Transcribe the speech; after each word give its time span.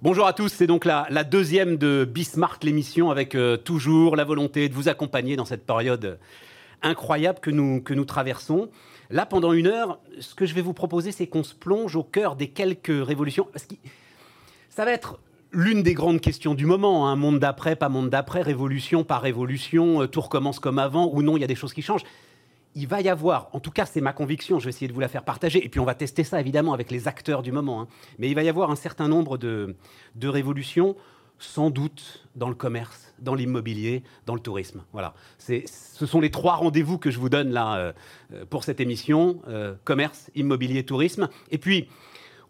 Bonjour 0.00 0.28
à 0.28 0.32
tous, 0.32 0.52
c'est 0.52 0.68
donc 0.68 0.84
la, 0.84 1.08
la, 1.10 1.24
deuxième 1.24 1.76
de 1.76 2.08
Bismarck, 2.08 2.62
l'émission, 2.62 3.10
avec 3.10 3.34
euh, 3.34 3.56
toujours 3.56 4.14
la 4.14 4.22
volonté 4.22 4.68
de 4.68 4.74
vous 4.74 4.88
accompagner 4.88 5.34
dans 5.34 5.44
cette 5.44 5.66
période 5.66 6.20
incroyable 6.82 7.40
que 7.40 7.50
nous, 7.50 7.80
que 7.82 7.94
nous 7.94 8.04
traversons. 8.04 8.70
Là, 9.10 9.26
pendant 9.26 9.52
une 9.52 9.66
heure, 9.66 9.98
ce 10.20 10.36
que 10.36 10.46
je 10.46 10.54
vais 10.54 10.60
vous 10.62 10.72
proposer, 10.72 11.10
c'est 11.10 11.26
qu'on 11.26 11.42
se 11.42 11.52
plonge 11.52 11.96
au 11.96 12.04
cœur 12.04 12.36
des 12.36 12.46
quelques 12.46 13.04
révolutions. 13.04 13.48
Parce 13.52 13.66
que 13.66 13.74
ça 14.70 14.84
va 14.84 14.92
être 14.92 15.18
l'une 15.50 15.82
des 15.82 15.94
grandes 15.94 16.20
questions 16.20 16.54
du 16.54 16.64
moment. 16.64 17.08
Un 17.08 17.14
hein. 17.14 17.16
monde 17.16 17.40
d'après, 17.40 17.74
pas 17.74 17.88
monde 17.88 18.08
d'après, 18.08 18.42
révolution, 18.42 19.02
pas 19.02 19.18
révolution, 19.18 20.02
euh, 20.02 20.06
tout 20.06 20.20
recommence 20.20 20.60
comme 20.60 20.78
avant, 20.78 21.10
ou 21.12 21.22
non, 21.22 21.36
il 21.36 21.40
y 21.40 21.44
a 21.44 21.48
des 21.48 21.56
choses 21.56 21.74
qui 21.74 21.82
changent 21.82 22.04
il 22.74 22.86
va 22.86 23.00
y 23.00 23.08
avoir, 23.08 23.48
en 23.52 23.60
tout 23.60 23.70
cas 23.70 23.86
c'est 23.86 24.00
ma 24.00 24.12
conviction, 24.12 24.58
je 24.58 24.64
vais 24.64 24.70
essayer 24.70 24.88
de 24.88 24.92
vous 24.92 25.00
la 25.00 25.08
faire 25.08 25.24
partager, 25.24 25.64
et 25.64 25.68
puis 25.68 25.80
on 25.80 25.84
va 25.84 25.94
tester 25.94 26.24
ça 26.24 26.40
évidemment 26.40 26.72
avec 26.72 26.90
les 26.90 27.08
acteurs 27.08 27.42
du 27.42 27.52
moment, 27.52 27.82
hein. 27.82 27.88
mais 28.18 28.28
il 28.28 28.34
va 28.34 28.42
y 28.42 28.48
avoir 28.48 28.70
un 28.70 28.76
certain 28.76 29.08
nombre 29.08 29.38
de, 29.38 29.74
révolutions, 30.22 30.96
sans 31.38 31.70
doute 31.70 32.26
dans 32.34 32.48
le 32.48 32.54
commerce, 32.54 33.14
dans 33.20 33.34
l'immobilier, 33.34 34.02
dans 34.26 34.34
le 34.34 34.40
tourisme. 34.40 34.82
Voilà. 34.92 35.14
Ce 35.38 36.06
sont 36.06 36.20
les 36.20 36.30
trois 36.30 36.56
rendez-vous 36.56 36.98
que 36.98 37.12
je 37.12 37.18
vous 37.20 37.28
donne 37.28 37.50
là 37.50 37.76
euh, 37.76 37.92
pour 38.50 38.64
cette 38.64 38.80
émission, 38.80 39.40
euh, 39.46 39.74
commerce, 39.84 40.32
immobilier, 40.34 40.84
tourisme. 40.84 41.28
Et 41.52 41.58
puis, 41.58 41.88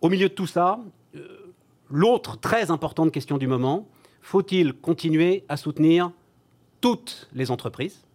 au 0.01 0.09
milieu 0.09 0.31
de 0.31 0.35
tout 0.35 0.47
ça, 0.47 0.81
euh, 1.17 1.53
l'autre 1.91 2.41
très 2.41 2.71
importante 2.71 3.13
question 3.13 3.37
du 3.37 3.47
moment, 3.47 3.89
faut-il 4.23 4.73
continuer 4.73 5.45
à 5.49 5.59
soutenir 5.59 6.11
toutes 6.81 7.29
les 7.35 7.51
entreprises? 7.51 8.08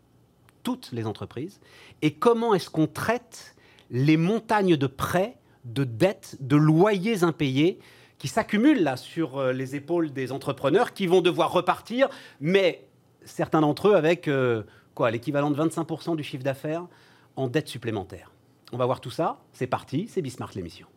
Toutes 0.64 0.92
les 0.92 1.06
entreprises 1.06 1.60
et 2.02 2.14
comment 2.14 2.54
est-ce 2.54 2.70
qu'on 2.70 2.88
traite 2.88 3.56
les 3.92 4.18
montagnes 4.18 4.76
de 4.76 4.88
prêts, 4.88 5.38
de 5.66 5.84
dettes, 5.84 6.38
de 6.40 6.56
loyers 6.56 7.24
impayés 7.24 7.80
qui 8.18 8.28
s'accumulent 8.28 8.82
là 8.82 8.96
sur 8.96 9.38
euh, 9.38 9.52
les 9.52 9.76
épaules 9.76 10.14
des 10.14 10.32
entrepreneurs 10.32 10.94
qui 10.94 11.08
vont 11.08 11.22
devoir 11.22 11.52
repartir, 11.52 12.08
mais 12.40 12.88
certains 13.26 13.62
d'entre 13.62 13.90
eux 13.90 13.96
avec 13.96 14.28
euh, 14.28 14.64
quoi 14.96 15.12
l'équivalent 15.12 15.52
de 15.52 15.62
25% 15.62 16.16
du 16.16 16.24
chiffre 16.24 16.44
d'affaires 16.44 16.88
en 17.36 17.48
dette 17.48 17.68
supplémentaire. 17.68 18.32
On 18.72 18.78
va 18.78 18.86
voir 18.86 19.02
tout 19.02 19.12
ça. 19.12 19.40
C'est 19.52 19.68
parti, 19.68 20.08
c'est 20.08 20.22
Bismarck 20.22 20.56
l'émission. 20.56 20.88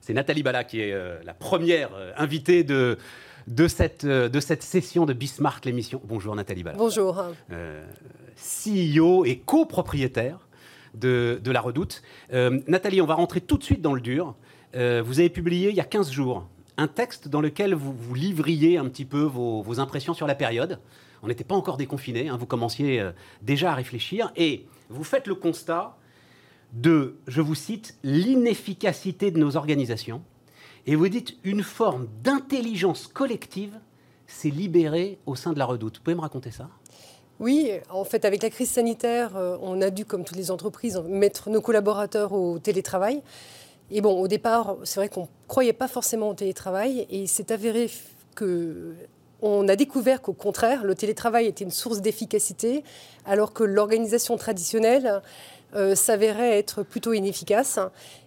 C'est 0.00 0.12
Nathalie 0.12 0.42
Bala 0.42 0.64
qui 0.64 0.80
est 0.80 0.92
euh, 0.92 1.18
la 1.24 1.34
première 1.34 1.90
invitée 2.16 2.62
de 2.62 2.98
de 3.48 3.66
cette, 3.66 4.04
euh, 4.04 4.28
de 4.28 4.40
cette 4.40 4.62
session 4.62 5.06
de 5.06 5.12
Bismarck, 5.12 5.64
l'émission. 5.64 6.00
Bonjour 6.04 6.36
Nathalie 6.36 6.62
Ballard. 6.62 6.78
Bonjour. 6.78 7.24
Euh, 7.50 7.84
CEO 8.36 9.24
et 9.24 9.38
copropriétaire 9.38 10.46
de, 10.94 11.40
de 11.42 11.50
La 11.50 11.60
Redoute. 11.60 12.02
Euh, 12.32 12.60
Nathalie, 12.68 13.00
on 13.00 13.06
va 13.06 13.14
rentrer 13.14 13.40
tout 13.40 13.56
de 13.56 13.64
suite 13.64 13.80
dans 13.80 13.94
le 13.94 14.00
dur. 14.00 14.34
vous 14.74 15.18
avez 15.18 15.30
publié 15.30 15.70
il 15.70 15.74
y 15.74 15.80
a 15.80 15.84
15 15.84 16.10
jours 16.10 16.46
un 16.76 16.86
texte 16.86 17.26
dans 17.26 17.40
lequel 17.40 17.74
vous, 17.74 17.92
vous 17.92 18.14
livriez 18.14 18.76
un 18.78 18.84
petit 18.88 19.04
peu 19.04 19.22
vos, 19.22 19.80
impressions 19.80 20.14
sur 20.14 20.28
la 20.28 20.36
période. 20.36 20.78
On 21.24 21.26
n'était 21.26 21.42
pas 21.42 21.56
encore 21.56 21.76
déconfiné, 21.76 22.28
hein, 22.28 22.36
vous 22.36 22.46
commenciez 22.46 23.02
déjà 23.42 23.72
à 23.72 23.74
réfléchir 23.74 24.30
et 24.36 24.66
vous 24.88 25.02
faites 25.02 25.26
le 25.26 25.34
constat 25.34 25.96
de, 26.72 27.16
je 27.26 27.40
vous 27.40 27.56
cite, 27.56 27.98
l'inefficacité 28.04 29.32
de 29.32 29.40
nos 29.40 29.56
organisations, 29.56 30.22
et 30.86 30.96
vous 30.96 31.08
dites 31.08 31.36
une 31.44 31.62
forme 31.62 32.08
d'intelligence 32.22 33.06
collective 33.06 33.78
s'est 34.26 34.50
libérée 34.50 35.18
au 35.26 35.34
sein 35.34 35.52
de 35.52 35.58
la 35.58 35.64
redoute. 35.64 35.98
Vous 35.98 36.02
pouvez 36.02 36.16
me 36.16 36.20
raconter 36.20 36.50
ça? 36.50 36.68
Oui, 37.40 37.70
en 37.90 38.04
fait, 38.04 38.24
avec 38.24 38.42
la 38.42 38.50
crise 38.50 38.70
sanitaire, 38.70 39.36
euh, 39.36 39.56
on 39.62 39.80
a 39.80 39.90
dû, 39.90 40.04
comme 40.04 40.24
toutes 40.24 40.36
les 40.36 40.50
entreprises, 40.50 41.00
mettre 41.06 41.50
nos 41.50 41.60
collaborateurs 41.60 42.32
au 42.32 42.58
télétravail. 42.58 43.22
Et 43.90 44.00
bon, 44.00 44.20
au 44.20 44.28
départ, 44.28 44.76
c'est 44.84 45.00
vrai 45.00 45.08
qu'on 45.08 45.22
ne 45.22 45.26
croyait 45.46 45.72
pas 45.72 45.88
forcément 45.88 46.28
au 46.28 46.34
télétravail 46.34 47.06
et 47.10 47.26
c'est 47.26 47.50
avéré 47.50 47.90
que 48.34 48.94
on 49.40 49.68
a 49.68 49.76
découvert 49.76 50.20
qu'au 50.20 50.32
contraire, 50.32 50.84
le 50.84 50.96
télétravail 50.96 51.46
était 51.46 51.64
une 51.64 51.70
source 51.70 52.00
d'efficacité, 52.00 52.82
alors 53.24 53.52
que 53.52 53.62
l'organisation 53.62 54.36
traditionnelle 54.36 55.22
euh, 55.74 55.94
s'avérait 55.94 56.58
être 56.58 56.82
plutôt 56.82 57.12
inefficace. 57.12 57.78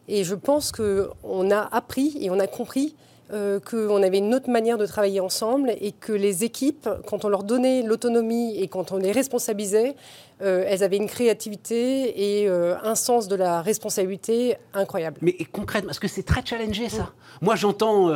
Et 0.07 0.23
je 0.23 0.35
pense 0.35 0.71
qu'on 0.71 1.51
a 1.51 1.59
appris 1.75 2.17
et 2.21 2.29
on 2.29 2.39
a 2.39 2.47
compris 2.47 2.95
euh, 3.33 3.59
qu'on 3.61 4.03
avait 4.03 4.17
une 4.17 4.35
autre 4.35 4.49
manière 4.49 4.77
de 4.77 4.85
travailler 4.85 5.21
ensemble 5.21 5.73
et 5.79 5.93
que 5.93 6.11
les 6.11 6.43
équipes, 6.43 6.89
quand 7.07 7.23
on 7.23 7.29
leur 7.29 7.43
donnait 7.43 7.81
l'autonomie 7.81 8.57
et 8.57 8.67
quand 8.67 8.91
on 8.91 8.97
les 8.97 9.13
responsabilisait, 9.13 9.95
euh, 10.41 10.65
elles 10.67 10.83
avaient 10.83 10.97
une 10.97 11.07
créativité 11.07 12.41
et 12.41 12.47
euh, 12.47 12.75
un 12.83 12.95
sens 12.95 13.27
de 13.27 13.35
la 13.35 13.61
responsabilité 13.61 14.57
incroyable. 14.73 15.17
Mais 15.21 15.35
concrètement, 15.51 15.87
parce 15.87 15.99
que 15.99 16.07
c'est 16.07 16.23
très 16.23 16.45
challengé 16.45 16.89
ça. 16.89 17.13
Moi, 17.41 17.55
j'entends 17.55 18.09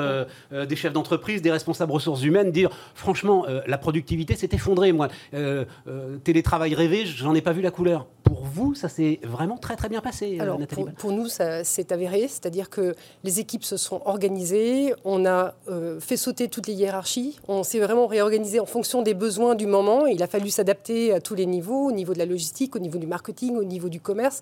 des 0.52 0.76
chefs 0.76 0.94
d'entreprise, 0.94 1.42
des 1.42 1.52
responsables 1.52 1.92
ressources 1.92 2.24
humaines 2.24 2.52
dire 2.52 2.70
franchement, 2.94 3.46
la 3.66 3.78
productivité 3.78 4.36
s'est 4.36 4.50
effondrée. 4.52 4.92
Moi, 4.92 5.08
télétravail 6.24 6.76
rêvé, 6.76 7.06
j'en 7.06 7.34
ai 7.34 7.42
pas 7.42 7.54
vu 7.54 7.62
la 7.62 7.72
couleur. 7.72 8.08
Pour 8.24 8.44
vous, 8.44 8.74
ça 8.74 8.90
s'est 8.90 9.20
vraiment 9.24 9.58
très 9.58 9.76
très 9.76 9.88
bien 9.88 10.02
passé, 10.02 10.38
Alors, 10.40 10.60
Nathalie 10.60 10.86
pour, 10.86 10.94
pour, 10.94 11.12
nous, 11.12 11.28
ça 11.28 11.64
s'est 11.64 11.94
avéré, 11.94 12.28
c'est-à-dire 12.28 12.70
que 12.70 12.96
les 13.24 13.40
équipes 13.40 13.64
se 13.64 13.78
sont 13.78 14.02
organisées, 14.06 14.94
on 15.04 15.26
a 15.26 15.54
euh, 15.70 16.00
fait 16.00 16.18
sauter 16.18 16.48
toutes 16.48 16.68
les 16.68 16.74
hiérarchies. 16.74 17.40
On 17.48 17.64
s'est 17.64 17.80
vraiment 17.80 18.08
réorganisé 18.08 18.60
en 18.60 18.66
fonction 18.66 19.02
des 19.02 19.14
besoins 19.14 19.56
du 19.56 19.68
moment. 19.68 20.06
Il 20.08 20.22
a 20.24 20.28
fallu 20.28 20.50
s'adapter 20.50 21.14
à 21.14 21.20
tous 21.20 21.36
les 21.36 21.46
niveaux, 21.46 21.88
au 21.88 21.92
niveau 21.92 22.14
de 22.16 22.20
la 22.20 22.26
logistique, 22.26 22.76
au 22.76 22.80
niveau 22.80 22.98
du 22.98 23.08
marketing, 23.08 23.56
au 23.56 23.64
niveau 23.64 23.90
du 23.90 24.00
commerce. 24.00 24.42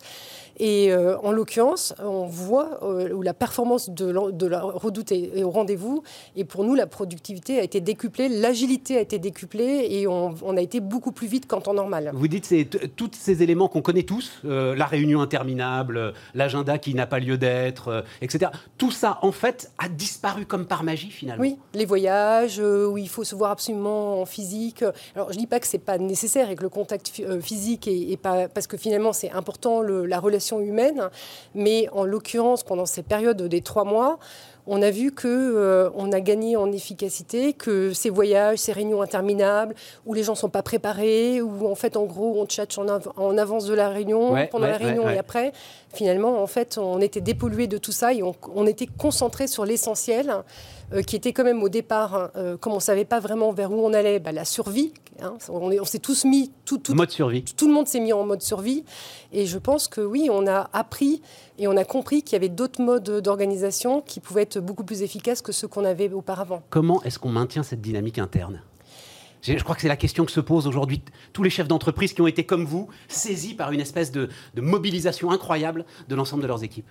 Et 0.57 0.91
euh, 0.91 1.17
en 1.19 1.31
l'occurrence, 1.31 1.93
on 1.99 2.25
voit 2.25 2.79
euh, 2.83 3.11
où 3.11 3.21
la 3.21 3.33
performance 3.33 3.89
de, 3.89 4.31
de 4.31 4.47
la 4.47 4.61
redoute 4.61 5.11
est, 5.11 5.43
au 5.43 5.49
rendez-vous. 5.49 6.03
Et 6.35 6.45
pour 6.45 6.63
nous, 6.63 6.75
la 6.75 6.87
productivité 6.87 7.59
a 7.59 7.63
été 7.63 7.81
décuplée, 7.81 8.29
l'agilité 8.29 8.97
a 8.97 9.01
été 9.01 9.19
décuplée 9.19 9.87
et 9.89 10.07
on, 10.07 10.35
on, 10.43 10.57
a 10.57 10.61
été 10.61 10.79
beaucoup 10.79 11.11
plus 11.11 11.27
vite 11.27 11.47
qu'en 11.47 11.61
temps 11.61 11.73
normal. 11.73 12.11
Vous 12.13 12.27
dites 12.27 12.45
c'est 12.45 12.67
tous 12.95 13.11
ces 13.13 13.43
éléments 13.43 13.67
qu'on 13.67 13.81
connaît 13.81 14.03
tous, 14.03 14.41
la 14.43 14.85
réunion 14.85 15.21
interminable, 15.21 16.13
l'agenda 16.33 16.77
qui 16.77 16.93
n'a 16.93 17.07
pas 17.07 17.19
lieu 17.19 17.37
d'être, 17.37 18.03
etc. 18.21 18.51
Tout 18.77 18.91
ça, 18.91 19.19
en 19.21 19.31
fait, 19.31 19.71
a 19.77 19.89
disparu 19.89 20.45
comme 20.45 20.65
par 20.65 20.83
magie 20.83 21.09
finalement. 21.09 21.41
Oui, 21.41 21.57
les 21.73 21.85
voyages 21.85 22.59
euh, 22.59 22.87
où 22.87 22.97
il 22.97 23.09
faut 23.09 23.23
se 23.23 23.35
voir 23.35 23.51
absolument 23.51 24.21
en 24.21 24.25
physique. 24.25 24.83
Alors 25.15 25.31
je 25.31 25.37
dis 25.37 25.47
pas 25.47 25.59
que 25.59 25.67
c'est 25.67 25.79
pas 25.79 25.97
nécessaire 25.97 26.49
et 26.49 26.55
que 26.55 26.63
le 26.63 26.69
contact 26.69 27.11
euh, 27.19 27.41
physique 27.63 28.21
pas 28.21 28.47
parce 28.47 28.67
que 28.67 28.77
finalement 28.77 29.13
c'est 29.13 29.31
important 29.31 29.81
la 29.81 30.19
relation 30.19 30.59
humaine, 30.59 31.09
mais 31.55 31.87
en 31.91 32.03
l'occurrence 32.03 32.63
pendant 32.63 32.85
ces 32.85 33.03
périodes 33.03 33.41
des 33.41 33.61
trois 33.61 33.85
mois 33.85 34.19
on 34.65 34.81
a 34.81 34.91
vu 34.91 35.11
que 35.11 35.27
euh, 35.27 35.89
on 35.95 36.11
a 36.11 36.21
gagné 36.21 36.55
en 36.55 36.71
efficacité, 36.71 37.53
que 37.53 37.93
ces 37.93 38.09
voyages, 38.09 38.59
ces 38.59 38.71
réunions 38.71 39.01
interminables, 39.01 39.75
où 40.05 40.13
les 40.13 40.23
gens 40.23 40.35
sont 40.35 40.49
pas 40.49 40.63
préparés, 40.63 41.41
où 41.41 41.67
en 41.67 41.75
fait 41.75 41.97
en 41.97 42.05
gros 42.05 42.35
on 42.39 42.45
tchatche 42.45 42.77
en, 42.77 43.37
avance 43.37 43.65
de 43.65 43.73
la 43.73 43.89
réunion, 43.89 44.35
pendant 44.51 44.67
la 44.67 44.77
réunion 44.77 45.09
et 45.09 45.17
après, 45.17 45.51
finalement 45.93 46.41
en 46.41 46.47
fait 46.47 46.77
on 46.77 47.01
était 47.01 47.21
dépollué 47.21 47.67
de 47.67 47.77
tout 47.77 47.91
ça 47.91 48.13
et 48.13 48.23
on, 48.23 48.65
était 48.65 48.87
concentré 48.87 49.47
sur 49.47 49.65
l'essentiel, 49.65 50.33
qui 51.07 51.15
était 51.15 51.33
quand 51.33 51.43
même 51.43 51.63
au 51.63 51.69
départ, 51.69 52.31
euh, 52.35 52.57
comme 52.57 52.73
on 52.73 52.79
savait 52.79 53.05
pas 53.05 53.19
vraiment 53.19 53.51
vers 53.51 53.71
où 53.71 53.85
on 53.85 53.93
allait, 53.93 54.19
bah, 54.19 54.31
la 54.31 54.45
survie. 54.45 54.93
Hein. 55.21 55.33
on, 55.49 55.85
s'est 55.85 55.99
tous 55.99 56.25
mis 56.25 56.51
tout, 56.65 56.79
tout, 56.79 56.93
mode 56.95 57.11
survie. 57.11 57.43
Tout 57.43 57.67
le 57.67 57.73
monde 57.73 57.87
s'est 57.87 57.99
mis 57.99 58.13
en 58.13 58.25
mode 58.25 58.41
survie 58.41 58.83
et 59.31 59.45
je 59.45 59.57
pense 59.59 59.87
que 59.87 60.01
oui, 60.01 60.27
on 60.31 60.47
a 60.47 60.69
appris 60.73 61.21
et 61.59 61.67
on 61.67 61.77
a 61.77 61.85
compris 61.85 62.23
qu'il 62.23 62.33
y 62.33 62.35
avait 62.35 62.49
d'autres 62.49 62.81
modes 62.81 63.21
d'organisation 63.21 64.01
qui 64.01 64.19
pouvaient 64.19 64.41
être 64.41 64.59
beaucoup 64.59 64.83
plus 64.83 65.03
efficaces 65.03 65.41
que 65.41 65.51
ceux 65.51 65.67
qu'on 65.67 65.85
avait 65.85 66.11
auparavant. 66.11 66.63
Comment 66.69 67.03
est-ce 67.03 67.19
qu'on 67.19 67.29
maintient 67.29 67.63
cette 67.63 67.81
dynamique 67.81 68.17
interne? 68.17 68.61
Je 69.43 69.61
crois 69.61 69.75
que 69.75 69.81
c'est 69.81 69.89
la 69.89 69.97
question 69.97 70.25
que 70.25 70.31
se 70.31 70.39
posent 70.39 70.67
aujourd'hui 70.67 71.01
tous 71.33 71.43
les 71.43 71.49
chefs 71.49 71.67
d'entreprise 71.67 72.13
qui 72.13 72.21
ont 72.21 72.27
été, 72.27 72.45
comme 72.45 72.65
vous, 72.65 72.87
saisis 73.09 73.53
par 73.53 73.71
une 73.71 73.81
espèce 73.81 74.11
de 74.11 74.29
mobilisation 74.55 75.31
incroyable 75.31 75.85
de 76.07 76.15
l'ensemble 76.15 76.43
de 76.43 76.47
leurs 76.47 76.63
équipes. 76.63 76.89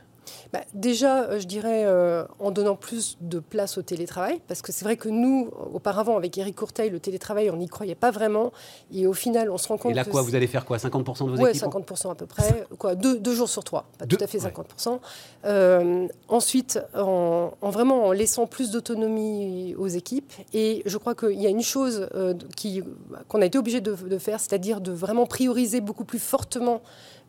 Bah, 0.53 0.61
déjà, 0.75 1.23
euh, 1.23 1.41
je 1.41 1.47
dirais 1.47 1.85
euh, 1.85 2.25
en 2.39 2.51
donnant 2.51 2.77
plus 2.77 3.17
de 3.21 3.39
place 3.39 3.79
au 3.79 3.83
télétravail, 3.83 4.41
parce 4.49 4.63
que 4.63 4.73
c'est 4.73 4.85
vrai 4.85 4.97
que 4.97 5.09
nous, 5.09 5.51
auparavant, 5.73 6.17
avec 6.17 6.37
Eric 6.37 6.57
Courteil, 6.57 6.91
le 6.91 7.01
télétravail, 7.01 7.51
on 7.51 7.57
n'y 7.57 7.69
croyait 7.69 7.95
pas 7.95 8.11
vraiment. 8.11 8.53
Et 8.93 9.07
au 9.07 9.13
final, 9.13 9.51
on 9.51 9.59
se 9.59 9.69
rend 9.69 9.79
compte. 9.79 9.93
Et 9.93 9.95
là, 9.95 10.05
quoi, 10.05 10.23
vous 10.23 10.35
allez 10.35 10.47
faire 10.47 10.65
quoi 10.65 10.77
50% 10.77 11.25
de 11.25 11.31
vos 11.31 11.47
équipes 11.47 11.63
Oui, 11.65 11.83
50% 11.83 12.11
à 12.11 12.15
peu 12.15 12.27
près. 12.27 12.67
Quoi, 12.79 12.95
deux, 12.95 13.19
deux, 13.19 13.35
jours 13.35 13.49
sur 13.49 13.65
trois, 13.65 13.87
pas 13.99 14.07
tout 14.07 14.19
à 14.21 14.27
fait 14.27 14.39
50%. 14.39 14.99
Euh, 15.45 16.07
ensuite, 16.29 16.81
en, 16.95 17.53
vraiment 17.63 18.07
en 18.07 18.13
laissant 18.13 18.47
plus 18.47 18.71
d'autonomie 18.71 19.75
aux 19.77 19.89
équipes. 19.89 20.33
Et 20.53 20.83
je 20.87 20.99
crois 20.99 21.15
qu'il 21.15 21.41
y 21.41 21.47
a 21.47 21.51
une 21.51 21.63
chose 21.63 22.09
qui, 22.57 22.83
qu'on 23.29 23.41
a 23.41 23.47
été 23.47 23.59
obligé 23.59 23.81
de, 23.81 23.95
de 23.95 24.19
faire, 24.19 24.41
c'est-à-dire 24.41 24.81
de 24.81 24.93
vraiment 24.93 25.27
prioriser 25.27 25.81
beaucoup 25.81 26.05
plus 26.05 26.19
fortement 26.19 26.83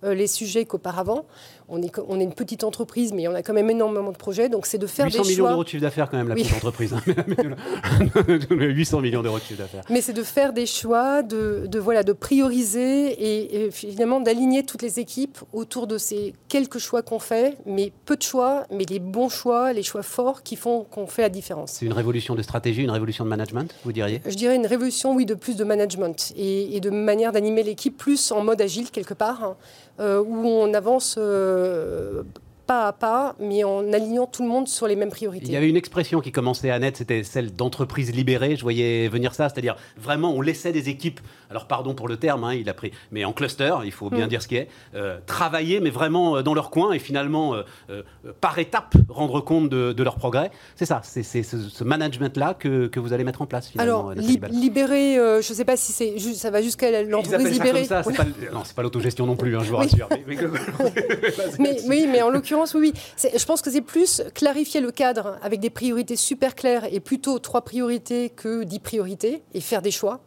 les 0.04 0.28
sujets 0.28 0.66
qu'auparavant. 0.66 1.26
On 1.74 1.82
est, 1.82 1.92
on 2.08 2.20
est 2.20 2.24
une 2.24 2.34
petite 2.34 2.64
entreprise 2.64 3.14
mais 3.14 3.28
on 3.28 3.34
a 3.34 3.42
quand 3.42 3.54
même 3.54 3.70
énormément 3.70 4.12
de 4.12 4.18
projets. 4.18 4.50
Donc, 4.50 4.66
c'est 4.66 4.78
de 4.78 4.88
faire 4.88 5.08
des 5.08 5.12
choix. 5.12 5.24
800 5.24 5.32
millions 5.32 5.50
d'euros 5.50 5.64
de 5.64 5.70
chiffre 5.70 5.82
d'affaires, 5.82 6.10
quand 6.10 6.18
même, 6.18 6.28
la 6.28 6.36
petite 6.36 6.54
entreprise. 6.54 6.96
800 8.50 9.02
millions 9.02 9.24
d'euros 9.24 9.40
de 9.40 9.44
chiffre 9.44 9.60
d'affaires. 9.60 9.84
Mais 9.90 10.02
c'est 10.02 10.14
de 10.14 10.24
faire 10.24 10.54
des 10.54 10.66
choix, 10.66 11.24
de, 11.24 11.66
de, 11.68 11.80
voilà, 11.80 12.04
de 12.04 12.14
prioriser 12.14 13.66
et, 13.66 13.72
finalement 13.72 14.20
d'aligner 14.20 14.64
toutes 14.64 14.82
les 14.82 15.00
équipes 15.00 15.40
autour 15.52 15.88
de 15.88 15.98
ces 15.98 16.34
quelques 16.48 16.78
choix 16.78 17.02
qu'on 17.02 17.20
fait, 17.20 17.58
mais 17.66 17.92
peu 18.06 18.16
de 18.16 18.22
choix, 18.22 18.66
mais 18.72 18.86
les 18.90 19.00
bons 19.00 19.30
choix, 19.30 19.74
les 19.74 19.84
choix 19.84 20.04
forts 20.04 20.44
qui 20.44 20.56
font 20.56 20.84
qu'on 20.84 21.08
fait 21.08 21.24
la 21.24 21.30
différence. 21.30 21.74
C'est 21.74 21.86
une 21.86 21.94
révolution 21.94 22.36
de 22.36 22.42
stratégie, 22.42 22.84
une 22.84 22.92
révolution 22.92 23.24
de 23.24 23.30
management, 23.30 23.74
vous 23.84 23.92
diriez? 23.92 24.22
Je 24.26 24.36
dirais 24.36 24.56
une 24.56 24.68
révolution, 24.68 25.16
oui, 25.16 25.26
de 25.26 25.34
plus 25.34 25.56
de 25.56 25.64
management 25.64 26.34
et, 26.36 26.80
de 26.80 26.90
manière 26.90 27.32
d'animer 27.32 27.64
l'équipe 27.64 27.98
plus 27.98 28.32
en 28.32 28.44
mode 28.44 28.62
agile 28.62 28.92
quelque 28.92 29.14
part, 29.14 29.44
hein, 29.44 29.56
où 30.00 30.48
on 30.48 30.74
avance 30.74 31.16
euh, 31.18 32.24
pas 32.66 32.88
à 32.88 32.94
pas, 32.94 33.36
mais 33.40 33.64
en 33.64 33.92
alignant 33.92 34.26
tout 34.26 34.44
le 34.44 34.50
monde 34.50 34.68
sur 34.68 34.88
les 34.88 34.96
mêmes 34.96 35.10
priorités. 35.10 35.48
Il 35.48 35.52
y 35.54 35.58
avait 35.58 35.70
une 35.70 35.76
expression 35.76 36.22
qui 36.22 36.32
commençait 36.32 36.72
à 36.72 36.80
naître, 36.80 36.98
c'était 36.98 37.24
celle 37.24 37.54
d'entreprise 37.54 38.14
libérée. 38.14 38.56
Je 38.56 38.62
voyais 38.62 39.08
venir 39.10 39.34
ça, 39.34 39.50
c'est-à-dire 39.50 39.76
vraiment 39.98 40.32
on 40.34 40.42
laissait 40.42 40.72
des 40.72 40.90
équipes, 40.90 41.20
alors 41.50 41.68
pardon 41.68 41.94
pour 41.94 42.08
le 42.08 42.18
terme, 42.18 42.44
hein, 42.44 42.54
il 42.54 42.70
a 42.70 42.74
pris, 42.74 42.92
mais 43.12 43.26
en 43.26 43.34
cluster, 43.34 43.76
il 43.84 43.92
faut 43.92 44.10
bien 44.10 44.26
mm. 44.26 44.30
dire 44.30 44.42
ce 44.42 44.48
qui 44.48 44.56
est, 44.56 44.70
euh, 44.96 45.18
travailler, 45.26 45.80
mais 45.80 45.90
vraiment 45.90 46.38
euh, 46.38 46.42
dans 46.42 46.54
leur 46.54 46.70
coin 46.70 46.94
et 46.94 47.00
finalement 47.00 47.56
euh, 47.56 48.04
par 48.40 48.58
étape 48.60 48.96
rendre 49.10 49.42
compte 49.42 49.70
de, 49.70 50.04
leur 50.04 50.16
progrès. 50.16 50.52
C'est 50.76 50.86
ça, 50.86 51.02
c'est 51.04 51.24
ce, 51.24 51.84
management-là 51.84 52.54
que, 52.54 52.88
que, 52.88 53.00
vous 53.00 53.14
allez 53.14 53.24
mettre 53.24 53.42
en 53.42 53.46
place 53.46 53.70
finalement. 53.70 54.10
Alors 54.10 54.48
libérer, 54.50 55.16
je 55.16 55.38
ne 55.38 55.56
sais 55.56 55.66
pas 55.66 55.78
si 55.78 55.92
c'est 55.92 56.20
ça 56.34 56.50
va 56.50 56.62
jusqu'à 56.62 57.04
l'entreprise 57.04 57.52
libérée. 57.52 57.86
Ça 57.86 58.04
comme 58.04 58.14
ça, 58.14 58.26
non, 58.54 58.62
c'est 58.64 58.76
pas 58.76 58.84
l'autogestion 58.84 59.26
non 59.26 59.36
plus, 59.36 59.56
hein, 59.56 59.62
je 59.64 59.70
vous 59.70 59.78
rassure. 59.78 60.10
mais, 61.60 61.78
oui, 61.88 62.08
mais 62.12 62.22
en 62.22 62.30
l'occurrence 62.30 62.53
oui. 62.76 62.94
Je 63.18 63.46
pense 63.46 63.62
que 63.62 63.72
c'est 63.72 63.82
plus 63.82 64.22
clarifier 64.34 64.82
le 64.82 64.92
cadre 64.92 65.38
avec 65.42 65.60
des 65.60 65.70
priorités 65.70 66.16
super 66.16 66.56
claires 66.56 66.86
et 66.92 67.00
plutôt 67.00 67.40
trois 67.40 67.62
priorités 67.62 68.30
que 68.30 68.64
dix 68.64 68.80
priorités 68.80 69.44
et 69.54 69.62
faire 69.62 69.82
des 69.82 69.92
choix. 69.92 70.22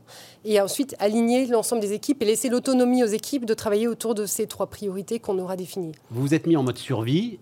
Et 0.44 0.60
ensuite 0.60 0.94
aligner 0.98 1.46
l'ensemble 1.46 1.80
des 1.80 1.92
équipes 1.92 2.22
et 2.22 2.26
laisser 2.26 2.48
l'autonomie 2.48 3.02
aux 3.02 3.08
équipes 3.08 3.44
de 3.44 3.54
travailler 3.54 3.88
autour 3.88 4.14
de 4.14 4.26
ces 4.26 4.46
trois 4.46 4.66
priorités 4.66 5.18
qu'on 5.18 5.38
aura 5.38 5.56
définies. 5.56 5.92
Vous 6.10 6.22
vous 6.22 6.34
êtes 6.34 6.46
mis 6.46 6.56
en 6.56 6.62
mode 6.62 6.78
survie. 6.78 7.38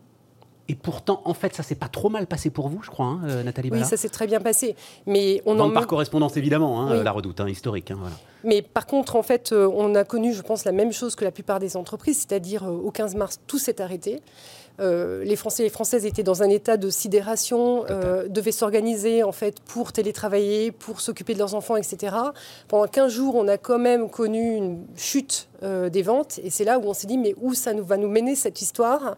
Et 0.68 0.74
pourtant, 0.74 1.20
en 1.26 1.34
fait, 1.34 1.54
ça 1.54 1.62
s'est 1.62 1.74
pas 1.74 1.88
trop 1.88 2.08
mal 2.08 2.26
passé 2.26 2.48
pour 2.48 2.68
vous, 2.68 2.82
je 2.82 2.88
crois, 2.88 3.06
hein, 3.06 3.20
euh, 3.24 3.42
Nathalie 3.42 3.68
Oui, 3.70 3.84
ça 3.84 3.98
s'est 3.98 4.08
très 4.08 4.26
bien 4.26 4.40
passé. 4.40 4.76
Mais 5.06 5.42
on 5.44 5.60
en 5.60 5.70
par 5.70 5.86
correspondance, 5.86 6.38
évidemment, 6.38 6.80
hein, 6.80 7.02
la 7.02 7.12
redoute, 7.12 7.40
hein, 7.40 7.48
historique. 7.48 7.92
Mais 8.44 8.62
par 8.62 8.86
contre, 8.86 9.16
en 9.16 9.22
fait, 9.22 9.52
euh, 9.52 9.70
on 9.74 9.94
a 9.94 10.04
connu, 10.04 10.32
je 10.32 10.40
pense, 10.40 10.64
la 10.64 10.72
même 10.72 10.92
chose 10.92 11.16
que 11.16 11.24
la 11.24 11.30
plupart 11.30 11.58
des 11.58 11.76
entreprises, 11.76 12.26
c'est-à-dire 12.26 12.64
euh, 12.64 12.70
au 12.70 12.90
15 12.90 13.14
mars, 13.14 13.40
tout 13.46 13.58
s'est 13.58 13.82
arrêté. 13.82 14.22
Euh, 14.80 15.22
les 15.24 15.36
Français 15.36 15.62
et 15.62 15.66
les 15.66 15.70
Françaises 15.70 16.04
étaient 16.04 16.22
dans 16.24 16.42
un 16.42 16.50
état 16.50 16.76
de 16.76 16.90
sidération, 16.90 17.84
euh, 17.90 18.28
devaient 18.28 18.52
s'organiser 18.52 19.22
en 19.22 19.32
fait 19.32 19.60
pour 19.60 19.92
télétravailler, 19.92 20.72
pour 20.72 21.00
s'occuper 21.00 21.34
de 21.34 21.38
leurs 21.38 21.54
enfants, 21.54 21.76
etc. 21.76 22.16
Pendant 22.66 22.86
15 22.86 23.12
jours, 23.12 23.36
on 23.36 23.46
a 23.46 23.56
quand 23.56 23.78
même 23.78 24.10
connu 24.10 24.56
une 24.56 24.84
chute 24.96 25.48
euh, 25.62 25.88
des 25.88 26.02
ventes, 26.02 26.40
et 26.42 26.50
c'est 26.50 26.64
là 26.64 26.78
où 26.78 26.84
on 26.86 26.94
s'est 26.94 27.06
dit 27.06 27.18
mais 27.18 27.34
où 27.40 27.54
ça 27.54 27.72
nous, 27.72 27.84
va 27.84 27.96
nous 27.96 28.08
mener 28.08 28.34
cette 28.34 28.60
histoire? 28.62 29.16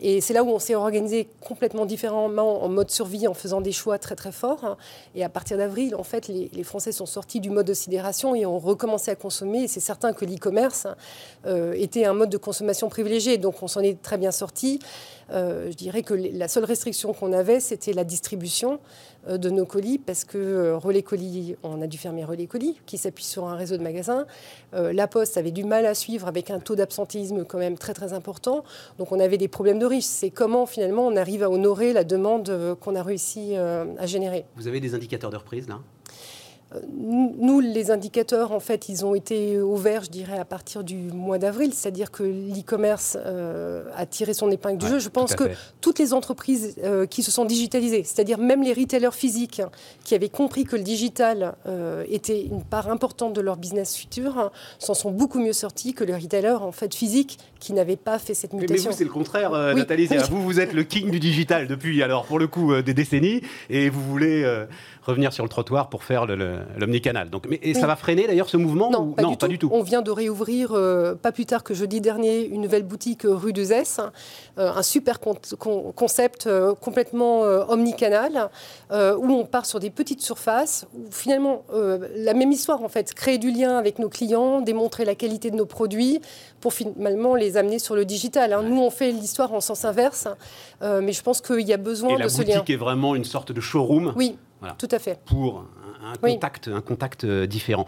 Et 0.00 0.20
c'est 0.20 0.34
là 0.34 0.42
où 0.42 0.48
on 0.48 0.58
s'est 0.58 0.74
organisé 0.74 1.28
complètement 1.40 1.86
différemment 1.86 2.62
en 2.62 2.68
mode 2.68 2.90
survie, 2.90 3.26
en 3.28 3.34
faisant 3.34 3.60
des 3.60 3.72
choix 3.72 3.98
très 3.98 4.16
très 4.16 4.32
forts. 4.32 4.76
Et 5.14 5.24
à 5.24 5.28
partir 5.28 5.56
d'avril, 5.56 5.94
en 5.94 6.02
fait, 6.02 6.28
les, 6.28 6.64
Français 6.64 6.92
sont 6.92 7.06
sortis 7.06 7.40
du 7.40 7.50
mode 7.50 7.66
de 7.66 7.74
sidération 7.74 8.34
et 8.34 8.46
ont 8.46 8.58
recommencé 8.58 9.10
à 9.10 9.14
consommer. 9.14 9.68
C'est 9.68 9.80
certain 9.80 10.12
que 10.12 10.24
l'e-commerce 10.24 10.86
euh, 11.46 11.74
était 11.74 12.04
un 12.04 12.14
mode 12.14 12.30
de 12.30 12.38
consommation 12.38 12.88
privilégié. 12.88 13.38
Donc 13.38 13.62
on 13.62 13.68
s'en 13.68 13.80
est 13.80 14.00
très 14.00 14.18
bien 14.18 14.32
sorti. 14.32 14.80
Euh, 15.30 15.70
je 15.70 15.76
dirais 15.76 16.02
que 16.02 16.14
la 16.14 16.48
seule 16.48 16.64
restriction 16.64 17.12
qu'on 17.12 17.32
avait, 17.32 17.60
c'était 17.60 17.92
la 17.92 18.04
distribution 18.04 18.80
euh, 19.28 19.38
de 19.38 19.50
nos 19.50 19.64
colis, 19.64 19.98
parce 19.98 20.24
que 20.24 20.38
euh, 20.38 20.76
Relais 20.76 21.02
Colis, 21.02 21.56
on 21.62 21.80
a 21.82 21.86
dû 21.86 21.98
fermer 21.98 22.24
Relais 22.24 22.46
Colis, 22.46 22.78
qui 22.86 22.98
s'appuie 22.98 23.24
sur 23.24 23.46
un 23.46 23.56
réseau 23.56 23.76
de 23.76 23.82
magasins. 23.82 24.26
la 24.72 25.06
Poste 25.06 25.36
avait 25.36 25.50
du 25.50 25.64
mal 25.64 25.86
à 25.86 25.94
suivre 25.94 26.26
avec 26.26 26.50
un 26.50 26.58
taux 26.58 26.76
d'absentéisme 26.76 27.44
quand 27.44 27.58
même 27.58 27.78
très 27.78 27.94
très 27.94 28.12
important. 28.12 28.64
Donc 28.98 29.12
on 29.12 29.20
avait 29.20 29.38
des 29.38 29.48
problèmes 29.48 29.78
de 29.78 29.86
riches. 29.86 30.04
C'est 30.04 30.30
comment 30.30 30.66
finalement 30.66 31.06
on 31.06 31.16
arrive 31.16 31.42
à 31.42 31.50
honorer 31.50 31.92
la 31.92 32.04
demande 32.04 32.76
qu'on 32.80 32.94
a 32.94 33.02
réussi 33.02 33.56
à 33.56 34.06
générer. 34.06 34.44
Vous 34.56 34.66
avez 34.66 34.80
des 34.80 34.94
indicateurs 34.94 35.30
de 35.30 35.36
reprise 35.36 35.68
là? 35.68 35.78
Nous, 36.96 37.60
les 37.60 37.90
indicateurs, 37.90 38.52
en 38.52 38.60
fait, 38.60 38.88
ils 38.88 39.04
ont 39.04 39.14
été 39.14 39.60
ouverts, 39.60 40.04
je 40.04 40.10
dirais, 40.10 40.38
à 40.38 40.44
partir 40.44 40.84
du 40.84 40.96
mois 40.96 41.38
d'avril, 41.38 41.72
c'est-à-dire 41.72 42.10
que 42.10 42.22
l'e-commerce 42.22 43.16
euh, 43.24 43.84
a 43.96 44.06
tiré 44.06 44.34
son 44.34 44.50
épingle 44.50 44.78
du 44.78 44.86
jeu. 44.86 44.98
Je 44.98 45.08
pense 45.08 45.34
que 45.34 45.44
toutes 45.80 45.98
les 45.98 46.12
entreprises 46.12 46.76
euh, 46.82 47.06
qui 47.06 47.22
se 47.22 47.30
sont 47.30 47.44
digitalisées, 47.44 48.04
c'est-à-dire 48.04 48.38
même 48.38 48.62
les 48.62 48.72
retailers 48.72 49.12
physiques 49.12 49.62
qui 50.04 50.14
avaient 50.14 50.28
compris 50.28 50.64
que 50.64 50.76
le 50.76 50.82
digital 50.82 51.54
euh, 51.66 52.04
était 52.08 52.42
une 52.42 52.62
part 52.62 52.88
importante 52.88 53.32
de 53.32 53.40
leur 53.40 53.56
business 53.56 53.96
futur, 53.96 54.50
s'en 54.78 54.94
sont 54.94 55.10
beaucoup 55.10 55.40
mieux 55.40 55.52
sortis 55.52 55.94
que 55.94 56.04
les 56.04 56.14
retailers 56.14 56.62
en 56.62 56.72
fait 56.72 56.94
physiques 56.94 57.38
qui 57.60 57.72
n'avaient 57.72 57.96
pas 57.96 58.18
fait 58.18 58.34
cette 58.34 58.52
mutation. 58.52 58.90
Mais, 58.90 58.90
vous, 58.90 58.98
c'est 58.98 59.04
le 59.04 59.10
contraire, 59.10 59.52
Nathalie. 59.74 60.08
Vous, 60.30 60.42
vous 60.42 60.60
êtes 60.60 60.72
le 60.72 60.84
king 60.84 61.10
du 61.10 61.20
digital 61.20 61.66
depuis, 61.66 62.02
alors 62.02 62.24
pour 62.24 62.38
le 62.38 62.46
coup, 62.46 62.80
des 62.82 62.94
décennies, 62.94 63.42
et 63.70 63.88
vous 63.88 64.02
voulez 64.02 64.44
revenir 65.02 65.32
sur 65.32 65.44
le 65.44 65.48
trottoir 65.48 65.88
pour 65.88 66.04
faire 66.04 66.26
l'omnicanal. 66.78 67.30
Donc, 67.30 67.46
mais, 67.48 67.58
et 67.62 67.74
ça 67.74 67.86
va 67.86 67.96
freiner 67.96 68.26
d'ailleurs 68.26 68.48
ce 68.48 68.56
mouvement 68.56 68.90
Non, 68.90 69.12
pas, 69.12 69.48
du, 69.48 69.58
tout. 69.58 69.68
On 69.72 69.82
vient 69.82 70.02
de 70.02 70.10
réouvrir, 70.10 70.72
euh, 70.72 71.14
pas 71.14 71.32
plus 71.32 71.46
tard 71.46 71.62
que 71.62 71.74
jeudi 71.74 72.00
dernier, 72.00 72.46
une 72.46 72.62
nouvelle 72.62 72.82
boutique 72.82 73.24
euh, 73.24 73.34
rue 73.34 73.52
de 73.52 73.62
Zès, 73.62 74.00
euh, 74.58 74.72
un 74.72 74.82
super 74.82 75.20
concept 75.20 76.48
complètement 76.80 77.40
omnicanal, 77.68 78.50
où 78.90 79.32
on 79.32 79.44
part 79.44 79.66
sur 79.66 79.80
des 79.80 79.90
petites 79.90 80.20
surfaces, 80.20 80.86
où 80.94 81.10
finalement, 81.10 81.64
la 81.72 82.34
même 82.34 82.52
histoire 82.52 82.82
en 82.82 82.88
fait, 82.88 83.14
créer 83.14 83.38
du 83.38 83.50
lien 83.50 83.76
avec 83.76 83.98
nos 83.98 84.08
clients, 84.08 84.60
démontrer 84.60 85.04
la 85.04 85.14
qualité 85.14 85.50
de 85.50 85.56
nos 85.56 85.66
produits, 85.66 86.20
pour 86.60 86.72
finalement 86.72 87.34
les 87.34 87.56
amener 87.56 87.78
sur 87.78 87.94
le 87.94 88.04
digital. 88.04 88.52
Hein. 88.52 88.62
Nous, 88.62 88.80
on 88.80 88.90
fait 88.90 89.10
l'histoire 89.10 89.52
en 89.52 89.60
sens 89.60 89.84
inverse, 89.84 90.28
mais 90.80 91.12
je 91.12 91.22
pense 91.22 91.40
qu'il 91.40 91.66
y 91.66 91.72
a 91.72 91.78
besoin 91.78 92.18
de 92.18 92.28
ce 92.28 92.42
lien. 92.42 92.48
La 92.48 92.54
boutique 92.56 92.70
est 92.70 92.78
vraiment 92.78 93.14
une 93.14 93.24
sorte 93.24 93.52
de 93.52 93.60
showroom? 93.60 94.12
Oui. 94.16 94.36
Tout 94.78 94.88
à 94.90 94.98
fait. 94.98 95.20
Pour 95.26 95.64
un, 96.02 96.16
contact, 96.16 96.68
un 96.68 96.80
contact 96.80 97.24
euh, 97.24 97.46
différent. 97.46 97.86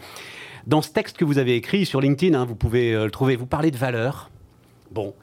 Dans 0.65 0.81
ce 0.81 0.89
texte 0.89 1.17
que 1.17 1.25
vous 1.25 1.37
avez 1.37 1.55
écrit 1.55 1.85
sur 1.85 2.01
LinkedIn, 2.01 2.37
hein, 2.37 2.45
vous 2.45 2.55
pouvez 2.55 2.93
euh, 2.93 3.05
le 3.05 3.11
trouver, 3.11 3.35
vous 3.35 3.45
parlez 3.45 3.71
de 3.71 3.77
valeur. 3.77 4.29
Bon, 4.91 5.13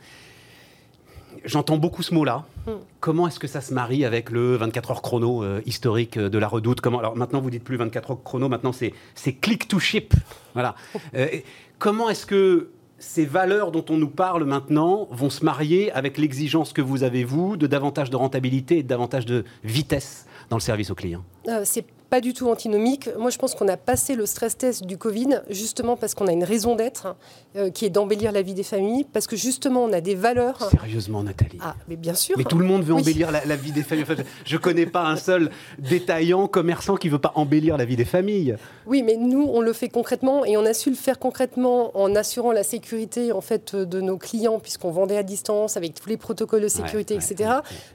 j'entends 1.44 1.76
beaucoup 1.76 2.02
ce 2.02 2.14
mot-là. 2.14 2.44
Hmm. 2.66 2.72
Comment 3.00 3.28
est-ce 3.28 3.38
que 3.38 3.46
ça 3.46 3.60
se 3.60 3.74
marie 3.74 4.04
avec 4.04 4.30
le 4.30 4.56
24 4.56 4.90
heures 4.90 5.02
chrono 5.02 5.42
euh, 5.42 5.60
historique 5.66 6.18
de 6.18 6.38
la 6.38 6.48
redoute? 6.48 6.80
Comment 6.80 6.98
Alors 6.98 7.16
maintenant, 7.16 7.40
vous 7.40 7.50
dites 7.50 7.64
plus 7.64 7.76
24 7.76 8.10
heures 8.10 8.22
chrono, 8.22 8.48
maintenant 8.48 8.72
c'est 8.72 9.32
click 9.34 9.68
to 9.68 9.78
ship. 9.78 10.14
Voilà. 10.54 10.74
comment 11.78 12.08
est-ce 12.08 12.26
que 12.26 12.70
ces 12.98 13.26
valeurs 13.26 13.70
dont 13.70 13.84
on 13.90 13.96
nous 13.96 14.08
parle 14.08 14.44
maintenant 14.44 15.08
vont 15.10 15.30
se 15.30 15.44
marier 15.44 15.92
avec 15.92 16.18
l'exigence 16.18 16.72
que 16.72 16.82
vous 16.82 17.02
avez, 17.02 17.24
vous, 17.24 17.56
de 17.56 17.66
davantage 17.66 18.10
de 18.10 18.16
rentabilité 18.16 18.78
et 18.78 18.82
de 18.82 18.88
davantage 18.88 19.26
de 19.26 19.44
vitesse 19.62 20.26
dans 20.48 20.56
le 20.56 20.62
service 20.62 20.90
aux 20.90 20.94
clients? 20.94 21.24
Euh, 21.48 21.62
C'est 21.64 21.84
pas 22.14 22.20
du 22.20 22.32
tout 22.32 22.48
antinomique. 22.48 23.10
Moi, 23.18 23.30
je 23.30 23.38
pense 23.38 23.56
qu'on 23.56 23.66
a 23.66 23.76
passé 23.76 24.14
le 24.14 24.24
stress 24.24 24.56
test 24.56 24.86
du 24.86 24.96
Covid 24.96 25.40
justement 25.50 25.96
parce 25.96 26.14
qu'on 26.14 26.28
a 26.28 26.32
une 26.32 26.44
raison 26.44 26.76
d'être 26.76 27.16
euh, 27.56 27.70
qui 27.70 27.84
est 27.84 27.90
d'embellir 27.90 28.30
la 28.30 28.42
vie 28.42 28.54
des 28.54 28.62
familles, 28.62 29.04
parce 29.12 29.26
que 29.26 29.34
justement, 29.34 29.82
on 29.82 29.92
a 29.92 30.00
des 30.00 30.14
valeurs. 30.14 30.70
Sérieusement, 30.70 31.24
Nathalie 31.24 31.58
Ah, 31.60 31.74
mais 31.88 31.96
bien 31.96 32.14
sûr. 32.14 32.36
Mais 32.38 32.44
tout 32.44 32.58
le 32.58 32.66
monde 32.66 32.84
veut 32.84 32.94
embellir 32.94 33.32
la, 33.32 33.56
vie 33.56 33.72
des 33.72 33.82
familles. 33.82 34.06
je 34.44 34.54
ne 34.54 34.60
connais 34.60 34.86
pas 34.86 35.06
un 35.06 35.16
seul 35.16 35.50
détaillant, 35.80 36.46
commerçant 36.46 36.94
qui 36.94 37.08
ne 37.08 37.12
veut 37.12 37.18
pas 37.18 37.32
embellir 37.34 37.76
la 37.76 37.84
vie 37.84 37.96
des 37.96 38.04
familles. 38.04 38.56
Oui, 38.86 39.02
mais 39.02 39.16
nous, 39.16 39.48
on 39.52 39.60
le 39.60 39.72
fait 39.72 39.88
concrètement 39.88 40.44
et 40.44 40.56
on 40.56 40.64
a 40.64 40.72
su 40.72 40.90
le 40.90 40.96
faire 40.96 41.18
concrètement 41.18 41.96
en 41.96 42.14
assurant 42.14 42.52
la 42.52 42.62
sécurité 42.62 43.32
en 43.32 43.40
fait 43.40 43.74
de 43.74 44.00
nos 44.00 44.18
clients, 44.18 44.60
puisqu'on 44.60 44.90
vendait 44.90 45.16
à 45.16 45.24
distance 45.24 45.76
avec 45.76 45.94
tous 45.94 46.08
les 46.08 46.16
protocoles 46.16 46.62
de 46.62 46.68
sécurité, 46.68 47.14
etc. 47.14 47.34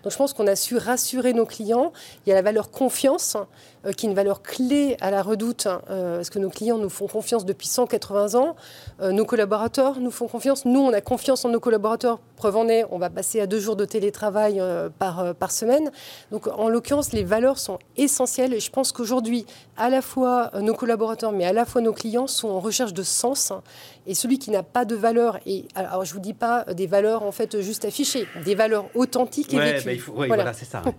Donc, 0.03 0.11
je 0.11 0.17
pense 0.17 0.33
qu'on 0.33 0.47
a 0.47 0.57
su 0.57 0.75
rassurer 0.75 1.31
nos 1.31 1.45
clients. 1.45 1.93
Il 2.25 2.29
y 2.29 2.33
a 2.33 2.35
la 2.35 2.41
valeur 2.41 2.69
confiance 2.69 3.37
euh, 3.85 3.93
qui 3.93 4.05
est 4.05 4.09
une 4.09 4.15
valeur 4.15 4.41
clé 4.41 4.97
à 4.99 5.09
la 5.09 5.21
redoute, 5.21 5.65
hein, 5.65 5.81
euh, 5.89 6.17
parce 6.17 6.29
que 6.29 6.39
nos 6.39 6.49
clients 6.49 6.77
nous 6.77 6.89
font 6.89 7.07
confiance 7.07 7.45
depuis 7.45 7.67
180 7.67 8.35
ans, 8.35 8.57
euh, 9.01 9.11
nos 9.11 9.25
collaborateurs 9.25 9.99
nous 9.99 10.11
font 10.11 10.27
confiance, 10.27 10.65
nous 10.65 10.81
on 10.81 10.91
a 10.91 10.99
confiance 10.99 11.45
en 11.45 11.49
nos 11.49 11.61
collaborateurs, 11.61 12.19
preuve 12.35 12.57
en 12.57 12.67
est, 12.67 12.83
on 12.91 12.97
va 12.97 13.09
passer 13.09 13.39
à 13.39 13.47
deux 13.47 13.59
jours 13.59 13.77
de 13.77 13.85
télétravail 13.85 14.61
par, 14.97 15.33
par 15.35 15.51
semaine. 15.51 15.91
Donc 16.31 16.47
en 16.47 16.67
l'occurrence, 16.67 17.13
les 17.13 17.23
valeurs 17.23 17.57
sont 17.57 17.79
essentielles 17.95 18.53
et 18.53 18.59
je 18.59 18.69
pense 18.69 18.91
qu'aujourd'hui, 18.91 19.45
à 19.77 19.89
la 19.89 20.01
fois 20.01 20.51
nos 20.61 20.73
collaborateurs, 20.73 21.31
mais 21.31 21.45
à 21.45 21.53
la 21.53 21.65
fois 21.65 21.81
nos 21.81 21.93
clients 21.93 22.27
sont 22.27 22.49
en 22.49 22.59
recherche 22.59 22.93
de 22.93 23.03
sens. 23.03 23.53
Et 24.07 24.13
celui 24.13 24.39
qui 24.39 24.51
n'a 24.51 24.63
pas 24.63 24.85
de 24.85 24.95
valeur, 24.95 25.39
et 25.45 25.65
alors 25.75 26.03
je 26.03 26.13
vous 26.13 26.19
dis 26.19 26.33
pas 26.33 26.65
des 26.65 26.87
valeurs 26.87 27.23
en 27.23 27.31
fait 27.31 27.61
juste 27.61 27.85
affichées, 27.85 28.27
des 28.43 28.55
valeurs 28.55 28.85
authentiques 28.95 29.53
et 29.53 29.59
vécues. 29.59 30.11
Bah, 30.11 30.25
voilà, 30.27 30.53
c'est 30.53 30.65
ça. 30.65 30.81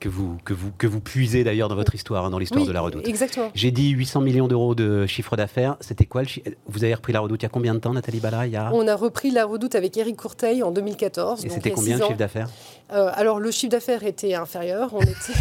que 0.00 0.08
vous, 0.08 0.36
que 0.44 0.52
vous, 0.54 0.70
que 0.76 0.86
vous 0.86 1.00
puisez 1.00 1.42
d'ailleurs 1.44 1.68
dans 1.68 1.74
votre 1.74 1.94
histoire, 1.94 2.24
hein, 2.24 2.30
dans 2.30 2.38
l'histoire 2.38 2.62
Oui, 2.62 2.68
de 2.68 2.72
la 2.72 2.80
Redoute. 2.80 3.06
Exactement. 3.08 3.50
J'ai 3.54 3.70
dit 3.70 3.90
800 3.90 4.20
millions 4.20 4.48
d'euros 4.48 4.74
de 4.74 5.06
chiffre 5.06 5.36
d'affaires. 5.36 5.76
C'était 5.80 6.04
quoi 6.06 6.22
le 6.22 6.28
chi- 6.28 6.42
Vous 6.68 6.84
avez 6.84 6.94
repris 6.94 7.12
la 7.12 7.20
Redoute 7.20 7.42
il 7.42 7.44
y 7.44 7.46
a 7.46 7.50
combien 7.50 7.74
de 7.74 7.78
temps, 7.80 7.92
Nathalie 7.94 8.20
Bala 8.20 8.46
il 8.46 8.52
y 8.52 8.56
a... 8.56 8.70
On 8.72 8.86
a 8.88 8.94
repris 8.94 9.30
la 9.30 9.44
redoute 9.46 9.74
avec 9.74 9.96
Éric 9.96 10.16
Courteil 10.16 10.62
en 10.62 10.70
2014. 10.70 11.44
Et 11.44 11.48
c'était 11.48 11.70
combien 11.70 11.96
le 11.98 12.04
chiffre 12.04 12.16
d'affaires? 12.16 12.48
Euh, 12.92 13.10
Alors 13.14 13.40
le 13.40 13.50
chiffre 13.50 13.72
d'affaires 13.72 14.04
était 14.04 14.34
inférieur. 14.34 14.90
On 14.92 15.00
était, 15.00 15.32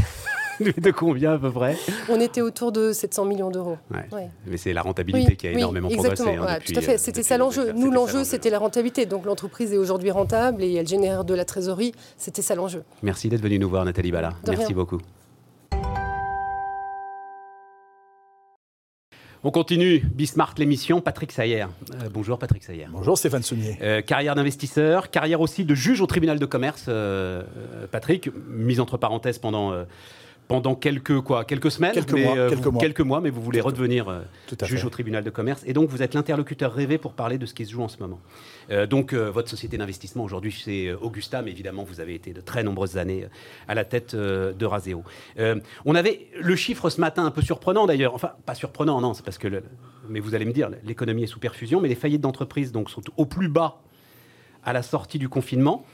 De 0.81 0.91
combien 0.91 1.33
à 1.33 1.37
peu 1.37 1.51
près 1.51 1.75
on 2.09 2.19
était 2.19 2.41
autour 2.41 2.71
de 2.71 2.91
700 2.93 3.25
millions 3.25 3.49
d'euros. 3.51 3.77
Ouais. 3.91 4.05
Ouais. 4.11 4.29
Mais 4.47 4.57
c'est 4.57 4.73
la 4.73 4.81
rentabilité 4.81 5.31
Oui, 5.31 5.35
qui 5.37 5.47
a 5.47 5.51
oui, 5.51 5.57
énormément 5.57 5.89
exactement. 5.89 6.33
progressé. 6.35 6.53
hein, 6.53 6.57
depuis, 6.59 6.73
tout 6.73 6.79
à 6.79 6.81
fait. 6.81 6.93
euh, 6.93 6.97
C'était 6.97 7.11
depuis 7.21 7.27
ça 7.27 7.37
le 7.37 7.43
l'enjeu. 7.43 7.71
Nous, 7.73 7.81
C'était 7.81 7.95
l'enjeu, 7.95 8.23
c'était 8.23 8.49
la 8.49 8.59
rentabilité. 8.59 9.05
Donc 9.05 9.25
l'entreprise 9.25 9.73
est 9.73 9.77
aujourd'hui 9.77 10.11
rentable 10.11 10.63
et 10.63 10.73
elle 10.73 10.87
génère 10.87 11.25
de 11.25 11.33
la 11.33 11.45
trésorerie. 11.45 11.93
C'était 12.17 12.41
ça 12.41 12.55
l'enjeu. 12.55 12.83
Merci 13.03 13.29
d'être 13.29 13.41
venu 13.41 13.59
nous 13.59 13.69
voir, 13.69 13.85
Nathalie 13.85 14.11
Bala. 14.11 14.29
De 14.45 14.51
Merci 14.51 14.67
rien. 14.67 14.75
beaucoup. 14.75 14.99
On 19.43 19.51
continue. 19.51 19.99
Bismarck, 19.99 20.57
l'émission. 20.57 21.01
Patrick 21.01 21.31
Sayer. 21.31 21.63
Euh, 21.93 22.09
bonjour, 22.11 22.39
Patrick 22.39 22.63
Sayer. 22.63 22.87
Bonjour 22.89 23.15
Stéphane 23.15 23.43
Saunier. 23.43 23.77
Euh, 23.81 24.01
carrière 24.01 24.33
d'investisseur, 24.33 25.11
carrière 25.11 25.39
aussi 25.39 25.65
de 25.65 25.75
juge 25.75 26.01
au 26.01 26.07
tribunal 26.07 26.39
de 26.39 26.45
commerce, 26.47 26.85
euh, 26.87 27.43
euh, 27.55 27.85
Patrick, 27.91 28.29
mise 28.49 28.79
entre 28.79 28.97
parenthèses 28.97 29.37
pendant, 29.37 29.71
euh, 29.71 29.83
pendant 30.47 30.75
quelques, 30.75 31.21
quoi, 31.21 31.43
quelques 31.43 31.71
semaines, 31.71 31.93
Quelques 31.93 32.13
mais, 32.13 32.23
mois, 32.23 32.37
euh, 32.37 32.49
quelques 32.49 32.63
vous- 32.63 32.71
mois. 32.71 32.81
quelques 32.81 33.01
mois, 33.01 33.19
mais 33.21 33.31
vous 33.31 33.41
voulez 33.41 33.61
redevenir 33.61 34.07
euh, 34.09 34.21
juge 34.63 34.81
fait. 34.81 34.85
au 34.85 34.89
tribunal 34.91 35.23
de 35.23 35.29
commerce. 35.31 35.63
Et 35.65 35.73
donc, 35.73 35.89
vous 35.89 36.03
êtes 36.03 36.13
l'interlocuteur 36.13 36.71
rêvé 36.73 36.97
pour 36.99 37.13
parler 37.13 37.37
de 37.39 37.45
ce 37.47 37.53
qui 37.55 37.65
se 37.65 37.71
joue 37.71 37.81
en 37.81 37.87
ce 37.87 37.97
moment. 37.99 38.19
Euh, 38.69 38.85
donc, 38.85 39.13
votre 39.13 39.49
société 39.49 39.77
d'investissement 39.77 40.23
aujourd'hui, 40.23 40.51
c'est 40.63 40.93
Augusta, 40.93 41.41
mais 41.41 41.49
évidemment, 41.51 41.83
vous 41.83 41.99
avez 41.99 42.13
été 42.13 42.31
de 42.31 42.41
très 42.41 42.63
nombreuses 42.63 42.97
années 42.97 43.25
à 43.67 43.73
la 43.73 43.85
tête 43.85 44.15
de 44.15 44.65
Raseo. 44.65 45.03
Euh, 45.39 45.55
on 45.85 45.95
avait 45.95 46.27
le 46.39 46.55
chiffre 46.55 46.89
ce 46.91 47.01
matin 47.01 47.25
un 47.25 47.31
peu 47.31 47.41
surprenant 47.41 47.87
d'ailleurs. 47.87 48.13
Enfin, 48.13 48.31
pas 48.45 48.53
surprenant, 48.55 49.01
non, 49.01 49.13
c'est 49.15 49.25
parce 49.25 49.39
que, 49.39 49.47
le- 49.47 49.63
mais 50.09 50.19
vous 50.19 50.35
allez 50.35 50.45
me 50.45 50.53
dire, 50.53 50.69
l'économie 50.83 51.23
est 51.23 51.27
sous 51.27 51.39
perfusion, 51.39 51.81
mais 51.81 51.89
les 51.89 51.95
faillites 51.95 52.21
d'entreprises 52.21 52.71
sont 52.87 53.01
au 53.17 53.25
plus 53.25 53.47
bas 53.49 53.81
à 54.63 54.73
la 54.73 54.83
sortie 54.83 55.17
du 55.17 55.27
confinement. 55.29 55.85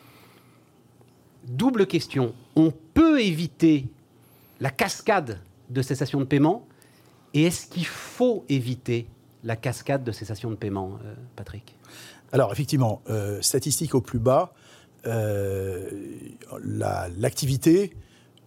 Double 1.48 1.88
question. 1.88 2.34
On 2.55 2.72
peut 2.93 3.22
éviter 3.22 3.86
la 4.62 4.70
cascade 4.70 5.39
de 5.70 5.82
cessation 5.82 6.20
de 6.20 6.25
paiement 6.25 6.65
et 7.34 7.44
est-ce 7.44 7.68
qu'il 7.68 7.86
faut 7.86 8.46
éviter 8.48 9.08
la 9.44 9.56
cascade 9.56 10.03
de 10.06 10.12
cessation 10.13 10.50
de 10.51 10.56
paiement, 10.56 11.00
euh, 11.03 11.13
Patrick? 11.36 11.77
Alors 12.32 12.51
effectivement, 12.53 13.01
euh, 13.10 13.41
statistique 13.41 13.94
au 13.96 14.01
plus 14.01 14.20
bas, 14.20 14.53
euh, 15.06 15.89
la- 16.63 17.10
l'activité 17.18 17.94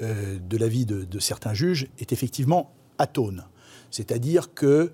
de 0.00 0.56
la 0.56 0.66
vie 0.68 0.87
de, 0.87 1.04
de 1.04 1.18
certains 1.21 1.54
juges 1.54 1.87
est 1.99 2.12
effectivement 2.12 2.73
atone. 2.99 3.44
C'est-à-dire 3.90 4.52
que 4.52 4.92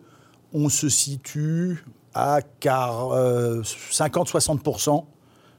on 0.52 0.68
se 0.68 0.88
situe 0.90 1.84
à 2.12 2.40
car, 2.60 3.12
euh, 3.12 3.62
50-60% 3.62 5.06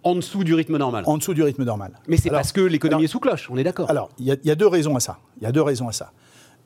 En 0.03 0.15
dessous 0.15 0.43
du 0.43 0.53
rythme 0.55 0.77
normal. 0.77 1.03
en 1.08 1.17
dessous 1.17 1.34
du 1.34 1.43
rythme 1.43 1.63
normal. 1.63 2.00
Mais 2.08 2.17
c'est 2.17 2.29
parce 2.31 2.51
que 2.51 2.62
l'économie 2.62 3.03
est 3.03 3.08
sous 3.08 3.20
cloche, 3.20 3.50
on 3.51 3.58
est 3.58 3.63
d'accord. 3.63 3.89
Alors, 3.89 4.10
il 4.17 4.25
y, 4.25 4.31
a- 4.31 4.38
il 4.43 4.48
y 4.48 4.51
a 4.51 4.55
deux 4.55 4.67
raisons 4.67 4.96
à 4.96 5.00
ça. 5.00 5.20
Il 5.38 5.43
y 5.43 5.46
a 5.46 5.51
deux 5.51 5.62
raisons 5.62 5.88
à 5.88 5.91
ça. 5.91 6.12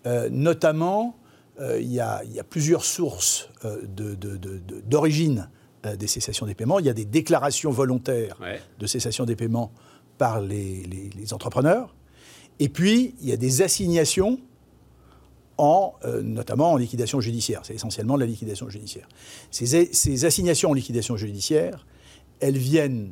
Euh, 0.05 0.29
notamment, 0.31 1.17
euh, 1.59 1.79
il 1.81 1.91
y, 1.91 1.99
a, 1.99 2.23
il 2.23 2.31
y 2.33 2.39
a 2.39 2.43
plusieurs 2.43 2.85
sources 2.85 3.49
euh, 3.65 3.81
de- 3.87 4.15
de- 4.15 4.37
de- 4.37 4.59
de- 4.59 4.81
d'origine 4.85 5.49
des 5.99 6.07
cessations 6.07 6.45
des 6.47 6.55
paiements. 6.55 6.79
Il 6.79 6.85
y 6.85 6.89
a 6.89 6.93
des 6.93 7.05
déclarations 7.05 7.69
volontaires 7.71 8.37
Ouais. 8.41 8.59
de 8.79 8.87
cessation 8.87 9.23
des 9.25 9.35
paiements 9.35 9.71
par 10.17 10.41
les, 10.41 10.81
les- 10.83 11.09
les 11.15 11.33
entrepreneurs. 11.33 11.93
Et 12.59 12.69
puis, 12.69 13.13
il 13.21 13.29
y 13.29 13.31
a 13.33 13.37
des 13.37 13.61
assignations, 13.61 14.39
en, 15.57 15.93
euh, 16.05 16.21
notamment 16.21 16.71
en 16.71 16.77
liquidation 16.77 17.21
judiciaire. 17.21 17.61
C'est 17.63 17.75
essentiellement 17.75 18.15
de 18.15 18.21
la 18.21 18.25
liquidation 18.25 18.67
judiciaire. 18.69 19.07
Ces, 19.51 19.93
ces 19.93 20.25
assignations 20.25 20.71
en 20.71 20.73
liquidation 20.73 21.15
judiciaire, 21.17 21.85
elles 22.39 22.57
viennent 22.57 23.11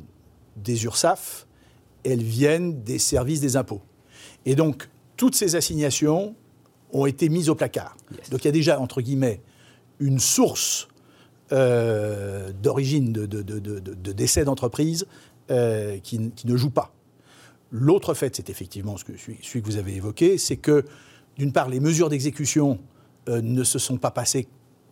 des 0.56 0.84
URSAF, 0.84 1.46
elles 2.04 2.22
viennent 2.22 2.82
des 2.82 2.98
services 2.98 3.40
des 3.40 3.56
impôts. 3.56 3.82
Et 4.46 4.54
donc, 4.54 4.88
toutes 5.16 5.34
ces 5.34 5.56
assignations 5.56 6.34
ont 6.92 7.06
été 7.06 7.28
mises 7.28 7.48
au 7.48 7.54
placard. 7.54 7.96
Yes. 8.12 8.30
Donc, 8.30 8.44
il 8.44 8.46
y 8.46 8.48
a 8.48 8.52
déjà, 8.52 8.78
entre 8.78 9.00
guillemets, 9.00 9.40
une 10.00 10.18
source 10.18 10.88
euh, 11.52 12.52
d'origine 12.62 13.12
de, 13.12 13.26
de- 13.26 13.42
de- 13.42 13.58
de- 13.58 13.78
de- 13.78 13.94
de 13.94 14.12
décès 14.12 14.44
d'entreprise 14.44 15.06
euh, 15.50 15.98
qui, 15.98 16.18
ne 16.44 16.56
joue 16.56 16.70
pas. 16.70 16.92
L'autre 17.70 18.14
fait, 18.14 18.34
c'est 18.36 18.48
effectivement 18.50 18.96
ce 18.96 19.04
que, 19.04 19.16
celui, 19.16 19.38
celui 19.42 19.60
que 19.62 19.66
vous 19.66 19.76
avez 19.76 19.94
évoqué, 19.96 20.38
c'est 20.38 20.56
que, 20.56 20.84
d'une 21.36 21.52
part, 21.52 21.68
les 21.68 21.80
mesures 21.80 22.08
d'exécution 22.08 22.78
euh, 23.28 23.40
ne 23.42 23.62
se 23.64 23.78
sont 23.78 23.98
pas 23.98 24.10
passées, 24.10 24.46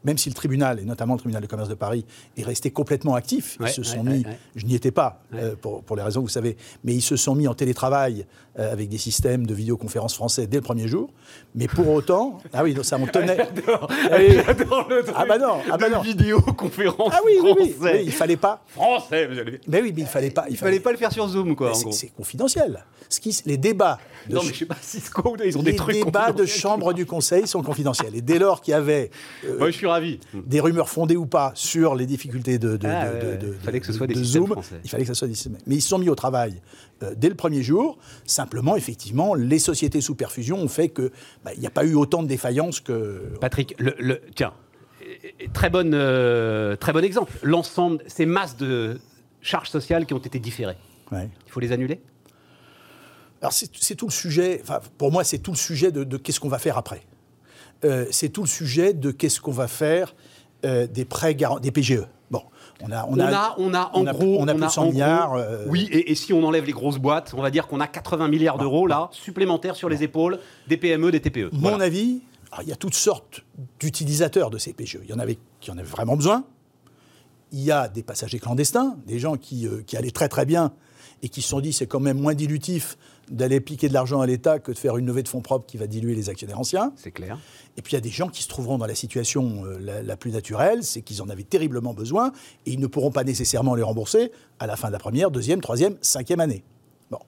même 0.04 0.18
si 0.18 0.28
le 0.28 0.34
tribunal, 0.34 0.80
et 0.80 0.84
notamment 0.84 1.14
le 1.14 1.18
tribunal 1.20 1.42
de 1.42 1.46
commerce 1.46 1.68
de 1.68 1.74
Paris, 1.74 2.04
est 2.36 2.42
resté 2.44 2.70
complètement 2.70 3.14
actif. 3.14 3.56
Ils 3.60 3.68
se 3.68 3.82
sont 3.82 4.04
ouais, 4.06 4.18
mis, 4.18 4.24
ouais. 4.24 4.38
je 4.56 4.66
n'y 4.66 4.74
étais 4.74 4.90
pas, 4.90 5.22
euh, 5.34 5.54
pour, 5.60 5.82
pour 5.82 5.96
les 5.96 6.02
raisons 6.02 6.20
que 6.20 6.26
vous 6.26 6.32
savez, 6.32 6.56
mais 6.84 6.94
ils 6.94 7.02
se 7.02 7.16
sont 7.16 7.34
mis 7.34 7.46
en 7.48 7.54
télétravail 7.54 8.26
euh, 8.58 8.70
avec 8.72 8.88
des 8.88 8.98
systèmes 8.98 9.46
de 9.46 9.54
vidéoconférence 9.54 10.14
français 10.14 10.46
dès 10.46 10.58
le 10.58 10.62
premier 10.62 10.88
jour. 10.88 11.10
Mais 11.54 11.68
pour 11.68 11.88
autant, 11.88 12.38
ah 12.52 12.62
oui, 12.62 12.74
donc 12.74 12.84
ça 12.84 12.98
on 13.00 13.06
tenait. 13.06 13.38
Ah. 13.68 14.18
J'adore 14.46 14.88
le 14.90 15.02
truc 15.02 15.14
Ah 15.16 15.24
bah 15.26 15.38
non, 15.38 15.58
ah 15.70 15.76
bah 15.78 15.88
de 15.88 15.94
non. 15.94 16.00
vidéoconférence 16.02 17.12
Ah 17.14 17.20
oui, 17.24 17.32
oui, 17.42 17.52
oui, 17.58 17.70
français. 17.70 17.94
oui, 17.98 18.02
il 18.06 18.12
fallait 18.12 18.36
pas. 18.36 18.62
Français, 18.66 19.26
vous 19.26 19.38
allez- 19.38 19.60
Mais 19.66 19.80
oui, 19.80 19.92
mais 19.94 20.02
il 20.02 20.06
fallait 20.08 20.30
pas. 20.30 20.46
Il 20.50 20.56
fallait 20.56 20.80
pas 20.80 20.92
le 20.92 20.98
faire 20.98 21.12
sur 21.12 21.26
Zoom, 21.28 21.56
quoi, 21.56 21.72
c'est 21.74 22.08
confidentiel. 22.14 22.84
Ce 23.12 23.20
qui, 23.20 23.38
les 23.44 23.58
débats 23.58 23.98
de, 24.28 24.34
Non, 24.34 24.42
mais 24.42 24.52
je 24.52 24.58
sais 24.60 24.64
pas, 24.66 24.76
Cisco, 24.80 25.36
ils 25.44 25.58
ont 25.58 25.62
les 25.62 25.72
des 25.72 25.76
trucs 25.76 25.96
débats 25.96 26.26
de 26.32 26.32
confidentiels. 26.32 26.48
chambre 26.48 26.92
du 26.94 27.04
Conseil 27.06 27.46
sont 27.46 27.62
confidentiels. 27.62 28.14
Et 28.16 28.22
dès 28.22 28.38
lors 28.38 28.60
qu'il 28.62 28.72
y 28.72 28.74
avait 28.74 29.10
euh, 29.44 29.58
Moi, 29.58 29.70
je 29.70 29.76
suis 29.76 29.86
ravi. 29.86 30.18
des 30.32 30.60
rumeurs 30.60 30.88
fondées 30.88 31.16
ou 31.16 31.26
pas 31.26 31.52
sur 31.54 31.94
les 31.94 32.06
difficultés 32.06 32.58
de, 32.58 32.76
de, 32.78 32.86
Ah, 32.86 33.08
de- 33.08 33.12
ouais, 33.14 33.20
de- 33.20 33.26
ouais. 33.28 33.36
de- 33.36 33.52
Fallait 33.62 33.80
que 33.80 33.86
ce 33.86 33.92
de- 33.92 33.96
soit 33.98 34.06
des 34.06 34.14
de 34.14 34.22
systèmes 34.22 34.42
Zoom, 34.46 34.52
français. 34.52 34.80
il 34.82 34.88
fallait 34.88 35.02
que 35.02 35.08
ce 35.08 35.14
soit 35.14 35.28
des 35.28 35.34
systèmes. 35.34 35.58
Mais 35.66 35.74
ils 35.74 35.82
se 35.82 35.88
sont 35.88 35.98
mis 35.98 36.08
au 36.08 36.14
travail 36.14 36.62
euh, 37.02 37.14
dès 37.16 37.28
le 37.28 37.34
premier 37.34 37.62
jour. 37.62 37.98
Simplement, 38.24 38.76
effectivement, 38.76 39.34
les 39.34 39.58
sociétés 39.58 40.00
sous 40.00 40.14
perfusion 40.14 40.56
ont 40.58 40.68
fait 40.68 40.88
que 40.88 41.12
bah, 41.44 41.50
il 41.54 41.60
n'y 41.60 41.66
a 41.66 41.70
pas 41.70 41.84
eu 41.84 41.94
autant 41.94 42.22
de 42.22 42.28
défaillances 42.28 42.80
que. 42.80 43.34
Patrick, 43.40 43.74
le, 43.78 43.94
le- 43.98 44.22
tiens, 44.34 44.54
euh, 45.02 45.46
très, 45.52 45.68
bonne, 45.68 45.92
euh, 45.94 46.76
très 46.76 46.92
bon 46.94 47.04
exemple. 47.04 47.32
L'ensemble, 47.42 47.98
ces 48.06 48.24
masses 48.24 48.56
de 48.56 48.98
charges 49.42 49.68
sociales 49.68 50.06
qui 50.06 50.14
ont 50.14 50.18
été 50.18 50.38
différées, 50.38 50.76
Ouais. 51.10 51.28
il 51.46 51.52
faut 51.52 51.60
les 51.60 51.72
annuler? 51.72 52.00
Alors 53.42 53.52
c'est 53.52 53.94
tout 53.96 54.06
le 54.06 54.12
sujet, 54.12 54.60
enfin, 54.62 54.80
pour 54.98 55.12
moi 55.12 55.24
c'est 55.24 55.38
tout 55.38 55.50
le 55.50 55.56
sujet 55.56 55.90
de, 55.92 56.04
de 56.04 56.16
qu'est-ce 56.16 56.40
qu'on 56.40 56.48
va 56.48 56.58
faire 56.58 56.78
après. 56.78 57.02
Euh, 57.84 58.06
c'est 58.10 58.28
tout 58.28 58.42
le 58.42 58.48
sujet 58.48 58.94
de 58.94 59.10
qu'est-ce 59.10 59.40
qu'on 59.40 59.50
va 59.52 59.66
faire 59.68 60.14
euh, 60.64 60.86
des 60.86 61.04
prêts 61.04 61.34
des 61.60 61.70
PGE. 61.72 62.04
Bon, 62.30 62.42
on 62.80 62.90
a, 62.92 63.04
on 63.08 63.18
a, 63.18 63.54
on 63.58 63.74
a, 63.74 63.90
en 63.92 64.02
on 64.02 64.06
a- 64.06 64.12
gros, 64.12 64.36
on 64.40 64.46
a 64.48 64.54
plus 64.54 64.64
de 64.64 64.68
100 64.70 64.80
en 64.80 64.84
gros- 64.84 64.92
milliards, 64.92 65.34
euh, 65.34 65.64
oui, 65.68 65.88
et, 65.90 66.12
et 66.12 66.14
si 66.14 66.32
on 66.32 66.42
enlève 66.44 66.64
les 66.64 66.72
grosses 66.72 66.98
boîtes, 66.98 67.34
on 67.36 67.42
va 67.42 67.50
dire 67.50 67.66
qu'on 67.66 67.80
a 67.80 67.88
80 67.88 68.28
milliards 68.28 68.58
d'euros 68.58 68.86
là 68.86 69.08
supplémentaires 69.12 69.74
sur 69.76 69.88
les 69.88 70.02
épaules 70.04 70.38
des 70.68 70.76
PME, 70.76 71.10
des 71.10 71.20
TPE. 71.20 71.50
Mon 71.52 71.58
Voilà. 71.70 71.84
avis, 71.86 72.22
alors, 72.52 72.62
il 72.62 72.68
y 72.68 72.72
a 72.72 72.76
toutes 72.76 72.94
sortes 72.94 73.42
d'utilisateurs 73.80 74.50
de 74.50 74.58
ces 74.58 74.72
PGE. 74.72 75.00
Il 75.02 75.10
y 75.10 75.12
en 75.14 75.18
avait 75.18 75.36
qui 75.60 75.70
en 75.72 75.78
avaient 75.78 75.82
vraiment 75.82 76.16
besoin. 76.16 76.44
Il 77.50 77.60
y 77.60 77.70
a 77.72 77.88
des 77.88 78.02
passagers 78.02 78.38
clandestins, 78.38 78.96
des 79.06 79.18
gens 79.18 79.36
qui, 79.36 79.66
euh, 79.66 79.82
qui 79.86 79.96
allaient 79.96 80.10
très 80.10 80.28
très 80.28 80.46
bien 80.46 80.72
et 81.22 81.28
qui 81.28 81.40
se 81.42 81.48
sont 81.48 81.60
dit 81.60 81.72
c'est 81.72 81.86
quand 81.86 82.00
même 82.00 82.18
moins 82.18 82.34
dilutif 82.34 82.96
d'aller 83.30 83.60
piquer 83.60 83.88
de 83.88 83.94
l'argent 83.94 84.20
à 84.20 84.26
l'État 84.26 84.58
que 84.58 84.72
de 84.72 84.78
faire 84.78 84.96
une 84.96 85.06
levée 85.06 85.22
de 85.22 85.28
fonds 85.28 85.40
propres 85.40 85.64
qui 85.66 85.76
va 85.76 85.86
diluer 85.86 86.14
les 86.14 86.28
actionnaires 86.28 86.58
anciens. 86.58 86.92
C'est 86.96 87.12
clair. 87.12 87.38
Et 87.76 87.82
puis 87.82 87.92
il 87.92 87.94
y 87.94 87.98
a 87.98 88.00
des 88.00 88.10
gens 88.10 88.28
qui 88.28 88.42
se 88.42 88.48
trouveront 88.48 88.78
dans 88.78 88.86
la 88.86 88.94
situation 88.96 89.64
euh, 89.64 89.78
la, 89.80 90.02
la 90.02 90.16
plus 90.16 90.32
naturelle, 90.32 90.82
c'est 90.82 91.02
qu'ils 91.02 91.22
en 91.22 91.28
avaient 91.28 91.44
terriblement 91.44 91.94
besoin 91.94 92.32
et 92.66 92.72
ils 92.72 92.80
ne 92.80 92.86
pourront 92.88 93.12
pas 93.12 93.24
nécessairement 93.24 93.74
les 93.74 93.82
rembourser 93.82 94.32
à 94.58 94.66
la 94.66 94.76
fin 94.76 94.88
de 94.88 94.92
la 94.92 94.98
première, 94.98 95.30
deuxième, 95.30 95.60
troisième, 95.60 95.96
cinquième 96.02 96.40
année. 96.40 96.64
Bon. 97.10 97.18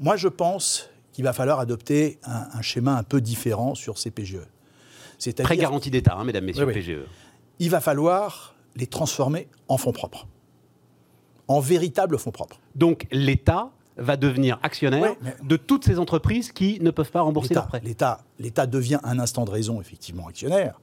Moi, 0.00 0.16
je 0.16 0.28
pense 0.28 0.88
qu'il 1.12 1.22
va 1.24 1.32
falloir 1.32 1.60
adopter 1.60 2.18
un, 2.24 2.48
un 2.54 2.62
schéma 2.62 2.96
un 2.96 3.02
peu 3.04 3.20
différent 3.20 3.74
sur 3.76 3.98
ces 3.98 4.10
PGE. 4.10 4.38
C'est-à-dire 5.18 5.56
garantie 5.56 5.90
d'État, 5.90 6.16
hein, 6.16 6.24
mesdames, 6.24 6.44
messieurs, 6.44 6.64
Oui, 6.64 6.72
oui. 6.74 6.80
PGE. 6.80 6.98
il 7.60 7.70
va 7.70 7.80
falloir 7.80 8.54
les 8.74 8.86
transformer 8.88 9.46
en 9.68 9.76
fonds 9.78 9.92
propres, 9.92 10.26
en 11.48 11.60
véritables 11.60 12.18
fonds 12.18 12.30
propres. 12.30 12.58
Donc 12.74 13.06
l'État 13.12 13.70
va 13.96 14.16
devenir 14.16 14.58
actionnaire 14.62 15.02
Ouais, 15.02 15.18
mais- 15.22 15.34
de 15.42 15.56
toutes 15.56 15.84
ces 15.84 15.98
entreprises 15.98 16.50
qui 16.52 16.80
ne 16.80 16.90
peuvent 16.90 17.10
pas 17.12 17.20
rembourser 17.20 17.54
leurs 17.54 17.64
L'État- 17.64 17.68
prêts. 18.18 18.24
L'État, 18.40 18.66
devient 18.66 18.98
un 19.04 19.18
instant 19.20 19.44
de 19.44 19.50
raison, 19.50 19.80
effectivement, 19.80 20.26
actionnaire. 20.26 20.80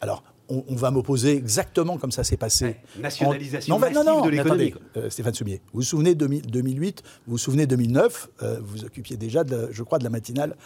Alors, 0.00 0.22
on, 0.48 0.64
on 0.68 0.76
va 0.76 0.90
m'opposer 0.90 1.32
exactement 1.36 1.98
comme 1.98 2.12
ça 2.12 2.22
s'est 2.24 2.36
passé. 2.36 2.64
Ouais, 2.64 2.82
nationalisation 3.00 3.74
En- 3.74 3.78
non, 3.78 3.80
massive 3.86 3.96
non, 3.98 4.04
non, 4.04 4.20
de 4.24 4.30
l'économie, 4.30 4.74
euh, 4.96 5.10
Stéphane 5.10 5.34
Soumier, 5.34 5.60
vous 5.72 5.80
vous 5.80 5.82
souvenez 5.82 6.14
de 6.14 6.26
2008, 6.26 7.02
vous 7.26 7.32
vous 7.32 7.38
souvenez 7.38 7.66
2009, 7.66 8.28
euh, 8.42 8.58
vous 8.60 8.66
vous 8.68 8.84
occupiez 8.84 9.16
déjà, 9.16 9.42
de 9.44 9.54
la- 9.56 9.72
je 9.72 9.82
crois, 9.82 9.98
de 9.98 10.04
la 10.04 10.10
matinale 10.10 10.56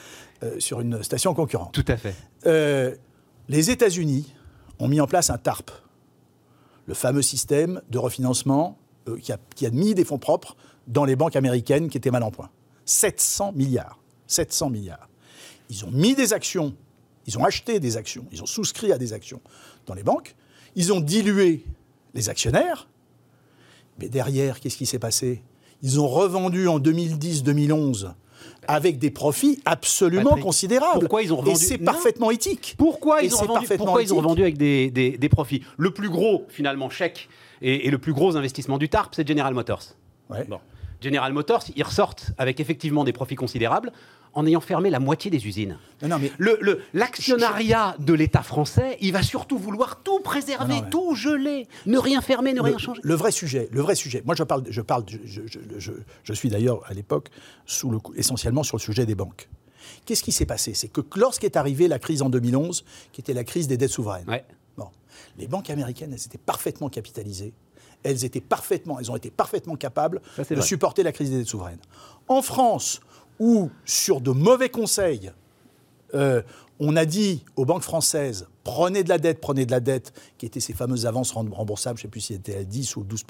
euh, 0.43 0.61
sur 0.61 0.81
une 0.83 1.03
station 1.03 1.33
concurrente. 1.35 1.73
Tout 1.73 1.85
à 1.89 1.97
fait. 1.97 2.15
Euh, 2.47 2.95
les 3.49 3.71
États-Unis 3.71 4.33
ont 4.79 4.87
mis 4.87 5.01
en 5.01 5.07
place 5.07 5.31
un 5.31 5.39
TARP, 5.39 5.71
le 6.87 6.95
fameux 6.95 7.23
système 7.23 7.81
de 7.91 7.99
refinancement 7.99 8.77
euh, 9.11 9.17
qui, 9.19 9.33
a, 9.33 9.39
qui 9.55 9.67
a 9.67 9.71
mis 9.71 9.95
des 9.95 10.05
fonds 10.05 10.19
propres 10.19 10.57
dans 10.87 11.05
les 11.05 11.17
banques 11.17 11.37
américaines 11.37 11.89
qui 11.89 11.97
étaient 11.99 12.11
mal 12.11 12.23
en 12.23 12.31
point. 12.31 12.51
700 12.85 13.53
milliards. 13.53 13.99
700 14.27 14.71
milliards. 14.71 15.09
Ils 15.69 15.85
ont 15.85 15.91
mis 15.91 16.15
des 16.15 16.33
actions, 16.33 16.75
ils 17.27 17.39
ont 17.39 17.45
acheté 17.45 17.79
des 17.81 17.97
actions, 17.97 18.25
ils 18.33 18.43
ont 18.43 18.47
souscrit 18.47 18.93
à 18.93 18.99
des 18.99 19.13
actions 19.13 19.41
dans 19.87 19.95
les 19.95 20.03
banques, 20.03 20.35
ils 20.75 20.93
ont 20.93 21.01
dilué 21.01 21.65
les 22.15 22.29
actionnaires, 22.29 22.89
mais 23.99 24.09
derrière, 24.09 24.59
qu'est-ce 24.59 24.77
qui 24.77 24.87
s'est 24.87 24.99
passé? 24.99 25.43
Ils 25.83 26.01
ont 26.01 26.09
revendu 26.09 26.67
en 26.69 26.81
2010-2011 26.81 28.13
avec 28.67 28.99
des 28.99 29.11
profits 29.11 29.61
absolument 29.65 30.31
Patrick, 30.31 30.45
considérables. 30.45 31.01
pourquoi 31.01 31.23
ils 31.23 31.33
ont 31.33 31.37
revendu 31.37 31.57
Et 31.57 31.61
c'est 31.65 31.79
parfaitement 31.79 32.31
éthique. 32.31 32.75
Pourquoi, 32.79 33.23
ils 33.23 33.35
ont, 33.35 33.39
revendu, 33.39 33.59
parfaitement 33.61 33.85
pourquoi 33.87 34.03
ils 34.03 34.13
ont 34.13 34.17
éthique. 34.17 34.23
revendu 34.25 34.43
avec 34.43 34.59
des, 34.59 34.91
des- 34.91 35.19
des 35.19 35.29
profits? 35.29 35.63
Le 35.77 35.93
plus 35.93 36.09
gros, 36.09 36.47
finalement, 36.49 36.91
chèque 36.91 37.29
et, 37.63 37.87
et 37.87 37.91
le 37.91 37.99
plus 37.99 38.13
gros 38.13 38.37
investissement 38.37 38.79
du 38.79 38.89
TARP, 38.89 39.15
c'est 39.15 39.27
General 39.27 39.53
Motors. 39.55 39.95
Ouais. 40.29 40.45
Bon. 40.45 40.61
General 41.03 41.33
Motors, 41.33 41.65
ils 41.77 41.83
ressortent 41.83 42.33
avec 42.37 42.61
effectivement 42.61 43.05
des 43.05 43.13
profits 43.13 43.35
considérables 43.35 43.91
en 44.35 44.47
ayant 44.47 44.61
fermé 44.61 44.91
la 44.91 45.01
moitié 45.01 45.31
des 45.31 45.47
usines. 45.47 45.79
Non, 46.03 46.09
non, 46.09 46.19
mais 46.21 46.31
Le- 46.39 46.59
le- 46.61 46.83
L'actionnariat 46.93 47.97
de 47.99 48.13
l'État 48.13 48.43
français, 48.43 48.97
il 49.01 49.13
va 49.13 49.23
surtout 49.23 49.59
vouloir 49.59 50.03
tout 50.03 50.21
préserver, 50.21 50.75
Non, 50.77 50.83
mais- 50.85 50.91
tout 50.91 51.15
geler, 51.15 51.67
ne 51.87 51.99
rien 51.99 52.21
fermer, 52.21 52.53
ne 52.53 52.61
rien 52.61 52.75
le, 52.75 52.79
changer. 52.79 53.01
le 53.03 53.15
vrai 53.15 53.33
sujet, 53.33 53.69
le 53.73 53.81
vrai 53.81 53.95
sujet. 53.95 54.23
Moi, 54.27 54.35
je 54.35 54.43
parle, 54.45 54.65
je 54.69 54.81
parle, 54.83 55.05
je, 55.09 55.41
je- 55.47 55.93
je- 56.23 56.33
suis 56.33 56.49
d'ailleurs 56.49 56.83
à 56.87 56.95
l'époque 56.95 57.29
le 57.91 57.99
essentiellement 58.17 58.63
sur 58.63 58.77
le 58.77 58.83
sujet 58.83 59.05
des 59.07 59.15
banques. 59.15 59.49
Qu'est-ce 60.05 60.23
qui 60.23 60.33
s'est 60.33 60.47
passé? 60.47 60.75
C'est 60.75 60.89
que 60.89 61.01
lorsqu'est 61.17 61.57
arrivée 61.57 61.89
la 61.89 61.99
crise 61.99 62.23
en 62.23 62.31
2011, 62.31 62.85
qui 63.13 63.21
était 63.23 63.35
la 63.35 63.45
crise 63.45 63.67
des 63.69 63.77
dettes 63.77 63.91
souveraines, 63.91 64.29
Ouais. 64.29 64.45
Les 65.39 65.47
banques 65.47 65.71
américaines, 65.71 66.13
elles 66.13 66.25
étaient 66.27 66.39
parfaitement 66.39 66.89
capitalisées. 66.89 67.53
Elles 68.03 68.25
étaient 68.25 68.41
parfaitement, 68.41 68.99
elles 68.99 69.11
ont 69.11 69.17
été 69.17 69.31
parfaitement 69.31 69.77
capables 69.77 70.23
Ça, 70.37 70.45
de 70.45 70.55
vrai. 70.55 70.63
supporter 70.67 71.03
la 71.03 71.13
crise 71.13 71.31
des 71.31 71.39
dettes 71.39 71.49
souveraines. 71.49 71.81
En 72.29 72.41
France, 72.43 73.01
où 73.39 73.71
sur 73.85 74.21
de 74.21 74.31
mauvais 74.31 74.71
conseils, 74.71 75.31
euh, 76.15 76.43
on 76.79 76.97
a 76.97 77.05
dit 77.05 77.45
aux 77.57 77.65
banques 77.67 77.83
françaises 77.83 78.47
prenez 78.65 79.03
de 79.05 79.09
la 79.09 79.19
dette, 79.19 79.41
prenez 79.41 79.67
de 79.67 79.71
la 79.71 79.81
dette, 79.81 80.13
qui 80.39 80.47
étaient 80.47 80.61
ces 80.61 80.73
fameuses 80.73 81.05
avances 81.07 81.33
rem- 81.33 81.53
remboursables, 81.53 81.99
je 81.99 82.03
ne 82.05 82.09
sais 82.09 82.11
plus 82.11 82.21
si 82.21 82.35
c'était 82.35 82.57
à 82.57 82.65
10 82.65 82.97
ou 82.97 83.05
12 83.05 83.25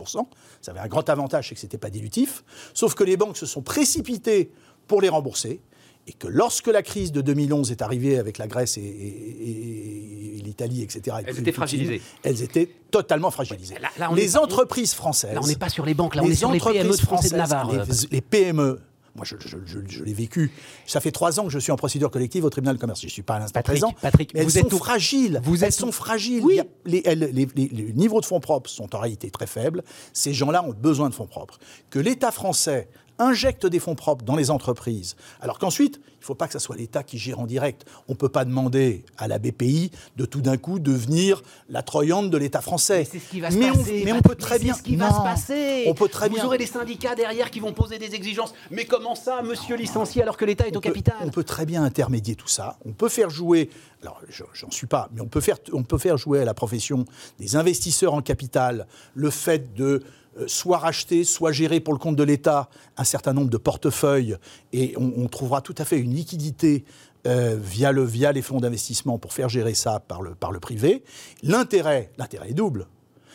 Ça 0.61 0.71
avait 0.73 0.81
un 0.81 0.89
grand 0.89 1.09
avantage, 1.09 1.49
c'est 1.49 1.55
que 1.55 1.61
ce 1.61 1.67
n'était 1.67 1.79
pas 1.79 1.91
dilutif. 1.91 2.45
Sauf 2.75 2.95
que 2.95 3.05
les 3.05 3.17
banques 3.17 3.37
se 3.37 3.47
sont 3.47 3.63
précipitées 3.63 4.51
pour 4.87 5.01
les 5.01 5.09
rembourser. 5.09 5.61
Et 6.07 6.13
que 6.13 6.27
lorsque 6.29 6.67
la 6.67 6.83
crise 6.83 7.13
de 7.13 7.21
2011 7.21 7.71
est 7.71 7.83
arrivée 7.83 8.19
avec 8.19 8.39
la 8.39 8.47
Grèce 8.49 8.77
et, 8.79 8.81
et- 8.81 8.85
et- 8.87 10.39
et 10.39 10.43
l'Italie, 10.43 10.83
etc., 10.83 10.99
et 11.05 11.11
Elles 11.11 11.19
étaient 11.21 11.35
Poutine, 11.43 11.53
fragilisées. 11.55 12.03
Elles 12.23 12.43
étaient 12.43 12.69
totalement 12.91 13.31
fragilisées. 13.31 13.75
là- 13.81 13.91
là, 13.99 14.09
on 14.11 14.15
les 14.15 14.37
entreprises 14.37 14.95
françaises. 14.95 15.35
Là, 15.35 15.41
on 15.43 15.47
n'est 15.47 15.55
pas 15.57 15.69
sur 15.69 15.85
les 15.87 15.95
banques, 15.95 16.15
là, 16.17 16.23
on 16.23 16.27
les 16.27 16.33
est 16.33 16.37
sur 16.37 16.51
les 16.51 16.57
entreprises 16.57 16.81
PME 16.83 16.95
et 16.95 16.97
de 16.97 17.03
françaises, 17.03 17.33
Navarre. 17.35 17.71
les- 17.73 18.09
les 18.11 18.21
PME, 18.23 18.81
moi 19.15 19.25
je, 19.25 19.37
je- 19.39 19.59
je- 19.67 19.79
je 19.87 20.03
l'ai 20.03 20.15
vécu, 20.15 20.51
ça 20.87 21.01
fait 21.01 21.13
trois 21.13 21.39
ans 21.39 21.45
que 21.45 21.51
je 21.51 21.59
suis 21.59 21.71
en 21.71 21.77
procédure 21.77 22.11
collective 22.11 22.45
au 22.45 22.51
tribunal 22.51 22.77
de 22.77 22.81
commerce. 22.81 23.01
Je 23.01 23.07
ne 23.07 23.11
suis 23.11 23.23
pas 23.23 23.35
à 23.35 23.39
l'instant 23.41 23.61
présent. 23.63 23.93
Patrick, 24.01 24.33
mais 24.35 24.41
elles 24.41 24.47
vous 24.47 24.51
sont 24.53 24.59
êtes 24.67 24.75
fragiles. 24.75 25.41
vous 25.45 25.63
elles 25.63 25.69
êtes 25.69 25.75
sont 25.75 25.93
fragiles. 25.93 26.43
Oui. 26.43 26.61
Les 26.87 27.93
niveaux 27.95 28.21
de 28.21 28.27
fonds 28.27 28.41
propres 28.41 28.71
sont 28.71 28.95
en 28.97 28.99
réalité 29.01 29.31
très 29.31 29.47
faibles. 29.47 29.85
Ces 30.13 30.33
gens-là 30.33 30.65
ont 30.65 30.73
besoin 30.73 31.09
de 31.11 31.15
fonds 31.15 31.27
propres. 31.27 31.59
Que 31.91 31.99
l'État 31.99 32.31
français 32.33 32.89
injecte 33.21 33.67
des 33.67 33.79
fonds 33.79 33.95
propres 33.95 34.25
dans 34.25 34.35
les 34.37 34.51
entreprises, 34.51 35.15
alors 35.41 35.59
qu'ensuite, 35.59 35.97
il 35.97 36.21
ne 36.23 36.25
faut 36.27 36.35
pas 36.35 36.47
que 36.49 36.53
ce 36.53 36.59
soit 36.59 36.77
l'État 36.77 37.03
qui 37.03 37.17
gère 37.17 37.39
en 37.41 37.47
direct. 37.47 37.87
On 38.09 38.13
ne 38.13 38.17
peut 38.19 38.29
pas 38.29 38.45
demander 38.45 39.05
à 39.17 39.27
la 39.29 39.39
BPI 39.39 39.91
de 40.17 40.27
tout 40.27 40.43
d'un 40.43 40.59
coup 40.59 40.79
devenir 40.79 41.43
la 41.71 41.83
Troyande 41.83 42.29
de 42.31 42.37
l'État 42.37 42.61
français. 42.61 43.07
C'est 43.11 43.19
ce 43.21 43.31
qui 43.31 43.41
va 43.41 43.51
se 43.51 43.57
mais 43.57 43.71
on, 43.71 43.75
passer. 43.77 44.03
mais 44.05 44.13
on 44.13 44.21
peut 44.21 44.35
très 44.35 44.59
bien. 44.59 44.75
ce 44.75 44.83
qui 44.83 44.97
va 44.97 45.11
se 45.11 45.21
passer. 45.23 45.85
On 45.87 45.95
peut 45.95 46.09
très 46.09 46.29
Vous 46.29 46.35
bien. 46.35 46.45
aurez 46.45 46.59
des 46.59 46.67
syndicats 46.67 47.15
derrière 47.15 47.51
qui 47.51 47.61
vont 47.61 47.73
poser 47.73 47.99
des 47.99 48.15
exigences. 48.15 48.53
Mais 48.71 48.85
comment 48.85 49.15
ça, 49.15 49.41
monsieur 49.43 49.77
licencié, 49.77 50.21
alors 50.23 50.37
que 50.37 50.45
l'État 50.45 50.67
est 50.67 50.77
au 50.77 50.81
peut- 50.81 50.89
capital 50.91 51.15
on 51.23 51.31
peut 51.31 51.45
très 51.45 51.65
bien 51.65 51.83
intermédier 51.85 52.35
tout 52.35 52.49
ça. 52.49 52.77
On 52.85 52.93
peut 52.93 53.09
faire 53.09 53.31
jouer, 53.31 53.71
alors 54.03 54.21
je- 54.29 54.45
j'en 54.53 54.71
suis 54.71 54.87
pas, 54.87 55.09
mais 55.15 55.23
on 55.23 55.27
peut, 55.29 55.41
faire, 55.41 55.57
on 55.73 55.85
peut 55.85 55.99
faire 55.99 56.19
jouer 56.19 56.41
à 56.41 56.45
la 56.45 56.55
profession 56.55 57.07
des 57.39 57.57
investisseurs 57.57 58.13
en 58.13 58.21
capital 58.21 58.87
le 59.15 59.31
fait 59.31 59.73
de 59.75 60.03
soit 60.47 60.79
racheter, 60.79 61.25
soit 61.25 61.53
gérer 61.53 61.81
pour 61.81 61.93
le 61.95 61.99
compte 61.99 62.17
de 62.17 62.23
l'État 62.23 62.69
un 62.97 63.05
certain 63.05 63.33
nombre 63.33 63.51
de 63.51 63.57
portefeuilles, 63.57 64.37
et 64.73 64.95
on, 64.97 65.13
on 65.17 65.29
trouvera 65.29 65.61
tout 65.61 65.75
à 65.79 65.85
fait 65.85 65.99
une 65.99 66.15
liquidité 66.15 66.85
euh, 67.27 67.57
via, 67.61 67.93
le, 67.93 68.03
via 68.05 68.33
les 68.33 68.43
fonds 68.43 68.61
d'investissement 68.61 69.19
pour 69.19 69.33
faire 69.33 69.49
gérer 69.49 69.75
ça 69.75 70.01
par 70.01 70.23
le, 70.23 70.35
par 70.35 70.53
le 70.53 70.61
privé. 70.61 71.05
L'intérêt, 71.43 72.11
l'intérêt 72.19 72.51
est 72.51 72.55
double. 72.55 72.87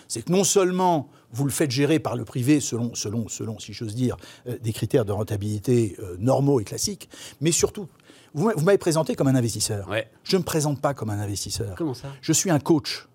C'est 0.07 0.24
que 0.24 0.31
non 0.31 0.43
seulement 0.43 1.09
vous 1.31 1.45
le 1.45 1.51
faites 1.51 1.71
gérer 1.71 2.00
par 2.00 2.15
le 2.15 2.25
privé 2.25 2.59
selon, 2.59 2.93
selon, 2.95 3.27
selon 3.27 3.58
si 3.60 3.73
j'ose 3.73 3.95
dire, 3.95 4.17
euh, 4.47 4.58
des 4.62 4.71
critères 4.73 5.03
de 5.06 5.12
rentabilité 5.12 5.95
euh, 5.99 6.15
normaux 6.19 6.60
et 6.60 6.63
classiques, 6.63 7.10
mais 7.41 7.51
surtout, 7.51 7.88
vous, 8.34 8.45
m'a- 8.47 8.53
vous 8.56 8.63
m'avez 8.65 8.77
présenté 8.77 9.15
comme 9.15 9.27
un 9.27 9.36
investisseur. 9.36 9.88
Ouais. 9.89 10.08
Je 10.23 10.36
ne 10.36 10.41
me 10.41 10.45
présente 10.45 10.80
pas 10.80 10.93
comme 10.93 11.10
un 11.10 11.19
investisseur. 11.19 11.75
Comment 11.75 11.93
ça? 11.93 12.10
Je 12.21 12.34
suis 12.34 12.49
un 12.51 12.60
coach. 12.60 13.08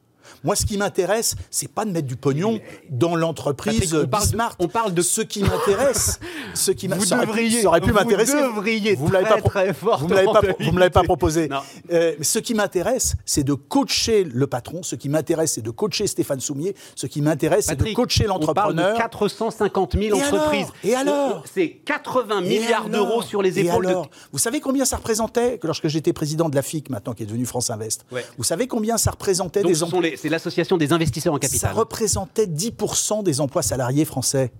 Moi, 0.44 0.56
ce 0.56 0.66
qui 0.66 0.76
m'intéresse, 0.76 1.34
c'est 1.50 1.70
pas 1.70 1.84
de 1.84 1.90
mettre 1.90 2.06
du 2.06 2.16
pognon 2.16 2.60
dans 2.90 3.14
l'entreprise 3.16 3.94
on 3.94 4.06
parle 4.06 4.22
de- 4.24 4.28
Bismart. 4.30 4.56
on 4.58 4.68
parle 4.68 4.94
de- 4.94 5.02
ce 5.02 5.20
qui 5.20 5.42
m'intéresse, 5.42 6.18
ce 6.54 6.70
qui 6.70 6.88
Vous 6.88 7.04
devriez- 7.06 7.62
ça 7.62 7.68
aurait 7.68 7.80
pu 7.80 7.88
vous 7.90 7.94
m'intéresser. 7.94 8.40
devriez 8.40 8.94
Vous 8.94 9.10
l'avez 9.10 9.24
très, 9.26 9.40
pas, 9.40 9.48
très 9.48 9.72
vous 9.72 10.08
me 10.08 10.14
l'avez 10.14 10.26
pas, 10.26 10.32
fortement 10.32 10.54
vous 10.60 10.72
me 10.72 10.78
l'avez 10.78 10.90
pas 10.90 11.00
éviter. 11.00 11.06
proposé. 11.06 11.48
Euh, 11.92 12.14
ce 12.20 12.38
qui 12.38 12.54
m'intéresse, 12.54 13.14
c'est 13.24 13.44
de 13.44 13.54
coacher 13.54 14.24
le 14.24 14.46
patron. 14.46 14.82
Ce 14.82 14.94
qui 14.96 15.08
m'intéresse, 15.08 15.52
c'est 15.54 15.62
de 15.62 15.70
coacher 15.70 16.06
Stéphane 16.06 16.40
Soumier. 16.40 16.74
Ce 16.96 17.06
qui 17.06 17.20
m'intéresse, 17.22 17.66
c'est 17.68 17.76
de 17.76 17.92
coacher 17.94 18.26
On 18.28 18.38
parle 18.52 18.74
l'entrepreneur. 18.76 18.92
de 18.94 18.98
450 18.98 19.96
000 19.98 20.16
Et 20.18 20.22
entreprises. 20.22 20.66
Et 20.84 20.94
alors 20.94 21.44
C'est 21.52 21.68
80 21.84 22.40
Et 22.44 22.48
milliards 22.48 22.88
d'euros 22.88 23.22
sur 23.22 23.42
les 23.42 23.58
épaules 23.58 23.86
alors 23.86 24.06
de. 24.06 24.10
Vous 24.32 24.38
savez 24.38 24.60
combien 24.60 24.84
ça 24.84 24.96
représentait 24.96 25.58
que 25.58 25.66
lorsque 25.66 25.88
j'étais 25.88 26.12
président 26.12 26.48
de 26.48 26.54
la 26.56 26.62
FIC, 26.62 26.90
maintenant 26.90 27.12
qui 27.14 27.22
est 27.22 27.26
devenue 27.26 27.46
France 27.46 27.70
Invest 27.70 28.04
Ouais. 28.12 28.24
Vous 28.38 28.44
savez 28.44 28.66
combien 28.66 28.96
ça 28.98 29.10
représentait 29.12 29.62
Donc, 29.62 29.72
des 29.72 29.82
les- 30.00 30.16
c'est 30.20 30.28
l'association 30.28 30.76
des 30.76 30.92
investisseurs 30.92 31.32
en 31.34 31.36
Ça 31.36 31.40
capital. 31.40 31.72
représentait 31.74 32.46
10% 32.46 33.22
des 33.22 33.40
emplois 33.40 33.62
salariés 33.62 34.04
français. 34.04 34.52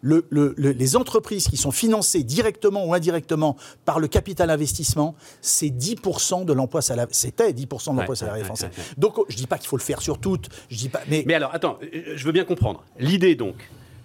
Le- 0.00 0.26
le- 0.30 0.54
le- 0.56 0.70
les 0.70 0.94
entreprises 0.96 1.48
qui 1.48 1.56
sont 1.56 1.72
financées 1.72 2.22
directement 2.22 2.86
ou 2.86 2.94
indirectement 2.94 3.56
par 3.84 3.98
le 3.98 4.06
capital 4.06 4.48
investissement, 4.50 5.16
c'est 5.40 5.70
10% 5.70 6.44
de 6.44 6.52
l'emploi 6.52 6.82
salarié. 6.82 7.12
C'était 7.12 7.52
10% 7.52 7.92
de 7.94 7.96
l'emploi 7.98 8.12
Ouais, 8.12 8.16
salarié 8.16 8.42
ouais, 8.42 8.46
français. 8.46 8.66
ouais. 8.66 8.82
Donc, 8.96 9.16
je 9.28 9.34
dis 9.36 9.48
pas 9.48 9.58
qu'il 9.58 9.66
faut 9.68 9.76
le 9.76 9.82
faire 9.82 10.00
sur 10.00 10.18
toutes. 10.20 10.50
Je 10.70 10.76
dis 10.76 10.88
pas. 10.88 11.00
Mais, 11.08 11.24
Mais 11.26 11.34
alors, 11.34 11.52
attends, 11.52 11.78
euh, 11.82 12.12
je 12.14 12.24
veux 12.24 12.30
bien 12.32 12.44
comprendre. 12.44 12.84
L'idée 13.00 13.34
donc, 13.34 13.56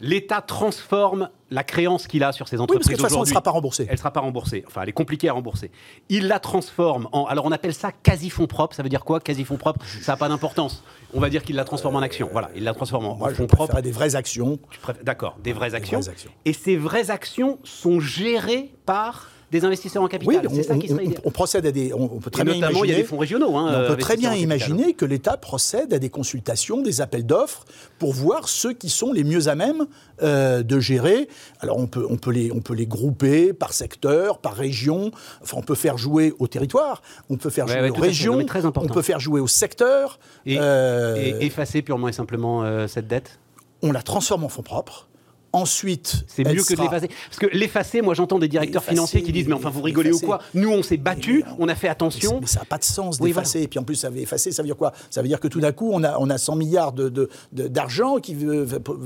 l'État 0.04 0.42
transforme 0.42 1.30
la 1.50 1.64
créance 1.64 2.08
qu'il 2.08 2.24
a 2.24 2.32
sur 2.34 2.48
ces 2.48 2.58
oui, 2.58 2.64
entreprises 2.64 2.88
parce 2.88 2.90
que 2.90 2.94
de 2.94 2.98
toute 2.98 3.10
façon, 3.10 3.20
on 3.20 3.24
ne 3.24 3.28
sera 3.28 3.42
pas 3.42 3.52
remboursé. 3.52 3.86
Elle 3.88 3.94
ne 3.94 3.98
sera 3.98 4.12
pas 4.12 4.20
remboursée. 4.20 4.64
Enfin, 4.68 4.82
elle 4.82 4.90
est 4.90 4.94
compliquée 4.94 5.30
à 5.30 5.34
rembourser. 5.34 5.72
Il 6.10 6.28
la 6.28 6.40
transforme 6.40 7.08
en. 7.14 7.26
Alors, 7.26 7.46
on 7.46 7.52
appelle 7.52 7.74
ça 7.74 7.92
quasi-fonds 7.92 8.48
propres. 8.48 8.76
Ça 8.76 8.84
veut 8.84 8.90
dire 8.90 9.06
quoi, 9.06 9.20
quasi-fonds 9.20 9.58
propres? 9.58 9.86
Ça 10.02 10.14
n'a 10.14 10.18
pas 10.18 10.28
d'importance. 10.28 10.84
On 11.14 11.20
va 11.20 11.30
dire 11.30 11.44
qu'il 11.44 11.56
la 11.56 11.64
transforme 11.64 11.96
en 11.96 12.02
action. 12.02 12.28
Voilà, 12.32 12.50
il 12.56 12.64
la 12.64 12.74
transforme 12.74 13.06
en, 13.06 13.16
Moi, 13.16 13.32
en 13.32 13.34
fonds 13.34 13.48
propres. 13.48 13.80
des 13.82 13.92
vraies 13.92 14.16
actions. 14.16 14.60
D'accord, 15.04 15.38
des 15.42 15.54
vraies 15.54 15.74
actions. 15.74 16.00
vraies 16.02 16.10
actions. 16.10 16.32
Et 16.44 16.54
ces 16.54 16.76
vraies 16.76 17.10
actions 17.10 17.60
sont 17.64 18.00
gérées 18.00 18.74
par 18.86 19.30
des 19.54 19.64
investisseurs 19.66 20.02
en 20.04 20.06
Oui, 20.08 20.12
capital. 20.12 20.48
on, 20.50 20.54
C'est 20.56 20.64
ça 20.64 20.76
qui 20.76 20.88
on- 20.88 20.96
serait 20.96 21.04
on- 21.06 21.10
idéal. 21.10 21.22
on 21.24 21.32
procède 21.32 21.66
à 21.66 21.72
des. 21.72 21.94
On, 21.94 22.08
peut 22.20 22.30
très 22.30 22.44
bien 22.44 22.56
notamment, 22.56 22.84
il 22.84 22.90
y 22.90 22.92
a 22.92 22.96
imaginer- 22.96 23.02
des 23.04 23.08
fonds 23.08 23.18
régionaux. 23.18 23.56
hein, 23.56 23.66
on 23.70 23.74
euh, 23.74 23.88
peut 23.88 23.98
très 23.98 24.18
bien 24.18 24.30
en 24.30 24.34
capital. 24.34 24.44
imaginer 24.44 24.94
que 24.94 25.06
l'État 25.06 25.38
procède 25.38 25.94
à 25.94 26.00
des 26.00 26.10
consultations, 26.10 26.82
des 26.82 27.00
appels 27.02 27.26
d'offres, 27.26 27.64
pour 28.00 28.14
voir 28.14 28.50
ceux 28.50 28.74
qui 28.74 28.90
sont 28.90 29.14
les 29.14 29.24
mieux 29.24 29.48
à 29.48 29.56
même 29.56 29.86
euh, 30.22 30.64
de 30.64 30.80
gérer. 30.80 31.28
Alors 31.60 31.78
on 31.78 31.88
peut, 31.88 32.06
on, 32.10 32.18
peut 32.18 32.32
les, 32.32 32.52
on 32.52 32.60
peut 32.60 32.74
les 32.74 32.86
grouper 32.88 33.54
par 33.54 33.74
secteur, 33.74 34.40
par 34.40 34.54
région. 34.56 35.12
Enfin, 35.42 35.58
on 35.60 35.62
peut 35.64 35.76
faire 35.76 35.98
jouer 35.98 36.34
au 36.40 36.48
territoire, 36.48 37.02
on 37.30 37.38
peut 37.38 37.50
faire 37.50 37.66
Ouais, 37.68 37.72
jouer 37.74 37.82
ouais, 37.84 37.90
aux. 37.92 37.96
Non, 37.96 38.02
régions, 38.02 38.36
mais 38.38 38.46
très 38.46 38.66
on 38.66 38.72
peut 38.72 39.02
faire 39.02 39.20
jouer 39.20 39.40
au 39.40 39.48
secteur. 39.48 40.20
Et, 40.46 40.58
Euh, 40.60 41.16
et 41.18 41.46
effacer 41.46 41.82
purement 41.82 42.08
et 42.08 42.14
simplement 42.14 42.64
euh, 42.64 42.88
cette 42.88 43.08
dette? 43.08 43.40
On 43.82 43.92
la 43.92 44.02
transforme 44.02 44.44
en 44.44 44.50
fonds 44.50 44.62
propres. 44.64 45.08
Ensuite, 45.56 46.24
C'est 46.28 46.44
mieux 46.44 46.64
que 46.64 46.74
de 46.74 46.82
l'effacer. 46.82 47.08
Parce 47.30 47.38
que 47.40 47.46
l'effacer, 47.56 48.02
moi 48.02 48.16
j'entends 48.16 48.40
des 48.40 48.48
directeurs 48.48 48.84
financiers 48.84 49.22
qui 49.22 49.32
disent 49.32 49.48
Mais 49.48 49.54
enfin, 49.54 49.70
vous 49.70 49.84
rigolez 49.84 50.12
ou 50.12 50.20
quoi 50.20 50.40
Nous, 50.56 50.70
on 50.70 50.82
s'est 50.82 50.98
battus, 50.98 51.44
Mais 51.46 51.54
on 51.60 51.68
a 51.68 51.76
fait 51.76 51.88
attention. 51.88 52.40
Mais 52.42 52.48
ça 52.48 52.60
n'a 52.62 52.66
pas 52.66 52.80
de 52.80 52.84
sens 52.84 53.18
Oui, 53.20 53.30
d'effacer. 53.30 53.62
Et 53.62 53.68
puis 53.68 53.78
en 53.78 53.84
plus, 53.84 53.96
ça 53.96 54.10
veut 54.10 54.18
effacer, 54.18 54.52
ça 54.52 54.64
veut 54.64 54.68
dire 54.68 54.76
quoi? 54.78 54.94
Ça 55.12 55.22
veut 55.22 55.28
dire 55.28 55.40
que 55.40 55.48
tout 55.48 55.60
d'un 55.60 55.72
coup, 55.72 55.92
on 55.94 56.04
a, 56.04 56.18
on 56.18 56.30
a 56.32 56.38
100 56.40 56.56
milliards 56.56 56.92
d'argent 56.92 57.10
de, 57.12 57.28
de, 57.52 57.68
d'argent 57.68 58.18
qui, 58.18 58.36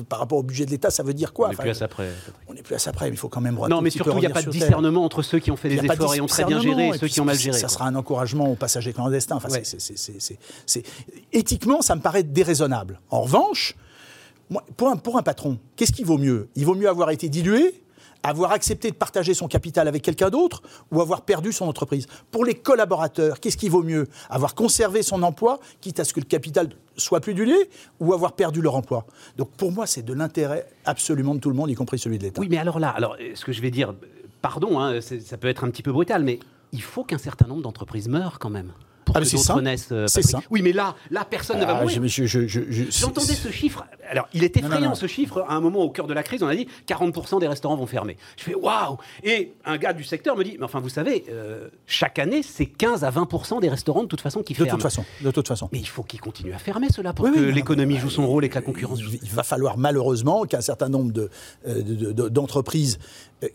par 0.07 0.19
rapport 0.19 0.37
au 0.37 0.43
budget 0.43 0.65
de 0.65 0.71
l'État, 0.71 0.89
ça 0.89 1.03
veut 1.03 1.13
dire 1.13 1.33
quoi? 1.33 1.47
On 1.47 1.49
n'est 1.49 1.55
Enfin, 1.55 1.63
plus 1.63 1.71
à 1.71 1.73
ça 1.73 1.87
près. 1.89 2.07
On 2.47 2.53
n'est 2.53 2.61
plus 2.63 2.75
à 2.75 2.79
ça 2.79 2.93
près, 2.93 3.07
mais 3.09 3.15
il 3.15 3.19
faut 3.19 3.27
quand 3.29 3.41
même. 3.41 3.59
Non, 3.69 3.81
mais 3.81 3.89
surtout, 3.89 4.11
il 4.13 4.19
n'y 4.19 4.25
a 4.25 4.29
pas 4.29 4.41
de 4.41 4.49
discernement 4.49 5.03
entre 5.03 5.21
ceux 5.23 5.39
qui 5.39 5.51
ont 5.51 5.57
fait 5.57 5.69
des 5.69 5.83
efforts 5.83 6.15
et 6.15 6.21
ont 6.21 6.27
très 6.27 6.45
bien 6.45 6.61
géré 6.61 6.89
et 6.89 6.97
ceux 6.97 7.07
qui 7.07 7.19
ont 7.19 7.25
mal 7.25 7.37
géré. 7.37 7.57
Ça 7.59 7.67
sera 7.67 7.87
un 7.87 7.95
encouragement 7.95 8.49
aux 8.49 8.55
passagers 8.55 8.93
clandestins. 8.93 9.35
Enfin, 9.35 9.49
Ouais. 9.49 9.61
c'est- 9.65 9.81
c'est- 9.81 9.97
c'est- 9.97 10.19
c'est- 10.19 10.39
c'est- 10.65 10.83
Éthiquement, 11.33 11.81
ça 11.81 11.95
me 11.95 12.01
paraît 12.01 12.23
déraisonnable. 12.23 12.99
En 13.09 13.21
revanche, 13.21 13.75
pour, 14.75 14.89
un, 15.17 15.21
patron, 15.23 15.57
qu'est-ce 15.75 15.91
qui 15.91 16.03
vaut 16.03 16.17
mieux? 16.17 16.49
Il 16.55 16.65
vaut 16.65 16.75
mieux 16.75 16.89
avoir 16.89 17.09
été 17.09 17.29
dilué 17.29 17.81
avoir 18.23 18.51
accepté 18.51 18.89
de 18.91 18.95
partager 18.95 19.33
son 19.33 19.47
capital 19.47 19.87
avec 19.87 20.01
quelqu'un 20.01 20.29
d'autre 20.29 20.61
ou 20.91 21.01
avoir 21.01 21.21
perdu 21.21 21.51
son 21.51 21.65
entreprise? 21.65 22.07
Pour 22.31 22.45
les 22.45 22.55
collaborateurs, 22.55 23.39
qu'est-ce 23.39 23.57
qui 23.57 23.69
vaut 23.69 23.83
mieux? 23.83 24.07
Avoir 24.29 24.55
conservé 24.55 25.01
son 25.03 25.23
emploi, 25.23 25.59
quitte 25.81 25.99
à 25.99 26.03
ce 26.03 26.13
que 26.13 26.19
le 26.19 26.25
capital 26.25 26.69
soit 26.97 27.21
plus 27.21 27.33
dilué, 27.33 27.69
ou 27.99 28.13
avoir 28.13 28.33
perdu 28.33 28.61
leur 28.61 28.75
emploi? 28.75 29.05
Donc 29.37 29.51
pour 29.51 29.71
moi, 29.71 29.85
c'est 29.85 30.01
de 30.01 30.13
l'intérêt 30.13 30.67
absolument 30.85 31.35
de 31.35 31.39
tout 31.39 31.49
le 31.49 31.55
monde, 31.55 31.69
y 31.69 31.75
compris 31.75 31.99
celui 31.99 32.17
de 32.17 32.23
l'État. 32.23 32.41
Oui, 32.41 32.47
mais 32.49 32.57
alors 32.57 32.79
là, 32.79 32.89
alors, 32.89 33.15
euh, 33.21 33.31
ce 33.35 33.45
que 33.45 33.51
je 33.51 33.61
vais 33.61 33.71
dire, 33.71 33.91
euh, 33.91 34.07
pardon, 34.41 34.79
hein, 34.79 34.99
ça 35.01 35.37
peut 35.37 35.47
être 35.47 35.63
un 35.63 35.69
petit 35.69 35.83
peu 35.83 35.91
brutal, 35.91 36.23
mais 36.23 36.39
il 36.73 36.81
faut 36.81 37.03
qu'un 37.03 37.17
certain 37.17 37.47
nombre 37.47 37.61
d'entreprises 37.61 38.09
meurent 38.09 38.39
quand 38.39 38.49
même. 38.49 38.73
Pour 39.07 39.15
Ah, 39.17 39.21
que 39.21 39.25
d'autres 39.31 39.93
euh, 39.93 40.07
C'est 40.07 40.21
ça. 40.21 40.41
Oui, 40.51 40.61
mais 40.61 40.73
là, 40.73 40.95
là, 41.11 41.23
personne 41.23 41.59
ne 41.59 41.65
va 41.65 41.77
Ah, 41.77 41.81
mourir. 41.81 42.01
je- 42.05 42.07
je- 42.07 42.25
je- 42.25 42.47
je- 42.47 42.61
je- 42.69 42.83
J'entendais 42.91 43.33
ce 43.33 43.49
chiffre. 43.49 43.85
Alors, 44.09 44.27
il 44.33 44.43
est 44.43 44.53
Non, 44.57 44.61
non, 44.63 44.67
effrayant 44.67 44.89
non. 44.89 44.95
ce 44.95 45.07
chiffre. 45.07 45.45
À 45.47 45.53
un 45.55 45.61
moment, 45.61 45.79
au 45.79 45.89
cœur 45.89 46.07
de 46.07 46.13
la 46.13 46.23
crise, 46.23 46.43
on 46.43 46.47
a 46.47 46.55
dit 46.55 46.67
40% 46.85 47.39
des 47.39 47.47
restaurants 47.47 47.77
vont 47.77 47.85
fermer. 47.87 48.17
Je 48.37 48.43
fais 48.43 48.53
waouh 48.55 48.97
Et 49.23 49.53
un 49.65 49.77
gars 49.77 49.93
du 49.93 50.03
secteur 50.03 50.35
me 50.35 50.43
dit 50.43 50.57
Mais 50.59 50.65
enfin, 50.65 50.79
vous 50.81 50.89
savez, 50.89 51.23
euh, 51.29 51.69
chaque 51.85 52.19
année, 52.19 52.43
c'est 52.43 52.65
15 52.65 53.03
à 53.03 53.09
20% 53.11 53.59
des 53.61 53.69
restaurants 53.69 54.03
de 54.03 54.07
toute 54.07 54.21
façon 54.21 54.43
qui 54.43 54.53
De 54.53 54.57
ferment. 54.57 54.71
toute 54.71 54.81
façon, 54.83 55.05
de 55.21 55.31
toute 55.31 55.47
façon. 55.47 55.69
Mais 55.71 55.79
il 55.79 55.87
faut 55.87 56.03
qu'ils 56.03 56.19
continuent 56.21 56.53
à 56.53 56.57
fermer 56.59 56.87
cela 56.93 57.13
pour 57.13 57.25
Oui, 57.25 57.31
que 57.33 57.39
oui, 57.39 57.53
l'économie 57.53 57.97
joue 57.97 58.09
son 58.09 58.27
rôle 58.27 58.43
et 58.45 58.49
que 58.49 58.55
la 58.55 58.61
concurrence 58.61 58.99
joue. 59.01 59.11
Il, 59.13 59.19
il 59.23 59.29
va 59.31 59.43
falloir 59.43 59.77
malheureusement 59.77 60.43
qu'un 60.45 60.61
certain 60.61 60.89
nombre 60.89 61.11
de, 61.13 61.29
euh, 61.67 61.81
de- 61.81 62.11
de- 62.11 62.29
d'entreprises. 62.29 62.99
euh, 63.43 63.47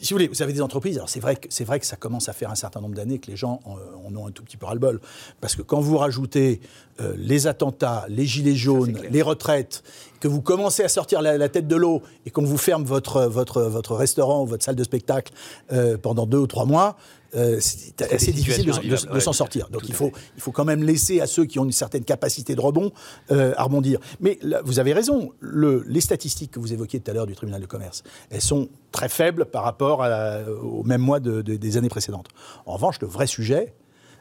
si 0.00 0.12
vous 0.12 0.18
voulez, 0.18 0.28
vous 0.28 0.42
avez 0.42 0.52
des 0.52 0.62
entreprises. 0.62 0.96
Alors 0.96 1.08
c'est 1.08 1.20
vrai 1.20 1.36
que 1.36 1.86
ça 1.86 1.96
commence 1.96 2.28
à 2.28 2.32
faire 2.32 2.50
un 2.50 2.54
certain 2.54 2.80
nombre 2.80 2.94
d'années 2.94 3.18
que 3.18 3.30
les 3.30 3.36
gens 3.36 3.60
en, 3.64 3.76
en 4.06 4.16
ont 4.16 4.26
un 4.26 4.30
tout 4.30 4.42
petit 4.42 4.56
peu 4.56 4.66
ras-le-bol, 4.66 5.00
parce 5.40 5.56
que 5.56 5.62
quand 5.62 5.80
vous 5.80 5.96
rajoutez 5.98 6.60
euh, 7.00 7.14
les 7.16 7.46
attentats, 7.46 8.04
les 8.08 8.26
gilets 8.26 8.54
jaunes, 8.56 8.96
les 9.10 9.22
retraites, 9.22 9.82
que 10.20 10.28
vous 10.28 10.42
commencez 10.42 10.82
à 10.84 10.88
sortir 10.88 11.22
la, 11.22 11.38
la 11.38 11.48
tête 11.48 11.66
de 11.66 11.76
l'eau 11.76 12.02
et 12.26 12.30
qu'on 12.30 12.44
vous 12.44 12.58
ferme 12.58 12.84
votre 12.84 13.22
votre 13.26 13.62
votre 13.62 13.94
restaurant 13.94 14.42
ou 14.42 14.46
votre 14.46 14.64
salle 14.64 14.76
de 14.76 14.84
spectacle 14.84 15.32
euh, 15.72 15.96
pendant 15.96 16.26
deux 16.26 16.38
ou 16.38 16.46
trois 16.46 16.66
mois. 16.66 16.96
euh, 17.36 17.58
c'est 17.60 18.02
assez 18.12 18.32
difficile 18.32 18.66
de, 18.66 19.20
s'en 19.20 19.32
sortir. 19.32 19.68
Donc 19.70 19.82
il 19.88 19.94
faut, 19.94 20.10
il 20.36 20.42
faut 20.42 20.50
quand 20.50 20.64
même 20.64 20.82
laisser 20.82 21.20
à 21.20 21.26
ceux 21.28 21.44
qui 21.44 21.58
ont 21.60 21.64
une 21.64 21.70
certaine 21.72 22.02
capacité 22.04 22.54
de 22.56 22.60
rebond 22.60 22.90
euh, 23.30 23.54
à 23.56 23.62
rebondir. 23.62 24.00
Mais 24.20 24.36
là, 24.42 24.60
vous 24.64 24.78
avez 24.80 24.92
raison, 24.92 25.30
le- 25.38 25.84
les 25.86 26.00
statistiques 26.00 26.50
que 26.50 26.58
vous 26.60 26.72
évoquiez 26.72 26.98
tout 27.00 27.08
à 27.10 27.14
l'heure 27.14 27.26
du 27.26 27.36
tribunal 27.36 27.60
de 27.60 27.66
commerce, 27.66 28.02
elles 28.30 28.40
sont 28.42 28.68
très 28.90 29.08
faibles 29.08 29.44
par 29.46 29.62
rapport 29.62 30.02
à 30.02 30.40
au 30.62 30.82
même 30.82 31.00
mois 31.02 31.20
de- 31.20 31.40
de- 31.40 31.54
des 31.56 31.76
années 31.76 31.88
précédentes. 31.88 32.26
En 32.66 32.72
revanche, 32.74 32.96
le 33.00 33.06
vrai 33.06 33.28
sujet, 33.28 33.74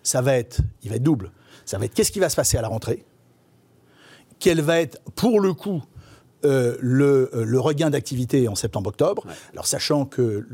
ça 0.03 0.21
va 0.21 0.35
être, 0.37 0.61
il 0.83 0.89
va 0.91 0.95
être 0.97 1.03
double. 1.03 1.31
Ça 1.69 1.77
va 1.77 1.85
être 1.85 1.93
qu'est-ce 1.93 2.11
qui 2.11 2.17
va 2.17 2.29
se 2.29 2.35
passer 2.35 2.57
à 2.57 2.63
la 2.63 2.67
rentrée? 2.67 3.05
Quel 4.39 4.59
va 4.59 4.81
être, 4.81 4.99
pour 5.11 5.39
le 5.39 5.53
coup, 5.53 5.83
euh, 6.45 6.75
le, 6.79 7.29
euh, 7.35 7.43
le 7.45 7.59
regain 7.59 7.89
d'activité 7.89 8.47
en 8.47 8.55
septembre-octobre. 8.55 9.25
Alors 9.53 9.67
sachant 9.67 10.05
que 10.05 10.47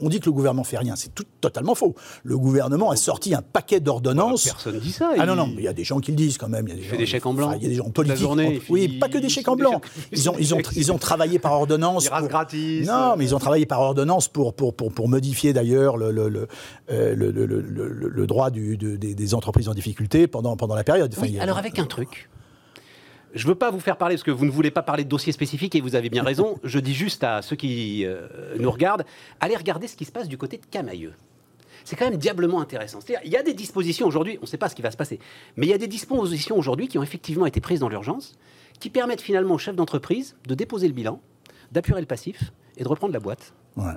on 0.00 0.08
dit 0.08 0.20
que 0.20 0.26
le 0.26 0.32
gouvernement 0.32 0.64
fait 0.64 0.78
rien, 0.78 0.94
c'est 0.96 1.14
tout 1.14 1.24
totalement 1.40 1.74
faux. 1.74 1.94
Le 2.22 2.38
gouvernement 2.38 2.90
a 2.90 2.96
sorti 2.96 3.34
un 3.34 3.42
paquet 3.42 3.80
d'ordonnances. 3.80 4.44
Personne 4.44 4.78
dit 4.78 4.92
ça. 4.92 5.10
Ah 5.12 5.16
il- 5.18 5.26
non, 5.26 5.34
non, 5.36 5.50
il 5.56 5.62
y 5.64 5.68
a 5.68 5.72
des 5.72 5.84
gens 5.84 5.98
qui 6.00 6.12
le 6.12 6.16
disent 6.16 6.38
quand 6.38 6.48
même. 6.48 6.66
Il 6.68 6.70
y 6.70 6.72
a 6.72 6.76
des, 6.76 6.82
fait 6.82 6.90
gens, 6.92 6.98
des 6.98 7.06
chèques 7.06 7.26
en 7.26 7.34
blanc. 7.34 7.52
il 7.56 7.62
y 7.62 7.66
a 7.66 7.68
des 7.68 7.74
gens 7.74 7.90
politiques. 7.90 8.18
journée, 8.20 8.46
en- 8.46 8.60
fait- 8.60 8.72
oui, 8.72 8.98
pas 8.98 9.08
que 9.08 9.18
des 9.18 9.28
chèques 9.28 9.48
en 9.48 9.56
blanc. 9.56 9.80
Ils 10.12 10.30
ont, 10.30 10.34
ils, 10.38 10.54
ont, 10.54 10.58
ils 10.76 10.92
ont 10.92 10.98
travaillé 10.98 11.38
par 11.38 11.52
ordonnance. 11.52 12.08
Pour- 12.08 12.28
gratis. 12.28 12.86
Non, 12.86 13.16
mais 13.16 13.24
ils 13.24 13.34
ont 13.34 13.38
travaillé 13.38 13.66
par 13.66 13.80
ordonnance 13.80 14.28
pour, 14.28 14.54
pour, 14.54 14.74
pour, 14.74 14.92
pour 14.92 15.08
modifier 15.08 15.52
d'ailleurs 15.52 15.96
le, 15.96 16.12
le, 16.12 16.28
le, 16.28 16.46
euh, 16.90 17.14
le, 17.16 18.26
droit 18.26 18.50
du- 18.50 18.76
de- 18.76 18.96
des, 18.96 19.14
des 19.14 19.34
entreprises 19.34 19.68
en 19.68 19.74
difficulté 19.74 20.26
pendant, 20.26 20.56
pendant 20.56 20.74
la 20.74 20.84
période. 20.84 21.12
Enfin, 21.12 21.22
Oui, 21.22 21.28
il 21.30 21.34
y 21.36 21.38
a- 21.38 21.42
alors 21.42 21.58
avec 21.58 21.78
un 21.78 21.84
truc. 21.86 22.28
Je 23.34 23.44
ne 23.44 23.48
veux 23.48 23.54
pas 23.54 23.70
vous 23.70 23.80
faire 23.80 23.96
parler 23.96 24.14
parce 24.16 24.24
que 24.24 24.30
vous 24.30 24.44
ne 24.44 24.50
voulez 24.50 24.70
pas 24.70 24.82
parler 24.82 25.04
de 25.04 25.08
dossiers 25.08 25.32
spécifiques 25.32 25.74
et 25.74 25.80
vous 25.80 25.94
avez 25.94 26.10
bien 26.10 26.22
raison. 26.22 26.58
Je 26.64 26.78
dis 26.78 26.94
juste 26.94 27.24
à 27.24 27.40
ceux 27.40 27.56
qui 27.56 28.04
euh, 28.04 28.28
nous 28.58 28.70
regardent, 28.70 29.04
allez 29.40 29.56
regarder 29.56 29.88
ce 29.88 29.96
qui 29.96 30.04
se 30.04 30.12
passe 30.12 30.28
du 30.28 30.36
côté 30.36 30.58
de 30.58 30.66
Camailleux. 30.66 31.14
C'est 31.84 31.96
quand 31.96 32.08
même 32.08 32.18
diablement 32.18 32.60
intéressant. 32.60 33.00
C'est-à-dire, 33.00 33.24
il 33.24 33.32
y 33.32 33.36
a 33.36 33.42
des 33.42 33.54
dispositions 33.54 34.06
aujourd'hui, 34.06 34.38
on 34.38 34.42
ne 34.42 34.46
sait 34.46 34.58
pas 34.58 34.68
ce 34.68 34.74
qui 34.74 34.82
va 34.82 34.90
se 34.90 34.96
passer, 34.96 35.18
mais 35.56 35.66
il 35.66 35.70
y 35.70 35.74
a 35.74 35.78
des 35.78 35.88
dispositions 35.88 36.56
aujourd'hui 36.56 36.88
qui 36.88 36.98
ont 36.98 37.02
effectivement 37.02 37.46
été 37.46 37.60
prises 37.60 37.80
dans 37.80 37.88
l'urgence, 37.88 38.36
qui 38.78 38.90
permettent 38.90 39.22
finalement 39.22 39.54
aux 39.54 39.58
chefs 39.58 39.76
d'entreprise 39.76 40.36
de 40.46 40.54
déposer 40.54 40.86
le 40.86 40.94
bilan, 40.94 41.20
d'apurer 41.72 42.00
le 42.00 42.06
passif 42.06 42.52
et 42.76 42.84
de 42.84 42.88
reprendre 42.88 43.12
la 43.12 43.20
boîte. 43.20 43.54
Ouais. 43.76 43.94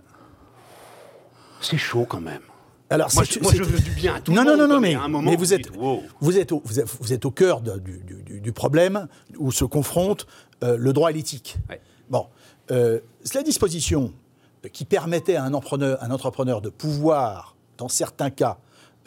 C'est 1.62 1.78
chaud 1.78 2.06
quand 2.08 2.22
même. 2.22 2.42
Alors, 2.90 3.10
Moi, 3.16 3.24
je, 3.24 3.40
moi, 3.40 3.52
c'est- 3.52 3.58
je 3.58 3.64
veux 3.64 3.80
du 3.80 3.92
bien 3.92 4.16
à 4.16 4.22
tout 4.22 4.32
non, 4.32 4.44
le 4.44 4.52
non, 4.52 4.52
monde. 4.52 4.60
non, 4.62 4.68
non, 4.68 5.00
quoi, 5.12 5.22
mais, 5.22 5.32
mais 5.32 5.36
vous, 5.38 5.54
êtes, 5.54 5.64
dites, 5.70 5.76
wow. 5.78 6.04
vous, 6.20 6.38
êtes 6.38 6.52
au, 6.52 6.62
vous, 6.66 6.80
êtes, 6.80 6.88
vous 7.02 7.14
êtes 7.14 7.26
au 7.26 7.32
cœur 7.32 7.62
de- 7.62 7.80
du, 7.80 8.00
du- 8.06 8.22
du- 8.24 8.40
du 8.42 8.52
problème 8.52 9.08
où 9.40 9.52
se 9.52 9.66
confrontent 9.66 10.28
euh, 10.64 10.78
le 10.78 10.94
droit 10.94 11.10
et 11.10 11.14
l'éthique. 11.14 11.58
Ouais. 11.70 11.82
Bon, 12.10 12.28
euh, 12.72 13.00
la 13.34 13.42
disposition 13.44 14.14
qui 14.72 14.86
permettait 14.86 15.36
à 15.36 15.44
un 15.44 15.54
entrepreneur, 15.54 15.98
un 16.02 16.12
entrepreneur 16.12 16.62
de 16.62 16.70
pouvoir, 16.70 17.56
dans 17.78 17.90
certains 17.90 18.30
cas, 18.30 18.58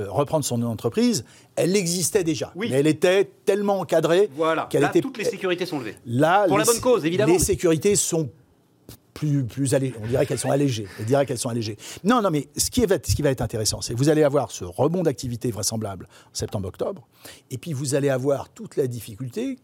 euh, 0.00 0.10
reprendre 0.10 0.44
son 0.44 0.60
entreprise, 0.62 1.24
elle 1.56 1.74
existait 1.76 2.24
déjà. 2.24 2.52
Oui. 2.56 2.68
Mais 2.70 2.76
elle 2.80 2.86
était 2.88 3.30
tellement 3.44 3.78
encadrée 3.80 4.28
Voilà, 4.36 4.66
qu'elle 4.70 4.84
était... 4.84 5.00
toutes 5.00 5.18
les 5.18 5.24
sécurités 5.24 5.66
sont 5.66 5.78
levées. 5.78 5.96
Là, 6.04 6.46
Pour 6.48 6.58
la 6.58 6.64
bonne 6.64 6.80
cause, 6.80 7.04
évidemment. 7.04 7.32
Les 7.32 7.38
sécurités 7.38 7.94
sont 7.96 8.28
On 9.22 10.06
dirait 10.06 10.26
qu'elles 10.26 10.38
sont 10.38 10.50
allégées. 10.50 10.86
On 11.00 11.04
dirait 11.04 11.26
qu'elles 11.26 11.38
sont 11.38 11.48
allégées. 11.48 11.76
Non, 12.04 12.22
non, 12.22 12.30
mais 12.30 12.48
ce 12.56 12.70
qui, 12.70 12.84
va, 12.86 12.96
être 13.30 13.40
intéressant, 13.40 13.80
c'est 13.80 13.94
que 13.94 13.98
vous 13.98 14.08
allez 14.08 14.22
avoir 14.22 14.50
ce 14.50 14.64
rebond 14.64 15.02
d'activité 15.02 15.50
vraisemblable 15.50 16.08
en 16.30 16.34
septembre-octobre, 16.34 17.06
et 17.50 17.58
puis 17.58 17.72
vous 17.72 17.94
allez 17.94 18.08
avoir 18.08 18.48
toute 18.50 18.76
la 18.76 18.86
difficulté 18.86 19.58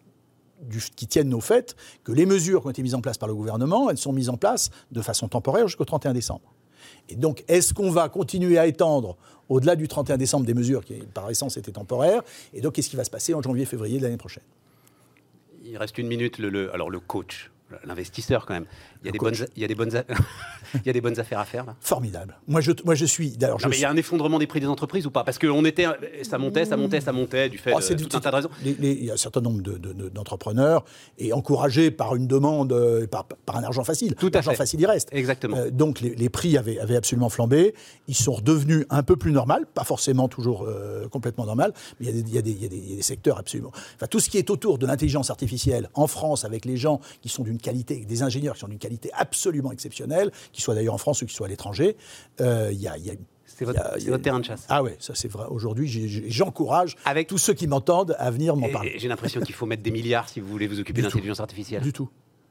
qui 0.96 1.06
tiennent 1.06 1.34
au 1.34 1.40
fait 1.40 1.76
que 2.04 2.12
les 2.12 2.26
mesures 2.26 2.62
qui 2.62 2.66
ont 2.68 2.70
été 2.70 2.82
mises 2.82 2.94
en 2.94 3.00
place 3.00 3.18
par 3.18 3.28
le 3.28 3.34
gouvernement, 3.34 3.90
elles 3.90 3.98
sont 3.98 4.12
mises 4.12 4.28
en 4.28 4.36
place 4.36 4.70
de 4.92 5.02
façon 5.02 5.28
temporaire 5.28 5.66
jusqu'au 5.68 5.84
31 5.84 6.12
décembre. 6.14 6.54
Et 7.08 7.16
donc, 7.16 7.44
est-ce 7.48 7.74
qu'on 7.74 7.90
va 7.90 8.08
continuer 8.08 8.58
à 8.58 8.66
étendre 8.66 9.16
au-delà 9.48 9.76
du 9.76 9.88
31 9.88 10.16
décembre 10.16 10.46
des 10.46 10.54
mesures 10.54 10.84
qui, 10.84 10.94
par 10.94 11.28
essence, 11.30 11.56
étaient 11.56 11.72
temporaires? 11.72 12.22
Et 12.52 12.60
donc, 12.60 12.74
qu'est-ce 12.74 12.88
qui 12.88 12.96
va 12.96 13.04
se 13.04 13.10
passer 13.10 13.34
en 13.34 13.42
janvier-février 13.42 13.98
de 13.98 14.04
l'année 14.04 14.16
prochaine? 14.16 14.44
Il 15.64 15.76
reste 15.76 15.98
une 15.98 16.08
minute. 16.08 16.40
Alors 16.72 16.90
le 16.90 17.00
coach, 17.00 17.50
l'investisseur 17.84 18.46
quand 18.46 18.54
même. 18.54 18.66
Il 19.02 19.06
y 19.06 19.08
a, 19.08 19.12
des 19.12 19.18
bonnes, 19.18 19.34
il 19.56 19.62
y 19.62 19.64
a 19.64 19.68
des 19.68 19.74
bonnes, 19.74 19.94
a- 19.96 20.04
il 20.74 20.86
y 20.86 20.90
a 20.90 20.92
des 20.92 21.00
bonnes 21.00 21.18
affaires 21.20 21.38
à 21.40 21.44
faire 21.44 21.64
là. 21.66 21.74
Formidable. 21.80 22.36
Moi, 22.48 22.60
je, 22.60 22.72
moi, 22.84 22.94
je 22.94 23.04
suis. 23.04 23.34
Je 23.40 23.46
Non, 23.46 23.56
mais 23.68 23.76
il 23.76 23.80
y 23.80 23.84
a 23.84 23.90
un 23.90 23.96
effondrement 23.96 24.38
des 24.38 24.46
prix 24.46 24.60
des 24.60 24.66
entreprises 24.66 25.06
ou 25.06 25.10
pas? 25.10 25.24
Parce 25.24 25.38
qu'on 25.38 25.64
était, 25.64 25.86
ça 26.22 26.38
montait, 26.38 26.64
ça 26.64 26.76
montait, 26.76 27.00
ça 27.00 27.12
montait 27.12 27.48
du 27.48 27.58
fait 27.58 27.72
Oh, 27.74 27.80
de 27.80 27.86
tout 27.86 27.94
du- 28.08 28.16
un 28.16 28.20
tas 28.20 28.30
de 28.30 28.36
raisons. 28.36 28.50
les- 28.62 28.74
les- 28.74 28.92
il 28.92 29.04
y 29.04 29.10
a 29.10 29.14
un 29.14 29.18
certain 29.18 29.40
nombre 29.40 29.62
de- 29.62 29.76
de- 29.78 29.92
de- 29.92 30.08
d'entrepreneurs 30.08 30.84
et 31.18 31.32
encouragés 31.32 31.90
par 31.90 32.14
une 32.16 32.26
demande, 32.26 32.72
euh, 32.72 33.06
par, 33.06 33.24
par 33.24 33.56
un 33.56 33.62
argent 33.64 33.84
facile. 33.84 34.14
Tout 34.14 34.28
à 34.28 34.38
L'argent 34.38 34.54
facile, 34.54 34.80
il 34.80 34.86
reste. 34.86 35.08
Exactement. 35.12 35.56
Euh, 35.56 35.70
donc 35.70 36.00
les, 36.00 36.14
les 36.14 36.28
prix 36.28 36.56
avaient, 36.56 36.78
avaient 36.78 36.96
absolument 36.96 37.28
flambé. 37.28 37.74
Ils 38.08 38.14
sont 38.14 38.32
redevenus 38.32 38.86
un 38.90 39.02
peu 39.02 39.16
plus 39.16 39.32
normaux, 39.32 39.54
pas 39.74 39.84
forcément 39.84 40.28
toujours 40.28 40.64
euh, 40.66 41.08
complètement 41.08 41.44
normal, 41.46 41.72
mais 42.00 42.06
il 42.06 42.28
y, 42.28 42.32
y 42.34 42.38
a 42.38 42.42
des 42.42 43.02
secteurs 43.02 43.38
absolument. 43.38 43.70
Enfin, 43.96 44.06
tout 44.06 44.20
ce 44.20 44.30
qui 44.30 44.38
est 44.38 44.50
autour 44.50 44.78
de 44.78 44.86
l'intelligence 44.86 45.30
artificielle 45.30 45.88
en 45.94 46.06
France, 46.06 46.44
avec 46.44 46.64
les 46.64 46.76
gens 46.76 47.00
qui 47.22 47.28
sont 47.28 47.42
d'une 47.42 47.58
qualité, 47.64 48.04
des 48.04 48.22
ingénieurs 48.22 48.54
qui 48.54 48.60
sont 48.60 48.68
d'une 48.68 48.78
qualité 48.78 49.10
absolument 49.14 49.72
exceptionnelle, 49.72 50.30
qu'ils 50.52 50.62
soient 50.62 50.74
d'ailleurs 50.74 50.94
en 50.94 50.98
France 50.98 51.22
ou 51.22 51.26
qu'ils 51.26 51.34
soient 51.34 51.46
à 51.46 51.50
l'étranger, 51.50 51.96
euh, 52.40 52.70
y 52.72 52.86
a, 52.86 52.96
il 52.98 53.06
y 53.06 53.10
a- 53.10 53.14
C'est 53.46 53.64
votre, 53.64 53.80
a- 53.80 54.18
terrain 54.18 54.40
de 54.40 54.44
chasse. 54.44 54.64
Ah 54.68 54.82
ouais, 54.82 54.96
ça 54.98 55.14
c'est 55.14 55.28
vrai. 55.30 55.44
Aujourd'hui, 55.48 55.86
j'encourage 56.28 56.96
Avec- 57.04 57.28
tous 57.28 57.38
ceux 57.38 57.54
qui 57.54 57.66
m'entendent 57.66 58.16
à 58.18 58.30
venir 58.30 58.56
m'en 58.56 58.68
parler. 58.68 58.94
J'ai 58.98 59.08
l'impression 59.08 59.40
qu'il 59.40 59.54
faut 59.54 59.66
mettre 59.66 59.82
des 59.82 59.90
milliards 59.92 60.28
si 60.28 60.40
vous 60.40 60.48
voulez 60.48 60.66
vous 60.66 60.80
occuper 60.80 61.02
d'intelligence 61.02 61.40
artificielle. 61.40 61.82
Du 61.82 61.92
tout, 61.92 62.08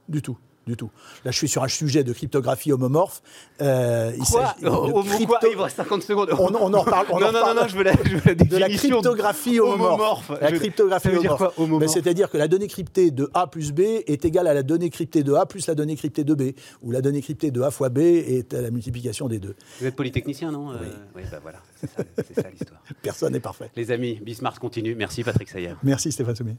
du 0.08 0.22
tout, 0.22 0.38
du 0.66 0.78
tout. 0.78 0.90
Là, 1.26 1.32
je 1.32 1.38
suis 1.38 1.48
sur 1.50 1.64
un 1.64 1.68
sujet 1.68 2.04
de 2.04 2.14
cryptographie 2.14 2.72
homomorphe. 2.72 3.22
Euh, 3.62 4.12
il 4.16 4.24
Quoi 4.24 4.56
de 4.60 4.66
crypto- 5.10 5.26
quoi 5.28 5.40
Il 5.52 5.58
reste 5.60 5.76
50 5.78 6.04
secondes. 6.04 6.30
On- 6.38 6.54
on 6.56 6.74
en 6.74 6.82
reparle- 6.82 7.08
on 7.12 7.16
en 7.18 7.20
non, 7.20 7.32
non, 7.34 7.46
non, 7.48 7.54
non, 7.62 7.68
je 7.68 7.76
veux 7.76 7.84
la, 7.84 7.92
je 8.04 8.16
veux 8.16 8.22
la 8.26 8.36
de 8.36 8.58
la 8.58 8.70
cryptographie 8.70 9.60
homomorphe. 9.60 10.32
La 10.42 10.50
Je- 10.52 10.56
cryptographie 10.56 11.10
homomorphe. 11.10 11.38
quoi, 11.38 11.54
Ben, 11.58 11.64
homomorphe 11.64 11.92
C'est-à-dire 11.92 12.30
que 12.30 12.38
la 12.38 12.48
donnée 12.48 12.68
cryptée 12.68 13.12
de 13.12 13.30
A 13.34 13.48
plus 13.48 13.72
B 13.74 13.82
est 14.08 14.24
égale 14.26 14.48
à 14.48 14.54
la 14.54 14.64
donnée 14.64 14.90
cryptée 14.90 15.24
de 15.24 15.34
A 15.34 15.46
plus 15.46 15.68
la 15.68 15.76
donnée 15.76 15.96
cryptée 15.96 16.24
de 16.24 16.34
B, 16.34 16.54
ou 16.82 16.92
la 16.92 17.02
donnée 17.02 17.22
cryptée 17.22 17.52
de 17.52 17.62
A 17.62 17.70
fois 17.72 17.90
B 17.90 17.98
est 18.00 18.54
à 18.54 18.62
la 18.62 18.72
multiplication 18.72 19.28
des 19.28 19.40
deux. 19.40 19.56
Vous 19.82 19.86
êtes 19.88 19.96
polytechnicien, 19.96 20.52
non 20.52 20.72
Euh, 20.72 20.76
Oui, 21.16 21.24
bah 21.30 21.40
voilà, 21.42 21.60
c'est 21.76 21.88
ça, 21.90 22.04
c'est 22.28 22.42
ça 22.42 22.50
l'histoire. 22.50 22.82
Personne 23.02 23.34
n'est 23.34 23.40
parfait. 23.40 23.70
Les 23.76 23.92
amis, 23.92 24.20
Bismarck 24.24 24.60
continue. 24.60 24.96
Merci 24.96 25.24
Patrick 25.24 25.50
Sayer. 25.50 25.74
Merci 25.84 26.12
Stéphane 26.12 26.36
Soumier. 26.36 26.56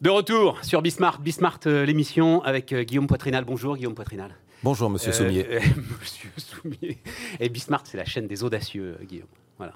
De 0.00 0.10
retour 0.10 0.62
sur 0.62 0.82
Bismarck, 0.82 1.22
Bismarck 1.22 1.66
euh, 1.66 1.86
l'émission 1.86 2.42
avec 2.42 2.72
euh, 2.72 2.82
Guillaume 2.82 3.06
Poitrinal. 3.06 3.44
Bonjour 3.44 3.76
Guillaume 3.76 3.94
Poitrinal. 3.94 4.34
Bonjour, 4.62 4.90
monsieur 4.90 5.10
Euh, 5.10 5.12
Sommier. 5.14 5.46
euh, 5.50 5.60
Monsieur 6.00 6.30
Soumier. 6.36 6.98
Et 7.40 7.48
Bismarck, 7.48 7.86
c'est 7.88 7.96
la 7.96 8.04
chaîne 8.04 8.26
des 8.26 8.44
audacieux, 8.44 8.98
Guillaume. 9.04 9.28
Voilà. 9.56 9.72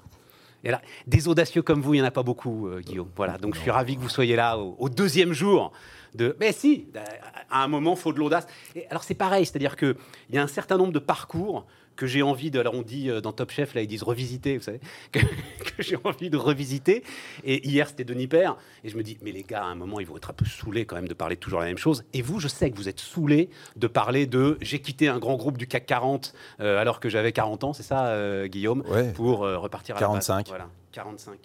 Et 0.63 0.69
là, 0.69 0.79
des 1.07 1.27
audacieux 1.27 1.63
comme 1.63 1.81
vous, 1.81 1.95
il 1.95 1.97
n'y 1.97 2.03
en 2.03 2.07
a 2.07 2.11
pas 2.11 2.21
beaucoup, 2.21 2.69
Guillaume. 2.85 3.09
Voilà. 3.15 3.39
Donc, 3.39 3.55
je 3.55 3.59
suis 3.61 3.71
ravi 3.71 3.95
que 3.95 4.01
vous 4.01 4.09
soyez 4.09 4.35
là 4.35 4.59
au, 4.59 4.75
au 4.77 4.89
deuxième 4.89 5.33
jour 5.33 5.71
de. 6.13 6.35
Mais 6.39 6.51
si, 6.51 6.85
à 7.49 7.63
un 7.63 7.67
moment, 7.67 7.93
il 7.93 7.97
faut 7.99 8.13
de 8.13 8.19
l'audace. 8.19 8.45
Et 8.75 8.85
alors, 8.89 9.03
c'est 9.03 9.15
pareil, 9.15 9.43
c'est-à-dire 9.47 9.75
qu'il 9.75 9.95
y 10.29 10.37
a 10.37 10.43
un 10.43 10.47
certain 10.47 10.77
nombre 10.77 10.93
de 10.93 10.99
parcours 10.99 11.65
que 12.01 12.07
j'ai 12.07 12.23
envie 12.23 12.49
de. 12.49 12.59
Alors, 12.59 12.73
on 12.73 12.81
dit 12.81 13.09
euh, 13.11 13.21
dans 13.21 13.31
Top 13.31 13.51
Chef, 13.51 13.75
là, 13.75 13.81
ils 13.83 13.87
disent 13.87 14.01
revisiter, 14.01 14.57
vous 14.57 14.63
savez, 14.63 14.79
que, 15.11 15.19
que 15.19 15.83
j'ai 15.83 15.97
envie 16.03 16.31
de 16.31 16.37
revisiter. 16.37 17.03
Et 17.43 17.67
hier, 17.67 17.87
c'était 17.87 18.03
Denis 18.03 18.25
Père. 18.27 18.57
Et 18.83 18.89
je 18.89 18.97
me 18.97 19.03
dis, 19.03 19.17
mais 19.21 19.31
les 19.31 19.43
gars, 19.43 19.61
à 19.63 19.67
un 19.67 19.75
moment, 19.75 19.99
ils 19.99 20.07
vont 20.07 20.17
être 20.17 20.31
un 20.31 20.33
peu 20.33 20.45
saoulés 20.45 20.85
quand 20.85 20.95
même 20.95 21.07
de 21.07 21.13
parler 21.13 21.37
toujours 21.37 21.59
la 21.59 21.67
même 21.67 21.77
chose. 21.77 22.03
Et 22.13 22.23
vous, 22.23 22.39
je 22.39 22.47
sais 22.47 22.71
que 22.71 22.75
vous 22.75 22.89
êtes 22.89 22.99
saoulés 22.99 23.49
de 23.75 23.85
parler 23.87 24.25
de 24.25 24.57
j'ai 24.61 24.79
quitté 24.79 25.07
un 25.09 25.19
grand 25.19 25.35
groupe 25.35 25.57
du 25.57 25.67
CAC 25.67 25.85
40 25.85 26.33
euh, 26.59 26.79
alors 26.81 26.99
que 26.99 27.07
j'avais 27.07 27.31
40 27.31 27.63
ans, 27.65 27.73
c'est 27.73 27.83
ça, 27.83 28.07
euh, 28.07 28.47
Guillaume 28.47 28.83
Ouais. 28.89 29.11
Pour 29.13 29.43
euh, 29.45 29.57
repartir 29.59 29.95
à 29.95 29.99
la 30.01 30.07
base. 30.07 30.25
45. 30.27 30.47
Voilà, 30.47 30.67
45. 30.91 31.37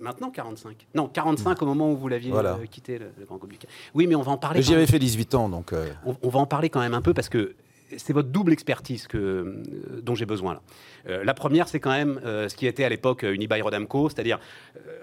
Maintenant 0.00 0.30
45. 0.30 0.86
Non, 0.94 1.08
45 1.08 1.60
au 1.62 1.66
moment 1.66 1.90
où 1.90 1.96
vous 1.96 2.08
l'aviez 2.08 2.30
Voilà. 2.30 2.58
quitté 2.70 2.98
le, 2.98 3.06
le 3.18 3.24
Grand 3.24 3.36
Groupe 3.36 3.52
du 3.52 3.58
CAC. 3.58 3.70
Oui, 3.94 4.06
mais 4.06 4.14
on 4.14 4.22
va 4.22 4.32
en 4.32 4.36
parler. 4.38 4.60
J'y 4.62 4.74
avais 4.74 4.86
fait 4.86 4.98
18 4.98 5.34
ans, 5.34 5.48
donc. 5.48 5.72
euh, 5.72 5.88
On, 6.04 6.16
on 6.22 6.28
va 6.28 6.40
en 6.40 6.46
parler 6.46 6.68
quand 6.70 6.80
même 6.80 6.94
un 6.94 7.02
peu 7.02 7.14
parce 7.14 7.28
que 7.28 7.54
c'est 7.96 8.12
votre 8.12 8.28
double 8.28 8.52
expertise 8.52 9.06
euh, 9.14 9.62
dont 10.02 10.14
j'ai 10.14 10.26
besoin 10.26 10.54
là. 10.54 10.62
Euh, 11.08 11.24
la 11.24 11.34
première, 11.34 11.68
c'est 11.68 11.80
quand 11.80 11.90
même 11.90 12.20
euh, 12.24 12.48
ce 12.48 12.54
qui 12.56 12.66
était 12.66 12.84
à 12.84 12.88
l'époque 12.88 13.24
euh, 13.24 13.34
Unibail 13.34 13.62
Rodamco, 13.62 14.08
c'est-à-dire 14.08 14.38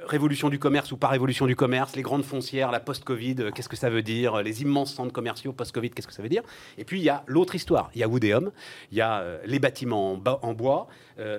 révolution 0.07 0.49
du 0.49 0.59
commerce 0.59 0.91
ou 0.91 0.97
pas 0.97 1.07
révolution 1.07 1.45
du 1.45 1.55
commerce, 1.55 1.95
les 1.95 2.01
grandes 2.01 2.23
foncières, 2.23 2.71
la 2.71 2.79
post-Covid, 2.79 3.35
qu'est-ce 3.53 3.69
que 3.69 3.77
ça 3.77 3.89
veut 3.89 4.01
dire, 4.01 4.41
les 4.41 4.61
immenses 4.61 4.93
centres 4.93 5.13
commerciaux 5.13 5.53
post-Covid, 5.53 5.91
qu'est-ce 5.91 6.07
que 6.07 6.13
ça 6.13 6.23
veut 6.23 6.29
dire? 6.29 6.41
Et 6.77 6.83
puis 6.83 6.99
il 6.99 7.03
y 7.03 7.09
a 7.09 7.23
l'autre 7.27 7.55
histoire, 7.55 7.91
il 7.95 8.01
y 8.01 8.03
a 8.03 8.07
Woodéum, 8.07 8.51
il 8.91 8.97
y 8.97 9.01
a 9.01 9.23
les 9.45 9.59
bâtiments 9.59 10.19
en, 10.41 10.53
bois, 10.53 10.87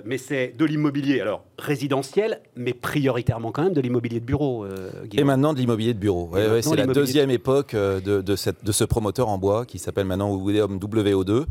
mais 0.05 0.17
c'est 0.17 0.55
de 0.57 0.65
l'immobilier, 0.65 1.21
alors 1.21 1.45
résidentiel, 1.59 2.41
mais 2.57 2.73
prioritairement 2.73 3.53
quand 3.53 3.65
même 3.65 3.75
de 3.75 3.81
l'immobilier 3.81 4.21
de 4.21 4.25
bureau. 4.25 4.67
Et 5.13 5.25
maintenant 5.25 5.53
de 5.53 5.59
l'immobilier 5.59 5.93
de 5.93 5.99
bureau. 5.99 6.29
Ouais, 6.33 6.49
ouais, 6.49 6.63
c'est 6.63 6.77
la 6.77 6.87
deuxième 6.87 7.31
époque 7.31 7.75
de, 7.75 8.23
de 8.23 8.37
cette- 8.37 8.65
de 8.65 8.73
ce 8.73 8.85
promoteur 8.85 9.29
en 9.29 9.39
bois 9.39 9.67
qui 9.67 9.79
s'appelle 9.79 10.07
maintenant 10.07 10.35
Woodeum 10.35 10.79
WO2. 10.79 11.47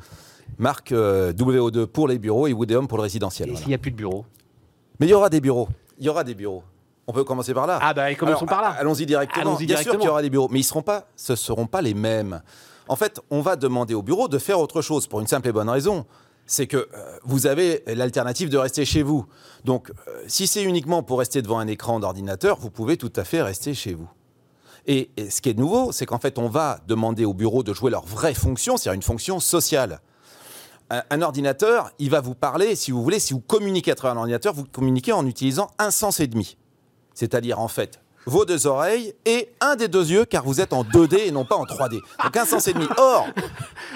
Marque 0.57 0.91
euh, 0.91 1.33
WO2 1.33 1.85
pour 1.87 2.07
les 2.07 2.19
bureaux 2.19 2.47
et 2.47 2.53
Woodeum 2.53 2.87
pour 2.87 2.97
le 2.97 3.03
résidentiel. 3.03 3.49
Et 3.49 3.51
voilà. 3.51 3.61
s'il 3.61 3.69
n'y 3.69 3.75
a 3.75 3.79
plus 3.79 3.91
de 3.91 3.95
bureau 3.95 4.25
Mais 4.99 5.07
il 5.07 5.09
y 5.09 5.13
aura 5.13 5.29
des 5.29 5.41
bureaux. 5.41 5.69
Il 5.97 6.05
y 6.05 6.09
aura 6.09 6.23
des 6.23 6.35
bureaux. 6.35 6.63
On 7.07 7.13
peut 7.13 7.23
commencer 7.23 7.53
par 7.53 7.67
là. 7.67 7.79
Ah 7.81 7.93
bah 7.93 8.11
et 8.11 8.15
commençons 8.15 8.45
Alors, 8.45 8.49
par 8.49 8.61
là. 8.61 8.69
Allons-y 8.79 9.05
directement. 9.05 9.51
Allons-y 9.51 9.65
Bien 9.65 9.77
sûr 9.77 9.93
qu'il 9.97 10.05
y 10.05 10.07
aura 10.09 10.21
des 10.21 10.29
bureaux, 10.29 10.47
mais 10.49 10.59
ils 10.59 10.63
seront 10.63 10.81
pas, 10.83 11.07
ce 11.15 11.33
ne 11.33 11.35
seront 11.35 11.67
pas 11.67 11.81
les 11.81 11.93
mêmes. 11.93 12.41
En 12.87 12.95
fait, 12.95 13.19
on 13.29 13.41
va 13.41 13.55
demander 13.55 13.93
au 13.93 14.01
bureau 14.01 14.27
de 14.27 14.37
faire 14.37 14.59
autre 14.59 14.81
chose 14.81 15.07
pour 15.07 15.19
une 15.19 15.27
simple 15.27 15.47
et 15.47 15.51
bonne 15.51 15.69
raison. 15.69 16.05
C'est 16.45 16.67
que 16.67 16.77
euh, 16.77 17.17
vous 17.23 17.47
avez 17.47 17.83
l'alternative 17.87 18.49
de 18.49 18.57
rester 18.57 18.85
chez 18.85 19.03
vous. 19.03 19.25
Donc, 19.63 19.91
euh, 19.91 20.23
si 20.27 20.47
c'est 20.47 20.63
uniquement 20.63 21.01
pour 21.01 21.19
rester 21.19 21.41
devant 21.41 21.59
un 21.59 21.67
écran 21.67 21.99
d'ordinateur, 21.99 22.57
vous 22.59 22.69
pouvez 22.69 22.97
tout 22.97 23.13
à 23.15 23.23
fait 23.23 23.41
rester 23.41 23.73
chez 23.73 23.93
vous. 23.93 24.09
Et, 24.87 25.11
et 25.17 25.29
ce 25.29 25.41
qui 25.41 25.49
est 25.49 25.57
nouveau, 25.57 25.91
c'est 25.91 26.05
qu'en 26.05 26.19
fait, 26.19 26.39
on 26.39 26.49
va 26.49 26.79
demander 26.87 27.23
au 27.25 27.33
bureau 27.33 27.63
de 27.63 27.73
jouer 27.73 27.91
leur 27.91 28.05
vraie 28.05 28.33
fonction, 28.33 28.77
c'est-à-dire 28.77 28.95
une 28.95 29.03
fonction 29.03 29.39
sociale. 29.39 30.01
Un, 31.10 31.21
ordinateur, 31.21 31.89
il 31.99 32.10
va 32.10 32.19
vous 32.19 32.36
parler, 32.36 32.75
si 32.75 32.91
vous 32.91 33.01
voulez, 33.01 33.19
si 33.19 33.34
vous 33.34 33.39
communiquez 33.39 33.91
à 33.91 33.95
travers 33.95 34.17
un 34.17 34.19
ordinateur, 34.19 34.54
vous 34.54 34.65
communiquez 34.65 35.13
en 35.13 35.25
utilisant 35.25 35.69
un 35.80 35.89
sens 35.89 36.19
et 36.19 36.27
demi. 36.27 36.58
C'est-à-dire, 37.13 37.60
en 37.60 37.69
fait, 37.69 38.01
vos 38.25 38.45
deux 38.45 38.67
oreilles 38.67 39.13
et 39.25 39.49
un 39.60 39.75
des 39.75 39.88
deux 39.88 40.10
yeux, 40.12 40.25
car 40.25 40.43
vous 40.43 40.62
êtes 40.62 40.73
en 40.73 40.84
2D 40.84 41.27
et 41.27 41.31
non 41.31 41.45
pas 41.45 41.55
en 41.55 41.65
3D. 41.65 41.99
Donc 42.23 42.38
un 42.38 42.45
sens 42.45 42.67
et 42.67 42.73
demi. 42.73 42.88
Or, 42.97 43.27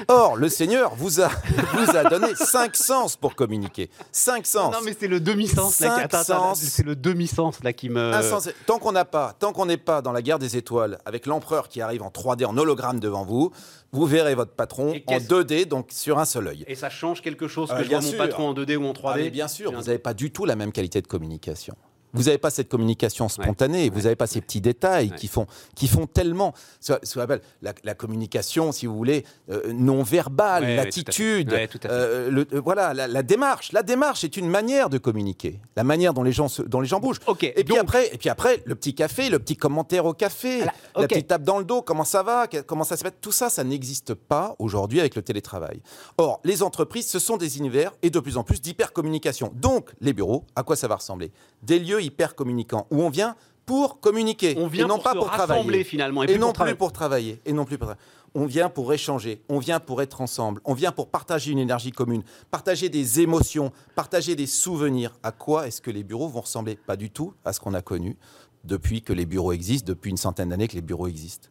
or 0.07 0.35
le 0.35 0.49
Seigneur 0.49 0.95
vous 0.95 1.21
a, 1.21 1.29
vous 1.77 1.95
a 1.95 2.03
donné 2.05 2.33
cinq 2.35 2.75
sens 2.75 3.15
pour 3.15 3.35
communiquer. 3.35 3.89
Cinq 4.11 4.45
sens. 4.45 4.73
Non, 4.73 4.79
mais 4.83 4.95
c'est 4.99 5.07
le 5.07 5.19
demi-sens 5.19 5.79
là. 5.79 5.95
Cinq 5.95 6.03
attends, 6.05 6.17
attends, 6.19 6.55
sens. 6.55 6.59
c'est 6.61 6.85
le 6.85 6.95
demi-sens 6.95 7.63
là 7.63 7.73
qui 7.73 7.89
me. 7.89 8.13
Un 8.13 8.21
sens- 8.21 8.49
Tant 8.65 8.79
qu'on 8.79 8.91
n'a 8.91 9.05
pas, 9.05 9.33
tant 9.37 9.53
qu'on 9.53 9.65
n'est 9.65 9.77
pas 9.77 10.01
dans 10.01 10.11
la 10.11 10.21
guerre 10.21 10.39
des 10.39 10.57
étoiles 10.57 10.97
avec 11.05 11.25
l'empereur 11.25 11.69
qui 11.69 11.81
arrive 11.81 12.01
en 12.03 12.09
3D 12.09 12.45
en 12.45 12.57
hologramme 12.57 12.99
devant 12.99 13.23
vous, 13.25 13.51
vous 13.91 14.05
verrez 14.05 14.35
votre 14.35 14.51
patron 14.53 14.89
en 14.89 14.93
qu'est-ce- 14.93 15.27
2D, 15.27 15.65
donc 15.65 15.87
sur 15.91 16.19
un 16.19 16.25
seul 16.25 16.47
œil. 16.47 16.65
Et 16.67 16.75
ça 16.75 16.89
change 16.89 17.21
quelque 17.21 17.47
chose 17.47 17.69
que 17.69 17.75
Ah, 17.75 17.83
je 17.83 17.89
vois 17.89 18.01
mon 18.01 18.11
patron 18.13 18.49
en 18.49 18.53
2D 18.53 18.75
ou 18.75 18.85
en 18.87 18.93
3D 18.93 19.25
Ah, 19.27 19.29
bien 19.29 19.47
sûr, 19.47 19.71
vous 19.71 19.83
n'avez 19.83 19.99
pas 19.99 20.13
du 20.13 20.31
tout 20.31 20.45
la 20.45 20.55
même 20.55 20.71
qualité 20.71 21.01
de 21.01 21.07
communication. 21.07 21.75
Vous 22.15 22.23
n'avez 22.23 22.37
pas 22.37 22.49
cette 22.49 22.69
communication 22.69 23.27
spontanée, 23.29 23.89
vous 23.89 24.01
n'avez 24.01 24.15
pas 24.15 24.27
ces 24.27 24.41
petits 24.41 24.61
détails 24.61 25.11
qui, 25.15 25.27
font, 25.27 25.45
qui 25.75 25.87
font 25.87 26.07
tellement. 26.07 26.53
Ce 26.79 26.93
ce 27.03 27.13
qu'on 27.15 27.21
appelle 27.21 27.41
la, 27.61 27.73
la 27.83 27.93
communication, 27.93 28.71
si 28.71 28.85
vous 28.85 28.95
voulez, 28.95 29.25
euh, 29.49 29.71
non 29.73 30.01
verbale, 30.03 30.63
l'attitude, 30.77 31.49
euh, 31.91 32.29
le- 32.31 32.47
euh, 32.53 32.61
voilà, 32.61 32.93
la, 32.93 33.07
la 33.07 33.23
démarche. 33.23 33.71
La 33.71 33.83
démarche 33.83 34.23
est 34.23 34.37
une 34.37 34.49
manière 34.49 34.89
de 34.89 34.97
communiquer, 34.97 35.59
la 35.75 35.83
manière 35.83 36.13
dont 36.13 36.23
les 36.23 36.31
gens, 36.31 36.47
se- 36.47 36.61
dont 36.61 36.81
les 36.81 36.87
gens 36.87 36.99
bougent. 36.99 37.19
Et 37.57 37.63
puis, 37.63 37.73
après, 37.81 38.07
et 38.13 38.17
puis 38.17 38.29
après, 38.29 38.61
le 38.65 38.75
petit 38.75 38.95
café, 38.95 39.29
le 39.29 39.39
petit 39.39 39.57
commentaire 39.57 40.05
au 40.05 40.13
café, 40.13 40.57
Voilà, 40.57 40.73
la 40.95 41.07
petite 41.15 41.27
tape 41.27 41.43
dans 41.43 41.57
le 41.59 41.65
dos, 41.65 41.81
comment 41.81 42.03
ça 42.05 42.23
va, 42.23 42.47
comment 42.65 42.83
ça 42.83 42.97
se 42.97 43.03
fait, 43.03 43.13
tout 43.21 43.31
ça, 43.31 43.49
ça 43.49 43.63
n'existe 43.63 44.13
pas 44.13 44.55
aujourd'hui 44.59 44.99
avec 44.99 45.15
le 45.15 45.21
télétravail. 45.21 45.81
Or, 46.17 46.39
les 46.43 46.63
entreprises, 46.63 47.07
ce 47.07 47.19
sont 47.19 47.37
des 47.37 47.57
univers 47.57 47.91
et 48.01 48.09
de 48.09 48.19
plus 48.19 48.37
en 48.37 48.43
plus 48.43 48.61
d'hypercommunication. 48.61 49.51
Donc, 49.55 49.91
les 50.01 50.13
bureaux, 50.13 50.45
à 50.55 50.63
quoi 50.63 50.75
ça 50.75 50.87
va 50.87 50.95
ressembler? 50.95 51.31
Des 51.65 51.79
lieux 51.79 52.01
hyper 52.01 52.35
communicants 52.35 52.87
où 52.91 53.01
on 53.01 53.09
vient 53.09 53.35
pour 53.65 53.99
communiquer 53.99 54.55
On 54.59 54.67
vient 54.67 54.85
et 54.85 54.87
non 54.87 54.95
pour 54.95 55.03
pas 55.03 55.13
se 55.13 55.17
pour 55.17 55.31
travailler. 55.31 55.83
finalement 55.83 56.21
et, 56.23 56.25
Et, 56.25 56.33
plus 56.33 56.39
non 56.39 56.53
pour 56.53 56.65
plus 56.65 56.75
pour 56.75 56.91
travailler. 56.93 57.41
Et 57.45 57.53
non 57.53 57.65
plus 57.65 57.77
pour 57.79 57.93
On 58.35 58.45
vient 58.45 58.69
pour 58.69 58.93
échanger. 58.93 59.41
On 59.49 59.57
vient 59.59 59.79
pour 59.79 60.01
être 60.03 60.21
ensemble. 60.21 60.61
On 60.65 60.73
vient 60.75 60.91
pour 60.91 61.07
partager 61.07 61.51
une 61.51 61.57
énergie 61.59 61.91
commune, 61.91 62.21
partager 62.51 62.89
des 62.89 63.21
émotions, 63.21 63.71
partager 63.95 64.35
des 64.35 64.45
souvenirs. 64.45 65.15
À 65.23 65.31
quoi 65.31 65.67
est-ce 65.67 65.81
que 65.81 65.89
les 65.89 66.03
bureaux 66.03 66.27
vont 66.27 66.41
ressembler? 66.41 66.75
Pas 66.75 66.95
du 66.97 67.09
tout 67.09 67.33
à 67.43 67.53
ce 67.53 67.59
qu'on 67.59 67.73
a 67.73 67.81
connu 67.81 68.17
depuis 68.65 69.01
que 69.01 69.13
les 69.13 69.25
bureaux 69.25 69.51
existent, 69.53 69.87
depuis 69.87 70.09
une 70.11 70.17
centaine 70.17 70.49
d'années 70.49 70.67
que 70.67 70.75
les 70.75 70.81
bureaux 70.81 71.07
existent. 71.07 71.49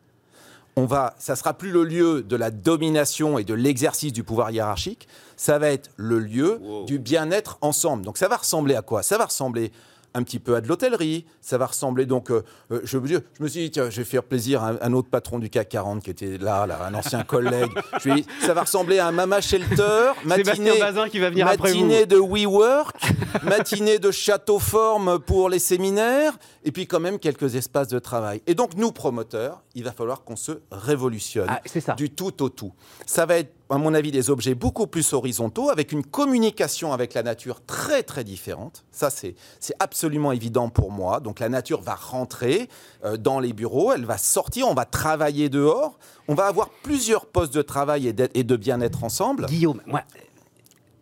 On 0.76 0.86
va, 0.86 1.14
ça 1.18 1.36
sera 1.36 1.54
plus 1.54 1.70
le 1.70 1.84
lieu 1.84 2.22
de 2.24 2.34
la 2.34 2.50
domination 2.50 3.38
et 3.38 3.44
de 3.44 3.54
l'exercice 3.54 4.12
du 4.12 4.24
pouvoir 4.24 4.50
hiérarchique. 4.50 5.06
Ça 5.36 5.58
va 5.60 5.68
être 5.68 5.90
le 5.96 6.18
lieu 6.18 6.58
Wow. 6.60 6.84
du 6.84 6.98
bien-être 6.98 7.58
ensemble. 7.60 8.04
Donc 8.04 8.18
ça 8.18 8.26
va 8.28 8.36
ressembler 8.36 8.74
à 8.74 8.82
quoi? 8.82 9.04
Ça 9.04 9.16
va 9.16 9.26
ressembler 9.26 9.70
un 10.14 10.22
petit 10.22 10.38
peu 10.38 10.54
à 10.56 10.60
de 10.60 10.68
l'hôtellerie. 10.68 11.24
Ça 11.40 11.58
va 11.58 11.66
ressembler 11.66 12.06
donc. 12.06 12.30
euh, 12.30 12.42
euh, 12.72 12.80
je, 12.84 12.98
je- 13.04 13.14
je 13.38 13.42
me 13.42 13.48
suis 13.48 13.60
dit 13.64 13.70
tiens, 13.70 13.90
je 13.90 13.96
vais 13.98 14.04
faire 14.04 14.22
plaisir 14.22 14.62
à 14.62 14.70
un, 14.70 14.78
un 14.80 14.92
autre 14.92 15.08
patron 15.10 15.38
du 15.38 15.50
CAC 15.50 15.68
40 15.70 16.02
qui 16.02 16.10
était 16.10 16.38
là, 16.38 16.66
là 16.66 16.86
un 16.86 16.94
ancien 16.94 17.22
collègue. 17.24 17.70
Je 18.02 18.08
lui 18.08 18.18
ai 18.20 18.22
dit, 18.22 18.26
ça 18.40 18.54
va 18.54 18.62
ressembler 18.62 18.98
à 18.98 19.08
un 19.08 19.12
Mama 19.12 19.40
Shelter, 19.40 20.12
matinée, 20.24 20.78
Bazin 20.78 21.08
qui 21.08 21.18
va 21.18 21.30
venir 21.30 21.46
après 21.48 21.72
vous. 21.72 21.80
matinée 21.80 22.06
de 22.06 22.16
WeWork, 22.16 22.96
matinée 23.42 23.98
de 23.98 24.10
château 24.10 24.58
forme 24.58 25.18
pour 25.18 25.48
les 25.48 25.58
séminaires, 25.58 26.34
et 26.64 26.72
puis 26.72 26.86
quand 26.86 27.00
même 27.00 27.18
quelques 27.18 27.54
espaces 27.54 27.88
de 27.88 27.98
travail. 27.98 28.42
Et 28.46 28.54
donc 28.54 28.74
nous 28.76 28.90
promoteurs, 28.90 29.62
il 29.74 29.84
va 29.84 29.92
falloir 29.92 30.24
qu'on 30.24 30.36
se 30.36 30.52
révolutionne 30.72 31.46
Ah, 31.48 31.60
ça. 31.80 31.94
du 31.94 32.10
tout 32.10 32.42
au 32.42 32.48
tout. 32.48 32.72
Ça 33.06 33.26
va 33.26 33.36
être, 33.38 33.52
à 33.70 33.76
mon 33.78 33.92
avis, 33.94 34.10
des 34.10 34.30
objets 34.30 34.54
beaucoup 34.54 34.86
plus 34.86 35.12
horizontaux, 35.12 35.70
avec 35.70 35.92
une 35.92 36.04
communication 36.04 36.92
avec 36.92 37.14
la 37.14 37.22
nature 37.22 37.64
très 37.64 38.02
très 38.02 38.24
différente. 38.24 38.84
Ça, 38.90 39.10
c'est 39.10 39.34
absolument 39.78 40.32
évident 40.32 40.68
pour 40.70 40.90
moi. 40.90 41.20
Donc 41.20 41.38
la 41.40 41.48
nature 41.48 41.80
va 41.82 41.94
rentrer 41.94 42.68
euh, 43.04 43.16
dans 43.16 43.40
les 43.40 43.52
bureaux, 43.52 43.92
elle 43.92 44.04
va 44.06 44.18
sortir, 44.18 44.66
on 44.68 44.74
va 44.74 44.84
travailler 44.86 45.48
dehors, 45.48 45.98
on 46.28 46.34
va 46.34 46.46
avoir 46.46 46.70
plusieurs 46.70 47.26
postes 47.26 47.54
de 47.54 47.62
travail 47.62 48.08
et 48.08 48.44
de 48.44 48.56
bien-être 48.56 49.04
ensemble. 49.04 49.46
Guillaume, 49.46 49.82
moi, 49.86 50.02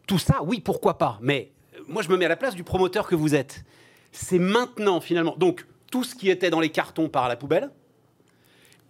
tout 0.06 0.18
ça, 0.18 0.42
oui, 0.42 0.60
pourquoi 0.60 0.98
pas. 0.98 1.18
Mais 1.20 1.52
euh, 1.76 1.80
moi, 1.88 2.02
je 2.02 2.08
me 2.08 2.16
mets 2.16 2.24
à 2.24 2.28
la 2.28 2.36
place 2.36 2.54
du 2.54 2.64
promoteur 2.64 3.06
que 3.06 3.14
vous 3.14 3.34
êtes. 3.34 3.62
C'est 4.12 4.38
maintenant, 4.38 5.00
finalement. 5.00 5.34
Donc, 5.36 5.66
tout 5.90 6.04
ce 6.04 6.14
qui 6.14 6.30
était 6.30 6.50
dans 6.50 6.60
les 6.60 6.70
cartons 6.70 7.08
part 7.08 7.24
à 7.24 7.28
la 7.28 7.36
poubelle. 7.36 7.70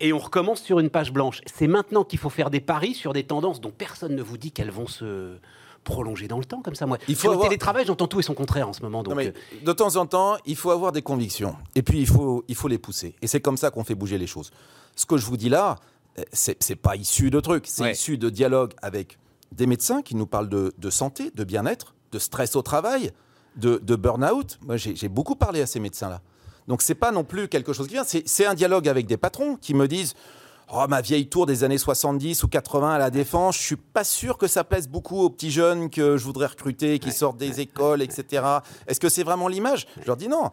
Et 0.00 0.12
on 0.12 0.18
recommence 0.18 0.60
sur 0.62 0.80
une 0.80 0.90
page 0.90 1.12
blanche. 1.12 1.40
C'est 1.46 1.68
maintenant 1.68 2.02
qu'il 2.04 2.18
faut 2.18 2.30
faire 2.30 2.50
des 2.50 2.60
paris 2.60 2.94
sur 2.94 3.12
des 3.12 3.22
tendances 3.24 3.60
dont 3.60 3.70
personne 3.70 4.16
ne 4.16 4.22
vous 4.22 4.36
dit 4.36 4.50
qu'elles 4.50 4.70
vont 4.72 4.88
se 4.88 5.36
prolonger 5.84 6.26
dans 6.28 6.38
le 6.38 6.44
temps, 6.44 6.60
comme 6.60 6.74
ça. 6.74 6.86
Moi, 6.86 6.98
Il 7.08 7.14
faut 7.14 7.22
sur 7.22 7.30
le 7.30 7.34
avoir- 7.34 7.48
télétravail, 7.48 7.84
j'entends 7.86 8.08
tout 8.08 8.18
et 8.20 8.22
son 8.22 8.34
contraire 8.34 8.68
en 8.68 8.72
ce 8.72 8.82
moment. 8.82 9.02
Donc, 9.02 9.12
Non, 9.12 9.16
mais 9.16 9.28
euh, 9.28 9.64
de 9.64 9.72
temps 9.72 9.96
en 9.96 10.06
temps, 10.06 10.36
il 10.44 10.56
faut 10.56 10.70
avoir 10.70 10.90
des 10.92 11.02
convictions. 11.02 11.56
Et 11.74 11.82
puis, 11.82 12.00
il 12.00 12.06
faut, 12.06 12.44
il 12.48 12.54
faut 12.54 12.68
les 12.68 12.78
pousser. 12.78 13.14
Et 13.22 13.26
c'est 13.28 13.40
comme 13.40 13.56
ça 13.56 13.70
qu'on 13.70 13.84
fait 13.84 13.94
bouger 13.94 14.18
les 14.18 14.26
choses. 14.26 14.50
Ce 14.96 15.06
que 15.06 15.16
je 15.16 15.26
vous 15.26 15.36
dis 15.36 15.48
là, 15.48 15.76
euh, 16.18 16.22
c'est 16.32 16.60
c'est 16.62 16.76
pas 16.76 16.94
issu 16.96 17.30
de 17.30 17.40
trucs. 17.40 17.66
C'est 17.66 17.82
Ouais. 17.82 17.92
issu 17.92 18.18
de 18.18 18.28
dialogues 18.30 18.74
avec 18.82 19.18
des 19.52 19.66
médecins 19.66 20.02
qui 20.02 20.14
nous 20.16 20.26
parlent 20.26 20.48
de, 20.48 20.72
de 20.78 20.90
santé, 20.90 21.30
de 21.34 21.44
bien-être, 21.44 21.94
de 22.12 22.18
stress 22.18 22.54
au 22.56 22.62
travail, 22.62 23.10
de, 23.56 23.78
de 23.82 23.96
burn-out. 23.96 24.58
Moi, 24.62 24.76
j'ai 24.76 25.08
beaucoup 25.08 25.36
parlé 25.36 25.62
à 25.62 25.66
ces 25.66 25.80
médecins-là. 25.80 26.20
Donc, 26.68 26.82
c'est 26.82 26.94
pas 26.94 27.10
non 27.10 27.24
plus 27.24 27.48
quelque 27.48 27.72
chose 27.72 27.86
qui 27.88 27.94
vient. 27.94 28.04
C'est 28.04 28.46
un 28.46 28.54
dialogue 28.54 28.88
avec 28.88 29.06
des 29.06 29.16
patrons 29.16 29.56
qui 29.56 29.74
me 29.74 29.88
disent 29.88 30.14
Oh, 30.74 30.84
ma 30.88 31.02
vieille 31.02 31.26
tour 31.28 31.44
des 31.44 31.64
années 31.64 31.76
70 31.76 32.44
ou 32.44 32.48
80 32.48 32.92
à 32.94 32.98
la 32.98 33.10
Défense, 33.10 33.56
je 33.58 33.62
suis 33.62 33.76
pas 33.76 34.04
sûr 34.04 34.38
que 34.38 34.46
ça 34.46 34.64
plaise 34.64 34.88
beaucoup 34.88 35.18
aux 35.20 35.28
petits 35.28 35.50
jeunes 35.50 35.90
que 35.90 36.16
je 36.16 36.24
voudrais 36.24 36.46
recruter, 36.46 36.98
qui 36.98 37.12
sortent 37.12 37.36
des 37.36 37.60
écoles, 37.60 38.00
etc. 38.00 38.42
Est-ce 38.86 38.98
que 38.98 39.10
c'est 39.10 39.22
vraiment 39.24 39.48
l'image? 39.48 39.86
Je 40.00 40.06
leur 40.06 40.16
dis 40.16 40.28
non. 40.28 40.48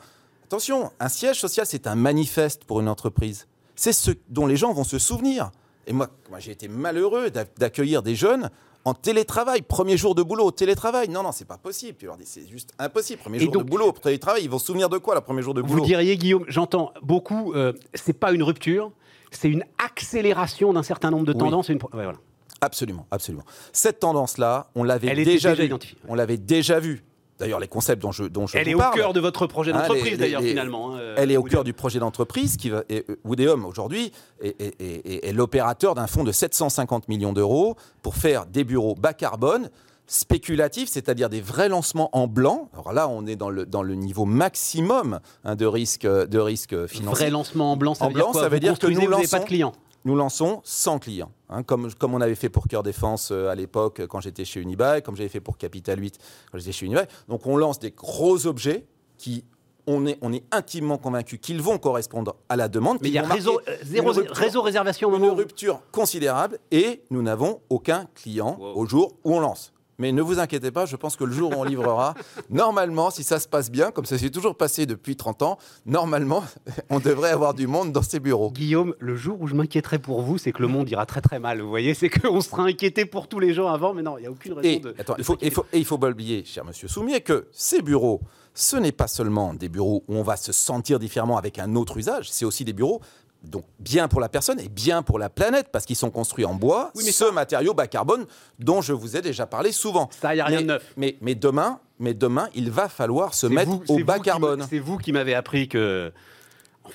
Attention, 0.45 0.91
un 0.99 1.07
siège 1.09 1.39
social, 1.39 1.65
c'est 1.65 1.87
un 1.87 1.95
manifeste 1.95 2.65
pour 2.65 2.81
une 2.81 2.89
entreprise. 2.89 3.47
C'est 3.75 3.93
ce 3.93 4.11
dont 4.27 4.45
les 4.45 4.57
gens 4.57 4.73
vont 4.73 4.83
se 4.83 4.99
souvenir. 4.99 5.51
Et 5.87 5.93
moi, 5.93 6.09
moi 6.29 6.39
j'ai 6.39 6.51
été 6.51 6.67
malheureux 6.67 7.29
d'a- 7.29 7.45
d'accueillir 7.57 8.03
des 8.03 8.15
jeunes 8.15 8.49
en 8.89 8.93
télétravail. 8.93 9.61
Premier 9.61 9.95
jour 9.97 10.15
de 10.15 10.23
boulot 10.23 10.45
au 10.45 10.51
télétravail. 10.51 11.07
Non, 11.09 11.23
non, 11.23 11.31
c'est 11.31 11.47
pas 11.47 11.57
possible. 11.57 11.97
Tu 11.97 12.05
leur 12.05 12.17
dis, 12.17 12.25
c'est 12.25 12.47
juste 12.47 12.73
impossible. 12.79 13.21
Premier 13.21 13.37
Et 13.37 13.41
jour 13.41 13.51
donc- 13.53 13.63
de 13.65 13.69
boulot 13.69 13.87
au 13.87 13.91
télétravail, 13.91 14.43
ils 14.43 14.49
vont 14.49 14.59
se 14.59 14.65
souvenir 14.65 14.89
de 14.89 14.97
quoi, 14.97 15.15
le 15.15 15.21
premier 15.21 15.41
jour 15.41 15.53
de 15.53 15.61
vous 15.61 15.67
boulot? 15.67 15.85
diriez, 15.85 16.17
Guillaume, 16.17 16.45
j'entends 16.47 16.91
beaucoup, 17.01 17.53
euh, 17.53 17.73
c'est 17.93 18.13
pas 18.19 18.31
une 18.31 18.43
rupture, 18.43 18.91
c'est 19.31 19.49
une 19.49 19.63
accélération 19.83 20.73
d'un 20.73 20.83
certain 20.83 21.11
nombre 21.11 21.25
de 21.25 21.33
Oui. 21.33 21.37
tendances. 21.39 21.69
et 21.69 21.73
une 21.73 21.79
pro- 21.79 21.89
ouais, 21.95 22.03
voilà. 22.03 22.17
Absolument, 22.61 23.05
absolument. 23.11 23.45
Cette 23.71 23.99
tendance-là, 23.99 24.69
on 24.75 24.83
l'avait 24.83 25.07
déjà, 25.15 25.23
déjà 25.51 25.53
vue. 25.53 25.65
identifiée. 25.65 25.97
On 26.09 26.15
l'avait 26.15 26.37
déjà 26.37 26.79
vu. 26.79 27.03
D'ailleurs, 27.39 27.59
les 27.59 27.67
concepts 27.67 28.01
dont 28.01 28.11
je, 28.11 28.25
dont 28.25 28.47
je 28.47 28.57
Elle 28.57 28.65
vous 28.65 28.71
est 28.71 28.75
au 28.75 28.77
parle, 28.79 28.95
cœur 28.95 29.13
de 29.13 29.19
votre 29.19 29.47
projet 29.47 29.71
Hein, 29.71 29.79
d'entreprise, 29.79 30.17
d'ailleurs, 30.17 30.41
finalement. 30.41 30.93
hein, 30.95 30.99
euh, 30.99 31.15
Elle 31.17 31.31
est 31.31 31.37
au 31.37 31.43
cœur 31.43 31.63
du 31.63 31.73
projet 31.73 31.99
d'entreprise 31.99 32.57
qui 32.57 32.69
va. 32.69 32.83
Et 32.89 33.05
euh, 33.09 33.55
aujourd'hui 33.65 34.11
est, 34.41 34.59
est- 34.61 34.75
est- 34.81 35.27
est 35.29 35.33
l'opérateur 35.33 35.95
d'un 35.95 36.07
fonds 36.07 36.23
de 36.23 36.31
750 36.31 37.07
millions 37.07 37.31
d'euros 37.33 37.75
pour 38.01 38.15
faire 38.15 38.45
des 38.45 38.63
bureaux 38.63 38.95
bas 38.95 39.13
carbone 39.13 39.69
spéculatifs, 40.07 40.89
c'est-à-dire 40.89 41.29
des 41.29 41.39
vrais 41.39 41.69
lancements 41.69 42.09
en 42.13 42.27
blanc. 42.27 42.69
Alors 42.73 42.93
là, 42.93 43.07
on 43.07 43.25
est 43.27 43.35
dans 43.35 43.49
le, 43.51 43.65
dans 43.65 43.83
le 43.83 43.93
niveau 43.95 44.25
maximum 44.25 45.19
hein, 45.45 45.55
de 45.55 45.65
risque, 45.65 46.05
de 46.07 46.39
risque 46.39 46.87
financier. 46.87 47.15
Vrai 47.25 47.29
lancement 47.29 47.71
en 47.73 47.77
blanc, 47.77 47.93
ça 47.93 48.05
En 48.05 48.07
veut 48.07 48.15
dire 48.15 48.23
blanc, 48.23 48.31
quoi? 48.31 48.41
ça 48.41 48.49
Vous 48.49 48.59
dire 48.59 48.69
que 48.73 48.79
construisez, 48.79 48.95
nous 49.01 49.05
vous 49.05 49.11
n'avez 49.11 49.23
lançons- 49.23 49.37
pas 49.37 49.43
de 49.43 49.47
clients. 49.47 49.73
Nous 50.05 50.15
lançons 50.15 50.61
100 50.63 50.99
clients, 50.99 51.31
hein, 51.49 51.61
comme, 51.63 51.93
comme 51.93 52.13
on 52.13 52.21
avait 52.21 52.35
fait 52.35 52.49
pour 52.49 52.67
Cœur 52.67 52.83
Défense 52.83 53.31
euh, 53.31 53.49
à 53.49 53.55
l'époque 53.55 54.05
quand 54.07 54.21
j'étais 54.21 54.45
chez 54.45 54.61
Unibail, 54.61 55.01
comme 55.01 55.15
j'avais 55.15 55.29
fait 55.29 55.41
pour 55.41 55.57
Capital 55.57 55.99
8 55.99 56.17
quand 56.51 56.57
j'étais 56.57 56.71
chez 56.71 56.85
Unibail. 56.85 57.07
Donc 57.27 57.45
on 57.45 57.57
lance 57.57 57.79
des 57.79 57.91
gros 57.91 58.47
objets 58.47 58.85
qui, 59.17 59.43
on 59.87 60.05
est, 60.05 60.17
on 60.21 60.31
est 60.31 60.43
intimement 60.51 60.97
convaincu 60.97 61.37
qu'ils 61.37 61.61
vont 61.61 61.77
correspondre 61.79 62.35
à 62.47 62.55
la 62.55 62.69
demande. 62.69 62.99
Mais 63.01 63.09
il 63.09 63.13
y 63.13 63.17
a 63.17 63.23
réseau, 63.23 63.59
euh, 63.67 63.75
zéro, 63.83 64.11
rupture- 64.13 64.35
réseau 64.35 64.61
réservation 64.61 65.09
au 65.09 65.17
une 65.17 65.25
rupture 65.31 65.81
considérable 65.91 66.59
et 66.71 67.03
nous 67.09 67.21
n'avons 67.21 67.59
aucun 67.69 68.07
client 68.15 68.57
Wow. 68.59 68.73
au 68.75 68.85
jour 68.85 69.13
où 69.25 69.35
on 69.35 69.39
lance. 69.41 69.73
Mais 69.99 70.13
ne 70.13 70.21
vous 70.21 70.39
inquiétez 70.39 70.71
pas, 70.71 70.85
je 70.85 70.95
pense 70.95 71.15
que 71.17 71.25
le 71.25 71.33
jour 71.33 71.51
où 71.51 71.59
on 71.59 71.63
livrera, 71.65 72.15
normalement, 72.49 73.11
si 73.11 73.23
ça 73.23 73.37
se 73.37 73.47
passe 73.47 73.69
bien, 73.69 73.91
comme 73.91 74.05
ça 74.05 74.17
s'est 74.17 74.29
toujours 74.29 74.55
passé 74.55 74.85
depuis 74.85 75.15
30 75.17 75.41
ans, 75.43 75.57
normalement, 75.85 76.43
on 76.89 76.99
devrait 76.99 77.31
avoir 77.31 77.53
du 77.53 77.67
monde 77.67 77.91
dans 77.91 78.01
ces 78.01 78.19
bureaux. 78.19 78.49
Guillaume, 78.51 78.95
le 78.99 79.15
jour 79.15 79.39
où 79.41 79.47
je 79.47 79.55
m'inquiéterai 79.55 79.99
pour 79.99 80.21
vous, 80.21 80.37
c'est 80.37 80.53
que 80.53 80.61
le 80.61 80.69
monde 80.69 80.89
ira 80.89 81.05
très 81.05 81.21
très 81.21 81.37
mal. 81.37 81.61
Vous 81.61 81.69
voyez, 81.69 81.93
c'est 81.93 82.09
qu'on 82.09 82.41
sera 82.41 82.63
inquiété 82.63 83.05
pour 83.05 83.27
tous 83.27 83.39
les 83.39 83.53
gens 83.53 83.67
avant, 83.67 83.93
mais 83.93 84.01
non, 84.01 84.17
il 84.17 84.21
n'y 84.21 84.27
a 84.27 84.31
aucune 84.31 84.53
raison 84.53 84.67
Et, 84.69 84.79
de. 84.79 84.95
attends, 84.97 85.13
de 85.15 85.19
il 85.19 85.23
faut, 85.25 85.37
faut, 85.51 85.65
et 85.73 85.77
il 85.77 85.85
faut 85.85 85.97
pas 85.97 86.09
oublier, 86.09 86.43
cher 86.45 86.63
monsieur 86.63 86.87
Soumier, 86.87 87.19
que 87.21 87.47
ces 87.51 87.81
bureaux, 87.81 88.21
ce 88.53 88.77
n'est 88.77 88.93
pas 88.93 89.07
seulement 89.07 89.53
des 89.53 89.67
bureaux 89.69 90.03
où 90.07 90.15
on 90.15 90.23
va 90.23 90.37
se 90.37 90.53
sentir 90.53 90.97
différemment 90.99 91.37
avec 91.37 91.59
un 91.59 91.75
autre 91.75 91.97
usage, 91.97 92.31
c'est 92.31 92.45
aussi 92.45 92.63
des 92.63 92.73
bureaux 92.73 93.01
donc 93.43 93.63
bien 93.79 94.07
pour 94.07 94.19
la 94.19 94.27
personne 94.29 94.59
et 94.59 94.67
bien 94.67 95.01
pour 95.01 95.17
la 95.19 95.29
planète, 95.29 95.69
parce 95.71 95.85
qu'ils 95.85 95.95
sont 95.95 96.09
construits 96.11 96.45
en 96.45 96.53
bois, 96.53 96.91
Oui, 96.95 97.03
mais 97.05 97.11
ce 97.11 97.31
matériau 97.31 97.73
bas 97.73 97.87
carbone 97.87 98.25
dont 98.59 98.81
je 98.81 98.91
vous 98.93 99.15
ai 99.15 99.21
déjà 99.21 99.45
parlé 99.45 99.71
souvent. 99.71 100.09
Ça, 100.21 100.35
y 100.35 100.41
a 100.41 100.45
rien 100.45 100.57
mais, 100.57 100.63
de 100.63 100.67
neuf. 100.67 100.93
Mais, 100.97 101.17
mais 101.21 101.35
demain, 101.35 101.79
mais 101.99 102.13
demain, 102.13 102.49
il 102.53 102.69
va 102.69 102.89
falloir 102.89 103.33
se 103.33 103.47
mettre 103.47 103.71
vous- 103.71 103.83
au 103.87 104.03
bas 104.03 104.19
carbone. 104.19 104.65
C'est 104.69 104.79
vous 104.79 104.97
qui 104.97 105.11
m'avez 105.13 105.33
appris 105.35 105.67
que. 105.67 106.11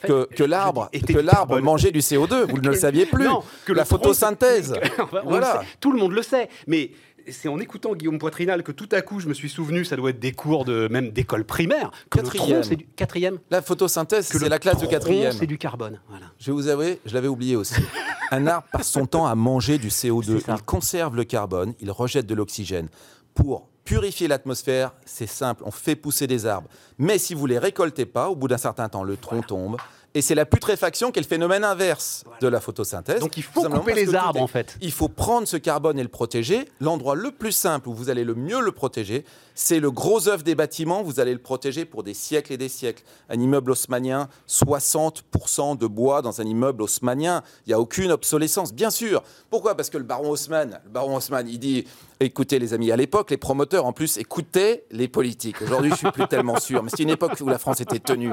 Que, 0.03 0.43
l'arbre 0.43 0.91
que 1.07 1.19
l'arbre 1.19 1.61
mangeait 1.61 1.93
du 1.93 2.01
CO2, 2.01 2.47
vous 2.51 2.59
ne 2.59 2.69
le 2.69 2.75
saviez 2.77 3.07
plus. 3.07 3.27
Non, 3.27 3.45
que 3.65 3.73
la 3.73 3.85
photosynthèse. 3.85 4.75
Voilà. 5.25 5.63
tout 5.81 5.93
le 5.93 5.99
monde 6.01 6.11
le 6.13 6.23
sait, 6.23 6.49
mais 6.67 6.91
c'est 7.29 7.49
en 7.49 7.59
écoutant 7.59 7.95
Guillaume 7.95 8.19
Poitrinal 8.19 8.63
que 8.63 8.73
tout 8.73 8.89
à 8.93 9.03
coup 9.03 9.21
je 9.21 9.29
me 9.29 9.35
suis 9.35 9.49
souvenu, 9.49 9.85
ça 9.85 9.97
doit 9.97 10.11
être 10.11 10.19
des 10.21 10.33
cours 10.33 10.65
de 10.65 10.89
même 10.91 11.11
d'école 11.11 11.45
primaire, 11.45 11.91
que 12.11 12.19
le 12.19 12.25
Quatrième. 12.25 12.61
tronc 12.61 12.63
c'est 12.69 12.77
du 12.77 12.87
quatrième. 12.87 13.39
La 13.51 13.63
photosynthèse, 13.63 14.29
que 14.29 14.39
c'est 14.39 14.49
la 14.49 14.59
classe 14.59 14.79
de 14.81 14.87
quatrième. 14.87 15.33
C'est 15.33 15.47
du 15.47 15.59
carbone, 15.59 16.01
voilà. 16.09 16.27
Je 16.39 16.47
vais 16.47 16.53
vous 16.53 16.69
avouer, 16.69 17.01
je 17.07 17.15
l'avais 17.15 17.29
oublié 17.29 17.57
aussi. 17.57 17.75
Un 18.31 18.47
arbre 18.47 18.67
passe 18.73 18.89
son 18.91 19.07
temps 19.07 19.27
à 19.27 19.35
manger 19.35 19.79
du 19.79 19.89
CO2. 19.89 20.39
C'est 20.39 20.47
ça. 20.47 20.57
Il 20.59 20.63
conserve 20.63 21.15
le 21.17 21.25
carbone, 21.25 21.75
il 21.81 21.91
rejette 21.91 22.27
de 22.27 22.35
l'oxygène. 22.35 22.89
Pour 23.35 23.69
purifier 23.85 24.29
l'atmosphère, 24.29 24.93
c'est 25.05 25.27
simple, 25.27 25.63
on 25.67 25.71
fait 25.71 25.95
pousser 25.97 26.27
des 26.27 26.47
arbres. 26.47 26.69
Mais 26.99 27.19
si 27.19 27.35
vous 27.35 27.47
les 27.47 27.59
récoltez 27.59 28.07
pas, 28.07 28.29
au 28.31 28.37
bout 28.37 28.49
d'un 28.49 28.57
certain 28.57 28.89
temps, 28.89 29.05
le 29.05 29.17
tronc 29.17 29.43
tombe. 29.43 29.77
Et 30.17 30.23
c'est 30.23 30.37
la 30.37 30.47
putréfaction 30.47 31.11
qui 31.11 31.19
est 31.19 31.23
le 31.23 31.29
phénomène 31.29 31.65
inverse 31.65 32.23
de 32.41 32.47
la 32.47 32.61
photosynthèse. 32.61 33.21
Donc 33.21 33.37
il 33.37 33.43
faut 33.43 33.69
couper 33.69 33.95
les 33.95 34.15
arbres 34.15 34.41
en 34.41 34.47
fait. 34.47 34.77
il 34.81 34.93
faut 34.93 35.09
prendre 35.09 35.49
ce 35.49 35.57
carbone 35.57 35.99
et 35.99 36.05
le 36.05 36.09
protéger. 36.09 36.69
L'endroit 36.81 37.17
le 37.17 37.33
plus 37.33 37.51
simple 37.51 37.89
où 37.89 37.95
vous 37.95 38.11
allez 38.11 38.23
le 38.23 38.35
mieux 38.35 38.61
le 38.61 38.71
protéger, 38.71 39.25
c'est 39.55 39.81
le 39.81 39.91
gros 39.91 40.29
œuf 40.29 40.43
des 40.45 40.55
bâtiments. 40.55 41.03
Vous 41.03 41.21
allez 41.21 41.33
le 41.33 41.39
protéger 41.41 41.85
pour 41.85 42.03
des 42.03 42.15
siècles 42.15 42.53
et 42.53 42.57
des 42.57 42.69
siècles. 42.69 43.03
Un 43.29 43.41
immeuble 43.41 43.71
haussmanien, 43.71 44.29
60% 44.49 45.79
de 45.79 45.87
bois 45.87 46.23
dans 46.23 46.41
un 46.41 46.45
immeuble 46.45 46.83
haussmanien. 46.83 47.43
Il 47.67 47.71
n'y 47.71 47.75
a 47.75 47.81
aucune 47.81 48.11
obsolescence, 48.11 48.73
bien 48.73 48.91
sûr. 48.91 49.23
Pourquoi? 49.51 49.77
Parce 49.77 49.91
que 49.91 49.99
le 49.99 50.05
baron 50.05 50.31
Haussmann, 50.31 50.81
le 50.85 50.91
baron 50.91 51.17
Haussmann, 51.17 51.47
il 51.49 51.59
dit 51.59 51.85
écoutez 52.21 52.59
les 52.59 52.73
amis, 52.73 52.91
à 52.91 52.97
l'époque, 52.97 53.31
les 53.31 53.37
promoteurs 53.37 53.85
en 53.85 53.93
plus 53.93 54.17
écoutaient 54.19 54.85
les 54.91 55.09
politiques. 55.09 55.61
Aujourd'hui, 55.61 55.91
je 55.91 55.97
suis 55.97 56.11
plus 56.11 56.27
tellement 56.27 56.59
sûr. 56.59 56.83
Mais 56.83 56.89
c'est 56.95 57.03
une 57.03 57.11
époque 57.11 57.33
où 57.41 57.49
la 57.49 57.59
France 57.59 57.81
était 57.81 57.99
tenue. 57.99 58.31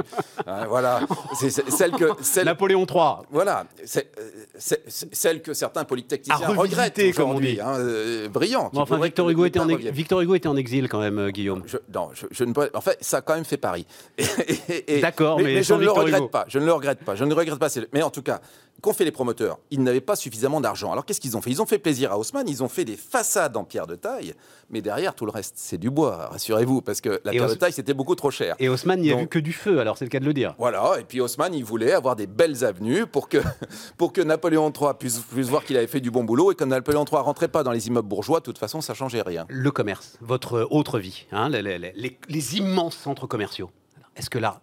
Hein, 0.48 0.66
voilà. 0.70 1.02
C'est 1.38 1.50
celle 1.50 1.92
que. 1.92 2.06
Celle, 2.22 2.46
Napoléon 2.46 2.86
III. 2.90 3.26
voilà, 3.32 3.66
c'est 3.86 4.12
euh, 4.18 4.30
c'est- 4.58 4.82
celle 5.14 5.42
que 5.42 5.54
certains 5.54 5.84
polytechniciens 5.84 6.48
regrettent 6.56 7.14
comme 7.16 7.32
on 7.32 7.40
dit. 7.40 7.60
hein, 7.60 7.76
euh, 7.80 8.30
brillant. 8.30 8.70
Bon, 8.74 8.82
enfin, 8.82 8.98
Victor 9.00 9.30
Hugo, 9.30 9.46
était 9.46 9.60
en. 9.60 9.66
Victor 9.68 10.22
Hugo 10.22 10.36
était 10.36 10.48
en 10.48 10.56
exil 10.56 10.88
quand 10.88 11.00
même, 11.00 11.11
euh, 11.20 11.30
Guillaume. 11.32 11.64
Je, 11.66 11.78
non, 11.94 12.10
je, 12.14 12.26
je 12.32 12.44
ne 12.44 12.54
En 12.76 12.82
fait, 12.82 12.98
ça 13.02 13.18
a 13.18 13.22
quand 13.22 13.36
même 13.36 13.46
fait 13.46 13.58
Paris. 13.58 13.86
Et- 14.18 14.24
et- 14.70 14.98
et- 14.98 15.02
D'accord, 15.02 15.40
mais 15.40 15.64
je 15.64 15.74
ne 15.74 15.80
le 15.84 15.92
regrette 15.92 16.32
pas. 16.32 16.46
Je 16.48 16.60
ne 16.60 16.66
le 16.66 16.74
regrette 16.74 17.00
pas. 17.04 17.16
Je 17.16 17.24
ne 17.24 17.30
le 17.30 17.36
regrette 17.36 17.60
pas. 17.60 17.68
Mais 17.94 18.02
en 18.04 18.10
tout 18.10 18.22
cas, 18.22 18.42
qu'ont 18.82 18.94
fait 18.94 19.06
les 19.06 19.12
promoteurs 19.12 19.60
Ils 19.70 19.82
n'avaient 19.84 20.02
pas 20.02 20.16
suffisamment 20.16 20.60
d'argent. 20.60 20.92
Alors 20.92 21.06
qu'est-ce 21.06 21.22
qu'ils 21.22 21.38
ont 21.38 21.42
fait? 21.42 21.50
Ils 21.52 21.62
ont 21.62 21.66
fait 21.66 21.78
plaisir 21.80 22.12
à 22.12 22.18
Haussmann. 22.18 22.48
Ils 22.50 22.64
ont 22.64 22.68
fait 22.70 22.84
des 22.86 22.98
façades 22.98 23.56
en 23.56 23.64
pierre 23.64 23.88
de 23.88 23.96
taille. 23.96 24.34
Mais 24.70 24.82
derrière, 24.82 25.14
tout 25.16 25.26
le 25.26 25.32
reste, 25.32 25.54
c'est 25.58 25.78
du 25.78 25.90
bois. 25.90 26.28
Rassurez-vous, 26.32 26.82
parce 26.82 27.02
que 27.02 27.22
la 27.24 27.34
Et 27.34 27.38
pierre 27.38 27.48
de 27.50 27.54
taille, 27.56 27.74
c'était 27.74 27.94
beaucoup 27.94 28.16
trop 28.16 28.32
cher. 28.32 28.56
Et 28.60 28.70
Haussmann 28.70 29.00
n'y 29.00 29.12
a 29.12 29.16
vu 29.16 29.28
que 29.28 29.40
du 29.40 29.54
feu, 29.54 29.80
alors 29.80 29.98
c'est 29.98 30.06
le 30.06 30.10
cas 30.10 30.20
de 30.20 30.26
le 30.26 30.34
dire. 30.34 30.56
Voilà, 30.58 30.96
et 31.00 31.04
puis 31.04 31.22
Haussmann, 31.22 31.54
il 31.54 31.64
voulait 31.64 31.92
avoir 31.94 32.16
des 32.16 32.28
belles 32.28 32.64
avenues 32.64 33.06
pour 33.06 33.30
que, 33.30 33.38
pour 33.98 34.14
que 34.14 34.22
Napoléon 34.22 34.72
III 34.72 34.90
puisse, 34.98 35.20
puisse 35.20 35.48
voir 35.48 35.64
qu'il 35.64 35.78
avait 35.78 35.88
fait 35.88 36.00
du 36.02 36.10
bon 36.12 36.24
boulot 36.24 36.52
et 36.52 36.56
que 36.56 36.64
Napoléon 36.64 37.06
III 37.06 37.22
rentrait 37.22 37.48
pas 37.50 37.64
dans 37.64 37.72
les 37.72 37.88
immeubles 37.88 38.08
bourgeois, 38.08 38.40
de 38.40 38.46
toute 38.46 38.58
façon, 38.58 38.82
ça 38.82 38.94
changeait 38.94 39.22
rien. 39.22 39.46
Le 39.50 39.72
commerce, 39.72 40.18
votre 40.22 40.68
autre 40.72 41.00
vie, 41.00 41.26
hein, 41.32 41.50
les, 41.50 41.62
les- 41.62 41.78
les- 41.80 42.18
les 42.30 42.58
immenses 42.58 42.96
centres 42.96 43.28
commerciaux. 43.28 43.70
Est-ce 44.16 44.30
que 44.30 44.40
là, 44.40 44.62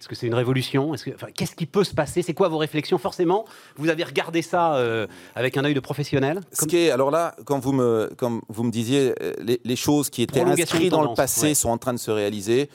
est-ce 0.00 0.08
que 0.08 0.14
c'est 0.14 0.26
une 0.26 0.34
révolution 0.34 0.90
enfin, 0.92 1.28
Qu'est-ce 1.34 1.54
qui 1.54 1.66
peut 1.66 1.84
se 1.84 1.94
passer 1.94 2.22
C'est 2.22 2.34
quoi 2.34 2.48
vos 2.48 2.58
réflexions 2.58 2.98
Forcément, 2.98 3.44
vous 3.76 3.88
avez 3.88 4.04
regardé 4.04 4.42
ça 4.42 4.74
euh, 4.76 5.06
avec 5.34 5.56
un 5.56 5.64
œil 5.64 5.74
de 5.74 5.80
professionnel. 5.80 6.40
Ce 6.52 6.66
qui 6.66 6.76
est, 6.76 6.90
alors 6.90 7.10
là, 7.10 7.34
quand 7.46 7.58
vous 7.58 7.72
me, 7.72 8.10
quand 8.16 8.40
vous 8.48 8.64
me 8.64 8.70
disiez 8.70 9.14
euh, 9.22 9.32
les, 9.40 9.60
les 9.64 9.76
choses 9.76 10.10
qui 10.10 10.22
étaient 10.22 10.40
inscrites 10.42 10.90
dans 10.90 11.02
le 11.02 11.14
passé 11.14 11.46
ouais. 11.48 11.54
sont 11.54 11.70
en 11.70 11.78
train 11.78 11.94
de 11.94 11.98
se 11.98 12.10
réaliser, 12.10 12.68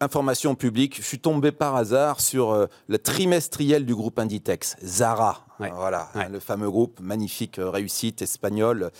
information 0.00 0.54
publique, 0.54 0.96
je 0.96 1.02
suis 1.06 1.18
tombé 1.18 1.52
par 1.52 1.74
hasard 1.76 2.20
sur 2.20 2.50
euh, 2.50 2.66
le 2.88 2.98
trimestriel 2.98 3.86
du 3.86 3.94
groupe 3.94 4.18
Inditex, 4.18 4.76
Zara. 4.84 5.46
Ouais. 5.58 5.70
Voilà, 5.74 6.10
Ouais. 6.14 6.24
hein, 6.24 6.28
le 6.30 6.38
fameux 6.40 6.68
groupe, 6.70 7.00
magnifique 7.00 7.58
euh, 7.58 7.70
réussite 7.70 8.20
espagnole. 8.20 8.90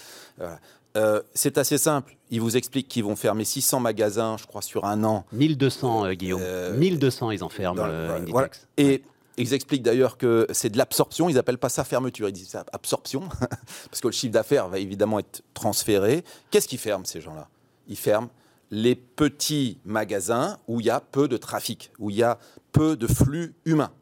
Euh, 0.96 1.22
c'est 1.34 1.58
assez 1.58 1.78
simple. 1.78 2.16
Ils 2.30 2.40
vous 2.40 2.56
expliquent 2.56 2.88
qu'ils 2.88 3.04
vont 3.04 3.14
fermer 3.16 3.44
600 3.44 3.80
magasins, 3.80 4.36
je 4.36 4.46
crois, 4.46 4.62
sur 4.62 4.84
un 4.84 5.04
an. 5.04 5.24
1200, 5.32 6.06
euh, 6.06 6.12
Guillaume. 6.14 6.40
Euh, 6.42 6.76
1200, 6.76 7.30
ils 7.30 7.44
enferment 7.44 7.76
Dans- 7.76 7.88
euh, 7.88 8.18
voilà. 8.28 8.48
Et 8.76 9.02
ils 9.36 9.52
expliquent 9.54 9.82
d'ailleurs 9.82 10.16
que 10.16 10.46
c'est 10.52 10.70
de 10.70 10.78
l'absorption. 10.78 11.28
Ils 11.28 11.34
n'appellent 11.34 11.58
pas 11.58 11.68
ça 11.68 11.84
fermeture, 11.84 12.28
ils 12.28 12.32
disent 12.32 12.48
ça 12.48 12.64
absorption, 12.72 13.28
parce 13.90 14.00
que 14.00 14.08
le 14.08 14.12
chiffre 14.12 14.32
d'affaires 14.32 14.68
va 14.68 14.78
évidemment 14.78 15.18
être 15.18 15.42
transféré. 15.54 16.24
Qu'est-ce 16.50 16.66
qu'ils 16.66 16.78
ferment 16.78 17.04
ces 17.04 17.20
gens-là? 17.20 17.48
Ils 17.88 17.96
ferment 17.98 18.30
les 18.70 18.96
petits 18.96 19.78
magasins 19.84 20.58
où 20.66 20.80
il 20.80 20.86
y 20.86 20.90
a 20.90 21.00
peu 21.00 21.28
de 21.28 21.36
trafic, 21.36 21.92
où 21.98 22.10
il 22.10 22.16
y 22.16 22.22
a 22.22 22.38
peu 22.72 22.96
de 22.96 23.06
flux 23.06 23.54
humains. 23.64 23.92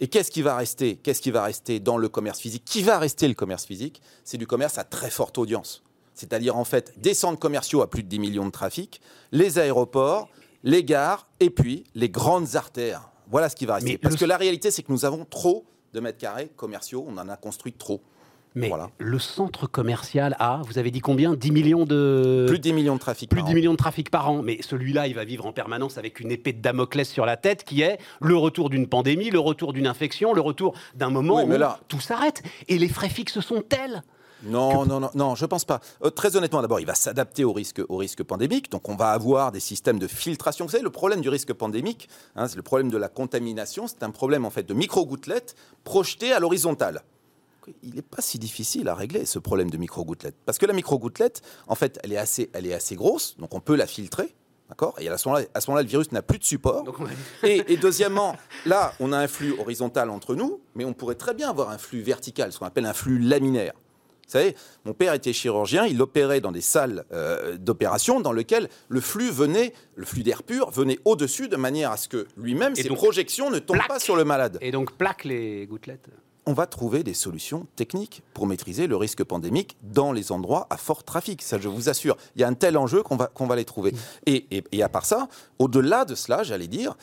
Et 0.00 0.08
qu'est-ce 0.08 0.30
qui 0.32 0.42
va 0.42 0.56
rester? 0.56 0.96
Qu'est-ce 0.96 1.22
qui 1.22 1.30
va 1.30 1.44
rester 1.44 1.78
dans 1.78 1.96
le 1.96 2.08
commerce 2.08 2.40
physique? 2.40 2.64
Qui 2.64 2.82
va 2.82 2.98
rester 2.98 3.28
le 3.28 3.34
commerce 3.34 3.64
physique? 3.64 4.02
C'est 4.24 4.38
du 4.38 4.46
commerce 4.46 4.76
à 4.78 4.84
très 4.84 5.10
forte 5.10 5.38
audience. 5.38 5.84
C'est-à-dire 6.14 6.56
en 6.56 6.64
fait 6.64 6.92
des 6.98 7.14
centres 7.14 7.38
commerciaux 7.38 7.82
à 7.82 7.90
plus 7.90 8.02
de 8.02 8.08
10 8.08 8.18
millions 8.18 8.46
de 8.46 8.50
trafic, 8.52 9.00
les 9.32 9.58
aéroports, 9.58 10.28
les 10.62 10.84
gares 10.84 11.26
et 11.40 11.50
puis 11.50 11.84
les 11.94 12.08
grandes 12.08 12.56
artères. 12.56 13.10
Voilà 13.30 13.48
ce 13.48 13.56
qui 13.56 13.66
va 13.66 13.74
rester. 13.74 13.92
Mais 13.92 13.98
Parce 13.98 14.14
le- 14.14 14.20
que 14.20 14.24
la 14.24 14.36
réalité, 14.36 14.70
c'est 14.70 14.82
que 14.82 14.92
nous 14.92 15.04
avons 15.04 15.24
trop 15.24 15.64
de 15.92 16.00
mètres 16.00 16.18
carrés 16.18 16.50
commerciaux, 16.56 17.04
on 17.08 17.16
en 17.18 17.28
a 17.28 17.36
construit 17.36 17.72
trop. 17.72 18.00
Mais 18.56 18.68
Voilà. 18.68 18.90
le 18.98 19.18
centre 19.18 19.66
commercial 19.66 20.36
a, 20.38 20.62
vous 20.64 20.78
avez 20.78 20.92
dit 20.92 21.00
combien? 21.00 21.34
10 21.34 21.50
millions 21.50 21.84
de... 21.84 22.44
Plus 22.46 22.58
de 22.58 22.62
10 22.62 22.72
millions 22.72 22.94
de 22.94 23.00
trafic. 23.00 23.28
plus 23.28 23.38
de 23.38 23.42
par 23.42 23.48
10 23.48 23.52
an. 23.52 23.56
millions 23.56 23.72
de 23.72 23.76
trafic 23.76 24.10
par 24.10 24.30
an. 24.30 24.42
Mais 24.42 24.58
celui-là, 24.62 25.08
il 25.08 25.14
va 25.16 25.24
vivre 25.24 25.44
en 25.46 25.52
permanence 25.52 25.98
avec 25.98 26.20
une 26.20 26.30
épée 26.30 26.52
de 26.52 26.62
Damoclès 26.62 27.08
sur 27.08 27.26
la 27.26 27.36
tête 27.36 27.64
qui 27.64 27.80
est 27.82 27.98
le 28.20 28.36
retour 28.36 28.70
d'une 28.70 28.86
pandémie, 28.86 29.30
le 29.30 29.40
retour 29.40 29.72
d'une 29.72 29.88
infection, 29.88 30.32
le 30.34 30.40
retour 30.40 30.74
d'un 30.94 31.10
moment 31.10 31.42
Oui, 31.42 31.52
où 31.52 31.58
là- 31.58 31.80
tout 31.88 31.98
s'arrête. 32.00 32.42
Et 32.68 32.78
les 32.78 32.88
frais 32.88 33.08
fixes 33.08 33.40
sont 33.40 33.60
tels. 33.60 34.04
Non, 34.44 34.84
non, 34.84 35.00
non, 35.00 35.10
non, 35.14 35.34
je 35.34 35.46
pense 35.46 35.64
pas. 35.64 35.80
Euh, 36.02 36.10
très 36.10 36.36
honnêtement, 36.36 36.62
d'abord, 36.62 36.80
il 36.80 36.86
va 36.86 36.94
s'adapter 36.94 37.44
au 37.44 37.52
risque, 37.52 37.80
au 37.88 37.96
risque 37.96 38.22
pandémique. 38.22 38.70
Donc, 38.70 38.88
on 38.88 38.96
va 38.96 39.10
avoir 39.10 39.52
des 39.52 39.60
systèmes 39.60 39.98
de 39.98 40.06
filtration. 40.06 40.64
Vous 40.66 40.70
savez, 40.70 40.84
le 40.84 40.90
problème 40.90 41.20
du 41.20 41.28
risque 41.28 41.52
pandémique, 41.52 42.08
hein, 42.36 42.48
c'est 42.48 42.56
le 42.56 42.62
problème 42.62 42.90
de 42.90 42.98
la 42.98 43.08
contamination. 43.08 43.86
C'est 43.86 44.02
un 44.02 44.10
problème 44.10 44.44
en 44.44 44.50
fait 44.50 44.64
de 44.64 44.74
micro-gouttelettes 44.74 45.54
projetées 45.84 46.32
à 46.32 46.40
l'horizontale. 46.40 47.02
Il 47.82 47.94
n'est 47.94 48.02
pas 48.02 48.20
si 48.20 48.38
difficile 48.38 48.88
à 48.88 48.94
régler 48.94 49.24
ce 49.24 49.38
problème 49.38 49.70
de 49.70 49.78
micro-gouttelettes, 49.78 50.36
parce 50.44 50.58
que 50.58 50.66
la 50.66 50.74
micro-gouttelette, 50.74 51.40
en 51.66 51.74
fait, 51.74 51.98
elle 52.02 52.12
est 52.12 52.18
assez, 52.18 52.50
elle 52.52 52.66
est 52.66 52.74
assez 52.74 52.94
grosse, 52.94 53.36
donc 53.38 53.54
on 53.54 53.60
peut 53.60 53.74
la 53.74 53.86
filtrer. 53.86 54.34
D'accord? 54.68 54.94
Et 54.98 55.08
à 55.08 55.18
ce 55.18 55.28
moment-là, 55.28 55.82
le 55.82 55.88
virus 55.88 56.10
n'a 56.12 56.22
plus 56.22 56.38
de 56.38 56.44
support. 56.44 56.84
Donc, 56.84 56.96
et 57.42 57.76
deuxièmement, 57.76 58.36
là, 58.64 58.92
on 58.98 59.12
a 59.12 59.18
un 59.18 59.28
flux 59.28 59.54
horizontal 59.58 60.08
entre 60.08 60.34
nous, 60.34 60.60
mais 60.74 60.86
on 60.86 60.94
pourrait 60.94 61.16
très 61.16 61.34
bien 61.34 61.50
avoir 61.50 61.68
un 61.68 61.76
flux 61.76 62.00
vertical, 62.00 62.50
ce 62.50 62.58
qu'on 62.58 62.66
appelle 62.66 62.86
un 62.86 62.94
flux 62.94 63.18
laminaire. 63.18 63.74
Vous 64.26 64.30
savez, 64.32 64.54
mon 64.84 64.94
père 64.94 65.12
était 65.14 65.32
chirurgien, 65.32 65.86
il 65.86 66.00
opérait 66.00 66.40
dans 66.40 66.52
des 66.52 66.60
salles 66.60 67.04
euh, 67.12 67.56
d'opération 67.56 68.20
dans 68.20 68.32
lesquelles 68.32 68.68
le 68.88 69.00
flux 69.00 69.30
venait, 69.30 69.72
le 69.96 70.04
flux 70.04 70.22
d'air 70.22 70.42
pur 70.42 70.70
venait 70.70 70.98
au-dessus 71.04 71.48
de 71.48 71.56
manière 71.56 71.90
à 71.90 71.96
ce 71.96 72.08
que 72.08 72.26
lui-même, 72.36 72.74
ses 72.74 72.84
donc, 72.88 72.96
projections 72.98 73.50
ne 73.50 73.58
tombent 73.58 73.76
plaque. 73.76 73.88
pas 73.88 73.98
sur 74.00 74.16
le 74.16 74.24
malade. 74.24 74.58
Et 74.60 74.70
donc, 74.70 74.92
plaque 74.92 75.24
les 75.24 75.66
gouttelettes. 75.66 76.08
on 76.46 76.52
va 76.52 76.66
trouver 76.66 77.02
des 77.02 77.14
solutions 77.14 77.66
techniques 77.76 78.22
pour 78.34 78.46
maîtriser 78.46 78.86
le 78.86 78.96
risque 78.96 79.24
pandémique 79.24 79.76
dans 79.82 80.12
les 80.12 80.32
endroits 80.32 80.66
à 80.70 80.76
fort 80.76 81.04
trafic. 81.04 81.42
Ça, 81.42 81.58
je 81.58 81.68
vous 81.68 81.88
assure. 81.88 82.16
Il 82.36 82.40
y 82.42 82.44
a 82.44 82.48
un 82.48 82.54
tel 82.54 82.76
enjeu 82.76 83.02
qu'on 83.02 83.16
va, 83.16 83.26
qu'on 83.28 83.46
va 83.46 83.56
les 83.56 83.64
trouver. 83.64 83.92
Et, 84.26 84.46
et, 84.50 84.64
et 84.72 84.82
à 84.82 84.88
part 84.88 85.06
ça, 85.06 85.28
au-delà 85.58 86.04
de 86.04 86.14
cela, 86.14 86.42
j'allais 86.42 86.66
dire, 86.68 86.96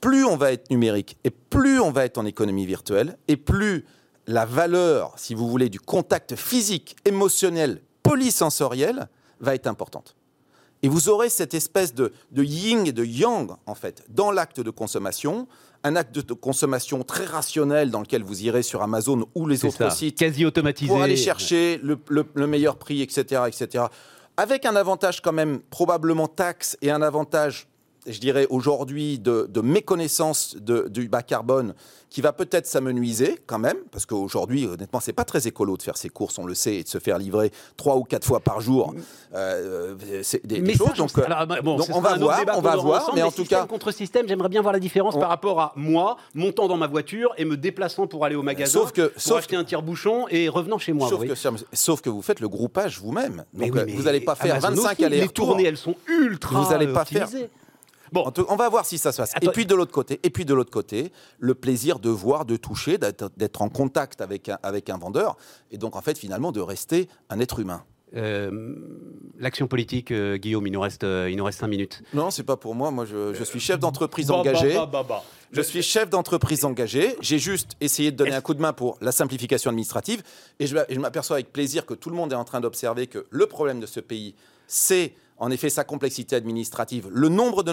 plus 0.00 0.24
on 0.24 0.36
va 0.36 0.52
être 0.52 0.70
numérique 0.70 1.18
et 1.24 1.30
plus 1.30 1.80
on 1.80 1.90
va 1.90 2.04
être 2.04 2.18
en 2.18 2.26
économie 2.26 2.64
virtuelle 2.66 3.18
et 3.28 3.36
plus 3.36 3.84
la 4.30 4.44
valeur, 4.44 5.12
si 5.16 5.34
vous 5.34 5.48
voulez, 5.48 5.68
du 5.68 5.80
contact 5.80 6.36
physique, 6.36 6.96
émotionnel, 7.04 7.82
polysensoriel 8.02 9.08
va 9.40 9.54
être 9.54 9.66
importante. 9.66 10.14
Et 10.82 10.88
vous 10.88 11.08
aurez 11.08 11.28
cette 11.28 11.52
espèce 11.52 11.94
de, 11.94 12.12
de 12.30 12.42
yin 12.42 12.86
et 12.86 12.92
de 12.92 13.04
yang, 13.04 13.50
en 13.66 13.74
fait, 13.74 14.04
dans 14.08 14.30
l'acte 14.30 14.60
de 14.60 14.70
consommation, 14.70 15.46
un 15.84 15.96
acte 15.96 16.18
de 16.18 16.32
consommation 16.32 17.02
très 17.02 17.24
rationnel 17.26 17.90
dans 17.90 18.00
lequel 18.00 18.22
vous 18.22 18.42
irez 18.44 18.62
sur 18.62 18.82
Amazon 18.82 19.26
ou 19.34 19.46
les 19.46 19.64
autres 19.64 19.76
ça, 19.78 19.90
sites 19.90 20.18
quasi 20.18 20.44
automatisé. 20.46 20.88
pour 20.88 21.02
aller 21.02 21.16
chercher 21.16 21.78
le, 21.82 21.98
le- 22.08 22.26
le 22.34 22.46
meilleur 22.46 22.76
prix, 22.76 23.02
etc., 23.02 23.42
etc. 23.48 23.84
Avec 24.36 24.64
un 24.64 24.76
avantage 24.76 25.20
quand 25.20 25.32
même 25.32 25.60
probablement 25.70 26.28
taxe 26.28 26.78
et 26.82 26.90
un 26.90 27.02
avantage, 27.02 27.66
je 28.06 28.18
dirais 28.18 28.46
aujourd'hui, 28.50 29.18
de, 29.18 29.46
de 29.50 29.60
méconnaissance 29.60 30.56
de- 30.56 30.88
du 30.88 31.08
bas 31.08 31.22
carbone 31.22 31.74
qui 32.08 32.22
va 32.22 32.32
peut-être 32.32 32.66
s'amenuiser 32.66 33.38
quand 33.46 33.60
même, 33.60 33.76
parce 33.92 34.04
qu'aujourd'hui, 34.04 34.66
honnêtement, 34.66 34.98
c'est 34.98 35.12
pas 35.12 35.24
très 35.24 35.46
écolo 35.46 35.76
de 35.76 35.82
faire 35.82 35.96
ses 35.96 36.08
courses, 36.08 36.38
on 36.40 36.44
le 36.44 36.54
sait, 36.54 36.76
et 36.76 36.82
de 36.82 36.88
se 36.88 36.98
faire 36.98 37.18
livrer 37.18 37.52
trois 37.76 37.96
ou 37.96 38.02
quatre 38.02 38.24
fois 38.26 38.40
par 38.40 38.60
jour. 38.60 38.94
euh, 39.34 39.94
c'est 40.22 40.44
des, 40.44 40.74
choses. 40.74 40.94
donc, 40.96 41.16
euh, 41.18 41.22
alors, 41.26 41.46
bon, 41.62 41.76
donc 41.76 41.86
ce 41.86 41.92
on 41.92 42.00
va 42.00 42.16
voir, 42.16 42.40
on 42.56 42.60
va 42.60 42.76
voir, 42.76 43.02
ensemble, 43.02 43.16
mais 43.16 43.22
en 43.22 43.30
tout 43.30 43.44
cas, 43.44 43.64
contre 43.66 43.92
système, 43.92 44.26
j'aimerais 44.26 44.48
bien 44.48 44.60
voir 44.60 44.72
la 44.72 44.80
différence 44.80 45.14
On- 45.14 45.20
par 45.20 45.28
rapport 45.28 45.60
à 45.60 45.72
moi 45.76 46.16
montant 46.34 46.66
dans 46.66 46.76
ma 46.76 46.88
voiture 46.88 47.32
et 47.38 47.44
me 47.44 47.56
déplaçant 47.56 48.06
pour 48.08 48.24
aller 48.24 48.34
au 48.34 48.42
magasin, 48.42 48.80
Sauf 48.80 48.90
que- 48.92 49.08
pour 49.08 49.22
sauf 49.22 49.38
acheter 49.38 49.54
un 49.56 49.64
tire-bouchon 49.64 50.26
et 50.30 50.48
revenant 50.48 50.78
chez 50.78 50.92
moi. 50.92 51.08
Sauf 51.08 51.24
que, 51.24 51.34
sauf 51.72 52.00
que 52.00 52.10
vous 52.10 52.22
faites 52.22 52.40
le 52.40 52.48
groupage 52.48 52.98
vous-même. 52.98 53.44
Mais 53.54 53.66
Donc 53.70 53.76
oui, 53.86 53.92
euh, 53.92 53.94
vous 53.96 54.02
n'allez 54.04 54.20
pas 54.20 54.34
faire 54.34 54.56
Amazon 54.56 54.70
25 54.82 54.90
aussi, 54.92 55.00
Les 55.02 55.06
allers-retours. 55.06 55.46
tournées, 55.48 55.64
elles 55.64 55.76
sont 55.76 55.94
ultra 56.08 56.60
Vous 56.60 56.72
allez 56.72 56.88
pas 56.92 57.02
euh, 57.02 57.04
faire-. 57.04 57.28
Bon, 58.12 58.22
en 58.22 58.30
tout- 58.32 58.46
on 58.48 58.56
va 58.56 58.68
voir 58.68 58.84
si 58.86 58.98
ça 58.98 59.12
se 59.12 59.18
passe. 59.18 59.32
Attends. 59.34 59.50
Et 59.50 59.52
puis 59.52 59.66
de 59.66 59.74
l'autre 59.74 59.92
côté, 59.92 60.18
et 60.22 60.30
puis 60.30 60.44
de 60.44 60.54
l'autre 60.54 60.70
côté, 60.70 61.12
le 61.38 61.54
plaisir 61.54 61.98
de 61.98 62.10
voir, 62.10 62.44
de 62.44 62.56
toucher, 62.56 62.98
d'être 62.98 63.62
en 63.62 63.68
contact 63.68 64.20
avec 64.20 64.48
un, 64.48 64.58
avec 64.62 64.90
un 64.90 64.98
vendeur, 64.98 65.36
et 65.70 65.78
donc 65.78 65.96
en 65.96 66.00
fait 66.00 66.18
finalement 66.18 66.52
de 66.52 66.60
rester 66.60 67.08
un 67.28 67.40
être 67.40 67.58
humain. 67.60 67.84
Euh, 68.16 68.74
L'action 69.38 69.68
politique, 69.68 70.10
euh, 70.10 70.36
Guillaume, 70.36 70.66
il 70.66 70.72
nous 70.72 70.80
reste, 70.80 71.04
euh, 71.04 71.28
il 71.30 71.36
nous 71.36 71.44
reste 71.44 71.60
5 71.60 71.68
minutes. 71.68 72.02
Non, 72.12 72.30
c'est 72.30 72.42
pas 72.42 72.56
pour 72.56 72.74
moi. 72.74 72.90
Moi, 72.90 73.04
je, 73.06 73.32
je 73.32 73.44
suis 73.44 73.60
chef 73.60 73.78
d'entreprise 73.78 74.26
Bah, 74.26 74.34
engagé. 74.34 74.74
bah, 74.74 74.80
bah, 74.86 75.02
bah, 75.02 75.06
bah. 75.08 75.24
Je 75.52 75.60
suis 75.62 75.82
chef 75.82 76.10
d'entreprise 76.10 76.64
engagé. 76.64 77.16
J'ai 77.20 77.38
juste 77.38 77.76
essayé 77.80 78.10
de 78.10 78.16
donner 78.16 78.34
un 78.34 78.40
coup 78.40 78.52
de 78.54 78.60
main 78.60 78.72
pour 78.72 78.98
la 79.00 79.12
simplification 79.12 79.70
administrative. 79.70 80.22
Et 80.58 80.66
je, 80.66 80.76
et 80.76 80.94
je 80.94 81.00
m'aperçois 81.00 81.36
avec 81.36 81.52
plaisir 81.52 81.86
que 81.86 81.94
tout 81.94 82.10
le 82.10 82.16
monde 82.16 82.32
est 82.32 82.36
en 82.36 82.44
train 82.44 82.60
d'observer 82.60 83.06
que 83.06 83.26
le 83.30 83.46
problème 83.46 83.80
de 83.80 83.86
ce 83.86 84.00
pays, 84.00 84.34
c'est 84.66 85.14
en 85.40 85.50
effet 85.50 85.70
sa 85.70 85.84
complexité 85.84 86.36
administrative, 86.36 87.08
le 87.10 87.28
nombre 87.28 87.64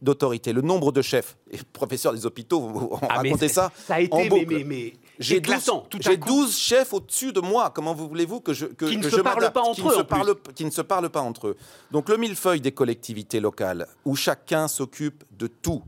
d'autorités, 0.00 0.52
le 0.52 0.62
nombre 0.62 0.92
de 0.92 1.02
chefs. 1.02 1.36
Et 1.50 1.58
professeurs 1.72 2.12
des 2.14 2.24
hôpitaux, 2.24 2.60
vous, 2.60 2.90
Ah, 3.02 3.16
racontez 3.18 3.48
ça, 3.48 3.70
Ça 3.86 3.96
a 3.96 4.00
été 4.00 4.30
mais, 4.30 4.46
mais, 4.46 4.64
mais 4.64 4.92
J'ai 5.18 5.40
12, 5.40 5.52
éclatant. 5.52 5.86
Tout 5.90 5.98
à 5.98 6.10
j'ai 6.10 6.18
coup. 6.18 6.28
12 6.28 6.56
chefs 6.56 6.92
au-dessus 6.94 7.32
de 7.32 7.40
moi. 7.40 7.70
Comment 7.74 7.92
vous 7.92 8.08
voulez-vous 8.08 8.40
que 8.40 8.52
je 8.54 8.66
que, 8.66 8.84
Qui 8.86 8.96
ne 8.98 9.02
que 9.02 9.10
se 9.10 9.16
je 9.16 9.20
parlent 9.20 9.34
m'adapte 9.36 9.54
pas 9.54 9.62
qui 9.62 9.68
entre 9.68 9.84
ne 9.84 9.90
eux, 9.92 9.96
se 9.96 10.02
parlent- 10.02 10.34
qui 10.54 10.64
ne 10.64 10.70
se 10.70 10.80
parlent 10.82 11.10
pas 11.10 11.20
entre 11.22 11.48
eux. 11.48 11.56
Donc 11.90 12.08
le 12.08 12.16
millefeuille 12.16 12.60
des 12.60 12.72
collectivités 12.72 13.40
locales, 13.40 13.88
où 14.04 14.14
chacun 14.14 14.68
s'occupe 14.68 15.24
de 15.36 15.48
tout. 15.48 15.82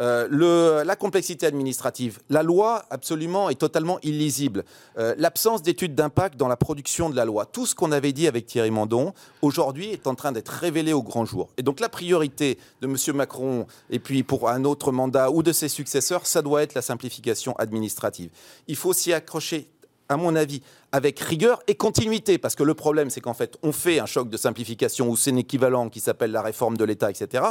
Euh, 0.00 0.84
la 0.84 0.96
complexité 0.96 1.46
administrative, 1.46 2.20
la 2.30 2.42
loi 2.42 2.84
absolument 2.90 3.50
est 3.50 3.56
totalement 3.56 3.98
illisible. 4.02 4.64
Euh, 4.98 5.14
L'absence 5.18 5.62
d'études 5.62 5.94
d'impact 5.94 6.36
dans 6.36 6.48
la 6.48 6.56
production 6.56 7.10
de 7.10 7.16
la 7.16 7.24
loi, 7.24 7.46
tout 7.46 7.66
ce 7.66 7.74
qu'on 7.74 7.92
avait 7.92 8.12
dit 8.12 8.26
avec 8.26 8.46
Thierry 8.46 8.70
Mandon, 8.70 9.12
aujourd'hui 9.42 9.90
est 9.90 10.06
en 10.06 10.14
train 10.14 10.32
d'être 10.32 10.48
révélé 10.48 10.92
au 10.92 11.02
grand 11.02 11.24
jour. 11.24 11.50
Et 11.58 11.62
donc 11.62 11.80
la 11.80 11.88
priorité 11.88 12.58
de 12.80 12.86
M. 12.86 12.96
Macron, 13.16 13.66
et 13.90 13.98
puis 13.98 14.22
pour 14.22 14.48
un 14.48 14.64
autre 14.64 14.92
mandat 14.92 15.30
ou 15.30 15.42
de 15.42 15.52
ses 15.52 15.68
successeurs, 15.68 16.26
ça 16.26 16.40
doit 16.42 16.62
être 16.62 16.74
la 16.74 16.82
simplification 16.82 17.54
administrative. 17.56 18.30
Il 18.68 18.76
faut 18.76 18.92
s'y 18.92 19.12
accrocher 19.12 19.68
à 20.10 20.16
mon 20.16 20.34
avis, 20.34 20.60
avec 20.90 21.20
rigueur 21.20 21.62
et 21.68 21.76
continuité. 21.76 22.36
Parce 22.36 22.56
que 22.56 22.64
le 22.64 22.74
problème, 22.74 23.10
c'est 23.10 23.20
qu'en 23.20 23.32
fait, 23.32 23.56
on 23.62 23.70
fait 23.70 24.00
un 24.00 24.06
choc 24.06 24.28
de 24.28 24.36
simplification 24.36 25.08
ou 25.08 25.16
c'est 25.16 25.30
un 25.30 25.36
équivalent 25.36 25.88
qui 25.88 26.00
s'appelle 26.00 26.32
la 26.32 26.42
réforme 26.42 26.76
de 26.76 26.84
l'État, 26.84 27.10
etc. 27.10 27.44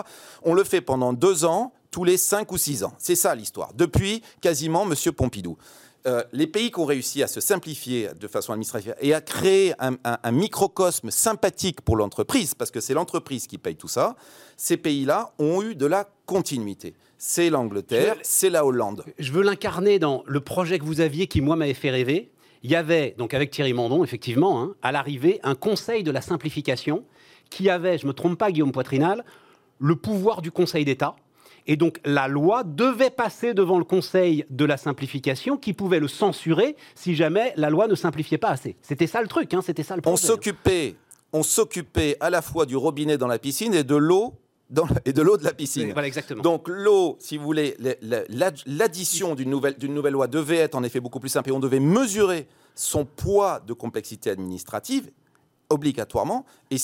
On 0.43 0.54
le 0.54 0.66
fait 0.66 0.82
pendant 0.82 1.14
deux 1.14 1.45
ans, 1.45 1.72
tous 1.91 2.03
les 2.03 2.17
cinq 2.17 2.51
ou 2.51 2.57
six 2.57 2.83
ans. 2.83 2.93
C'est 2.97 3.15
ça 3.15 3.35
l'histoire. 3.35 3.73
Depuis 3.73 4.21
quasiment 4.41 4.83
M. 4.89 4.95
Pompidou. 5.13 5.57
Euh, 6.07 6.23
les 6.31 6.47
pays 6.47 6.71
qui 6.71 6.79
ont 6.79 6.85
réussi 6.85 7.21
à 7.23 7.27
se 7.27 7.41
simplifier 7.41 8.07
de 8.17 8.27
façon 8.27 8.53
administrative 8.53 8.95
et 9.01 9.13
à 9.13 9.19
créer 9.19 9.73
un, 9.79 9.95
un- 10.05 10.17
un 10.23 10.31
microcosme 10.31 11.11
sympathique 11.11 11.81
pour 11.81 11.97
l'entreprise, 11.97 12.55
parce 12.55 12.71
que 12.71 12.79
c'est 12.79 12.93
l'entreprise 12.93 13.47
qui 13.47 13.57
paye 13.57 13.75
tout 13.75 13.89
ça, 13.89 14.15
ces 14.55 14.77
pays-là 14.77 15.33
ont 15.39 15.61
eu 15.61 15.75
de 15.75 15.85
la 15.85 16.09
continuité. 16.25 16.93
C'est 17.17 17.49
l'Angleterre, 17.49 18.15
c'est 18.23 18.49
la 18.49 18.65
Hollande. 18.65 19.03
Je 19.19 19.33
veux 19.33 19.41
l'incarner 19.43 19.99
dans 19.99 20.23
le 20.25 20.39
projet 20.39 20.79
que 20.79 20.85
vous 20.85 21.01
aviez 21.01 21.27
qui, 21.27 21.41
moi, 21.41 21.57
m'avait 21.57 21.73
fait 21.73 21.89
rêver. 21.89 22.31
Il 22.63 22.71
y 22.71 22.75
avait, 22.77 23.13
donc 23.17 23.33
avec 23.33 23.51
Thierry 23.51 23.73
Mandon, 23.73 24.01
effectivement, 24.05 24.61
hein, 24.61 24.75
à 24.81 24.93
l'arrivée, 24.93 25.41
un 25.43 25.55
conseil 25.55 26.03
de 26.03 26.11
la 26.11 26.21
simplification 26.21 27.03
qui 27.49 27.69
avait, 27.69 27.97
je 27.97 28.05
ne 28.05 28.09
me 28.09 28.13
trompe 28.13 28.37
pas, 28.37 28.53
Guillaume 28.53 28.71
Poitrinal, 28.71 29.25
le 29.79 29.95
pouvoir 29.97 30.41
du 30.41 30.51
Conseil 30.51 30.85
d'État. 30.85 31.15
Et 31.72 31.78
donc 31.78 31.99
la 32.03 32.28
loi 32.28 32.63
devait 32.63 33.11
passer 33.11 33.53
devant 33.53 33.78
le 33.78 33.84
Conseil 33.86 34.43
de 34.49 34.65
la 34.65 34.76
simplification 34.76 35.55
qui 35.55 35.74
pouvait 35.74 35.99
le 35.99 36.07
censurer 36.07 36.76
si 36.95 37.13
jamais 37.15 37.53
la 37.57 37.70
loi 37.70 37.88
ne 37.88 37.93
simplifiait 37.93 38.39
pas 38.39 38.49
assez. 38.49 38.76
C'était 38.82 39.05
ça 39.05 39.22
le 39.22 39.28
truc, 39.28 39.53
hein, 39.53 39.61
c'était 39.63 39.84
ça 39.84 39.95
le 39.95 40.01
On 40.07 40.17
s'occupait, 40.17 40.95
on 41.32 41.43
s'occupait 41.43 42.17
à 42.22 42.32
la 42.32 42.41
fois 42.41 42.65
du 42.65 42.76
robinet 42.76 43.20
dans 43.20 43.28
la 43.28 43.38
piscine 43.38 43.76
et 43.76 43.84
de 43.84 43.95
l'eau 43.95 44.34
dans 44.72 44.86
la- 44.86 45.01
et 45.05 45.13
de 45.13 45.22
l'eau 45.22 45.38
de 45.38 45.43
la 45.43 45.53
piscine. 45.53 45.93
Voilà, 45.93 46.07
exactement. 46.07 46.41
Donc 46.41 46.67
l'eau, 46.67 47.17
si 47.20 47.38
vous 47.38 47.43
voulez, 47.43 47.76
la- 47.80 47.93
la- 48.01 48.24
la- 48.30 48.51
l'addition 48.65 49.36
d'une 49.36 49.51
nouvelle, 49.51 49.78
d'une 49.78 49.93
nouvelle 49.93 50.13
loi 50.13 50.26
devait 50.28 50.57
être 50.57 50.74
en 50.76 50.84
effet 50.84 50.99
beaucoup 50.99 51.20
plus 51.20 51.30
simple 51.30 51.49
et 51.49 51.51
on 51.51 51.59
devait 51.59 51.80
mesurer 51.80 52.47
son 52.74 53.05
poids 53.05 53.59
de 53.65 53.74
complexité 53.74 54.32
administrative 54.32 55.11
obligatoirement. 55.70 56.45
Et 56.72 56.78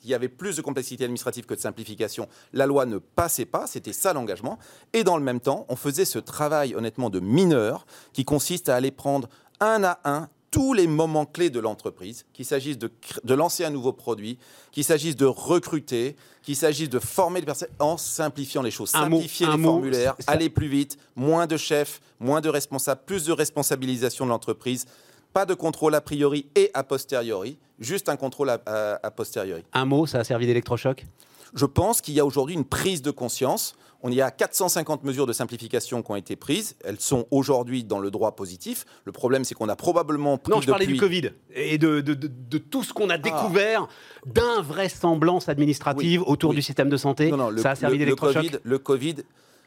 s'il 0.00 0.10
y 0.10 0.14
avait 0.14 0.28
plus 0.28 0.56
de 0.56 0.62
complexité 0.62 1.04
administrative 1.04 1.46
que 1.46 1.54
de 1.54 1.60
simplification, 1.60 2.28
la 2.52 2.66
loi 2.66 2.86
ne 2.86 2.98
passait 2.98 3.44
pas, 3.44 3.66
c'était 3.66 3.92
ça 3.92 4.12
l'engagement. 4.12 4.58
Et 4.92 5.04
dans 5.04 5.16
le 5.16 5.22
même 5.22 5.40
temps, 5.40 5.66
on 5.68 5.76
faisait 5.76 6.04
ce 6.04 6.18
travail 6.18 6.74
honnêtement 6.74 7.10
de 7.10 7.20
mineur 7.20 7.86
qui 8.12 8.24
consiste 8.24 8.68
à 8.68 8.76
aller 8.76 8.90
prendre 8.90 9.28
un 9.60 9.84
à 9.84 10.00
un 10.04 10.28
tous 10.50 10.72
les 10.72 10.88
moments 10.88 11.26
clés 11.26 11.50
de 11.50 11.60
l'entreprise, 11.60 12.26
qu'il 12.32 12.44
s'agisse 12.44 12.76
de, 12.76 12.90
lancer 13.34 13.64
un 13.64 13.70
nouveau 13.70 13.92
produit, 13.92 14.36
qu'il 14.72 14.82
s'agisse 14.82 15.14
de 15.14 15.26
recruter, 15.26 16.16
qu'il 16.42 16.56
s'agisse 16.56 16.88
de 16.88 16.98
former 16.98 17.38
les 17.40 17.46
personnes, 17.46 17.68
en 17.78 17.96
simplifiant 17.96 18.62
les 18.62 18.72
choses. 18.72 18.92
Un 18.94 19.02
Simplifier 19.02 19.46
les 19.46 19.62
formulaires, 19.62 20.16
aller 20.26 20.50
plus 20.50 20.66
vite, 20.66 20.98
moins 21.14 21.46
de 21.46 21.56
chefs, 21.56 22.00
moins 22.18 22.40
de 22.40 22.48
responsables, 22.48 23.02
plus 23.06 23.26
de 23.26 23.32
responsabilisation 23.32 24.24
de 24.24 24.30
l'entreprise, 24.30 24.86
pas 25.32 25.46
de 25.46 25.54
contrôle 25.54 25.94
a 25.94 26.00
priori 26.00 26.46
et 26.56 26.70
a 26.74 26.82
posteriori, 26.84 27.58
juste 27.78 28.08
un 28.08 28.16
contrôle 28.16 28.50
a, 28.50 28.60
a- 28.66 28.98
a 29.06 29.10
posteriori. 29.10 29.64
Un 29.72 29.84
mot, 29.84 30.06
ça 30.06 30.18
a 30.20 30.24
servi 30.24 30.46
d'électrochoc? 30.46 31.06
Je 31.54 31.66
pense 31.66 32.00
qu'il 32.00 32.14
y 32.14 32.20
a 32.20 32.24
aujourd'hui 32.26 32.54
une 32.54 32.64
prise 32.64 33.02
de 33.02 33.10
conscience. 33.10 33.74
On 34.02 34.10
y 34.10 34.22
a 34.22 34.30
450 34.30 35.04
mesures 35.04 35.26
de 35.26 35.32
simplification 35.34 36.02
qui 36.02 36.10
ont 36.10 36.16
été 36.16 36.34
prises. 36.34 36.74
Elles 36.84 37.00
sont 37.00 37.26
aujourd'hui 37.30 37.84
dans 37.84 37.98
le 37.98 38.10
droit 38.10 38.34
positif. 38.34 38.86
Le 39.04 39.12
problème, 39.12 39.44
c'est 39.44 39.54
qu'on 39.54 39.68
a 39.68 39.76
probablement 39.76 40.38
pris 40.38 40.52
Non, 40.52 40.60
je 40.62 40.68
parlais 40.68 40.86
depuis... 40.86 40.94
du 40.98 41.00
Covid 41.00 41.30
et 41.54 41.76
de, 41.76 42.00
de- 42.00 42.14
de- 42.14 42.30
de 42.32 42.58
tout 42.58 42.82
ce 42.82 42.94
qu'on 42.94 43.10
a 43.10 43.18
découvert 43.18 43.88
d'invraisemblance 44.24 45.48
administrative 45.48 46.20
Oui, 46.22 46.26
autour 46.28 46.50
oui. 46.50 46.56
du 46.56 46.62
système 46.62 46.88
de 46.88 46.96
santé. 46.96 47.30
Non, 47.30 47.36
non, 47.36 47.50
le, 47.50 47.60
ça 47.60 47.72
a 47.72 47.74
servi 47.74 47.96
le- 47.96 48.00
le 48.00 48.04
d'électrochoc? 48.06 48.42
Covid, 48.42 48.58
le 48.62 48.78
Covid 48.78 49.14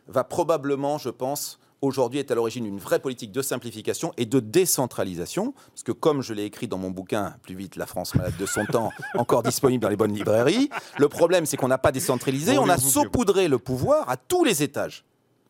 va 0.07 0.23
probablement, 0.23 0.97
je 0.97 1.09
pense, 1.09 1.59
aujourd'hui 1.83 2.19
est 2.19 2.31
à 2.31 2.35
l'origine 2.35 2.63
d'une 2.63 2.79
vraie 2.79 2.99
politique 2.99 3.31
de 3.31 3.41
simplification 3.41 4.13
et 4.17 4.25
de 4.25 4.39
décentralisation. 4.39 5.53
Parce 5.69 5.83
que 5.83 5.91
comme 5.91 6.21
je 6.21 6.33
l'ai 6.33 6.45
écrit 6.45 6.67
dans 6.67 6.77
mon 6.77 6.89
bouquin, 6.89 7.35
Plus 7.43 7.55
vite, 7.55 7.75
la 7.75 7.85
France 7.85 8.15
malade 8.15 8.33
de 8.39 8.45
son 8.45 8.65
temps, 8.65 8.91
encore 9.15 9.43
disponible 9.43 9.81
dans 9.81 9.89
les 9.89 9.95
bonnes 9.95 10.13
librairies, 10.13 10.69
le 10.97 11.09
problème 11.09 11.45
c'est 11.45 11.57
qu'on 11.57 11.67
n'a 11.67 11.77
pas 11.77 11.91
décentralisé, 11.91 12.57
on 12.57 12.69
a 12.69 12.77
saupoudré 12.77 13.47
le 13.47 13.59
pouvoir 13.59 14.09
à 14.09 14.17
tous 14.17 14.43
les 14.43 14.63
étages. 14.63 15.03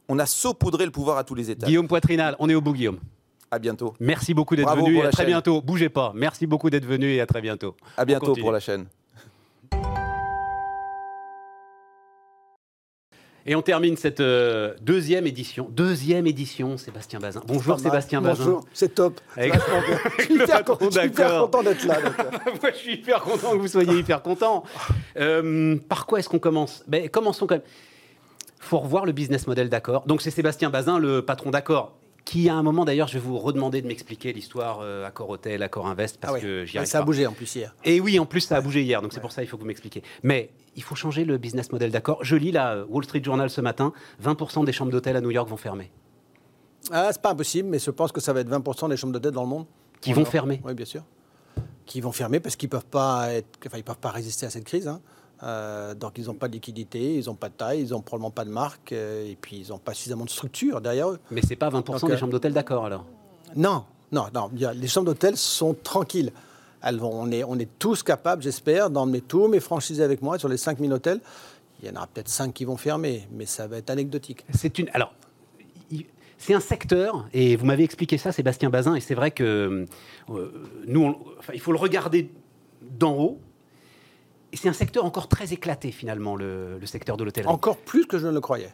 On 0.09 0.19
a 0.19 0.25
saupoudré 0.25 0.85
le 0.85 0.91
pouvoir 0.91 1.17
à 1.17 1.23
tous 1.23 1.35
les 1.35 1.51
étages. 1.51 1.67
Guillaume 1.67 1.87
Poitrinal, 1.87 2.35
on 2.39 2.49
est 2.49 2.55
au 2.55 2.61
bout, 2.61 2.73
Guillaume. 2.73 2.99
À 3.51 3.59
bientôt. 3.59 3.93
Merci 3.99 4.33
beaucoup 4.33 4.55
d'être 4.55 4.75
venu 4.75 4.97
et 4.97 5.01
à 5.01 5.09
très 5.09 5.23
chaîne. 5.23 5.27
bientôt. 5.27 5.61
Bougez 5.61 5.89
pas. 5.89 6.11
Merci 6.15 6.47
beaucoup 6.47 6.69
d'être 6.69 6.85
venu 6.85 7.13
et 7.13 7.21
à 7.21 7.27
très 7.27 7.41
bientôt. 7.41 7.75
À 7.95 8.03
bientôt 8.03 8.35
pour 8.35 8.51
la 8.51 8.59
chaîne. 8.59 8.87
Et 13.45 13.55
on 13.55 13.61
termine 13.61 13.97
cette 13.97 14.21
euh, 14.21 14.73
deuxième 14.81 15.27
édition. 15.27 15.67
Deuxième 15.69 16.25
édition, 16.27 16.77
Sébastien 16.77 17.19
Bazin. 17.19 17.41
Bonjour. 17.45 17.77
Sébastien 17.77 18.21
Bazin. 18.21 18.43
Bonjour, 18.45 18.65
c'est 18.73 18.95
top. 18.95 19.19
Avec-. 19.35 19.53
Je 20.17 20.23
suis 20.23 20.35
hyper, 20.35 20.63
con- 20.63 20.75
content 20.77 21.63
d'être 21.63 21.83
là. 21.85 21.97
Moi, 22.61 22.71
je 22.71 22.77
suis 22.77 22.93
hyper 22.93 23.19
content 23.21 23.51
que 23.51 23.57
vous 23.57 23.67
soyez 23.67 23.97
hyper 23.99 24.21
content. 24.21 24.63
Euh, 25.17 25.75
par 25.89 26.05
quoi 26.05 26.19
est-ce 26.19 26.29
qu'on 26.29 26.39
commence? 26.39 26.83
Ben, 26.87 27.09
Commençons 27.09 27.45
quand 27.45 27.55
même. 27.55 27.63
faut 28.59 28.79
revoir 28.79 29.05
le 29.05 29.11
business 29.11 29.45
model 29.45 29.67
d'accord. 29.67 30.05
Donc 30.07 30.21
c'est 30.21 30.31
Sébastien 30.31 30.69
Bazin, 30.69 30.97
le 30.97 31.21
patron 31.21 31.49
d'accord, 31.51 31.97
qui 32.25 32.47
à 32.49 32.55
un 32.55 32.63
moment 32.63 32.85
d'ailleurs, 32.85 33.07
je 33.07 33.13
vais 33.15 33.19
vous 33.19 33.37
redemander 33.37 33.81
de 33.81 33.87
m'expliquer 33.87 34.31
l'histoire 34.33 34.79
euh, 34.81 35.05
Accor 35.05 35.29
Hotel, 35.29 35.61
Accor 35.61 35.87
Invest, 35.87 36.19
parce 36.21 36.35
Ah 36.37 36.39
que 36.39 36.65
j'y 36.65 36.77
arrive 36.77 36.89
ça 36.89 36.99
a 36.99 37.01
pas. 37.01 37.05
bougé 37.05 37.27
en 37.27 37.33
plus 37.33 37.53
hier. 37.55 37.75
Et 37.83 37.99
oui, 37.99 38.17
en 38.19 38.25
plus, 38.25 38.41
ça 38.41 38.55
a 38.57 38.61
bougé 38.61 38.81
hier, 38.83 39.01
donc 39.01 39.11
c'est 39.13 39.19
pour 39.19 39.31
ça 39.31 39.41
qu'il 39.41 39.49
faut 39.49 39.57
que 39.57 39.61
vous 39.61 39.67
m'expliquiez. 39.67 40.03
Mais 40.23 40.49
il 40.75 40.83
faut 40.83 40.95
changer 40.95 41.25
le 41.25 41.37
business 41.37 41.71
model 41.71 41.91
d'accord. 41.91 42.23
Je 42.23 42.35
lis 42.35 42.51
la 42.51 42.85
Wall 42.87 43.03
Street 43.03 43.21
Journal 43.23 43.49
ce 43.49 43.61
matin 43.61 43.91
20% 44.23 44.63
des 44.65 44.71
chambres 44.71 44.91
d'hôtel 44.91 45.15
à 45.17 45.21
New 45.21 45.31
York 45.31 45.49
vont 45.49 45.57
fermer. 45.57 45.91
Ah, 46.91 47.09
c'est 47.11 47.21
pas 47.21 47.31
impossible, 47.31 47.69
mais 47.69 47.79
je 47.79 47.91
pense 47.91 48.11
que 48.11 48.19
ça 48.21 48.33
va 48.33 48.41
être 48.41 48.49
20% 48.49 48.89
des 48.89 48.97
chambres 48.97 49.13
d'hôtel 49.13 49.31
dans 49.31 49.43
le 49.43 49.49
monde. 49.49 49.65
Qui 50.01 50.11
vont 50.13 50.25
fermer. 50.25 50.61
Oui, 50.65 50.73
bien 50.73 50.85
sûr. 50.85 51.03
Qui 51.85 52.01
vont 52.01 52.11
fermer 52.11 52.39
parce 52.39 52.55
qu'ils 52.55 52.69
peuvent 52.69 52.85
pas 52.85 53.31
être, 53.33 53.47
enfin, 53.67 53.77
ils 53.77 53.83
peuvent 53.83 53.97
pas 53.97 54.11
résister 54.11 54.45
à 54.45 54.49
cette 54.49 54.65
crise. 54.65 54.87
hein. 54.87 54.99
Euh, 55.43 55.93
donc 55.93 56.13
ils 56.17 56.25
n'ont 56.27 56.33
pas 56.35 56.47
de 56.47 56.53
liquidité, 56.53 57.15
ils 57.15 57.25
n'ont 57.25 57.35
pas 57.35 57.49
de 57.49 57.53
taille, 57.53 57.81
ils 57.81 57.89
n'ont 57.91 58.01
probablement 58.01 58.31
pas 58.31 58.45
de 58.45 58.49
marque, 58.49 58.93
euh, 58.93 59.29
et 59.29 59.35
puis 59.39 59.57
ils 59.57 59.69
n'ont 59.69 59.77
pas 59.77 59.93
suffisamment 59.93 60.23
de 60.25 60.29
structure 60.29 60.79
derrière 60.79 61.09
eux. 61.09 61.19
Mais 61.31 61.41
c'est 61.45 61.55
pas 61.57 61.69
20% 61.69 61.83
Donc, 61.83 62.05
des 62.07 62.11
euh, 62.13 62.17
chambres 62.17 62.31
d'hôtel 62.31 62.53
d'accord 62.53 62.85
alors? 62.85 63.05
Non, 63.55 63.83
non, 64.11 64.25
non. 64.33 64.49
les 64.73 64.87
chambres 64.87 65.07
d'hôtel 65.07 65.35
sont 65.37 65.73
tranquilles. 65.73 66.31
Elles 66.81 66.97
vont, 66.97 67.11
on, 67.13 67.31
est, 67.31 67.43
on 67.43 67.57
est 67.59 67.69
tous 67.79 68.03
capables, 68.03 68.41
j'espère, 68.41 68.89
d'emmener 68.89 69.21
tous 69.21 69.47
mes 69.47 69.59
franchisés 69.59 70.03
avec 70.03 70.21
moi 70.21 70.37
sur 70.39 70.47
les 70.49 70.57
5000 70.57 70.91
hôtels. 70.93 71.19
Il 71.81 71.87
y 71.87 71.91
en 71.91 71.95
aura 71.95 72.07
peut-être 72.07 72.29
5 72.29 72.53
qui 72.53 72.63
vont 72.65 72.77
fermer, 72.77 73.27
mais 73.31 73.45
ça 73.45 73.67
va 73.67 73.77
être 73.77 73.89
anecdotique. 73.89 74.45
C'est 74.53 74.79
une. 74.79 74.89
Alors, 74.93 75.13
c'est 76.37 76.53
un 76.53 76.59
secteur, 76.59 77.25
et 77.33 77.55
vous 77.55 77.65
m'avez 77.65 77.83
expliqué 77.83 78.17
ça, 78.17 78.31
Sébastien 78.33 78.69
Bazin, 78.69 78.95
et 78.95 78.99
c'est 79.01 79.15
vrai 79.15 79.31
que 79.31 79.85
euh, 80.29 80.49
nous, 80.87 81.03
on- 81.03 81.17
enfin, 81.39 81.53
il 81.53 81.59
faut 81.61 81.71
le 81.71 81.77
regarder 81.77 82.29
d'en 82.81 83.13
haut. 83.17 83.39
Et 84.53 84.55
c'est 84.55 84.69
un 84.69 84.73
secteur 84.73 85.03
encore 85.03 85.27
très 85.27 85.51
éclaté 85.51 85.91
finalement, 85.91 86.35
le, 86.35 86.77
le 86.77 86.85
secteur 86.85 87.17
de 87.17 87.23
l'hôtellerie. 87.23 87.51
Encore 87.51 87.77
plus 87.77 88.05
que 88.05 88.19
je 88.19 88.27
ne 88.27 88.31
le 88.31 88.39
croyais. 88.39 88.73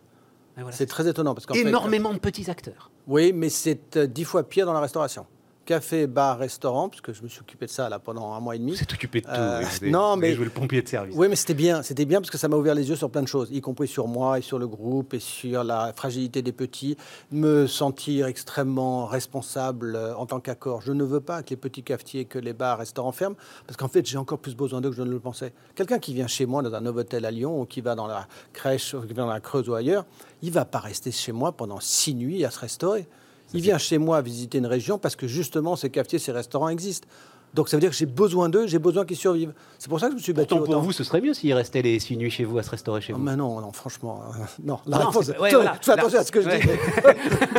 Voilà. 0.57 0.75
C'est 0.75 0.85
très 0.85 1.07
étonnant. 1.07 1.33
Parce 1.33 1.45
qu'en 1.45 1.53
fait, 1.53 1.61
énormément 1.61 2.13
de 2.13 2.19
petits 2.19 2.49
acteurs. 2.49 2.91
Oui, 3.07 3.31
mais 3.33 3.47
c'est 3.47 3.95
euh, 3.95 4.05
dix 4.05 4.25
fois 4.25 4.43
pire 4.43 4.65
dans 4.65 4.73
la 4.73 4.81
restauration. 4.81 5.25
Café, 5.69 6.07
bar, 6.07 6.39
restaurant, 6.39 6.89
parce 6.89 7.01
que 7.01 7.13
je 7.13 7.21
me 7.21 7.27
suis 7.27 7.41
occupé 7.41 7.67
de 7.67 7.69
ça 7.69 7.89
là, 7.89 7.99
pendant 7.99 8.33
un 8.33 8.39
mois 8.39 8.55
et 8.55 8.57
demi. 8.57 8.73
Êtes 8.73 8.91
occupé 8.91 9.21
de 9.21 9.27
tout. 9.27 9.31
Euh, 9.31 9.61
non, 9.83 10.15
mais- 10.15 10.33
joué 10.33 10.45
le 10.45 10.49
pompier 10.49 10.81
de 10.81 10.87
service. 10.87 11.13
Oui, 11.15 11.27
mais 11.29 11.35
c'était 11.35 11.53
bien. 11.53 11.83
C'était 11.83 12.05
bien 12.05 12.19
parce 12.19 12.31
que 12.31 12.39
ça 12.39 12.47
m'a 12.47 12.57
ouvert 12.57 12.73
les 12.73 12.89
yeux 12.89 12.95
sur 12.95 13.11
plein 13.11 13.21
de 13.21 13.27
choses, 13.27 13.49
y 13.51 13.61
compris 13.61 13.87
sur 13.87 14.07
moi 14.07 14.39
et 14.39 14.41
sur 14.41 14.57
le 14.57 14.67
groupe 14.67 15.13
et 15.13 15.19
sur 15.19 15.63
la 15.63 15.93
fragilité 15.95 16.41
des 16.41 16.53
petits. 16.53 16.97
Me 17.31 17.67
sentir 17.67 18.25
extrêmement 18.25 19.05
responsable 19.05 19.95
euh, 19.95 20.15
en 20.15 20.25
tant 20.25 20.39
qu'accord. 20.39 20.81
Je 20.81 20.91
ne 20.91 21.03
veux 21.03 21.21
pas 21.21 21.43
que 21.43 21.51
les 21.51 21.55
petits 21.55 21.83
cafetiers, 21.83 22.25
que 22.25 22.39
les 22.39 22.53
bars, 22.53 22.79
restaurants 22.79 23.11
ferment 23.11 23.35
parce 23.67 23.77
qu'en 23.77 23.89
fait, 23.89 24.03
j'ai 24.07 24.17
encore 24.17 24.39
plus 24.39 24.55
besoin 24.55 24.81
d'eux 24.81 24.89
que 24.89 24.95
je 24.95 25.03
ne 25.03 25.11
le 25.11 25.19
pensais. 25.19 25.53
Quelqu'un 25.75 25.99
qui 25.99 26.15
vient 26.15 26.25
chez 26.25 26.47
moi 26.47 26.63
dans 26.63 26.73
un 26.73 26.81
Novotel 26.81 27.25
à 27.25 27.29
Lyon 27.29 27.61
ou 27.61 27.65
qui 27.65 27.81
va 27.81 27.93
dans 27.93 28.07
la 28.07 28.27
crèche, 28.53 28.95
ou 28.95 29.01
qui 29.01 29.13
va 29.13 29.21
dans 29.21 29.29
la 29.29 29.39
Creuse 29.39 29.69
ou 29.69 29.75
ailleurs, 29.75 30.07
il 30.41 30.51
va 30.51 30.65
pas 30.65 30.79
rester 30.79 31.11
chez 31.11 31.31
moi 31.31 31.51
pendant 31.51 31.79
six 31.79 32.15
nuits 32.15 32.43
à 32.43 32.49
se 32.49 32.57
restaurer. 32.57 33.07
Il 33.53 33.61
vient 33.61 33.77
chez 33.77 33.97
moi 33.97 34.21
visiter 34.21 34.59
une 34.59 34.67
région 34.67 34.97
parce 34.99 35.15
que 35.15 35.27
justement 35.27 35.75
ces 35.75 35.89
cafetiers, 35.89 36.19
ces 36.19 36.31
restaurants 36.31 36.69
existent. 36.69 37.07
Donc 37.53 37.67
ça 37.69 37.77
veut 37.77 37.81
dire 37.81 37.89
que 37.89 37.95
j'ai 37.95 38.05
besoin 38.05 38.47
d'eux, 38.49 38.67
j'ai 38.67 38.79
besoin 38.79 39.05
qu'ils 39.05 39.17
survivent. 39.17 39.53
C'est 39.77 39.89
pour 39.89 39.99
ça 39.99 40.07
que 40.07 40.11
je 40.13 40.17
me 40.17 40.21
suis 40.21 40.33
battu 40.33 40.49
Pourtant, 40.49 40.63
pour 40.65 40.73
autant. 40.75 40.81
vous, 40.85 40.91
ce 40.91 41.03
serait 41.03 41.21
mieux 41.21 41.33
s'il 41.33 41.53
restait 41.53 41.81
les 41.81 41.99
six 41.99 42.15
nuits 42.17 42.29
chez 42.29 42.43
vous 42.43 42.57
à 42.57 42.63
se 42.63 42.69
restaurer 42.69 43.01
chez 43.01 43.13
Ah, 43.13 43.17
vous. 43.17 43.23
mais 43.23 43.35
non, 43.35 43.59
non, 43.61 43.71
franchement, 43.71 44.21
euh, 44.35 44.43
non. 44.63 44.79
La 44.85 44.99
non, 44.99 45.07
réponse 45.07 45.25
c'est- 45.25 45.31
est- 45.35 45.39
ouais, 45.39 45.49
je 45.49 45.55
voilà. 45.55 45.73
fais 45.81 45.91
attention 45.91 46.15
La- 46.17 46.21
à 46.21 46.23
ce 46.25 46.31
que 46.31 46.41
je 46.41 46.47
ouais. 46.47 46.59
dis. 46.59 46.67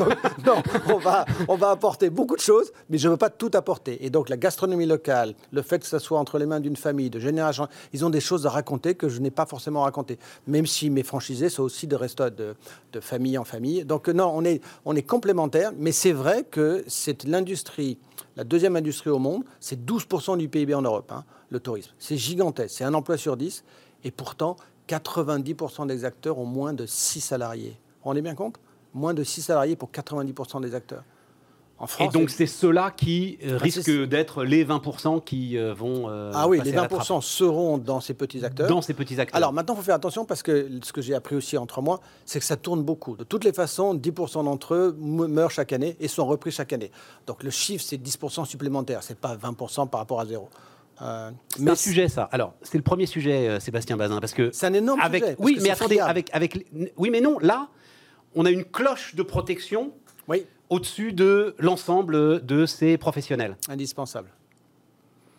Donc, 0.45 0.47
non, 0.47 0.63
on 0.95 0.99
va, 0.99 1.25
on 1.49 1.57
va 1.57 1.71
apporter 1.71 2.11
beaucoup 2.11 2.37
de 2.37 2.41
choses, 2.41 2.71
mais 2.89 2.99
je 2.99 3.09
ne 3.09 3.13
veux 3.13 3.17
pas 3.19 3.31
tout 3.31 3.51
apporter. 3.55 4.05
Et 4.05 4.11
donc, 4.11 4.29
la 4.29 4.37
gastronomie 4.37 4.87
locale, 4.87 5.35
le 5.51 5.63
fait 5.63 5.79
que 5.81 5.87
ça 5.87 5.99
soit 5.99 6.19
entre 6.19 6.39
les 6.39 6.47
mains 6.47 6.61
d'une 6.61 6.77
famille, 6.77 7.11
de 7.11 7.19
génération, 7.21 7.67
ils 7.93 8.05
ont 8.05 8.11
des 8.11 8.21
choses 8.21 8.47
à 8.47 8.51
raconter 8.51 8.95
que 8.95 9.09
je 9.09 9.21
n'ai 9.21 9.31
pas 9.31 9.47
forcément 9.47 9.83
racontées. 9.83 10.19
Même 10.47 10.67
si 10.67 10.91
mes 10.91 11.03
franchisés 11.03 11.49
sont 11.49 11.63
aussi 11.63 11.87
de 11.87 11.97
restos 11.97 12.31
de, 12.31 12.55
de 12.93 13.01
famille 13.01 13.39
en 13.39 13.45
famille. 13.45 13.85
Donc, 13.85 14.09
non, 14.09 14.31
on 14.35 14.45
est, 14.45 14.61
on 14.85 14.95
est 14.97 15.03
complémentaires, 15.03 15.73
mais 15.77 15.93
c'est 15.93 16.13
vrai 16.13 16.45
que 16.49 16.85
c'est 16.87 17.25
l'industrie, 17.25 17.99
la 18.41 18.45
deuxième 18.45 18.75
industrie 18.75 19.11
au 19.11 19.19
monde, 19.19 19.45
c'est 19.61 19.85
12% 19.85 20.39
du 20.39 20.49
PIB 20.49 20.73
en 20.73 20.81
Europe, 20.81 21.13
hein, 21.13 21.27
le 21.51 21.61
tourisme. 21.61 21.91
C'est 21.99 22.17
gigantesque, 22.17 22.75
c'est 22.79 22.85
un 22.85 22.95
emploi 22.95 23.19
sur 23.19 23.37
10, 23.37 23.65
et 24.03 24.11
pourtant, 24.11 24.57
90% 24.89 25.87
des 25.87 26.07
acteurs 26.07 26.39
ont 26.39 26.47
moins 26.47 26.73
de 26.73 26.87
6 26.87 27.21
salariés. 27.21 27.73
Vous 27.73 27.97
vous 27.97 28.09
rendez 28.09 28.23
bien 28.23 28.35
compte? 28.35 28.57
Moins 28.95 29.13
de 29.13 29.23
6 29.23 29.43
salariés 29.43 29.77
pour 29.77 29.91
90% 29.91 30.63
des 30.63 30.75
acteurs. 30.75 31.05
En 31.81 31.87
Et 32.05 32.09
donc, 32.09 32.29
c'est 32.29 32.47
ceux-là 32.47 32.91
qui 32.95 33.39
euh, 33.43 33.53
Bah, 33.53 33.59
risquent 33.63 34.05
d'être 34.07 34.45
les 34.45 34.67
20% 34.67 35.25
qui 35.25 35.57
euh, 35.57 35.73
vont. 35.73 36.11
euh, 36.11 36.31
ah 36.35 36.47
oui, 36.47 36.61
les 36.63 36.73
à 36.73 36.83
la 36.83 36.89
trappe 36.89 37.01
20% 37.03 37.23
seront 37.23 37.79
dans 37.79 38.01
ces 38.01 38.13
petits 38.13 38.45
acteurs. 38.45 38.69
Dans 38.69 38.83
ces 38.83 38.93
petits 38.93 39.19
acteurs. 39.19 39.35
Alors 39.37 39.55
maintenant, 39.55 39.73
il 39.75 39.79
faut 39.79 39.83
faire 39.83 39.95
attention 39.95 40.27
parce 40.27 40.43
que 40.43 40.69
ce 40.83 40.93
que 40.93 41.01
j'ai 41.01 41.15
appris 41.15 41.37
aussi 41.37 41.57
entre 41.57 41.81
moi, 41.81 42.01
c'est 42.27 42.39
que 42.39 42.45
ça 42.45 42.59
tourne 42.59 42.83
beaucoup. 42.83 43.17
De 43.17 43.25
toutes 43.25 43.45
les 43.45 43.55
façons, 43.55 43.95
10% 43.95 44.45
d'entre 44.45 44.75
eux 44.75 44.95
me- 45.01 45.27
meurent 45.27 45.51
chaque 45.51 45.73
année 45.73 45.97
et 46.01 46.07
sont 46.09 46.27
repris 46.27 46.51
chaque 46.51 46.75
année. 46.75 46.91
Donc 47.27 47.43
le 47.43 47.51
chiffre, 47.51 47.83
c'est 47.83 47.97
10% 47.97 48.45
supplémentaire, 48.45 49.03
c'est 49.03 49.19
pas 49.19 49.35
20% 49.37 49.89
par 49.89 50.01
rapport 50.01 50.21
à 50.21 50.27
zéro. 50.27 50.51
Euh, 51.01 51.31
c'est 51.57 51.67
un 51.67 51.75
sujet, 51.75 52.09
ça. 52.09 52.25
Alors, 52.31 52.53
c'est 52.61 52.77
le 52.77 52.85
premier 52.85 53.07
sujet, 53.07 53.49
euh, 53.49 53.59
Sébastien 53.59 53.97
Bazin, 53.97 54.21
parce 54.21 54.35
que. 54.35 54.51
C'est 54.53 54.67
un 54.67 54.75
énorme 54.75 55.01
avec, 55.01 55.23
sujet, 55.25 55.37
Oui, 55.39 55.59
mais 55.63 55.71
attendez, 55.71 55.95
friable. 55.95 56.11
avec, 56.11 56.29
avec. 56.35 56.67
Oui, 56.99 57.09
mais 57.11 57.23
non, 57.23 57.39
là, 57.39 57.69
on 58.35 58.45
a 58.45 58.51
une 58.51 58.65
cloche 58.67 59.15
de 59.15 59.23
protection 59.23 59.93
Oui, 60.29 60.45
au-dessus 60.71 61.13
de 61.13 61.55
l'ensemble 61.59 62.45
de 62.47 62.65
ces 62.67 62.97
professionnels. 62.97 63.57
indispensable. 63.69 64.29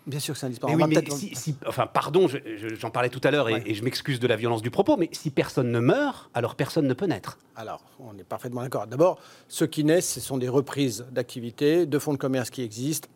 Bien 0.07 0.19
sûr 0.19 0.33
que 0.33 0.39
c'est 0.39 0.47
indispensable. 0.47 0.83
oui, 0.83 1.11
si, 1.11 1.35
si- 1.35 1.55
enfin, 1.67 1.85
pardon, 1.85 2.27
je- 2.27 2.37
je- 2.57 2.73
j'en 2.75 2.89
parlais 2.89 3.09
tout 3.09 3.21
à 3.23 3.29
l'heure 3.29 3.49
et, 3.49 3.53
Ouais. 3.53 3.63
et 3.67 3.75
je 3.75 3.83
m'excuse 3.83 4.19
de 4.19 4.25
la 4.27 4.35
violence 4.35 4.63
du 4.63 4.71
propos, 4.71 4.97
mais 4.97 5.09
si 5.11 5.29
personne 5.29 5.71
ne 5.71 5.79
meurt, 5.79 6.29
alors 6.33 6.55
personne 6.55 6.87
ne 6.87 6.93
peut 6.95 7.05
naître. 7.05 7.37
Alors, 7.55 7.83
on 7.99 8.17
est 8.17 8.23
parfaitement 8.23 8.61
d'accord. 8.61 8.87
D'abord, 8.87 9.19
ceux 9.47 9.67
qui 9.67 9.83
naissent, 9.83 10.11
ce 10.13 10.19
sont 10.19 10.39
des 10.39 10.49
reprises 10.49 11.05
d'activités, 11.11 11.85
de 11.85 11.99
fonds 11.99 12.13
de 12.13 12.17
commerce 12.17 12.49
qui 12.49 12.63
existent. 12.63 13.07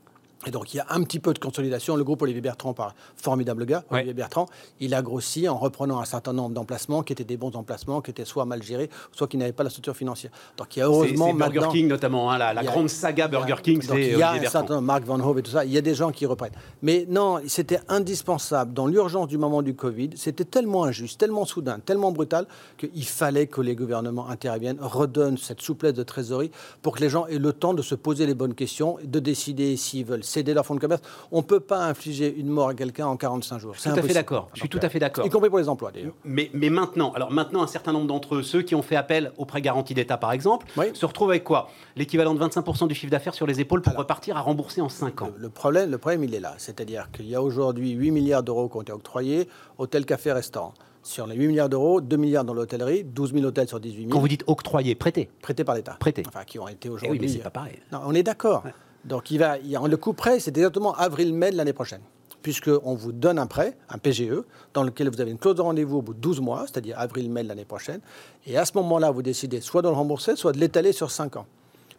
Et 0.46 0.52
donc, 0.52 0.74
il 0.74 0.78
y 0.78 0.80
a 0.80 0.86
un 0.90 1.02
petit 1.04 1.20
peu 1.20 1.34
de 1.34 1.40
consolidation. 1.40 1.96
Le 1.96 2.04
groupe 2.04 2.22
Olivier 2.22 2.42
Bertrand, 2.42 2.74
par 2.74 2.94
formidable 3.16 3.66
gars, 3.66 3.84
Ouais. 3.92 3.98
Olivier 3.98 4.14
Bertrand, 4.14 4.48
il 4.80 4.94
a 4.94 5.02
grossi 5.02 5.48
en 5.50 5.58
reprenant 5.58 6.00
un 6.00 6.06
certain 6.06 6.34
nombre 6.34 6.54
d'emplacements 6.54 7.04
qui 7.04 7.14
étaient 7.14 7.24
des 7.24 7.38
bons 7.38 7.56
emplacements, 7.56 8.02
qui 8.02 8.12
étaient 8.12 8.26
soit 8.26 8.46
mal 8.46 8.62
gérés, 8.64 8.90
soit 9.12 9.28
qui 9.28 9.38
n'avaient 9.38 9.52
pas 9.54 9.64
la 9.64 9.70
structure 9.70 9.96
financière. 9.96 10.32
Donc, 10.58 10.76
il 10.76 10.80
y 10.80 10.82
a 10.82 10.86
heureusement 10.86 11.28
c'est 11.28 11.34
Burger 11.34 11.68
King 11.72 11.88
notamment, 11.88 12.32
hein, 12.32 12.38
la, 12.38 12.48
a- 12.50 12.64
grande 12.64 12.90
saga 12.90 13.24
y 13.24 13.26
a- 13.26 13.28
Burger 13.28 13.56
King, 13.64 13.82
c'est 13.82 14.02
Il 14.12 14.18
y 14.18 14.22
a 14.22 14.32
un 14.34 14.46
certain 14.46 14.82
Marc 14.82 15.04
Van 15.04 15.20
Hove 15.20 15.40
et 15.40 15.42
tout 15.42 15.52
ça. 15.52 15.66
Il 15.66 15.72
y 15.72 15.78
a 15.78 15.82
des 15.82 15.96
gens 15.96 16.12
qui 16.12 16.26
reprennent. 16.26 16.54
Mais 16.82 17.06
non, 17.10 17.40
c'était 17.48 17.80
indispensable. 17.88 18.74
Dans 18.74 18.88
l'urgence 18.88 19.28
du 19.28 19.38
moment 19.38 19.62
du 19.62 19.74
Covid, 19.76 20.12
c'était 20.16 20.46
tellement 20.46 20.84
injuste, 20.86 21.20
tellement 21.20 21.46
soudain, 21.46 21.80
tellement 21.80 22.12
brutal 22.12 22.46
qu'il 22.78 23.06
fallait 23.06 23.48
que 23.48 23.62
les 23.62 23.76
gouvernements 23.76 24.28
interviennent, 24.30 24.78
redonnent 24.82 25.38
cette 25.38 25.62
souplesse 25.62 25.94
de 25.94 26.04
trésorerie 26.04 26.52
pour 26.82 26.96
que 26.96 27.02
les 27.02 27.10
gens 27.10 27.26
aient 27.28 27.40
le 27.40 27.54
temps 27.54 27.74
de 27.74 27.82
se 27.82 27.96
poser 27.96 28.26
les 28.26 28.34
bonnes 28.36 28.54
questions, 28.54 28.98
de 29.04 29.20
décider 29.20 29.76
s'ils 29.78 30.06
veulent 30.06 30.24
céder 30.36 30.54
leur 30.54 30.66
fonds 30.66 30.76
de 30.76 30.80
commerce. 30.80 31.02
On 31.32 31.38
ne 31.38 31.44
peut 31.44 31.60
pas 31.60 31.86
infliger 31.86 32.34
une 32.38 32.48
mort 32.50 32.70
à 32.70 32.74
quelqu'un 32.74 33.08
en 33.08 33.18
45 33.18 33.58
jours. 33.60 33.74
Je 33.76 33.80
suis 33.82 33.90
tout 33.90 33.98
à 34.00 34.02
fait 34.02 34.14
d'accord. 34.14 34.50
Je 34.54 34.60
suis 34.60 34.70
tout 34.70 34.80
à 34.82 34.90
fait 34.90 35.00
d'accord. 35.00 35.26
Y 35.26 35.30
compris 35.30 35.50
pour 35.50 35.60
les 35.60 35.70
emplois, 35.70 35.92
d'ailleurs. 35.92 36.14
Mais, 36.24 36.50
mais 36.54 36.70
maintenant, 36.70 37.12
alors 37.14 37.32
maintenant, 37.32 37.64
un 37.64 37.68
certain 37.68 37.94
nombre 37.94 38.08
d'entre 38.08 38.36
eux, 38.36 38.44
ceux 38.44 38.62
qui 38.62 38.76
ont 38.76 38.82
fait 38.82 38.96
appel 38.98 39.32
aux 39.38 39.46
prêts 39.46 39.62
garantis 39.62 39.94
d'État, 39.94 40.18
par 40.18 40.32
exemple, 40.34 40.68
Oui. 40.78 40.88
se 40.94 41.06
retrouvent 41.06 41.30
avec 41.32 41.44
quoi? 41.44 41.70
L'équivalent 41.96 42.34
de 42.34 42.40
25% 42.44 42.88
du 42.88 42.96
chiffre 42.96 43.12
d'affaires 43.12 43.34
sur 43.34 43.48
les 43.48 43.60
épaules 43.62 43.82
pour 43.82 43.92
Alors. 43.92 44.02
repartir 44.02 44.38
à 44.38 44.42
rembourser 44.42 44.82
en 44.82 44.90
5 44.90 45.22
ans. 45.22 45.32
Le, 45.38 45.44
le 45.44 45.50
problème, 45.50 45.90
le 45.92 45.98
problème, 45.98 46.24
il 46.24 46.34
est 46.36 46.40
là. 46.40 46.54
C'est-à-dire 46.58 47.10
qu'il 47.12 47.28
y 47.30 47.36
a 47.36 47.42
aujourd'hui 47.42 47.92
8 47.92 48.12
milliards 48.12 48.44
d'euros 48.44 48.68
qui 48.70 48.78
ont 48.78 48.82
été 48.82 48.92
octroyés, 48.92 49.48
hôtel, 49.78 50.06
café, 50.06 50.32
restaurant. 50.34 50.74
Sur 51.04 51.28
les 51.28 51.36
8 51.36 51.48
milliards 51.48 51.70
d'euros, 51.70 52.02
2 52.02 52.18
milliards 52.18 52.44
dans 52.44 52.56
l'hôtellerie, 52.56 53.04
12 53.04 53.34
000 53.34 53.46
hôtels 53.46 53.68
sur 53.68 53.80
18 53.80 53.98
000, 54.06 54.10
Quand 54.10 54.20
vous 54.20 54.28
dites 54.28 54.44
octroyer, 54.48 54.96
prêter. 54.96 55.30
prêtés 55.40 55.64
par 55.64 55.76
l'État. 55.76 55.96
Prêtés. 56.00 56.24
Enfin, 56.28 56.44
qui 56.46 56.58
ont 56.58 56.68
été 56.68 56.88
Eh 56.88 56.90
aujourd'hui. 56.92 57.20
oui, 57.20 57.26
mais 57.28 57.32
c'est 57.32 57.44
pas 57.44 57.52
pareil. 57.52 57.78
Non, 57.92 58.00
on 58.06 58.14
est 58.16 58.24
d'accord. 58.24 58.64
Donc, 59.06 59.30
il 59.32 59.38
va, 59.38 59.58
le 59.58 59.96
coup 59.98 60.14
prêt, 60.14 60.40
c'est 60.40 60.56
exactement 60.58 60.94
avril-mai 60.96 61.52
de 61.52 61.58
l'année 61.58 61.74
prochaine. 61.74 62.02
Puisqu'on 62.42 62.94
vous 62.94 63.12
donne 63.12 63.40
un 63.40 63.48
prêt, 63.48 63.78
un 63.90 63.98
PGE, 63.98 64.44
dans 64.74 64.84
lequel 64.84 65.10
vous 65.10 65.22
avez 65.22 65.32
une 65.32 65.38
clause 65.38 65.56
de 65.56 65.62
rendez-vous 65.62 65.98
au 65.98 66.02
bout 66.02 66.14
de 66.14 66.20
12 66.20 66.42
mois, 66.42 66.66
c'est-à-dire 66.68 67.00
avril-mai 67.00 67.44
de 67.44 67.48
l'année 67.48 67.66
prochaine. 67.66 68.02
Et 68.46 68.58
à 68.58 68.66
ce 68.66 68.74
moment-là, 68.76 69.12
vous 69.12 69.22
décidez 69.22 69.62
soit 69.62 69.82
de 69.82 69.88
le 69.88 69.94
rembourser, 69.94 70.36
soit 70.36 70.52
de 70.52 70.60
l'étaler 70.60 70.92
sur 70.92 71.10
5 71.10 71.38
ans. 71.38 71.46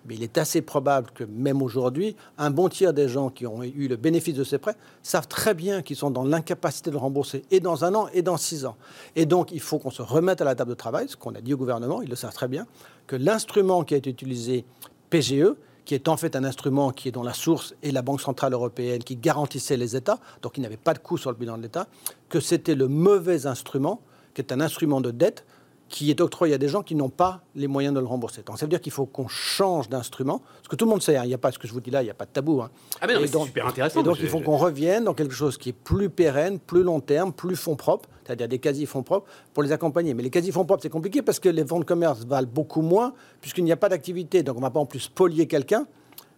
Mais 0.09 0.15
il 0.15 0.23
est 0.23 0.39
assez 0.39 0.63
probable 0.63 1.11
que 1.13 1.25
même 1.25 1.63
aujourd'hui, 1.63 2.15
un 2.39 2.51
bon 2.51 2.69
tiers 2.69 2.93
des 2.93 3.09
gens 3.09 3.29
qui 3.29 3.47
ont 3.47 3.63
eu 3.63 3.89
le 3.89 3.97
bénéfice 3.97 4.35
de 4.35 4.45
ces 4.45 4.59
prêts 4.59 4.77
savent 5.03 5.27
très 5.27 5.55
bien 5.55 5.83
qu'ils 5.83 5.97
sont 5.97 6.11
dans 6.11 6.23
l'incapacité 6.23 6.91
de 6.91 6.95
le 6.95 7.01
rembourser 7.01 7.43
et 7.51 7.59
dans 7.59 7.85
un 7.85 7.95
an 7.95 8.09
et 8.13 8.23
dans 8.23 8.37
six 8.37 8.67
ans. 8.67 8.77
Et 9.17 9.27
donc, 9.27 9.51
il 9.51 9.61
faut 9.61 9.79
qu'on 9.79 9.91
se 9.91 10.03
remette 10.03 10.41
à 10.41 10.45
la 10.45 10.55
table 10.55 10.71
de 10.71 10.77
travail, 10.77 11.09
ce 11.09 11.17
qu'on 11.17 11.35
a 11.35 11.41
dit 11.41 11.55
au 11.55 11.57
gouvernement, 11.57 12.03
ils 12.03 12.09
le 12.09 12.17
savent 12.17 12.35
très 12.35 12.49
bien, 12.49 12.67
que 13.09 13.17
l'instrument 13.17 13.83
qui 13.83 13.95
a 13.95 13.97
été 13.97 14.11
utilisé, 14.11 14.65
PGE, 15.11 15.57
qui 15.87 15.95
est 15.95 16.09
en 16.09 16.17
fait 16.19 16.37
un 16.37 16.45
instrument 16.45 16.91
qui 16.91 17.09
est 17.09 17.13
dont 17.13 17.23
la 17.23 17.33
source 17.33 17.75
est 17.83 17.93
la 17.93 18.03
Banque 18.03 18.21
Centrale 18.21 18.53
Européenne, 18.53 19.03
qui 19.03 19.17
garantissait 19.17 19.77
les 19.77 19.97
États, 19.97 20.19
donc 20.43 20.59
il 20.59 20.61
n'avait 20.61 20.77
pas 20.77 20.93
de 20.93 20.99
coût 20.99 21.17
sur 21.17 21.31
le 21.31 21.37
bilan 21.37 21.57
de 21.57 21.63
l'État, 21.63 21.87
que 22.29 22.41
c'était 22.41 22.75
le 22.75 22.89
mauvais 22.89 23.47
instrument, 23.47 24.03
qui 24.35 24.43
est 24.43 24.53
un 24.53 24.61
instrument 24.61 25.01
de 25.01 25.13
dette, 25.13 25.47
qui 25.89 26.11
est 26.11 26.21
octroyé 26.21 26.55
à 26.55 26.59
des 26.59 26.69
gens 26.69 26.83
qui 26.83 26.95
n'ont 26.97 27.09
pas 27.09 27.43
les 27.55 27.69
moyens 27.69 27.95
de 27.95 28.01
le 28.01 28.07
rembourser. 28.07 28.43
Donc 28.43 28.59
ça 28.59 28.67
veut 28.67 28.71
dire 28.71 28.81
qu'il 28.81 28.91
faut 28.93 29.07
qu'on 29.07 29.29
change 29.29 29.89
d'instrument, 29.89 30.41
parce 30.57 30.69
que 30.69 30.77
tout 30.77 30.85
le 30.85 30.91
monde 30.91 31.03
sait, 31.03 31.17
hein, 31.17 31.23
il 31.25 31.29
n'y 31.29 31.35
a 31.35 31.39
pas 31.39 31.53
ce 31.53 31.59
que 31.61 31.69
je 31.69 31.73
vous 31.73 31.81
dis 31.81 31.91
là, 31.91 32.03
il 32.03 32.07
n'y 32.07 32.11
a 32.11 32.15
pas 32.15 32.25
de 32.25 32.31
tabou. 32.31 32.61
hein. 32.61 32.71
Ah 33.01 33.07
mais 33.07 33.15
non, 33.15 33.21
mais 33.21 33.27
c'est 33.27 33.33
donc- 33.35 33.47
super 33.47 33.67
intéressant. 33.69 34.01
Et 34.01 34.03
donc 34.03 34.17
il 34.21 34.29
faut 34.29 34.41
qu'on 34.41 34.57
revienne 34.57 35.05
dans 35.05 35.15
quelque 35.15 35.35
chose 35.35 35.57
qui 35.59 35.69
est 35.69 35.73
plus 35.73 36.11
pérenne, 36.11 36.59
plus 36.59 36.83
long 36.83 37.01
terme, 37.01 37.33
plus 37.33 37.55
fonds 37.55 37.77
propres, 37.77 38.09
c'est-à-dire 38.25 38.49
des 38.49 38.59
quasi-fonds 38.59 39.05
propres 39.05 39.29
pour 39.55 39.63
les 39.63 39.71
accompagner. 39.71 40.13
Mais 40.15 40.25
les 40.25 40.31
quasi-fonds 40.31 40.65
propres, 40.65 40.83
c'est 40.83 40.91
compliqué 40.91 41.23
parce 41.23 41.39
que 41.39 41.49
les 41.49 41.65
fonds 41.65 41.79
de 41.79 41.85
commerce 41.85 42.25
valent 42.25 42.49
beaucoup 42.53 42.83
moins 42.83 43.13
puisqu'il 43.41 43.63
n'y 43.65 43.73
a 43.73 43.77
pas 43.77 43.89
d'activité. 43.89 44.43
Donc 44.43 44.57
on 44.57 44.61
ne 44.61 44.65
va 44.67 44.71
pas 44.71 44.81
en 44.81 44.87
plus 44.87 44.99
spolier 45.01 45.47
quelqu'un 45.47 45.87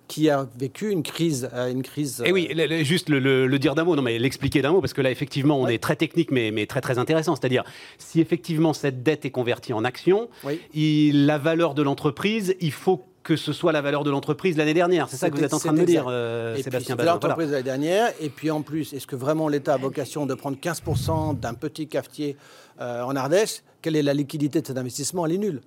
qui 0.09 0.29
a 0.31 0.49
vécu 0.59 0.91
une 0.91 1.03
crise. 1.03 1.49
euh, 1.55 1.71
une 1.71 1.83
crise 1.83 2.23
Et 2.27 2.33
oui, 2.33 2.49
le- 2.53 2.67
le- 2.67 2.83
juste 2.83 3.09
le, 3.09 3.19
le- 3.21 3.47
le 3.47 3.59
dire 3.59 3.75
d'un 3.75 3.85
mot, 3.85 3.95
non 3.95 4.03
mais 4.03 4.19
l'expliquer 4.19 4.63
d'un 4.63 4.73
mot, 4.73 4.81
parce 4.81 4.95
que 4.95 5.03
là 5.03 5.11
effectivement 5.11 5.61
on 5.61 5.69
est 5.69 5.79
très 5.83 5.95
technique 5.97 6.31
mais, 6.33 6.51
mais 6.51 6.67
très 6.67 6.81
très 6.81 6.99
intéressant. 6.99 7.37
C'est-à-dire 7.37 7.63
si 7.99 8.21
effectivement 8.21 8.73
cette 8.73 9.03
dette 9.03 9.25
est 9.25 9.31
convertie 9.31 9.73
en 9.73 9.85
actions, 9.85 10.29
Oui. 10.45 10.61
il- 10.75 11.27
la 11.27 11.39
valeur 11.39 11.75
de 11.75 11.83
l'entreprise, 11.83 12.57
il 12.61 12.73
faut 12.73 13.05
que 13.23 13.37
ce 13.37 13.53
soit 13.53 13.73
la 13.73 13.83
valeur 13.83 14.05
de 14.05 14.11
l'entreprise 14.11 14.57
l'année 14.57 14.73
dernière. 14.73 15.07
C'est 15.11 15.19
ça 15.19 15.29
que 15.29 15.37
vous 15.37 15.45
êtes 15.45 15.53
en 15.53 15.59
train 15.59 15.75
de 15.75 15.81
me 15.81 15.85
dire, 15.85 16.07
euh, 16.09 16.57
Sébastien 16.57 16.97
Bazin. 16.97 17.13
l'entreprise 17.13 17.51
l'année 17.51 17.63
dernière. 17.63 18.11
Et 18.23 18.31
puis 18.31 18.51
en 18.51 18.63
plus, 18.63 18.95
est-ce 18.95 19.07
que 19.07 19.17
vraiment 19.17 19.49
l'État 19.49 19.75
a 19.75 19.77
vocation 19.77 20.25
de 20.25 20.33
prendre 20.33 20.57
15% 20.59 21.35
d'un 21.39 21.53
petit 21.53 21.89
cafetier 21.89 22.37
euh, 22.81 23.03
en 23.03 23.15
Ardèche? 23.17 23.63
Quelle 23.83 23.97
est 23.97 24.03
la 24.03 24.15
liquidité 24.15 24.63
de 24.63 24.67
cet 24.67 24.79
investissement? 24.79 25.27
Elle 25.27 25.33
est 25.35 25.39
nulle. 25.39 25.61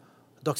Donc 0.44 0.58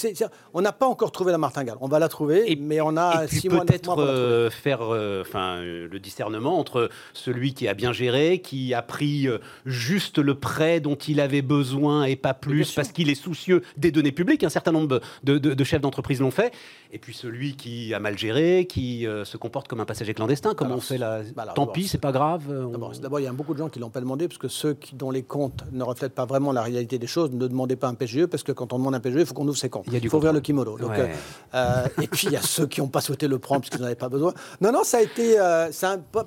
on 0.54 0.62
n'a 0.62 0.72
pas 0.72 0.86
encore 0.88 1.12
trouvé 1.12 1.32
la 1.32 1.38
martingale. 1.38 1.76
On 1.82 1.88
va 1.88 1.98
la 2.00 2.08
trouver, 2.08 2.52
Et- 2.52 2.56
mais 2.56 2.82
on 2.82 2.98
a 2.98 3.24
et 3.24 3.28
puis 3.28 3.40
six 3.40 3.50
mois, 3.50 3.66
peut-être 3.66 3.96
la 3.96 4.04
euh, 4.04 4.50
faire 4.50 4.80
euh, 4.84 5.22
enfin, 5.22 5.58
euh, 5.58 5.88
le 5.92 6.00
discernement 6.00 6.60
entre 6.60 6.90
celui 7.14 7.54
qui 7.54 7.68
a 7.68 7.74
bien 7.74 7.92
géré, 7.94 8.40
qui 8.42 8.74
a 8.74 8.82
pris 8.82 9.28
euh, 9.28 9.40
juste 9.66 10.18
le 10.20 10.36
prêt 10.36 10.80
dont 10.82 10.96
il 10.96 11.20
avait 11.20 11.42
besoin 11.42 12.04
et 12.04 12.16
pas 12.16 12.34
plus 12.34 12.72
parce 12.74 12.92
qu'il 12.92 13.10
est 13.10 13.16
soucieux 13.16 13.64
des 13.78 13.92
données 13.92 14.12
publiques. 14.12 14.44
Un 14.44 14.50
certain 14.50 14.72
nombre 14.72 15.00
de, 15.24 15.38
de- 15.38 15.54
de 15.54 15.64
chefs 15.64 15.82
d'entreprise 15.82 16.20
l'ont 16.20 16.32
fait. 16.32 16.54
Et 16.92 17.00
puis 17.00 17.14
celui 17.14 17.56
qui 17.56 17.94
a 17.94 18.00
mal 18.00 18.18
géré, 18.18 18.68
qui 18.70 19.08
euh, 19.08 19.26
se 19.26 19.38
comporte 19.38 19.68
comme 19.68 19.80
un 19.80 19.86
passager 19.86 20.14
clandestin, 20.14 20.54
comme 20.54 20.68
Alors, 20.68 20.78
on 20.78 20.82
fait 20.82 20.98
là. 20.98 21.22
bah 21.36 21.44
alors, 21.44 21.54
Tant 21.56 21.68
pis, 21.68 21.88
c'est- 21.88 21.98
pas 21.98 22.12
grave. 22.12 22.44
on- 22.50 22.92
D'abord, 23.02 23.20
il 23.20 23.24
y 23.24 23.28
a 23.28 23.32
beaucoup 23.32 23.54
de 23.54 23.60
gens 23.60 23.70
qui 23.70 23.80
l'ont 23.80 23.90
pas 23.90 24.02
demandé, 24.02 24.28
parce 24.28 24.38
que 24.38 24.48
ceux 24.48 24.74
qui, 24.74 24.96
dont 24.96 25.10
les 25.12 25.24
comptes 25.24 25.64
ne 25.72 25.84
reflètent 25.84 26.14
pas 26.14 26.26
vraiment 26.26 26.52
la 26.52 26.62
réalité 26.62 27.00
des 27.00 27.08
choses, 27.08 27.32
ne 27.32 27.48
demandez 27.48 27.76
pas 27.76 27.88
un 27.88 27.94
PGE, 27.96 28.26
parce 28.26 28.44
que 28.44 28.52
quand 28.52 28.74
on 28.74 28.78
demande 28.80 28.94
un 28.96 29.00
PGE, 29.00 29.20
il 29.22 29.26
faut 29.26 29.34
qu'on 29.34 29.48
ouvre 29.48 29.58
ses 29.58 29.70
comptes. 29.72 29.88
Il 29.92 30.08
faut 30.10 30.18
ouvrir 30.18 30.34
le 30.34 30.42
kimono. 30.42 30.78
Donc, 30.78 30.92
Ouais. 30.92 31.00
euh, 31.56 31.88
euh, 31.88 31.88
et 32.04 32.08
puis, 32.08 32.28
il 32.28 32.34
y 32.34 32.38
a 32.38 32.42
ceux 32.44 32.68
qui 32.68 32.80
n'ont 32.82 32.88
pas 32.90 33.02
souhaité 33.02 33.28
le 33.28 33.40
prendre, 33.40 33.62
parce 33.62 33.72
qu'ils 33.72 33.80
n'en 33.82 33.88
avaient 33.88 33.96
pas 33.96 34.10
besoin. 34.10 34.34
Non, 34.62 34.72
non, 34.72 34.84
ça 34.84 34.98
a 34.98 35.02
été 35.02 35.40
euh, 35.40 35.70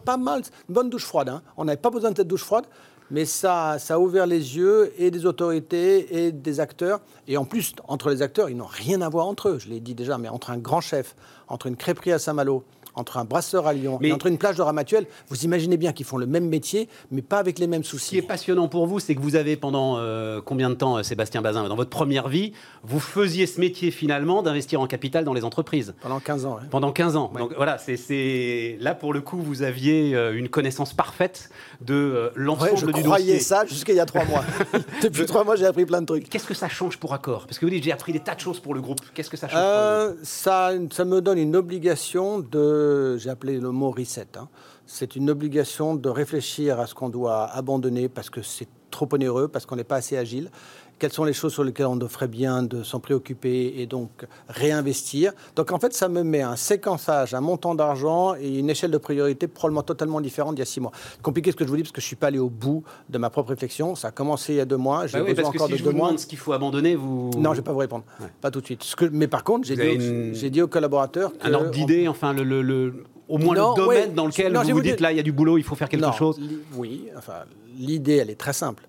pas 0.05 0.17
mal, 0.17 0.43
une 0.69 0.75
bonne 0.75 0.91
douche 0.91 1.05
froide. 1.07 1.29
hein. 1.29 1.43
On 1.57 1.65
n'avait 1.67 1.77
pas 1.77 1.91
besoin 1.91 2.11
de 2.11 2.17
cette 2.17 2.27
douche 2.27 2.43
froide. 2.43 2.65
Mais 3.11 3.27
ça, 3.27 3.77
ça 3.79 3.95
a 3.95 3.99
ouvert 3.99 4.27
les 4.27 4.57
yeux 4.57 4.91
et 4.97 5.11
des 5.11 5.27
autorités 5.27 6.25
et 6.25 6.33
des 6.33 6.59
acteurs. 6.59 7.01
Et 7.29 7.37
en 7.37 7.45
plus, 7.45 7.75
entre 7.87 8.09
les 8.09 8.23
acteurs, 8.23 8.49
ils 8.49 8.57
n'ont 8.57 8.65
rien 8.65 9.03
à 9.03 9.11
voir 9.11 9.27
entre 9.27 9.51
eux. 9.51 9.59
Je 9.59 9.69
l'ai 9.69 9.79
dit 9.79 9.95
déjà, 9.95 10.17
mais 10.17 10.29
entre 10.29 10.51
un 10.51 10.57
grand 10.57 10.81
chef, 10.81 11.15
entre 11.47 11.67
une 11.67 11.77
crêperie 11.77 12.13
à 12.13 12.19
Saint-Malo, 12.19 12.65
entre 12.95 13.17
un 13.19 13.25
brasseur 13.25 13.67
à 13.67 13.73
Lyon 13.73 13.99
Mais- 14.01 14.09
et 14.09 14.13
entre 14.13 14.27
une 14.27 14.39
plage 14.39 14.57
de 14.57 14.63
Ramatuelle, 14.63 15.07
vous 15.29 15.45
imaginez 15.45 15.77
bien 15.77 15.93
qu'ils 15.93 16.07
font 16.07 16.17
le 16.17 16.27
même 16.27 16.49
métier, 16.49 16.89
mais 17.11 17.23
pas 17.23 17.39
avec 17.39 17.59
les 17.59 17.67
mêmes 17.67 17.83
Ce 17.85 17.91
qui 17.91 17.97
est 17.97 17.99
soucis. 17.99 18.23
passionnant 18.23 18.69
pour 18.69 18.87
vous, 18.87 19.01
c'est 19.01 19.15
que 19.15 19.21
vous 19.21 19.37
avez 19.37 19.57
pendant 19.57 19.97
euh, 19.99 20.41
combien 20.45 20.71
de 20.71 20.75
temps, 20.75 20.97
euh, 20.99 21.03
Sébastien 21.03 21.43
Bazin, 21.43 21.69
dans 21.69 21.77
votre 21.77 21.91
première 21.91 22.29
vie, 22.29 22.53
vous 22.83 23.01
faisiez 23.01 23.47
ce 23.47 23.61
métier 23.61 23.91
finalement 23.91 24.43
d'investir 24.43 24.81
en 24.81 24.87
capital 24.87 25.25
dans 25.25 25.35
les 25.35 25.45
entreprises? 25.45 25.95
Pendant 26.03 26.21
15 26.21 26.47
ans. 26.47 26.55
ouais. 26.57 26.63
Pendant 26.71 26.93
15 26.93 27.17
ans. 27.17 27.31
Ouais. 27.35 27.41
Donc 27.41 27.53
voilà, 27.57 27.79
c'est- 27.79 28.77
là 28.81 28.95
pour 28.95 29.13
le 29.13 29.21
coup, 29.21 29.39
vous 29.39 29.63
aviez 29.63 30.15
euh, 30.15 30.37
une 30.37 30.49
connaissance 30.49 30.93
parfaite 30.93 31.51
de 31.81 31.95
euh, 31.95 32.25
Ouais, 32.27 32.31
l'ensemble 32.37 32.77
je 32.79 32.87
du 32.87 33.03
croyais 33.03 33.25
dossier. 33.35 33.41
ça 33.41 33.65
jusqu'à 33.67 33.93
il 33.93 33.97
y 33.97 34.01
a 34.01 34.07
trois 34.07 34.25
mois. 34.25 34.45
Depuis 35.03 35.27
trois 35.27 35.45
mois, 35.45 35.57
j'ai 35.57 35.67
appris 35.67 35.85
plein 35.87 36.01
de 36.01 36.07
trucs. 36.07 36.29
Qu'est-ce 36.29 36.47
que 36.47 36.55
ça 36.55 36.69
change 36.69 36.99
pour 36.99 37.13
Accor? 37.15 37.47
Parce 37.47 37.59
que 37.59 37.67
vous 37.67 37.71
dites, 37.71 37.85
j'ai 37.85 37.93
appris 37.93 38.13
des 38.13 38.21
tas 38.21 38.35
de 38.35 38.41
choses 38.41 38.61
pour 38.61 38.75
le 38.75 38.81
groupe. 38.81 39.01
Qu'est-ce 39.15 39.31
que 39.31 39.37
ça 39.37 39.49
change 39.49 39.61
pour 39.61 39.71
le 39.71 40.07
groupe 40.13 40.19
ça, 40.25 40.71
ça 40.93 41.05
me 41.05 41.21
donne 41.21 41.39
une 41.39 41.57
obligation 41.57 42.39
de, 42.41 42.84
j'ai 43.19 43.31
appelé 43.31 43.59
le 43.61 43.71
mot 43.71 43.91
reset, 43.91 44.29
hein. 44.37 44.49
c'est 44.87 45.17
une 45.17 45.31
obligation 45.31 45.95
de 45.95 46.09
réfléchir 46.09 46.81
à 46.81 46.87
ce 46.87 46.95
qu'on 46.95 47.09
doit 47.09 47.45
abandonner 47.45 48.09
parce 48.09 48.31
que 48.31 48.43
c'est 48.43 48.69
trop 48.91 49.09
onéreux, 49.13 49.49
parce 49.49 49.67
qu'on 49.67 49.77
n'est 49.77 49.85
pas 49.85 49.97
assez 49.97 50.17
agile. 50.17 50.51
Quelles 50.99 51.13
sont 51.13 51.25
les 51.25 51.33
choses 51.33 51.53
sur 51.53 51.65
lesquelles 51.65 51.87
on 51.87 51.99
ferait 52.09 52.29
bien 52.29 52.63
de 52.63 52.83
s'en 52.83 53.01
préoccuper 53.01 53.75
et 53.79 53.87
donc 53.87 54.11
réinvestir. 54.49 55.33
Donc 55.57 55.73
en 55.73 55.79
fait, 55.79 55.93
ça 55.93 56.09
me 56.09 56.23
met 56.23 56.41
un 56.43 56.57
séquençage, 56.57 57.35
un 57.35 57.41
montant 57.41 57.75
d'argent 57.75 58.35
et 58.37 58.59
une 58.61 58.71
échelle 58.71 58.91
de 58.91 58.99
priorité 58.99 59.47
probablement 59.49 59.83
totalement 59.83 60.21
différente 60.21 60.55
d'il 60.55 60.61
y 60.61 60.63
a 60.63 60.67
six 60.67 60.81
mois. 60.81 60.93
Compliqué 61.23 61.51
ce 61.51 61.57
que 61.57 61.65
je 61.65 61.69
vous 61.71 61.77
dis 61.77 61.83
parce 61.83 61.93
que 61.93 62.01
je 62.01 62.07
suis 62.07 62.17
pas 62.17 62.29
allé 62.29 62.39
au 62.39 62.49
bout 62.49 62.85
de 63.11 63.19
ma 63.19 63.29
propre 63.29 63.51
réflexion. 63.51 63.95
Ça 63.95 64.09
a 64.09 64.11
commencé 64.13 64.55
il 64.55 64.57
y 64.57 64.61
a 64.61 64.65
deux 64.65 64.77
mois. 64.77 65.07
J'ai 65.07 65.19
Bah 65.19 65.25
oui, 65.27 65.31
besoin 65.35 65.43
parce 65.45 65.53
que 65.53 65.59
encore 65.59 65.67
si 65.67 65.73
de 65.75 65.79
je 65.79 65.85
deux 65.85 65.91
vous 65.91 65.97
mois. 65.97 66.07
demande 66.09 66.19
ce 66.21 66.27
qu'il 66.27 66.39
faut 66.39 66.53
abandonner, 66.53 66.95
vous. 66.97 67.31
Non, 67.37 67.43
je 67.45 67.49
ne 67.51 67.55
vais 67.57 67.63
pas 67.63 67.73
vous 67.73 67.79
répondre. 67.79 68.05
Pas 68.41 68.51
tout 68.51 68.61
de 68.61 68.67
suite. 68.67 68.83
Ce 68.85 68.95
que, 68.97 69.05
mais 69.07 69.27
par 69.29 69.45
contre, 69.45 69.67
j'ai 69.67 69.77
dit, 69.77 69.83
une- 70.05 70.35
j'ai 70.35 70.51
dit 70.51 70.63
aux 70.63 70.69
collaborateurs 70.69 71.33
que... 71.37 71.47
Un 71.49 71.55
ordre 71.55 71.71
d'idée, 71.71 72.09
enfin, 72.09 72.33
le, 72.33 72.45
le- 72.45 72.63
le- 72.63 73.05
au 73.29 73.39
moins 73.39 73.55
Non, 73.55 73.71
le 73.75 73.83
domaine 73.83 74.09
ouais. 74.11 74.15
dans 74.15 74.27
lequel 74.27 74.53
Non, 74.53 74.63
vous 74.63 74.71
vous 74.71 74.81
dites 74.81 75.01
là, 75.01 75.11
il 75.13 75.17
y 75.17 75.21
a 75.21 75.23
du 75.25 75.33
boulot, 75.33 75.59
il 75.59 75.65
faut 75.65 75.75
faire 75.75 75.89
quelque 75.89 76.03
Non, 76.05 76.13
chose. 76.13 76.39
Oui, 76.77 77.09
enfin, 77.17 77.33
l'idée, 77.79 78.17
elle 78.17 78.31
est 78.31 78.35
très 78.39 78.53
simple. 78.53 78.87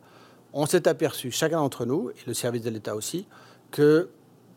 On 0.58 0.66
s'est 0.66 0.88
aperçu, 0.88 1.32
chacun 1.32 1.58
d'entre 1.58 1.86
nous, 1.86 2.12
et 2.12 2.14
le 2.26 2.34
service 2.34 2.62
de 2.62 2.70
l'État 2.70 2.96
aussi, 2.96 3.28
que 3.72 4.08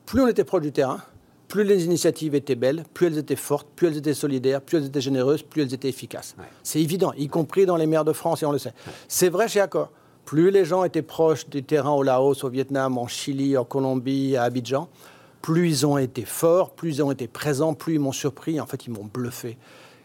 plus 0.06 0.20
on 0.22 0.28
était 0.28 0.44
proche 0.44 0.62
du 0.62 0.70
terrain, 0.70 1.00
plus 1.48 1.64
les 1.64 1.86
initiatives 1.86 2.36
étaient 2.36 2.54
belles, 2.54 2.84
plus 2.94 3.08
elles 3.08 3.18
étaient 3.18 3.34
fortes, 3.34 3.66
plus 3.74 3.88
elles 3.88 3.96
étaient 3.96 4.14
solidaires, 4.14 4.60
plus 4.60 4.78
elles 4.78 4.86
étaient 4.86 5.00
généreuses, 5.00 5.42
plus 5.42 5.62
elles 5.62 5.74
étaient 5.74 5.88
efficaces. 5.88 6.36
Ouais. 6.38 6.44
C'est 6.62 6.80
évident, 6.80 7.12
y 7.16 7.26
compris 7.26 7.66
dans 7.66 7.76
les 7.76 7.86
maires 7.86 8.04
de 8.04 8.12
France, 8.12 8.44
et 8.44 8.46
on 8.46 8.52
le 8.52 8.58
sait. 8.58 8.74
C'est 9.08 9.28
vrai 9.28 9.48
chez 9.48 9.60
Accor. 9.60 9.90
Plus 10.24 10.52
les 10.52 10.64
gens 10.64 10.84
étaient 10.84 11.02
proches 11.02 11.48
du 11.48 11.64
terrain 11.64 11.90
au 11.90 12.04
Laos, 12.04 12.44
au 12.44 12.48
Vietnam, 12.48 12.96
en 12.96 13.08
Chili, 13.08 13.56
en 13.56 13.64
Colombie, 13.64 14.36
à 14.36 14.44
Abidjan, 14.44 14.88
plus 15.42 15.68
ils 15.68 15.86
ont 15.86 15.98
été 15.98 16.24
forts, 16.24 16.70
plus 16.70 16.96
ils 16.96 17.02
ont 17.02 17.10
été 17.10 17.26
présents, 17.26 17.74
plus 17.74 17.94
ils 17.94 18.00
m'ont 18.00 18.12
surpris. 18.12 18.60
En 18.60 18.66
fait, 18.66 18.86
ils 18.86 18.90
m'ont 18.90 19.08
bluffé. 19.12 19.58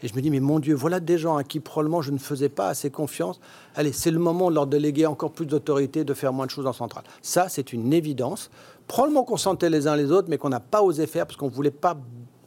Et 0.04 0.10
je 0.10 0.16
me 0.16 0.22
dis, 0.22 0.30
mais 0.30 0.42
mon 0.42 0.60
Dieu, 0.60 0.76
voilà 0.76 1.00
des 1.00 1.18
gens 1.18 1.38
à 1.38 1.46
qui 1.46 1.62
probablement 1.62 2.02
je 2.02 2.12
ne 2.12 2.18
faisais 2.18 2.50
pas 2.50 2.68
assez 2.68 2.92
confiance. 2.92 3.40
Allez, 3.74 3.94
c'est 3.94 4.12
le 4.12 4.20
moment 4.20 4.50
de 4.50 4.56
leur 4.56 4.68
déléguer 4.68 5.06
encore 5.06 5.32
plus 5.32 5.46
d'autorité, 5.46 6.04
de 6.04 6.14
faire 6.14 6.34
moins 6.34 6.46
de 6.46 6.52
choses 6.52 6.68
en 6.68 6.74
centrale. 6.74 7.06
Ça, 7.22 7.48
c'est 7.48 7.72
une 7.72 7.94
évidence. 7.94 8.52
Probablement 8.88 9.24
qu'on 9.24 9.38
sentait 9.38 9.70
les 9.70 9.88
uns 9.88 9.96
les 9.96 10.12
autres, 10.12 10.28
mais 10.30 10.38
qu'on 10.38 10.50
n'a 10.50 10.60
pas 10.60 10.82
osé 10.82 11.08
faire 11.08 11.26
parce 11.26 11.38
qu'on 11.38 11.48
ne 11.48 11.54
voulait 11.54 11.72
pas 11.72 11.98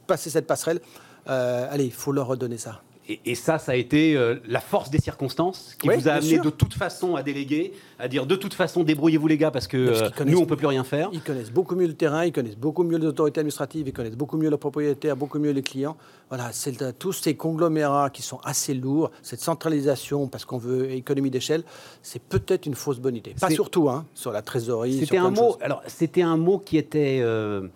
passer 0.07 0.29
cette 0.29 0.47
passerelle. 0.47 0.81
Euh, 1.29 1.67
allez, 1.71 1.87
il 1.87 1.93
faut 1.93 2.13
leur 2.13 2.27
redonner 2.27 2.59
ça. 2.59 2.83
Et, 3.09 3.21
et 3.25 3.35
ça, 3.35 3.59
ça 3.59 3.73
a 3.73 3.75
été 3.77 4.17
euh, 4.17 4.37
la 4.49 4.61
force 4.61 4.91
des 4.91 4.99
circonstances 4.99 5.77
qui 5.79 5.89
Oui, 5.89 5.97
vous 5.97 6.09
a 6.09 6.13
amené 6.13 6.35
sûr. 6.35 6.43
de 6.43 6.51
toute 6.51 6.75
façon 6.75 7.15
à 7.15 7.23
déléguer, 7.23 7.73
à 7.99 8.09
dire 8.09 8.27
de 8.27 8.37
toute 8.37 8.55
façon, 8.55 8.83
débrouillez-vous 8.83 9.29
les 9.29 9.39
gars, 9.39 9.51
parce 9.51 9.69
que 9.69 9.87
Parce 9.87 10.21
euh, 10.21 10.25
nous, 10.25 10.39
on 10.39 10.47
peut 10.47 10.57
plus 10.57 10.67
rien 10.67 10.85
faire. 10.85 11.09
Ils 11.13 11.23
connaissent 11.23 11.53
beaucoup 11.53 11.77
mieux 11.77 11.87
le 11.87 11.95
terrain, 11.95 12.25
ils 12.25 12.33
connaissent 12.33 12.57
beaucoup 12.57 12.83
mieux 12.83 12.99
les 12.99 13.07
autorités 13.07 13.41
administratives, 13.41 13.87
ils 13.87 13.93
connaissent 13.93 14.17
beaucoup 14.17 14.37
mieux 14.37 14.51
le 14.51 14.57
propriétaire, 14.57 15.17
beaucoup 15.17 15.39
mieux 15.39 15.53
les 15.53 15.63
clients. 15.63 15.97
Voilà, 16.29 16.51
c'est 16.53 16.99
tous 16.99 17.13
ces 17.13 17.37
conglomérats 17.37 18.11
qui 18.11 18.23
sont 18.23 18.41
assez 18.43 18.75
lourds, 18.75 19.11
cette 19.23 19.41
centralisation 19.41 20.27
parce 20.27 20.45
qu'on 20.45 20.59
veut 20.59 20.91
économie 20.91 21.31
d'échelle, 21.31 21.63
c'est 22.03 22.21
peut-être 22.23 22.67
une 22.67 22.75
fausse 22.75 22.99
bonne 22.99 23.17
idée. 23.17 23.35
Pas 23.41 23.51
surtout 23.51 23.89
hein, 23.89 24.05
sur 24.15 24.33
la 24.33 24.43
trésorerie. 24.43 24.99
C'était 24.99 25.19
un 25.19 25.31
mot. 25.31 25.57
Alors, 25.61 25.83
c'était 25.87 26.23
un 26.23 26.37
mot 26.37 26.59
qui 26.59 26.77
était 26.77 27.21
euh, 27.23 27.69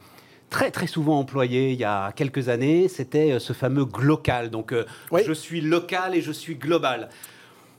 très 0.50 0.70
très 0.70 0.86
souvent 0.86 1.18
employé 1.18 1.70
il 1.72 1.78
y 1.78 1.84
a 1.84 2.12
quelques 2.12 2.48
années. 2.48 2.88
C'était 2.88 3.32
euh, 3.32 3.38
ce 3.38 3.52
fameux 3.52 3.84
glocal. 3.84 4.50
Donc, 4.50 4.72
euh, 4.72 4.84
Oui. 5.10 5.22
je 5.26 5.32
suis 5.32 5.60
local 5.60 6.14
et 6.14 6.20
je 6.20 6.32
suis 6.32 6.56
global. 6.56 7.08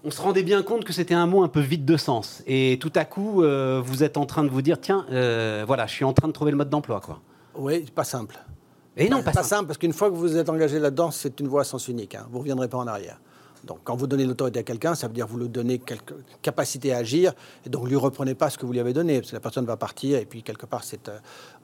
On 0.03 0.09
se 0.09 0.19
rendait 0.19 0.41
bien 0.41 0.63
compte 0.63 0.83
que 0.83 0.93
c'était 0.93 1.13
un 1.13 1.27
mot 1.27 1.43
un 1.43 1.47
peu 1.47 1.59
vide 1.59 1.85
de 1.85 1.95
sens. 1.97 2.41
Et 2.47 2.79
tout 2.81 2.91
à 2.95 3.05
coup, 3.05 3.43
euh, 3.43 3.79
vous 3.85 4.03
êtes 4.03 4.17
en 4.17 4.25
train 4.25 4.43
de 4.43 4.49
vous 4.49 4.63
dire, 4.63 4.81
tiens, 4.81 5.05
euh, 5.11 5.63
voilà, 5.67 5.85
je 5.85 5.93
suis 5.93 6.05
en 6.05 6.13
train 6.13 6.27
de 6.27 6.33
trouver 6.33 6.49
le 6.49 6.57
mode 6.57 6.69
d'emploi, 6.71 7.01
quoi. 7.01 7.19
Oui, 7.53 7.85
pas 7.93 8.03
simple. 8.03 8.39
Et 8.97 9.09
non, 9.09 9.17
pas, 9.21 9.31
pas 9.31 9.43
ça. 9.43 9.57
simple, 9.57 9.67
parce 9.67 9.77
qu'une 9.77 9.93
fois 9.93 10.09
que 10.09 10.15
vous 10.15 10.37
êtes 10.37 10.49
engagé 10.49 10.79
là-dedans, 10.79 11.11
c'est 11.11 11.39
une 11.39 11.47
voie 11.47 11.61
à 11.61 11.63
sens 11.65 11.87
unique. 11.87 12.15
hein. 12.15 12.25
Vous 12.29 12.37
ne 12.37 12.39
reviendrez 12.39 12.67
pas 12.67 12.77
en 12.79 12.87
arrière. 12.87 13.19
Donc, 13.63 13.79
quand 13.83 13.95
vous 13.95 14.07
donnez 14.07 14.25
l'autorité 14.25 14.59
à 14.59 14.63
quelqu'un, 14.63 14.95
ça 14.95 15.07
veut 15.07 15.13
dire 15.13 15.25
que 15.27 15.31
vous 15.31 15.39
lui 15.39 15.49
donnez 15.49 15.79
quelque 15.79 16.13
capacité 16.41 16.93
à 16.93 16.97
agir, 16.97 17.33
et 17.65 17.69
donc 17.69 17.87
lui 17.87 17.95
reprenez 17.95 18.35
pas 18.35 18.49
ce 18.49 18.57
que 18.57 18.65
vous 18.65 18.73
lui 18.73 18.79
avez 18.79 18.93
donné, 18.93 19.19
parce 19.19 19.31
que 19.31 19.35
la 19.35 19.41
personne 19.41 19.65
va 19.65 19.77
partir, 19.77 20.17
et 20.17 20.25
puis 20.25 20.41
quelque 20.41 20.65
part, 20.65 20.83
c'est, 20.83 21.07
euh, 21.09 21.19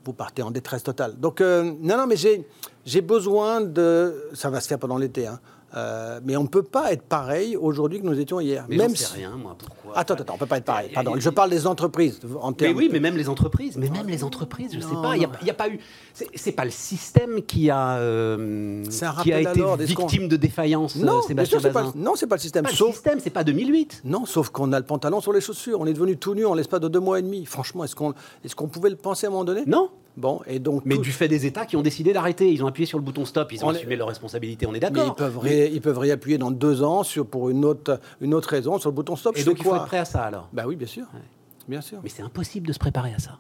vous 0.06 0.14
partez 0.14 0.44
en 0.44 0.52
détresse 0.52 0.84
totale. 0.84 1.20
Donc, 1.20 1.42
euh, 1.42 1.64
non, 1.64 1.98
non, 1.98 2.08
mais 2.08 2.18
j'ai, 2.18 2.48
j'ai 2.86 3.02
besoin 3.02 3.62
de... 3.62 4.30
Ça 4.34 4.50
va 4.50 4.62
se 4.62 4.68
faire 4.68 4.80
pendant 4.80 4.98
l'été, 4.98 5.28
hein. 5.28 5.40
Euh, 5.76 6.22
mais 6.24 6.38
on 6.38 6.44
ne 6.44 6.48
peut 6.48 6.64
pas 6.64 6.94
être 6.94 7.04
pareil 7.04 7.58
aujourd'hui 7.58 8.00
que 8.00 8.06
nous 8.06 8.18
étions 8.18 8.40
hier. 8.40 8.66
Mais 8.70 8.78
même 8.78 8.96
sais 8.96 9.04
si- 9.04 9.14
rien, 9.18 9.32
moi, 9.32 9.54
pourquoi. 9.58 9.98
Attends, 9.98 10.14
attends, 10.14 10.34
on 10.34 10.36
ne 10.36 10.40
peut 10.40 10.46
pas 10.46 10.58
être 10.60 10.64
pareil. 10.66 10.92
Pardon, 10.94 11.14
je 11.18 11.30
parle 11.30 11.50
des 11.50 11.68
entreprises 11.68 12.22
en 12.42 12.54
Mais 12.62 12.74
oui, 12.74 12.90
mais 12.92 13.02
même 13.02 13.18
les 13.18 13.28
entreprises, 13.28 13.76
mais 13.78 13.90
même 13.90 14.08
les 14.08 14.24
entreprises, 14.24 14.72
je 14.74 14.80
sais 14.80 14.94
Non, 14.94 15.02
pas, 15.02 15.16
il 15.18 15.28
n'y 15.44 15.50
a, 15.50 15.54
pas 15.54 15.68
eu. 15.68 15.80
c'est- 16.14 16.52
pas 16.54 16.64
le 16.64 16.72
système 16.72 17.42
qui 17.42 17.70
a, 17.70 17.98
euh, 17.98 18.82
qui 19.24 19.34
a 19.34 19.42
été 19.42 19.62
victime 19.80 20.30
de 20.30 20.38
défaillance, 20.38 20.96
non, 20.96 21.18
euh, 21.20 21.22
Sébastien 21.28 21.60
sûr, 21.60 21.72
pas, 21.72 21.82
Bazin. 21.82 21.94
le- 21.96 22.02
non, 22.02 22.14
c'est 22.16 22.28
pas 22.28 22.36
le 22.36 22.42
système. 22.42 22.64
Pas 22.64 22.70
le 22.72 22.76
sauf 22.76 22.94
système, 22.94 23.20
c'est 23.20 23.30
pas 23.30 23.44
2008. 23.44 24.02
Non, 24.06 24.26
sauf 24.26 24.50
qu'on 24.50 24.72
a 24.72 24.80
le 24.80 24.86
pantalon 24.86 25.20
sur 25.20 25.34
les 25.34 25.42
chaussures. 25.42 25.82
On 25.82 25.86
est 25.86 25.94
devenu 25.94 26.16
tout 26.18 26.34
nu 26.34 26.46
en 26.46 26.54
l'espace 26.54 26.80
de 26.80 26.88
deux 26.88 27.00
mois 27.02 27.20
et 27.20 27.22
demi. 27.24 27.46
Franchement, 27.46 27.84
est-ce 27.84 27.96
qu'on 27.96 28.12
est 28.46 28.56
qu'on 28.56 28.68
pouvait 28.68 28.90
le 28.90 28.96
penser 28.96 29.26
à 29.26 29.30
un 29.30 29.32
moment 29.34 29.44
donné? 29.46 29.64
Non. 29.68 29.90
Bon, 30.18 30.42
et 30.48 30.58
donc. 30.60 30.82
Mais 30.84 30.96
tout- 30.96 31.02
du 31.02 31.12
fait 31.12 31.28
des 31.28 31.46
États 31.46 31.66
qui 31.68 31.76
ont 31.78 31.82
décidé 31.84 32.12
d'arrêter, 32.12 32.52
ils 32.52 32.64
ont 32.64 32.68
appuyé 32.68 32.88
sur 32.88 32.98
le 32.98 33.04
bouton 33.04 33.24
stop, 33.24 33.52
ils 33.52 33.64
ont 33.64 33.68
On 33.68 33.72
est- 33.72 33.78
assumé 33.78 33.96
leurs 33.96 34.08
responsabilités, 34.08 34.66
on 34.66 34.72
est 34.72 34.74
Mais 34.74 34.80
d'accord. 34.80 35.14
ils 35.16 35.16
peuvent, 35.16 35.38
ré- 35.38 35.70
ils 35.72 35.80
peuvent 35.82 36.00
réappuyer 36.00 36.38
dans 36.40 36.50
deux 36.52 36.82
ans 36.84 37.04
sur, 37.04 37.26
pour 37.28 37.50
une 37.52 37.64
autre, 37.64 38.00
une 38.20 38.34
autre 38.34 38.50
raison 38.50 38.80
sur 38.80 38.90
le 38.90 38.96
bouton 38.96 39.16
stop. 39.16 39.38
Et 39.38 39.44
donc 39.44 39.58
il 39.60 39.64
faut 39.64 39.76
être 39.76 39.86
prêt 39.86 40.00
à 40.00 40.06
ça 40.06 40.24
alors? 40.24 40.50
Bah 40.52 40.64
oui, 40.68 40.76
bien 40.76 40.88
sûr. 40.88 41.06
Bien 41.68 41.82
sûr. 41.82 42.00
Mais 42.04 42.10
c'est 42.10 42.24
impossible 42.24 42.68
de 42.68 42.74
se 42.74 42.80
préparer 42.80 43.14
à 43.14 43.20
ça. 43.20 43.38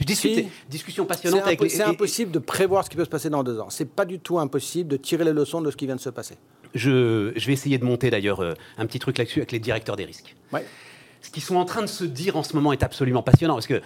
Je 0.00 0.06
discute, 0.06 0.34
Si. 0.34 0.48
discussion 0.70 1.04
passionnante 1.04 1.42
avec 1.42 1.60
les- 1.60 1.68
c'est 1.68 1.82
impossible 1.82 2.32
de 2.32 2.38
prévoir 2.38 2.82
ce 2.84 2.88
qui 2.90 2.96
peut 2.96 3.04
se 3.04 3.10
passer 3.10 3.28
dans 3.28 3.44
deux 3.44 3.60
ans. 3.60 3.68
C'est 3.68 3.84
pas 3.90 4.06
du 4.06 4.18
tout 4.18 4.38
impossible 4.38 4.88
de 4.88 4.96
tirer 4.96 5.22
les 5.24 5.32
leçons 5.34 5.60
de 5.60 5.70
ce 5.70 5.76
qui 5.76 5.84
vient 5.84 5.96
de 5.96 6.00
se 6.00 6.08
passer. 6.10 6.36
Je, 6.74 7.32
je 7.36 7.46
vais 7.46 7.52
essayer 7.52 7.76
de 7.76 7.84
monter 7.84 8.08
d'ailleurs 8.10 8.40
euh, 8.40 8.54
un 8.78 8.86
petit 8.86 8.98
truc 8.98 9.18
là-dessus 9.18 9.40
avec 9.40 9.52
les 9.52 9.58
directeurs 9.58 9.96
des 9.96 10.04
risques. 10.06 10.34
Ouais. 10.52 10.64
Ce 11.20 11.30
qu'ils 11.30 11.42
sont 11.42 11.56
en 11.56 11.64
train 11.64 11.82
de 11.82 11.86
se 11.88 12.04
dire 12.04 12.36
en 12.36 12.42
ce 12.42 12.54
moment 12.56 12.72
est 12.72 12.82
absolument 12.82 13.22
passionnant 13.22 13.54
parce 13.54 13.66
que 13.66 13.80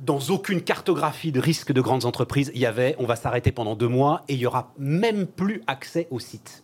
dans 0.00 0.18
aucune 0.28 0.60
cartographie 0.60 1.32
de 1.32 1.40
risque 1.40 1.72
de 1.72 1.80
grandes 1.80 2.04
entreprises, 2.04 2.50
il 2.54 2.60
y 2.60 2.66
avait 2.66 2.94
on 2.98 3.06
va 3.06 3.16
s'arrêter 3.16 3.52
pendant 3.52 3.74
deux 3.76 3.88
mois 3.88 4.22
et 4.28 4.34
il 4.34 4.40
y 4.40 4.46
aura 4.46 4.72
même 4.78 5.26
plus 5.26 5.62
accès 5.66 6.06
au 6.10 6.18
site. 6.20 6.62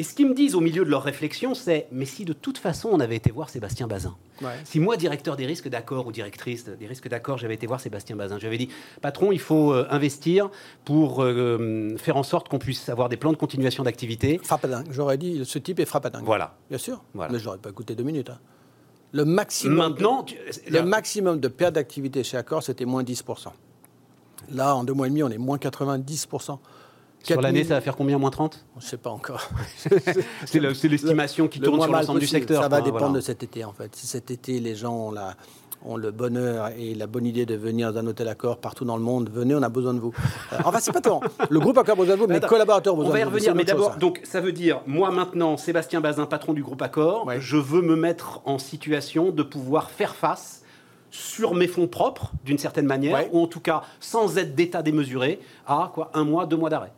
Et 0.00 0.04
ce 0.04 0.14
qu'ils 0.14 0.28
me 0.28 0.34
disent 0.34 0.54
au 0.54 0.60
milieu 0.60 0.84
de 0.84 0.90
leur 0.90 1.02
réflexion, 1.02 1.54
c'est 1.54 1.88
mais 1.90 2.04
si 2.04 2.24
de 2.24 2.32
toute 2.32 2.56
façon 2.58 2.88
on 2.92 3.00
avait 3.00 3.16
été 3.16 3.32
voir 3.32 3.50
Sébastien 3.50 3.88
Bazin, 3.88 4.16
Ouais. 4.40 4.50
si 4.64 4.78
moi, 4.78 4.96
directeur 4.96 5.34
des 5.34 5.44
risques 5.44 5.68
d'accord 5.68 6.06
ou 6.06 6.12
directrice 6.12 6.66
des 6.66 6.86
risques 6.86 7.08
d'accord, 7.08 7.36
j'avais 7.38 7.54
été 7.54 7.66
voir 7.66 7.80
Sébastien 7.80 8.14
Bazin, 8.14 8.38
j'avais 8.38 8.58
dit 8.58 8.68
patron, 9.02 9.32
il 9.32 9.40
faut 9.40 9.72
euh, 9.72 9.88
investir 9.90 10.48
pour 10.84 11.24
euh, 11.24 11.96
faire 11.98 12.16
en 12.16 12.22
sorte 12.22 12.48
qu'on 12.48 12.60
puisse 12.60 12.88
avoir 12.88 13.08
des 13.08 13.16
plans 13.16 13.32
de 13.32 13.36
continuation 13.36 13.82
d'activité. 13.82 14.38
Frappadingue. 14.44 14.86
J'aurais 14.92 15.18
dit, 15.18 15.40
ce 15.44 15.58
type 15.58 15.80
est 15.80 15.84
frappadingue. 15.84 16.24
Voilà. 16.24 16.54
Bien 16.68 16.78
sûr. 16.78 17.02
Voilà. 17.14 17.32
Mais 17.32 17.40
je 17.40 17.46
n'aurais 17.46 17.58
pas 17.58 17.70
écouté 17.70 17.96
deux 17.96 18.04
minutes. 18.04 18.30
hein. 18.30 18.38
Le 19.12 19.24
maximum. 19.24 19.76
Maintenant, 19.76 20.22
tu- 20.22 20.36
Le 20.70 20.82
maximum 20.82 21.40
de 21.40 21.48
perte 21.48 21.74
d'activité 21.74 22.22
chez 22.24 22.36
Accor, 22.36 22.62
c'était 22.62 22.84
moins 22.84 23.02
10%. 23.02 23.52
Là, 24.52 24.74
en 24.76 24.84
deux 24.84 24.92
mois 24.94 25.06
et 25.06 25.10
demi, 25.10 25.22
on 25.22 25.28
est 25.30 25.38
moins 25.38 25.58
90%. 25.58 26.58
sur 27.22 27.40
l'année, 27.42 27.60
4000 27.60 27.66
ça 27.66 27.74
va 27.74 27.80
faire 27.80 27.96
combien 27.96 28.16
moins 28.18 28.30
30 28.30 28.64
Je 28.78 28.84
ne 28.84 28.88
sais 28.90 28.96
pas 28.96 29.10
encore. 29.10 29.48
C'est 30.46 30.60
le- 30.60 30.72
c'est 30.74 30.88
l'estimation 30.88 31.48
qui 31.48 31.58
Le 31.58 31.64
tourne 31.66 31.82
sur 31.82 31.90
l'ensemble 31.92 32.20
du 32.20 32.26
secteur. 32.28 32.62
Ça 32.62 32.68
va 32.68 32.76
quoi, 32.78 32.84
dépendre 32.84 33.04
voilà. 33.06 33.16
de 33.16 33.20
cet 33.20 33.42
été, 33.42 33.64
en 33.64 33.72
fait. 33.72 33.94
Si 33.96 34.06
cet 34.06 34.30
été, 34.30 34.60
les 34.60 34.74
gens 34.76 34.94
ont, 34.94 35.10
la- 35.10 35.34
ont 35.84 35.96
le 35.96 36.10
bonheur 36.10 36.70
et 36.76 36.94
la 36.94 37.06
bonne 37.06 37.24
idée 37.26 37.46
de 37.46 37.54
venir 37.54 37.92
dans 37.92 38.00
un 38.00 38.06
hôtel 38.06 38.28
Accor 38.28 38.58
partout 38.58 38.84
dans 38.84 38.96
le 38.96 39.02
monde, 39.02 39.30
venez, 39.32 39.54
on 39.54 39.62
a 39.62 39.68
besoin 39.68 39.94
de 39.94 40.00
vous. 40.00 40.12
Euh, 40.52 40.56
enfin, 40.64 40.78
c'est 40.80 40.92
pas 40.92 41.00
tant. 41.00 41.20
Le 41.48 41.60
groupe 41.60 41.78
Accor 41.78 41.92
a 41.94 41.96
besoin 41.96 42.16
de 42.16 42.20
vous, 42.20 42.26
mes 42.26 42.36
Attends, 42.36 42.48
collaborateurs 42.48 42.94
ont 42.94 42.98
On 42.98 43.00
besoin 43.00 43.12
va 43.12 43.18
y 43.18 43.22
de 43.22 43.26
vous. 43.28 43.34
revenir, 43.34 43.50
C'est 43.52 43.56
mais 43.56 43.62
une 43.62 43.70
autre 43.70 43.84
d'abord, 43.84 43.96
donc 43.98 44.20
ça 44.24 44.40
veut 44.40 44.52
dire, 44.52 44.80
moi 44.86 45.10
maintenant, 45.10 45.56
Sébastien 45.56 46.00
Bazin, 46.00 46.26
patron 46.26 46.52
du 46.52 46.62
groupe 46.62 46.82
Accor, 46.82 47.26
Ouais. 47.26 47.40
je 47.40 47.56
veux 47.56 47.82
me 47.82 47.96
mettre 47.96 48.40
en 48.44 48.58
situation 48.58 49.30
de 49.30 49.42
pouvoir 49.42 49.90
faire 49.90 50.14
face 50.14 50.62
sur 51.10 51.54
mes 51.54 51.68
fonds 51.68 51.86
propres, 51.88 52.32
d'une 52.44 52.58
certaine 52.58 52.86
manière, 52.86 53.14
Ouais. 53.14 53.30
ou 53.32 53.40
en 53.42 53.46
tout 53.46 53.60
cas 53.60 53.82
sans 54.00 54.36
aide 54.36 54.54
d'État 54.54 54.82
démesuré, 54.82 55.40
à 55.66 55.90
quoi 55.94 56.10
un 56.14 56.24
mois, 56.24 56.44
deux 56.46 56.56
mois 56.56 56.70
d'arrêt. 56.70 56.92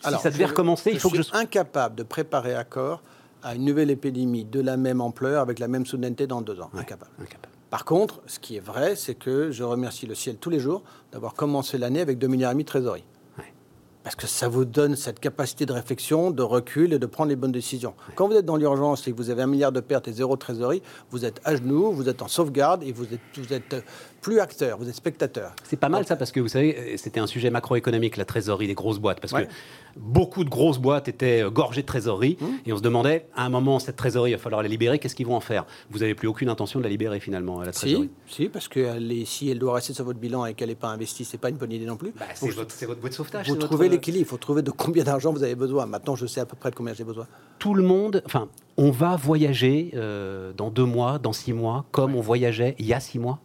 Si 0.00 0.06
Alors, 0.06 0.20
ça 0.20 0.30
devait 0.30 0.44
je- 0.44 0.50
recommencer, 0.50 0.90
il 0.92 1.00
faut 1.00 1.10
que 1.10 1.16
je 1.16 1.22
suis 1.22 1.36
incapable 1.36 1.94
de 1.96 2.02
préparer 2.04 2.54
Accor 2.54 3.02
à 3.42 3.54
une 3.54 3.64
nouvelle 3.64 3.90
épidémie 3.90 4.44
de 4.44 4.60
la 4.60 4.76
même 4.76 5.00
ampleur 5.00 5.40
avec 5.42 5.58
la 5.58 5.66
même 5.68 5.84
soudaineté 5.86 6.26
dans 6.26 6.42
deux 6.42 6.60
ans. 6.60 6.70
Incapable. 6.74 7.10
Incapable. 7.20 7.54
Par 7.70 7.84
contre, 7.84 8.20
ce 8.26 8.40
qui 8.40 8.56
est 8.56 8.60
vrai, 8.60 8.96
c'est 8.96 9.14
que 9.14 9.52
je 9.52 9.62
remercie 9.62 10.06
le 10.06 10.16
ciel 10.16 10.36
tous 10.36 10.50
les 10.50 10.58
jours 10.58 10.82
d'avoir 11.12 11.34
commencé 11.34 11.78
l'année 11.78 12.00
avec 12.00 12.18
2,5 12.18 12.28
milliards 12.28 12.54
de 12.54 12.62
trésorerie. 12.62 13.04
Ouais. 13.38 13.54
Parce 14.02 14.16
que 14.16 14.26
ça 14.26 14.48
vous 14.48 14.64
donne 14.64 14.96
cette 14.96 15.20
capacité 15.20 15.66
de 15.66 15.72
réflexion, 15.72 16.32
de 16.32 16.42
recul 16.42 16.92
et 16.92 16.98
de 16.98 17.06
prendre 17.06 17.28
les 17.28 17.36
bonnes 17.36 17.52
décisions. 17.52 17.94
Quand 18.16 18.26
vous 18.26 18.34
êtes 18.34 18.44
dans 18.44 18.56
l'urgence 18.56 19.06
et 19.06 19.12
que 19.12 19.16
vous 19.16 19.30
avez 19.30 19.42
un 19.42 19.46
milliard 19.46 19.70
de 19.70 19.78
pertes 19.78 20.08
et 20.08 20.12
zéro 20.12 20.36
trésorerie, 20.36 20.82
vous 21.12 21.24
êtes 21.24 21.40
à 21.44 21.54
genoux, 21.54 21.92
vous 21.92 22.08
êtes 22.08 22.22
en 22.22 22.28
sauvegarde 22.28 22.82
et 22.82 22.90
vous 22.90 23.04
êtes, 23.04 23.20
vous 23.36 23.52
êtes 23.52 23.74
euh, 23.74 23.82
plus 24.20 24.38
acteur, 24.40 24.78
vous 24.78 24.88
êtes 24.88 24.94
spectateur. 24.94 25.52
C'est 25.64 25.78
pas 25.78 25.88
mal 25.88 26.06
ça 26.06 26.16
parce 26.16 26.30
que 26.32 26.40
vous 26.40 26.48
savez, 26.48 26.76
euh, 26.76 26.96
c'était 26.96 27.20
un 27.20 27.26
sujet 27.26 27.50
macroéconomique, 27.50 28.16
la 28.16 28.24
trésorerie 28.24 28.66
des 28.66 28.74
grosses 28.74 28.98
boîtes. 28.98 29.20
Parce 29.20 29.32
Ouais. 29.32 29.46
que 29.46 29.50
beaucoup 29.96 30.44
de 30.44 30.50
grosses 30.50 30.78
boîtes 30.78 31.08
étaient 31.08 31.42
euh, 31.42 31.50
gorgées 31.50 31.82
de 31.82 31.86
trésorerie 31.86 32.36
et 32.66 32.72
on 32.72 32.76
se 32.76 32.82
demandait, 32.82 33.26
à 33.34 33.44
un 33.46 33.48
moment, 33.48 33.78
cette 33.78 33.96
trésorerie, 33.96 34.30
il 34.32 34.34
va 34.34 34.38
falloir 34.40 34.62
la 34.62 34.68
libérer, 34.68 34.98
qu'est-ce 34.98 35.14
qu'ils 35.14 35.26
vont 35.26 35.36
en 35.36 35.40
faire? 35.40 35.64
Vous 35.90 36.00
n'avez 36.00 36.14
plus 36.14 36.28
aucune 36.28 36.48
intention 36.48 36.78
de 36.78 36.84
la 36.84 36.90
libérer 36.90 37.20
finalement, 37.20 37.60
la 37.62 37.72
trésorerie 37.72 38.10
Si, 38.26 38.34
si, 38.44 38.48
parce 38.48 38.68
que 38.68 38.80
elle 38.80 39.10
est- 39.10 39.24
si 39.24 39.50
elle 39.50 39.58
doit 39.58 39.74
rester 39.74 39.94
sur 39.94 40.04
votre 40.04 40.18
bilan 40.18 40.44
et 40.46 40.54
qu'elle 40.54 40.68
n'est 40.68 40.74
pas 40.74 40.88
investie, 40.88 41.24
c'est 41.24 41.38
pas 41.38 41.48
une 41.48 41.56
bonne 41.56 41.72
idée 41.72 41.86
non 41.86 41.96
plus. 41.96 42.12
Bah, 42.18 42.26
c'est 42.34 42.50
votre, 42.50 42.86
boîte 43.00 43.10
de 43.12 43.16
sauvetage. 43.16 43.48
vous 43.48 43.56
trouvez 43.56 43.86
votre- 43.86 43.92
l'équilibre, 43.92 44.24
il 44.26 44.28
faut 44.28 44.36
trouver 44.36 44.62
de 44.62 44.70
combien 44.70 45.04
d'argent 45.04 45.32
vous 45.32 45.42
avez 45.42 45.54
besoin. 45.54 45.86
Maintenant, 45.86 46.14
je 46.16 46.26
sais 46.26 46.40
à 46.40 46.46
peu 46.46 46.56
près 46.56 46.70
de 46.70 46.76
combien 46.76 46.94
j'ai 46.94 47.04
besoin. 47.04 47.26
Tout 47.58 47.74
le 47.74 47.82
monde, 47.82 48.22
enfin, 48.26 48.48
on 48.76 48.90
va 48.90 49.16
voyager 49.16 49.90
euh, 49.94 50.52
dans 50.56 50.70
deux 50.70 50.84
mois, 50.84 51.18
dans 51.18 51.32
six 51.32 51.52
mois, 51.52 51.84
comme 51.90 52.14
on 52.14 52.20
voyageait 52.20 52.74
il 52.78 52.86
y 52.86 52.94
a 52.94 53.00
six 53.00 53.18
mois 53.18 53.38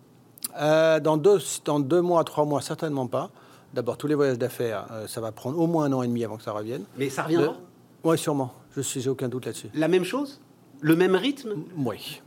Euh, 0.57 0.99
dans, 0.99 1.17
deux, 1.17 1.39
dans 1.65 1.79
deux 1.79 2.01
mois, 2.01 2.23
trois 2.23 2.45
mois, 2.45 2.61
certainement 2.61 3.07
pas. 3.07 3.29
D'abord, 3.73 3.97
tous 3.97 4.07
les 4.07 4.15
voyages 4.15 4.37
d'affaires, 4.37 4.87
euh, 4.91 5.07
ça 5.07 5.19
va 5.19 5.31
prendre 5.31 5.59
au 5.59 5.67
moins 5.67 5.85
un 5.85 5.93
an 5.93 6.01
et 6.01 6.07
demi 6.07 6.23
avant 6.23 6.37
que 6.37 6.43
ça 6.43 6.53
revienne. 6.53 6.83
Mais 6.97 7.09
ça 7.09 7.23
reviendra 7.23 7.55
Oui, 8.03 8.17
sûrement. 8.17 8.53
Je 8.75 8.81
suis, 8.81 9.01
j'ai 9.01 9.09
aucun 9.09 9.27
doute 9.27 9.45
là-dessus. 9.45 9.69
La 9.73 9.87
même 9.87 10.03
chose? 10.05 10.39
Le 10.81 10.95
même 10.95 11.15
rythme? 11.15 11.55
Oui. 11.77 12.21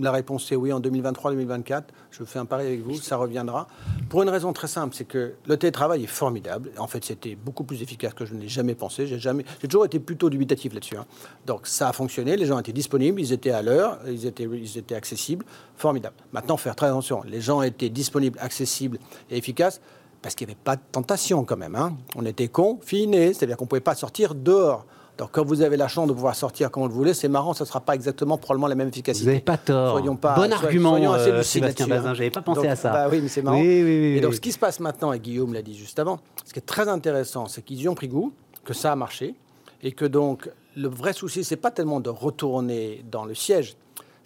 La 0.00 0.12
réponse 0.12 0.52
est 0.52 0.56
oui 0.56 0.72
en 0.72 0.80
2023-2024. 0.80 1.82
Je 2.10 2.22
fais 2.22 2.38
un 2.38 2.44
pari 2.44 2.66
avec 2.66 2.82
vous, 2.82 2.94
ça 2.96 3.16
reviendra. 3.16 3.66
Pour 4.08 4.22
une 4.22 4.28
raison 4.28 4.52
très 4.52 4.68
simple, 4.68 4.94
c'est 4.94 5.04
que 5.06 5.34
le 5.46 5.56
télétravail 5.56 6.04
est 6.04 6.06
formidable. 6.06 6.70
En 6.78 6.86
fait, 6.86 7.04
c'était 7.04 7.34
beaucoup 7.34 7.64
plus 7.64 7.82
efficace 7.82 8.14
que 8.14 8.24
je 8.24 8.34
ne 8.34 8.40
l'ai 8.40 8.48
jamais 8.48 8.74
pensé. 8.74 9.06
J'ai 9.06 9.18
jamais, 9.18 9.44
j'ai 9.60 9.66
toujours 9.66 9.86
été 9.86 9.98
plutôt 9.98 10.30
dubitatif 10.30 10.72
là-dessus. 10.72 10.96
hein. 10.96 11.06
Donc 11.46 11.66
ça 11.66 11.88
a 11.88 11.92
fonctionné. 11.92 12.36
Les 12.36 12.46
gens 12.46 12.58
étaient 12.58 12.72
disponibles, 12.72 13.20
ils 13.20 13.32
étaient 13.32 13.50
à 13.50 13.62
l'heure, 13.62 13.98
ils 14.06 14.26
étaient, 14.26 14.44
ils 14.44 14.78
étaient 14.78 14.94
accessibles. 14.94 15.44
Formidable. 15.76 16.14
Maintenant, 16.32 16.56
faire 16.58 16.76
très 16.76 16.86
attention. 16.86 17.22
Les 17.26 17.40
gens 17.40 17.62
étaient 17.62 17.90
disponibles, 17.90 18.38
accessibles 18.40 18.98
et 19.30 19.36
efficaces. 19.38 19.80
Parce 20.20 20.34
qu'il 20.34 20.46
n'y 20.48 20.52
avait 20.52 20.60
pas 20.62 20.76
de 20.76 20.82
tentation 20.92 21.44
quand 21.44 21.56
même. 21.56 21.74
hein. 21.76 21.96
On 22.16 22.24
était 22.26 22.48
confinés, 22.48 23.32
c'est-à-dire 23.34 23.56
qu'on 23.56 23.64
ne 23.64 23.68
pouvait 23.68 23.80
pas 23.80 23.94
sortir 23.94 24.34
dehors. 24.34 24.84
Donc 25.18 25.30
quand 25.32 25.44
vous 25.44 25.62
avez 25.62 25.76
la 25.76 25.88
chance 25.88 26.06
de 26.08 26.12
pouvoir 26.12 26.36
sortir 26.36 26.70
comme 26.70 26.84
vous 26.84 26.88
le 26.88 26.94
voulez, 26.94 27.12
c'est 27.12 27.28
marrant, 27.28 27.52
ça 27.52 27.64
ne 27.64 27.66
sera 27.68 27.80
pas 27.80 27.94
exactement 27.94 28.38
probablement 28.38 28.68
la 28.68 28.76
même 28.76 28.88
efficacité. 28.88 29.24
Vous 29.24 29.30
n'avez 29.30 29.40
pas 29.42 29.56
tort. 29.58 29.98
Soyons 29.98 30.14
pas, 30.16 30.36
bon 30.36 30.52
argument, 30.52 30.90
soyons 30.90 31.12
assez 31.12 31.30
euh, 31.30 31.42
Sébastien 31.42 31.86
là-dessus, 31.88 31.88
Bazin. 31.90 32.10
hein. 32.10 32.14
J'avais 32.14 32.30
pas 32.30 32.40
pensé 32.42 32.60
Donc, 32.62 32.70
à 32.70 32.76
ça. 32.76 32.92
bah 32.92 33.08
oui, 33.10 33.18
mais 33.20 33.28
c'est 33.28 33.42
marrant. 33.42 33.58
Oui, 33.60 33.66
oui, 33.66 33.82
oui, 34.00 34.16
et 34.16 34.20
donc 34.20 34.34
ce 34.34 34.40
qui 34.40 34.52
se 34.52 34.58
passe 34.58 34.78
maintenant, 34.78 35.12
et 35.12 35.18
Guillaume 35.18 35.52
l'a 35.54 35.62
dit 35.62 35.76
juste 35.76 35.98
avant, 35.98 36.20
ce 36.44 36.52
qui 36.52 36.60
est 36.60 36.66
très 36.66 36.86
intéressant, 36.88 37.46
c'est 37.46 37.62
qu'ils 37.62 37.80
y 37.80 37.88
ont 37.88 37.96
pris 37.96 38.06
goût, 38.06 38.32
que 38.64 38.72
ça 38.74 38.92
a 38.92 38.96
marché, 38.96 39.34
et 39.82 39.90
que 39.90 40.04
donc 40.04 40.48
le 40.76 40.86
vrai 40.88 41.12
souci, 41.12 41.42
c'est 41.42 41.56
pas 41.56 41.72
tellement 41.72 41.98
de 41.98 42.10
retourner 42.10 43.04
dans 43.10 43.24
le 43.24 43.34
siège, 43.34 43.74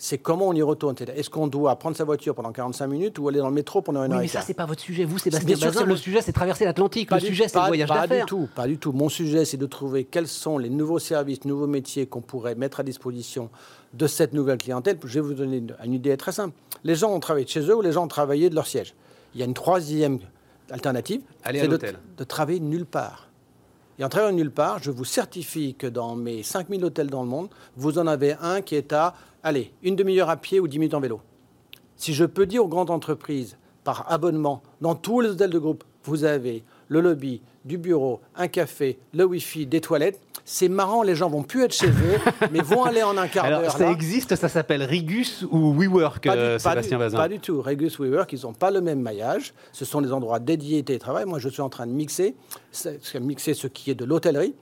c'est 0.04 0.18
comment 0.18 0.48
on 0.48 0.52
y 0.52 0.62
retourne. 0.62 0.96
Est-ce 1.14 1.30
qu'on 1.30 1.46
doit 1.46 1.76
prendre 1.76 1.96
sa 1.96 2.02
voiture 2.02 2.34
pendant 2.34 2.50
45 2.50 2.88
minutes 2.88 3.20
ou 3.20 3.28
aller 3.28 3.38
dans 3.38 3.46
le 3.48 3.54
métro 3.54 3.82
pendant 3.82 4.00
une 4.02 4.08
Oui, 4.10 4.14
heure 4.14 4.18
mais 4.18 4.24
et 4.24 4.28
ça, 4.28 4.40
c'est 4.40 4.52
pas 4.52 4.66
votre 4.66 4.80
sujet. 4.80 5.04
Vous, 5.04 5.16
Sébastien 5.16 5.46
Bien 5.46 5.70
sûr, 5.70 5.80
le 5.82 5.86
mon- 5.92 5.96
sujet, 5.96 6.20
c'est 6.22 6.32
traverser 6.32 6.64
l'Atlantique. 6.64 7.08
Pas 7.08 7.16
Le 7.16 7.20
du- 7.20 7.26
sujet, 7.28 7.46
c'est 7.46 7.60
le 7.60 7.66
voyage 7.68 7.88
Pas 7.88 8.02
du 8.02 8.08
d'affaires. 8.08 8.26
tout, 8.26 8.48
pas 8.52 8.66
du 8.66 8.78
tout. 8.78 8.90
Mon 8.90 9.08
sujet, 9.08 9.44
c'est 9.44 9.58
de 9.58 9.66
trouver 9.66 10.02
quels 10.02 10.26
sont 10.26 10.58
les 10.58 10.70
nouveaux 10.70 10.98
services, 10.98 11.44
nouveaux 11.44 11.68
métiers 11.68 12.06
qu'on 12.06 12.20
pourrait 12.20 12.56
mettre 12.56 12.80
à 12.80 12.82
disposition 12.82 13.48
de 13.94 14.08
cette 14.08 14.32
nouvelle 14.32 14.58
clientèle. 14.58 14.98
Je 15.04 15.14
vais 15.14 15.20
vous 15.20 15.34
donner 15.34 15.58
une, 15.58 15.76
une 15.84 15.94
idée 15.94 16.16
très 16.16 16.32
simple. 16.32 16.56
Les 16.82 16.96
gens 16.96 17.12
ont 17.12 17.20
travaillé 17.20 17.44
de 17.44 17.50
chez 17.50 17.60
eux 17.60 17.76
ou 17.76 17.80
les 17.80 17.92
gens 17.92 18.02
ont 18.02 18.08
travaillé 18.08 18.50
de 18.50 18.56
leur 18.56 18.66
siège. 18.66 18.94
Il 19.34 19.40
y 19.40 19.44
a 19.44 19.46
une 19.46 19.54
troisième 19.54 20.18
alternative, 20.70 21.20
Aller 21.44 21.60
à 21.60 21.62
c'est 21.62 21.68
de, 21.68 21.72
l'hôtel. 21.74 21.96
de 22.16 22.24
travailler 22.24 22.58
nulle 22.58 22.86
part. 22.86 23.28
Et 24.00 24.04
en 24.04 24.08
travaillant 24.08 24.34
nulle 24.34 24.50
part, 24.50 24.82
je 24.82 24.90
vous 24.90 25.04
certifie 25.04 25.74
que 25.74 25.86
dans 25.86 26.16
mes 26.16 26.42
5000 26.42 26.84
hôtels 26.84 27.08
dans 27.08 27.22
le 27.22 27.28
monde, 27.28 27.50
vous 27.76 27.98
en 27.98 28.06
avez 28.08 28.34
un 28.40 28.62
qui 28.62 28.74
est 28.74 28.92
à, 28.92 29.14
allez, 29.42 29.72
une 29.82 29.96
demi-heure 29.96 30.30
à 30.30 30.36
pied 30.36 30.60
ou 30.60 30.68
10 30.68 30.78
minutes 30.78 30.94
en 30.94 31.00
vélo. 31.00 31.20
Si 31.96 32.14
je 32.14 32.24
peux 32.24 32.46
dire 32.46 32.64
aux 32.64 32.68
grandes 32.68 32.90
entreprises, 32.90 33.56
par 33.84 34.10
abonnement, 34.10 34.62
dans 34.80 34.94
tous 34.94 35.20
les 35.20 35.30
hôtels 35.30 35.50
de 35.50 35.58
groupe, 35.58 35.84
vous 36.04 36.24
avez 36.24 36.64
le 36.88 37.00
lobby, 37.00 37.40
du 37.64 37.78
bureau, 37.78 38.20
un 38.34 38.48
café, 38.48 38.98
le 39.14 39.24
Wi-Fi, 39.24 39.66
des 39.66 39.80
toilettes, 39.80 40.20
c'est 40.44 40.68
marrant, 40.68 41.02
les 41.04 41.14
gens 41.14 41.30
vont 41.30 41.44
plus 41.44 41.62
être 41.62 41.72
chez 41.74 41.86
eux, 41.88 42.18
mais 42.50 42.60
vont 42.60 42.82
aller 42.82 43.02
en 43.04 43.16
un 43.16 43.28
quart 43.28 43.48
d'heure 43.48 43.70
ça 43.70 43.84
là. 43.84 43.90
existe, 43.92 44.34
ça 44.34 44.48
s'appelle 44.48 44.82
Rigus 44.82 45.44
ou 45.48 45.72
WeWork, 45.72 46.24
Pas 46.24 46.34
du- 46.34 46.38
euh, 46.40 46.58
pas 46.58 46.70
du, 46.70 46.74
Sébastien 46.80 46.98
Bazin 46.98 47.16
pas 47.16 47.28
du 47.28 47.38
tout. 47.38 47.62
Regus 47.62 47.98
WeWork, 48.00 48.32
ils 48.32 48.40
n'ont 48.42 48.52
pas 48.52 48.72
le 48.72 48.80
même 48.80 49.00
maillage. 49.00 49.54
Ce 49.72 49.84
sont 49.84 50.00
des 50.02 50.12
endroits 50.12 50.40
dédiés 50.40 50.82
télétravail. 50.82 51.24
Moi, 51.24 51.38
je 51.38 51.48
suis 51.48 51.62
en 51.62 51.68
train 51.68 51.86
de 51.86 51.92
mixer, 51.92 52.34
mixer 53.20 53.54
ce 53.54 53.68
qui 53.68 53.92
est 53.92 53.94
de 53.94 54.04
l'hôtellerie. 54.04 54.54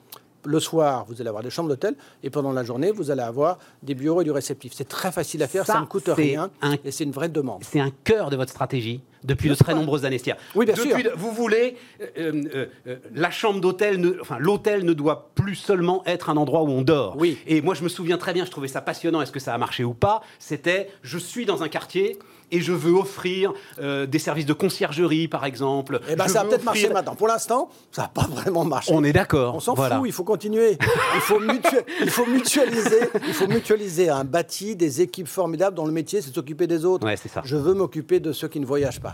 Le 0.45 0.59
soir, 0.61 1.05
vous 1.09 1.21
allez 1.21 1.29
avoir 1.29 1.43
des 1.43 1.51
chambres 1.51 1.69
d'hôtel, 1.69 1.95
et 2.23 2.31
pendant 2.31 2.53
la 2.53 2.65
journée, 2.65 2.91
vous 2.91 3.11
allez 3.11 3.23
avoir 3.23 3.59
des 3.83 3.95
bureaux 3.95 4.23
et 4.23 4.25
du 4.25 4.31
réceptif. 4.31 4.73
C'est 4.75 4.89
très 4.89 5.13
facile 5.13 5.43
à 5.43 5.49
faire, 5.49 5.67
ça, 5.67 5.75
Ça, 5.75 5.81
ne 5.81 5.87
coûte 5.87 6.09
rien, 6.09 6.51
un- 6.63 6.77
et 6.85 6.91
c'est 6.91 7.05
une 7.05 7.13
vraie 7.13 7.29
demande. 7.29 7.63
C'est 7.63 7.81
un 7.81 7.91
cœur 8.05 8.31
de 8.31 8.37
votre 8.37 8.51
stratégie 8.51 9.01
depuis 9.25 9.49
de 9.49 9.55
très 9.55 9.75
nombreuses 9.75 10.05
années. 10.05 10.21
Oui, 10.55 10.67
bien 10.67 10.75
depuis 10.75 10.91
sûr. 11.03 11.13
vous 11.17 11.33
voulez, 11.33 11.77
euh, 12.19 12.33
euh, 12.55 12.67
euh, 12.87 12.97
la 13.15 13.31
chambre 13.31 13.61
d'hôtel, 13.61 14.19
enfin 14.21 14.39
l'hôtel 14.39 14.85
ne 14.85 14.93
doit 14.93 15.31
plus 15.35 15.55
seulement 15.55 16.03
être 16.07 16.31
un 16.31 16.37
endroit 16.37 16.63
où 16.63 16.69
on 16.69 16.83
dort. 16.83 17.17
Oui. 17.19 17.39
Et 17.47 17.63
moi, 17.63 17.75
je 17.75 17.83
me 17.83 17.89
souviens 17.89 18.19
très 18.19 18.33
bien, 18.33 18.45
je 18.45 18.51
trouvais 18.51 18.69
ça 18.69 18.81
passionnant. 18.81 19.21
Est-ce 19.23 19.33
que 19.33 19.41
ça 19.41 19.55
a 19.55 19.59
marché 19.59 19.85
ou 19.85 19.95
pas 19.95 20.23
C'était, 20.39 20.91
je 21.03 21.19
suis 21.19 21.47
dans 21.47 21.63
un 21.63 21.69
quartier 21.69 22.19
et 22.53 22.61
je 22.61 22.73
veux 22.73 22.93
offrir 22.93 23.53
euh, 23.81 24.07
des 24.07 24.19
services 24.19 24.47
de 24.47 24.53
conciergerie, 24.53 25.29
par 25.29 25.45
exemple. 25.45 26.01
Eh 26.11 26.17
ben, 26.17 26.25
Je 26.27 26.33
ça 26.33 26.41
a 26.41 26.45
peut-être 26.45 26.65
marché 26.65 26.89
maintenant. 26.89 27.15
Pour 27.15 27.29
l'instant, 27.29 27.71
ça 27.93 28.03
n'a 28.03 28.09
pas 28.09 28.27
vraiment 28.29 28.65
marché. 28.65 28.91
On 28.93 29.05
est 29.05 29.13
d'accord. 29.13 29.55
On 29.55 29.61
s'en 29.61 29.75
voilà. 29.75 29.99
fout, 29.99 30.09
il 30.09 30.13
faut 30.13 30.25
continuer. 30.25 30.77
Il 31.15 31.21
faut, 31.21 31.41
mutua- 31.41 31.85
il 32.01 32.11
faut 32.11 32.27
mutualiser, 32.27 33.01
il 33.29 33.35
faut 33.35 33.47
mutualiser 33.47 34.09
un 34.09 34.25
bâti, 34.25 34.75
des 34.75 35.01
équipes 35.01 35.29
formidables 35.29 35.77
dont 35.77 35.87
le 35.87 35.93
métier, 35.93 36.21
c'est 36.23 36.31
de 36.31 36.35
s'occuper 36.35 36.67
des 36.67 36.85
autres. 36.85 37.07
Ouais, 37.07 37.17
c'est 37.17 37.29
ça. 37.29 37.43
Je 37.45 37.57
veux 37.57 37.75
m'occuper 37.75 38.19
de 38.19 38.33
ceux 38.33 38.49
qui 38.49 38.59
ne 38.59 38.67
voyagent 38.67 39.01
pas. 39.01 39.10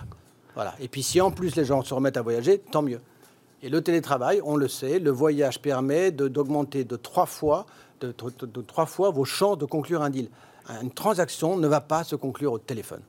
Voilà. 0.56 0.74
Et 0.80 0.88
puis 0.88 1.02
si 1.04 1.20
en 1.20 1.30
plus 1.30 1.54
les 1.54 1.64
gens 1.64 1.82
se 1.82 1.94
remettent 1.94 2.16
à 2.16 2.22
voyager, 2.22 2.58
tant 2.58 2.82
mieux. 2.82 3.00
Et 3.62 3.68
le 3.68 3.80
télétravail, 3.82 4.40
on 4.44 4.56
le 4.56 4.66
sait, 4.68 4.98
le 4.98 5.10
voyage 5.10 5.60
permet 5.62 6.10
d'augmenter 6.10 6.84
de, 6.84 6.96
trois 6.96 7.26
fois, 7.26 7.66
de, 8.00 8.08
de- 8.40 8.46
de 8.46 8.60
trois 8.62 8.86
fois 8.86 9.10
vos 9.10 9.24
chances 9.24 9.58
de 9.58 9.64
conclure 9.66 10.02
un 10.02 10.10
deal. 10.10 10.28
Une 10.82 10.90
transaction 10.90 11.56
ne 11.56 11.68
va 11.68 11.80
pas 11.80 12.02
se 12.04 12.16
conclure 12.16 12.52
au 12.52 12.58
téléphone. 12.58 13.00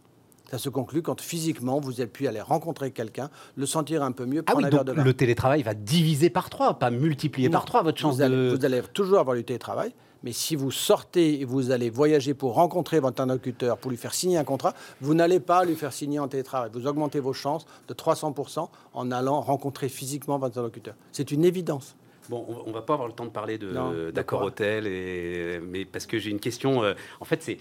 Ça 0.50 0.58
se 0.58 0.70
conclut 0.70 1.02
quand 1.02 1.20
physiquement 1.20 1.80
vous 1.82 2.00
avez 2.00 2.08
pu 2.10 2.28
aller 2.28 2.40
rencontrer 2.40 2.92
quelqu'un, 2.92 3.30
le 3.58 3.66
sentir 3.66 4.02
un 4.04 4.14
peu 4.14 4.26
mieux, 4.26 4.44
Ah 4.48 4.54
oui, 4.56 4.64
donc 4.70 4.86
de 4.86 4.94
le 4.94 5.14
télétravail 5.14 5.62
va 5.64 5.74
diviser 5.74 6.30
par 6.30 6.50
trois, 6.50 6.80
pas 6.80 6.90
multiplier 6.90 7.50
par 7.50 7.66
trois 7.66 7.82
votre 7.84 7.98
chance 8.00 8.16
vous 8.16 8.22
allez, 8.22 8.36
de... 8.36 8.56
vous 8.58 8.64
allez 8.66 8.82
toujours 8.94 9.20
avoir 9.20 9.36
du 9.36 9.44
télétravail, 9.44 9.94
mais 10.24 10.32
si 10.32 10.56
vous 10.56 10.72
sortez 10.72 11.40
et 11.42 11.46
vous 11.46 11.72
allez 11.72 11.90
voyager 11.90 12.34
pour 12.34 12.54
rencontrer 12.56 13.00
votre 13.00 13.22
interlocuteur, 13.22 13.78
pour 13.78 13.92
lui 13.92 13.98
faire 13.98 14.14
signer 14.14 14.38
un 14.38 14.44
contrat, 14.44 14.74
vous 15.02 15.14
n'allez 15.14 15.40
pas 15.40 15.64
lui 15.66 15.76
faire 15.76 15.94
signer 15.94 16.20
en 16.20 16.28
télétravail. 16.28 16.70
Vous 16.74 16.88
augmentez 16.88 17.20
vos 17.20 17.34
chances 17.34 17.66
de 17.88 17.94
300% 17.94 18.70
en 18.94 19.12
allant 19.12 19.42
rencontrer 19.42 19.90
physiquement 19.90 20.38
votre 20.40 20.54
interlocuteur. 20.58 20.96
C'est 21.12 21.32
une 21.32 21.46
évidence. 21.46 21.96
Bon, 22.30 22.46
on- 22.50 22.70
on 22.70 22.72
va 22.74 22.82
pas 22.82 22.94
avoir 22.94 23.08
le 23.08 23.14
temps 23.14 23.24
de 23.26 23.30
parler 23.30 23.58
de- 23.58 23.68
de 23.68 24.12
d'accord 24.12 24.42
hôtel, 24.42 24.86
et, 24.86 25.60
mais 25.62 25.86
parce 25.86 26.06
que 26.06 26.18
j'ai 26.20 26.30
une 26.30 26.42
question. 26.42 26.84
euh, 26.84 26.94
en 27.22 27.26
fait, 27.26 27.42
c'est. 27.42 27.58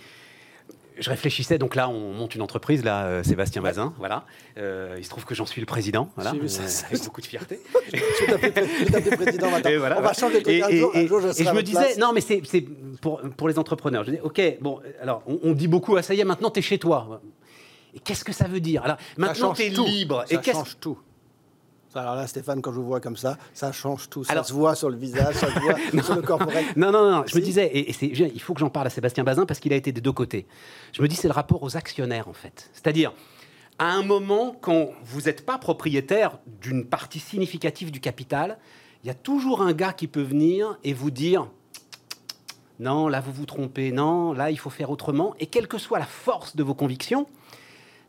Je 0.99 1.11
réfléchissais, 1.11 1.59
donc 1.59 1.75
là, 1.75 1.89
on 1.91 2.13
monte 2.15 2.35
une 2.35 2.41
entreprise, 2.43 2.83
là, 2.83 3.05
euh, 3.05 3.23
Sébastien 3.23 3.61
Bazin, 3.61 3.93
voilà. 3.99 4.25
Euh, 4.57 4.95
il 4.99 5.05
se 5.05 5.11
trouve 5.11 5.25
que 5.27 5.35
j'en 5.35 5.45
suis 5.45 5.61
le 5.61 5.67
président, 5.67 6.09
voilà, 6.17 6.33
vu 6.33 6.49
ça, 6.49 6.63
euh, 6.63 6.69
ça, 6.69 6.87
avec 6.87 7.05
beaucoup 7.05 7.21
de 7.21 7.27
fierté. 7.27 7.61
Je 7.93 7.99
je 7.99 8.91
t'appeler 8.93 9.17
président 9.17 9.51
maintenant. 9.51 9.71
Et 9.71 9.77
voilà, 9.77 9.99
On 9.99 10.03
va 10.03 10.13
changer 10.15 10.41
de. 10.41 10.51
Et, 10.51 10.63
un, 10.63 10.69
et- 10.69 10.79
jour, 10.79 10.93
un 10.95 10.99
et- 11.01 11.07
jour, 11.07 11.21
je 11.21 11.29
et 11.29 11.33
serai 11.35 11.45
je 11.45 11.49
à 11.51 11.53
me 11.55 11.63
disais, 11.63 11.79
place. 11.81 11.99
non, 11.99 12.13
mais 12.15 12.21
c'est 12.23 12.41
pour, 13.03 13.21
pour 13.37 13.49
les 13.49 13.59
entrepreneurs. 13.59 14.05
Je 14.05 14.13
dis, 14.13 14.19
ok, 14.23 14.41
bon, 14.61 14.81
alors 15.03 15.23
on, 15.27 15.39
on 15.43 15.53
dit 15.53 15.69
beaucoup, 15.69 15.97
ah 15.97 16.03
ça 16.03 16.15
y 16.15 16.21
est, 16.21 16.25
maintenant 16.25 16.51
tu 16.51 16.61
es 16.61 16.63
chez 16.63 16.79
toi. 16.79 17.21
Et 17.95 17.99
qu'est-ce 18.01 18.25
que 18.25 18.33
ça 18.33 18.47
veut 18.49 18.61
dire? 18.61 18.83
Alors 18.83 18.97
maintenant 19.19 19.53
tu 19.53 19.63
es 19.65 19.71
tout. 19.73 19.85
libre. 19.85 20.25
Ça 20.29 20.41
et 20.41 20.53
change 20.53 20.77
tout. 20.81 20.99
Alors 21.97 22.15
là, 22.15 22.27
Stéphane, 22.27 22.61
quand 22.63 22.73
je 22.73 22.77
vous 22.81 22.87
vois 22.87 23.01
comme 23.01 23.17
ça, 23.17 23.39
ça 23.55 23.73
change 23.73 24.09
tout. 24.11 24.25
Ça 24.25 24.33
Alors- 24.33 24.45
se 24.47 24.53
voit 24.53 24.75
sur 24.75 24.91
le 24.91 24.97
visage, 24.97 25.35
ça 25.35 25.53
se 25.53 25.59
voit 25.59 26.03
sur 26.03 26.15
le 26.17 26.23
corporel. 26.23 26.65
Non, 26.77 26.91
non, 26.93 27.11
non, 27.11 27.25
je 27.27 27.37
me 27.37 27.41
disais, 27.43 27.67
et, 27.67 27.91
il 28.03 28.41
faut 28.41 28.55
que 28.55 28.61
j'en 28.61 28.71
parle 28.71 28.87
à 28.87 28.91
Sébastien 28.91 29.25
Bazin 29.25 29.47
parce 29.47 29.61
qu'il 29.61 29.73
a 29.73 29.77
été 29.77 29.93
des 29.93 30.01
deux 30.01 30.13
côtés. 30.13 30.47
Je 30.93 31.03
me 31.03 31.09
dis, 31.09 31.17
c'est 31.17 31.29
le 31.29 31.35
rapport 31.35 31.63
aux 31.63 31.77
actionnaires, 31.77 32.29
en 32.29 32.33
fait. 32.33 32.71
C'est-à-dire, 32.73 33.13
à 33.79 33.93
un 33.93 34.03
moment, 34.03 34.57
quand 34.61 34.91
vous 35.05 35.23
n'êtes 35.23 35.45
pas 35.45 35.59
propriétaire 35.59 36.39
d'une 36.61 36.85
partie 36.87 37.19
significative 37.19 37.91
du 37.91 38.01
capital, 38.01 38.59
il 39.05 39.09
y 39.09 39.11
a 39.11 39.15
toujours 39.15 39.63
un 39.63 39.73
gars 39.73 39.93
qui 39.93 40.07
peut 40.07 40.23
venir 40.23 40.79
et 40.85 40.93
vous 40.93 41.11
dire 41.11 41.47
non, 42.79 43.09
là 43.09 43.21
vous 43.21 43.33
vous 43.33 43.47
trompez, 43.47 43.91
non, 43.93 44.33
là 44.33 44.51
il 44.51 44.59
faut 44.59 44.71
faire 44.71 44.91
autrement. 44.91 45.35
Et 45.41 45.47
quelle 45.47 45.67
que 45.69 45.79
soit 45.79 45.99
la 45.99 46.05
force 46.07 46.57
de 46.57 46.63
vos 46.63 46.75
convictions, 46.75 47.27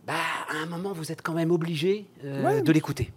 bah, 0.06 0.14
à 0.50 0.58
un 0.64 0.66
moment 0.66 0.92
vous 0.94 1.12
êtes 1.12 1.22
quand 1.22 1.34
même 1.34 1.52
obligé 1.52 2.06
euh, 2.26 2.44
Ouais. 2.44 2.62
de 2.62 2.72
l'écouter. 2.72 3.12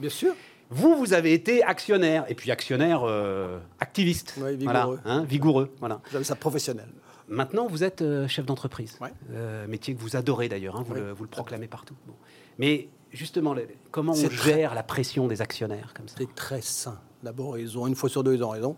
Bien 0.00 0.10
sûr. 0.10 0.32
Vous, 0.70 0.96
vous 0.96 1.12
avez 1.14 1.32
été 1.32 1.62
actionnaire, 1.64 2.24
et 2.28 2.34
puis 2.34 2.50
actionnaire 2.50 3.02
euh, 3.04 3.58
activiste, 3.80 4.34
Voilà, 4.38 4.52
vigoureux. 4.56 5.00
hein, 5.04 5.24
vigoureux, 5.24 5.74
voilà. 5.80 6.00
J'avais 6.12 6.22
ça 6.24 6.36
professionnel. 6.36 6.88
Maintenant, 7.28 7.66
vous 7.68 7.82
êtes 7.84 8.02
euh, 8.02 8.28
chef 8.28 8.46
d'entreprise, 8.46 8.96
Ouais. 9.00 9.12
Euh, 9.32 9.66
métier 9.66 9.94
que 9.94 10.00
vous 10.00 10.16
adorez 10.16 10.48
d'ailleurs, 10.48 10.76
hein, 10.76 10.84
vous, 10.86 10.94
Oui. 10.94 11.00
le, 11.00 11.12
vous 11.12 11.24
le 11.24 11.28
proclamez 11.30 11.66
partout. 11.66 11.94
Bon. 12.06 12.14
Mais 12.58 12.88
justement, 13.10 13.52
le- 13.52 13.66
comment 13.90 14.12
on 14.12 14.28
très- 14.28 14.54
gère 14.54 14.74
la 14.74 14.82
pression 14.84 15.26
des 15.26 15.42
actionnaires 15.42 15.92
comme 15.96 16.08
ça 16.08 16.14
C'est 16.18 16.34
très 16.36 16.60
sain. 16.60 16.98
D'abord, 17.24 17.58
ils 17.58 17.76
ont 17.76 17.86
une 17.88 17.94
fois 17.96 18.08
sur 18.08 18.22
deux, 18.24 18.34
ils 18.34 18.42
ont 18.44 18.48
raison. 18.50 18.76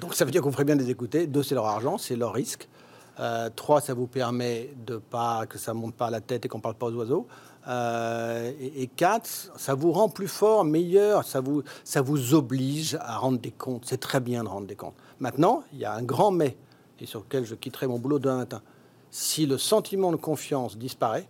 Donc 0.00 0.14
ça 0.14 0.24
veut 0.24 0.30
dire 0.32 0.42
qu'on 0.42 0.50
ferait 0.50 0.64
bien 0.64 0.76
de 0.76 0.82
les 0.82 0.90
écouter. 0.90 1.26
Deux, 1.28 1.42
c'est 1.44 1.54
leur 1.54 1.66
argent, 1.66 1.96
c'est 1.98 2.16
leur 2.16 2.32
risque. 2.32 2.68
Trois, 3.54 3.80
ça 3.80 3.94
vous 3.94 4.06
permet 4.08 4.70
de 4.84 4.96
pas 4.96 5.46
que 5.46 5.56
ça 5.58 5.72
monte 5.72 5.94
pas 5.94 6.06
à 6.08 6.10
la 6.10 6.20
tête 6.20 6.44
et 6.44 6.48
qu'on 6.48 6.60
parle 6.60 6.74
pas 6.74 6.86
aux 6.86 6.94
oiseaux. 6.94 7.28
Euh, 7.68 8.52
et, 8.60 8.82
et 8.82 8.86
quatre, 8.86 9.50
ça 9.56 9.74
vous 9.74 9.92
rend 9.92 10.08
plus 10.08 10.28
fort, 10.28 10.64
meilleur. 10.64 11.24
Ça 11.24 11.40
vous, 11.40 11.62
ça 11.84 12.02
vous 12.02 12.34
oblige 12.34 12.96
à 13.00 13.18
rendre 13.18 13.38
des 13.38 13.50
comptes. 13.50 13.84
C'est 13.86 14.00
très 14.00 14.20
bien 14.20 14.44
de 14.44 14.48
rendre 14.48 14.66
des 14.66 14.76
comptes. 14.76 14.96
Maintenant, 15.18 15.64
il 15.72 15.78
y 15.80 15.84
a 15.84 15.94
un 15.94 16.02
grand 16.02 16.30
mais 16.30 16.56
et 17.00 17.06
sur 17.06 17.20
lequel 17.20 17.44
je 17.44 17.54
quitterai 17.54 17.86
mon 17.86 17.98
boulot 17.98 18.18
demain 18.18 18.38
matin. 18.38 18.62
Si 19.10 19.46
le 19.46 19.58
sentiment 19.58 20.10
de 20.12 20.16
confiance 20.16 20.76
disparaît, 20.76 21.28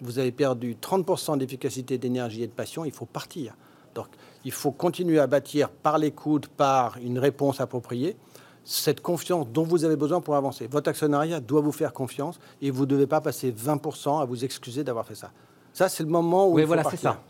vous 0.00 0.18
avez 0.18 0.32
perdu 0.32 0.76
30% 0.80 1.38
d'efficacité, 1.38 1.98
d'énergie 1.98 2.42
et 2.42 2.46
de 2.46 2.52
passion, 2.52 2.84
il 2.84 2.92
faut 2.92 3.06
partir. 3.06 3.54
Donc, 3.94 4.06
il 4.44 4.52
faut 4.52 4.70
continuer 4.70 5.18
à 5.18 5.26
bâtir 5.26 5.68
par 5.68 5.98
l'écoute, 5.98 6.48
par 6.48 6.96
une 6.98 7.18
réponse 7.18 7.60
appropriée, 7.60 8.16
cette 8.64 9.00
confiance 9.00 9.48
dont 9.48 9.64
vous 9.64 9.84
avez 9.84 9.96
besoin 9.96 10.20
pour 10.20 10.36
avancer. 10.36 10.66
Votre 10.66 10.90
actionnariat 10.90 11.40
doit 11.40 11.60
vous 11.60 11.72
faire 11.72 11.92
confiance 11.92 12.38
et 12.62 12.70
vous 12.70 12.82
ne 12.82 12.90
devez 12.90 13.06
pas 13.06 13.20
passer 13.20 13.52
20% 13.52 14.22
à 14.22 14.24
vous 14.24 14.44
excuser 14.44 14.84
d'avoir 14.84 15.06
fait 15.06 15.14
ça. 15.14 15.32
Ça, 15.72 15.88
c'est 15.88 16.02
le 16.02 16.08
moment 16.08 16.48
où 16.48 16.54
Oui, 16.54 16.62
il 16.62 16.64
faut 16.64 16.68
voilà, 16.68 16.82
c'est 16.84 16.90
partir. 16.90 17.12
ça. 17.12 17.22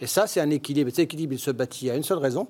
Et 0.00 0.06
ça, 0.06 0.26
c'est 0.26 0.40
un 0.40 0.50
équilibre. 0.50 0.90
Cet 0.90 1.00
équilibre, 1.00 1.32
il 1.32 1.38
se 1.38 1.50
bâtit 1.50 1.90
à 1.90 1.96
une 1.96 2.02
seule 2.02 2.18
raison, 2.18 2.46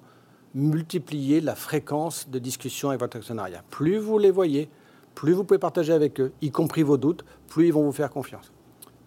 multiplier 0.55 1.41
la 1.41 1.55
fréquence 1.55 2.29
de 2.29 2.39
discussion 2.39 2.89
avec 2.89 3.01
votre 3.01 3.17
actionnariat. 3.19 3.63
Plus 3.71 3.99
vous 3.99 4.19
les 4.19 4.31
voyez, 4.31 4.69
plus 5.15 5.33
vous 5.33 5.45
pouvez 5.45 5.59
partager 5.59 5.93
avec 5.93 6.21
eux, 6.21 6.33
y 6.43 6.51
compris 6.51 6.83
vos 6.83 6.97
doutes, 6.97 7.25
plus 7.49 7.67
ils 7.69 7.73
vont 7.73 7.83
vous 7.85 7.93
faire 7.93 8.11
confiance. 8.11 8.53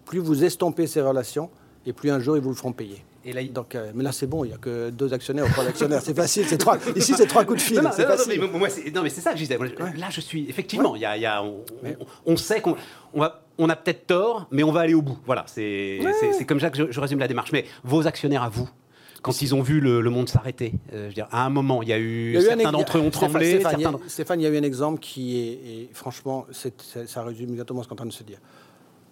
Plus 0.04 0.18
vous 0.20 0.44
estompez 0.44 0.86
ces 0.86 1.02
relations, 1.02 1.50
et 1.86 1.92
plus 1.92 2.10
un 2.10 2.18
jour 2.18 2.36
ils 2.36 2.42
vous 2.42 2.50
le 2.50 2.54
feront 2.54 2.72
payer. 2.72 3.04
Et 3.24 3.32
là, 3.34 3.42
Donc, 3.44 3.74
euh, 3.74 3.92
mais 3.94 4.02
là, 4.02 4.12
c'est 4.12 4.26
bon, 4.26 4.44
il 4.44 4.48
n'y 4.48 4.54
a 4.54 4.56
que 4.58 4.88
deux 4.90 5.12
actionnaires 5.12 5.44
ou 5.46 5.50
trois 5.50 5.66
actionnaires. 5.66 6.00
C'est 6.02 6.16
facile, 6.16 6.46
c'est 6.46 6.56
trois. 6.56 6.78
Ici, 6.96 7.12
c'est 7.16 7.26
trois 7.26 7.44
coups 7.44 7.58
de 7.58 7.62
fil. 7.62 7.76
Non, 7.76 7.82
non, 7.82 7.90
c'est 7.92 8.02
non, 8.04 8.08
non, 8.10 8.16
facile. 8.16 8.40
mais 8.40 8.48
moi, 8.58 8.68
non, 8.94 9.02
mais 9.02 9.10
c'est 9.10 9.20
ça 9.20 9.32
que 9.32 9.36
je 9.38 9.42
disais. 9.42 9.58
Là, 9.58 10.06
je 10.10 10.20
suis 10.20 10.48
effectivement. 10.48 10.96
Il 10.96 11.02
y 11.02 11.04
a, 11.04 11.16
il 11.16 11.22
y 11.22 11.26
a- 11.26 11.42
on, 11.42 11.62
Mais- 11.82 11.96
on- 12.26 12.32
on 12.32 12.36
sait 12.36 12.60
qu'on 12.62 12.76
on 13.12 13.20
va, 13.20 13.42
on 13.58 13.68
a 13.68 13.76
peut-être 13.76 14.06
tort, 14.06 14.46
mais 14.50 14.62
on 14.62 14.72
va 14.72 14.80
aller 14.80 14.94
au 14.94 15.02
bout. 15.02 15.18
Voilà, 15.26 15.44
c'est 15.46 15.98
comme 16.46 16.60
ça 16.60 16.70
que 16.70 16.78
je, 16.78 16.90
je 16.90 17.00
résume 17.00 17.18
la 17.18 17.28
démarche. 17.28 17.52
Mais 17.52 17.66
vos 17.84 18.06
actionnaires 18.06 18.42
à 18.42 18.48
vous, 18.48 18.68
quand 19.22 19.42
ils 19.42 19.54
ont 19.54 19.60
vu 19.60 19.80
le, 19.80 20.00
le 20.00 20.08
monde 20.10 20.30
s'arrêter, 20.30 20.72
euh, 20.94 21.02
je 21.02 21.08
veux 21.08 21.12
dire, 21.12 21.28
à 21.30 21.44
un 21.44 21.50
moment, 21.50 21.82
il 21.82 21.90
y 21.90 21.92
a 21.92 21.98
eu, 21.98 22.32
y 22.32 22.36
a 22.38 22.40
eu 22.40 22.42
certains 22.42 22.72
d'entre 22.72 22.96
eux 22.96 23.02
ont 23.02 23.10
tremblé, 23.10 23.50
Stéphane, 23.56 23.72
il 23.78 23.82
y 23.82 23.84
a- 23.84 23.84
certains 23.84 23.98
d'entre- 23.98 24.10
Stéphane, 24.10 24.40
il 24.40 24.44
y 24.44 24.46
a 24.46 24.48
eu 24.48 24.56
un 24.56 24.62
exemple 24.62 24.98
qui 24.98 25.36
est, 25.38 25.42
et 25.52 25.90
franchement, 25.92 26.46
ça 27.06 27.22
résume 27.22 27.50
exactement 27.50 27.82
ce 27.82 27.88
qu'on 27.88 27.96
est 27.96 27.98
en 28.00 28.04
train 28.04 28.06
de 28.06 28.12
se 28.14 28.22
dire. 28.22 28.38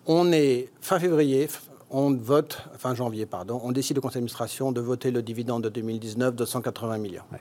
On 0.07 0.33
est 0.33 0.71
fin 0.81 0.99
février, 0.99 1.47
on 1.91 2.15
vote, 2.15 2.59
fin 2.77 2.95
janvier, 2.95 3.27
pardon, 3.27 3.61
on 3.65 3.73
décide 3.73 3.99
au 3.99 4.01
conseil 4.01 4.17
d'administration 4.17 4.73
de 4.73 4.81
voter 4.81 5.11
le 5.11 5.23
dividende 5.23 5.65
de 5.65 5.69
2019 5.69 6.35
de 6.35 6.45
180 6.45 6.99
millions. 6.99 7.23
Ouais. 7.33 7.41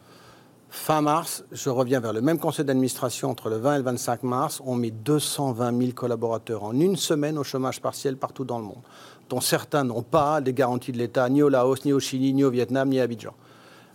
Fin 0.70 1.02
mars, 1.02 1.46
je 1.52 1.70
reviens 1.70 2.00
vers 2.02 2.12
le 2.12 2.22
même 2.22 2.40
conseil 2.40 2.66
d'administration 2.66 3.30
entre 3.30 3.50
le 3.50 3.58
20 3.58 3.76
et 3.76 3.78
le 3.78 3.84
25 3.84 4.24
mars. 4.24 4.62
On 4.66 4.76
met 4.76 4.92
220 4.92 5.78
000 5.78 5.92
collaborateurs 5.94 6.64
en 6.64 6.78
une 6.78 6.98
semaine 6.98 7.38
au 7.38 7.44
chômage 7.44 7.82
partiel 7.82 8.18
partout 8.18 8.44
dans 8.44 8.60
le 8.60 8.66
monde, 8.66 8.82
dont 9.30 9.40
certains 9.40 9.86
n'ont 9.86 10.04
pas 10.04 10.40
les 10.42 10.54
garanties 10.54 10.92
de 10.92 10.98
l'État 10.98 11.30
ni 11.30 11.42
au 11.42 11.50
Laos, 11.50 11.86
ni 11.86 11.94
au 11.94 12.00
Chili, 12.00 12.34
ni 12.34 12.44
au 12.44 12.50
Vietnam, 12.50 12.90
ni 12.90 13.00
à 13.00 13.04
Abidjan. 13.04 13.34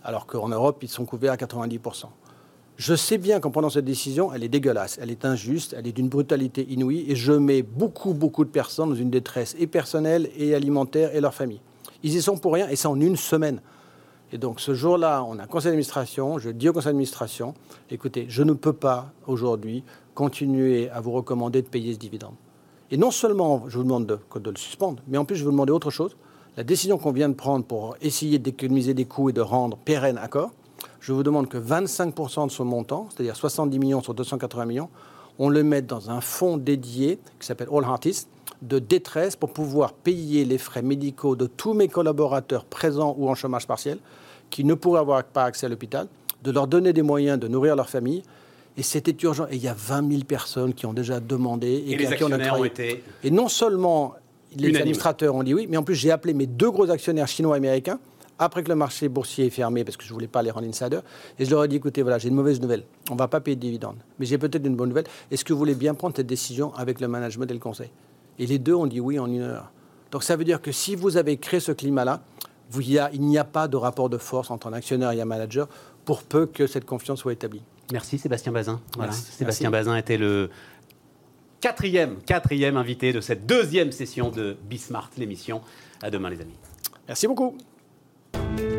Alors 0.03 0.25
qu'en 0.25 0.49
Europe, 0.49 0.81
ils 0.81 0.89
sont 0.89 1.05
couverts 1.05 1.33
à 1.33 1.37
90%. 1.37 2.05
Je 2.83 2.95
sais 2.95 3.17
bien 3.17 3.39
qu'en 3.39 3.49
prenant 3.49 3.69
cette 3.69 3.85
décision, 3.85 4.33
elle 4.33 4.43
est 4.43 4.49
dégueulasse, 4.49 4.99
elle 5.01 5.09
est 5.09 5.23
injuste, 5.23 5.73
elle 5.79 5.87
est 5.87 5.93
d'une 5.93 6.09
brutalité 6.09 6.67
inouïe, 6.69 7.05
et 7.07 7.15
je 7.15 7.31
mets 7.31 7.61
beaucoup, 7.61 8.13
beaucoup 8.13 8.43
de 8.43 8.49
personnes 8.49 8.89
dans 8.89 8.95
une 8.95 9.09
détresse 9.09 9.55
et 9.57 9.67
personnelle 9.67 10.29
et 10.35 10.53
alimentaire 10.53 11.15
et 11.15 11.21
leur 11.21 11.33
famille. 11.33 11.61
Ils 12.03 12.13
y 12.13 12.21
sont 12.21 12.35
pour 12.35 12.51
rien, 12.55 12.67
et 12.67 12.75
ça 12.75 12.89
en 12.89 12.99
une 12.99 13.15
semaine. 13.15 13.61
Et 14.33 14.37
donc 14.37 14.59
ce 14.59 14.73
jour-là, 14.73 15.23
on 15.23 15.39
a 15.39 15.43
un 15.43 15.47
conseil 15.47 15.69
d'administration, 15.69 16.39
je 16.39 16.49
dis 16.49 16.67
au 16.67 16.73
conseil 16.73 16.89
d'administration, 16.89 17.53
écoutez, 17.89 18.25
je 18.27 18.43
ne 18.43 18.51
peux 18.51 18.73
pas 18.73 19.13
aujourd'hui 19.27 19.85
continuer 20.13 20.89
à 20.89 20.99
vous 20.99 21.13
recommander 21.13 21.61
de 21.61 21.69
payer 21.69 21.93
ce 21.93 21.99
dividende. 21.99 22.35
Et 22.91 22.97
non 22.97 23.11
seulement 23.11 23.63
je 23.69 23.77
vous 23.77 23.85
demande 23.85 24.07
de, 24.07 24.19
le 24.49 24.57
suspendre, 24.57 25.01
mais 25.07 25.17
en 25.17 25.23
plus 25.23 25.37
je 25.37 25.45
vous 25.45 25.51
demander 25.51 25.71
autre 25.71 25.89
chose. 25.89 26.17
La 26.57 26.65
décision 26.65 26.97
qu'on 26.97 27.13
vient 27.13 27.29
de 27.29 27.33
prendre 27.33 27.63
pour 27.63 27.95
essayer 28.01 28.39
d'économiser 28.39 28.93
des 28.93 29.05
coûts 29.05 29.29
et 29.29 29.33
de 29.33 29.39
rendre 29.39 29.77
pérenne 29.77 30.17
accord, 30.17 30.51
je 31.03 31.11
vous 31.11 31.21
demande 31.21 31.49
que 31.49 31.57
25% 31.57 32.47
de 32.47 32.51
ce 32.51 32.63
montant, 32.63 33.09
c'est-à-dire 33.09 33.35
70 33.35 33.77
millions 33.77 34.01
sur 34.01 34.13
280 34.13 34.65
millions, 34.65 34.89
on 35.37 35.49
le 35.49 35.61
mette 35.61 35.85
dans 35.85 36.09
un 36.09 36.21
fonds 36.21 36.55
dédié 36.55 37.19
qui 37.39 37.45
s'appelle 37.45 37.67
All 37.73 37.83
Hearties 37.83 38.25
de 38.61 38.79
détresse 38.79 39.35
pour 39.35 39.51
pouvoir 39.51 39.91
payer 39.91 40.45
les 40.45 40.57
frais 40.57 40.81
médicaux 40.81 41.35
de 41.35 41.45
tous 41.45 41.73
mes 41.73 41.89
collaborateurs 41.89 42.63
présents 42.63 43.15
ou 43.19 43.27
en 43.29 43.35
chômage 43.35 43.67
partiel 43.67 43.97
qui 44.49 44.63
ne 44.63 44.75
pourraient 44.75 45.01
avoir 45.01 45.25
pas 45.25 45.43
accès 45.43 45.65
à 45.65 45.69
l'hôpital, 45.69 46.07
de 46.41 46.51
leur 46.51 46.67
donner 46.67 46.93
des 46.93 47.01
moyens 47.01 47.37
de 47.37 47.49
nourrir 47.49 47.75
leur 47.75 47.89
famille. 47.89 48.23
Et 48.77 48.83
c'était 48.83 49.15
urgent. 49.25 49.45
Et 49.51 49.57
il 49.57 49.61
y 49.61 49.67
a 49.67 49.75
20 49.77 50.09
000 50.09 50.23
personnes 50.23 50.73
qui 50.73 50.85
ont 50.85 50.93
déjà 50.93 51.19
demandé 51.19 51.67
et, 51.67 51.91
Et 51.91 51.97
les 51.97 52.23
on 52.23 52.31
a 52.31 52.57
ont 52.57 52.63
été. 52.63 53.03
Et 53.25 53.29
non 53.29 53.49
seulement 53.49 54.15
les 54.55 54.69
Unanime. 54.69 54.81
administrateurs 54.81 55.35
ont 55.35 55.43
dit 55.43 55.53
oui, 55.53 55.67
mais 55.69 55.75
en 55.75 55.83
plus 55.83 55.95
j'ai 55.95 56.11
appelé 56.11 56.33
mes 56.33 56.45
deux 56.45 56.71
gros 56.71 56.89
actionnaires 56.89 57.27
chinois 57.27 57.55
et 57.55 57.57
américains 57.57 57.99
après 58.39 58.63
que 58.63 58.69
le 58.69 58.75
marché 58.75 59.09
boursier 59.09 59.45
est 59.45 59.49
fermé 59.49 59.83
parce 59.83 59.97
que 59.97 60.03
je 60.03 60.09
ne 60.09 60.13
voulais 60.13 60.27
pas 60.27 60.41
les 60.41 60.51
rendre 60.51 60.67
insiders. 60.67 61.03
Et 61.39 61.45
je 61.45 61.51
leur 61.51 61.63
ai 61.63 61.67
dit 61.67 61.77
écoutez, 61.77 62.01
voilà, 62.01 62.17
j'ai 62.17 62.29
une 62.29 62.35
mauvaise 62.35 62.59
nouvelle. 62.61 62.83
On 63.09 63.13
ne 63.13 63.19
va 63.19 63.27
pas 63.27 63.39
payer 63.39 63.55
de 63.55 63.61
dividendes. 63.61 63.97
Mais 64.19 64.25
j'ai 64.25 64.37
peut-être 64.37 64.65
une 64.65 64.75
bonne 64.75 64.89
nouvelle. 64.89 65.05
Est-ce 65.31 65.45
que 65.45 65.53
vous 65.53 65.59
voulez 65.59 65.75
bien 65.75 65.93
prendre 65.93 66.15
cette 66.15 66.27
décision 66.27 66.73
avec 66.75 66.99
le 66.99 67.07
management 67.07 67.49
et 67.49 67.53
le 67.53 67.59
conseil? 67.59 67.89
Et 68.39 68.45
les 68.45 68.59
deux 68.59 68.73
ont 68.73 68.87
dit 68.87 68.99
oui 68.99 69.19
en 69.19 69.27
une 69.27 69.41
heure. 69.41 69.71
Donc 70.11 70.23
ça 70.23 70.35
veut 70.35 70.43
dire 70.43 70.61
que 70.61 70.71
si 70.71 70.95
vous 70.95 71.17
avez 71.17 71.37
créé 71.37 71.59
ce 71.59 71.71
climat-là, 71.71 72.21
il 72.75 73.21
n'y 73.21 73.37
a 73.37 73.43
pas 73.43 73.67
de 73.67 73.77
rapport 73.77 74.09
de 74.09 74.17
force 74.17 74.49
entre 74.49 74.67
un 74.67 74.73
actionnaire 74.73 75.11
et 75.11 75.21
un 75.21 75.25
manager 75.25 75.67
pour 76.05 76.23
peu 76.23 76.45
que 76.45 76.67
cette 76.67 76.85
confiance 76.85 77.19
soit 77.19 77.33
établie. 77.33 77.61
Merci 77.91 78.17
Sébastien 78.17 78.51
Bazin. 78.51 78.81
Voilà. 78.95 79.11
Merci. 79.11 79.31
Sébastien 79.31 79.69
Merci. 79.69 79.85
Bazin 79.85 79.97
était 79.97 80.17
le 80.17 80.49
quatrième, 81.61 82.17
quatrième 82.25 82.77
invité 82.77 83.13
de 83.13 83.21
cette 83.21 83.45
deuxième 83.45 83.91
session 83.91 84.29
de 84.29 84.57
Bismart, 84.69 85.11
l'émission. 85.17 85.61
À 86.01 86.09
demain 86.09 86.29
les 86.29 86.41
amis. 86.41 86.57
Merci 87.07 87.27
beaucoup. 87.27 87.55
thank 88.33 88.59
you 88.59 88.72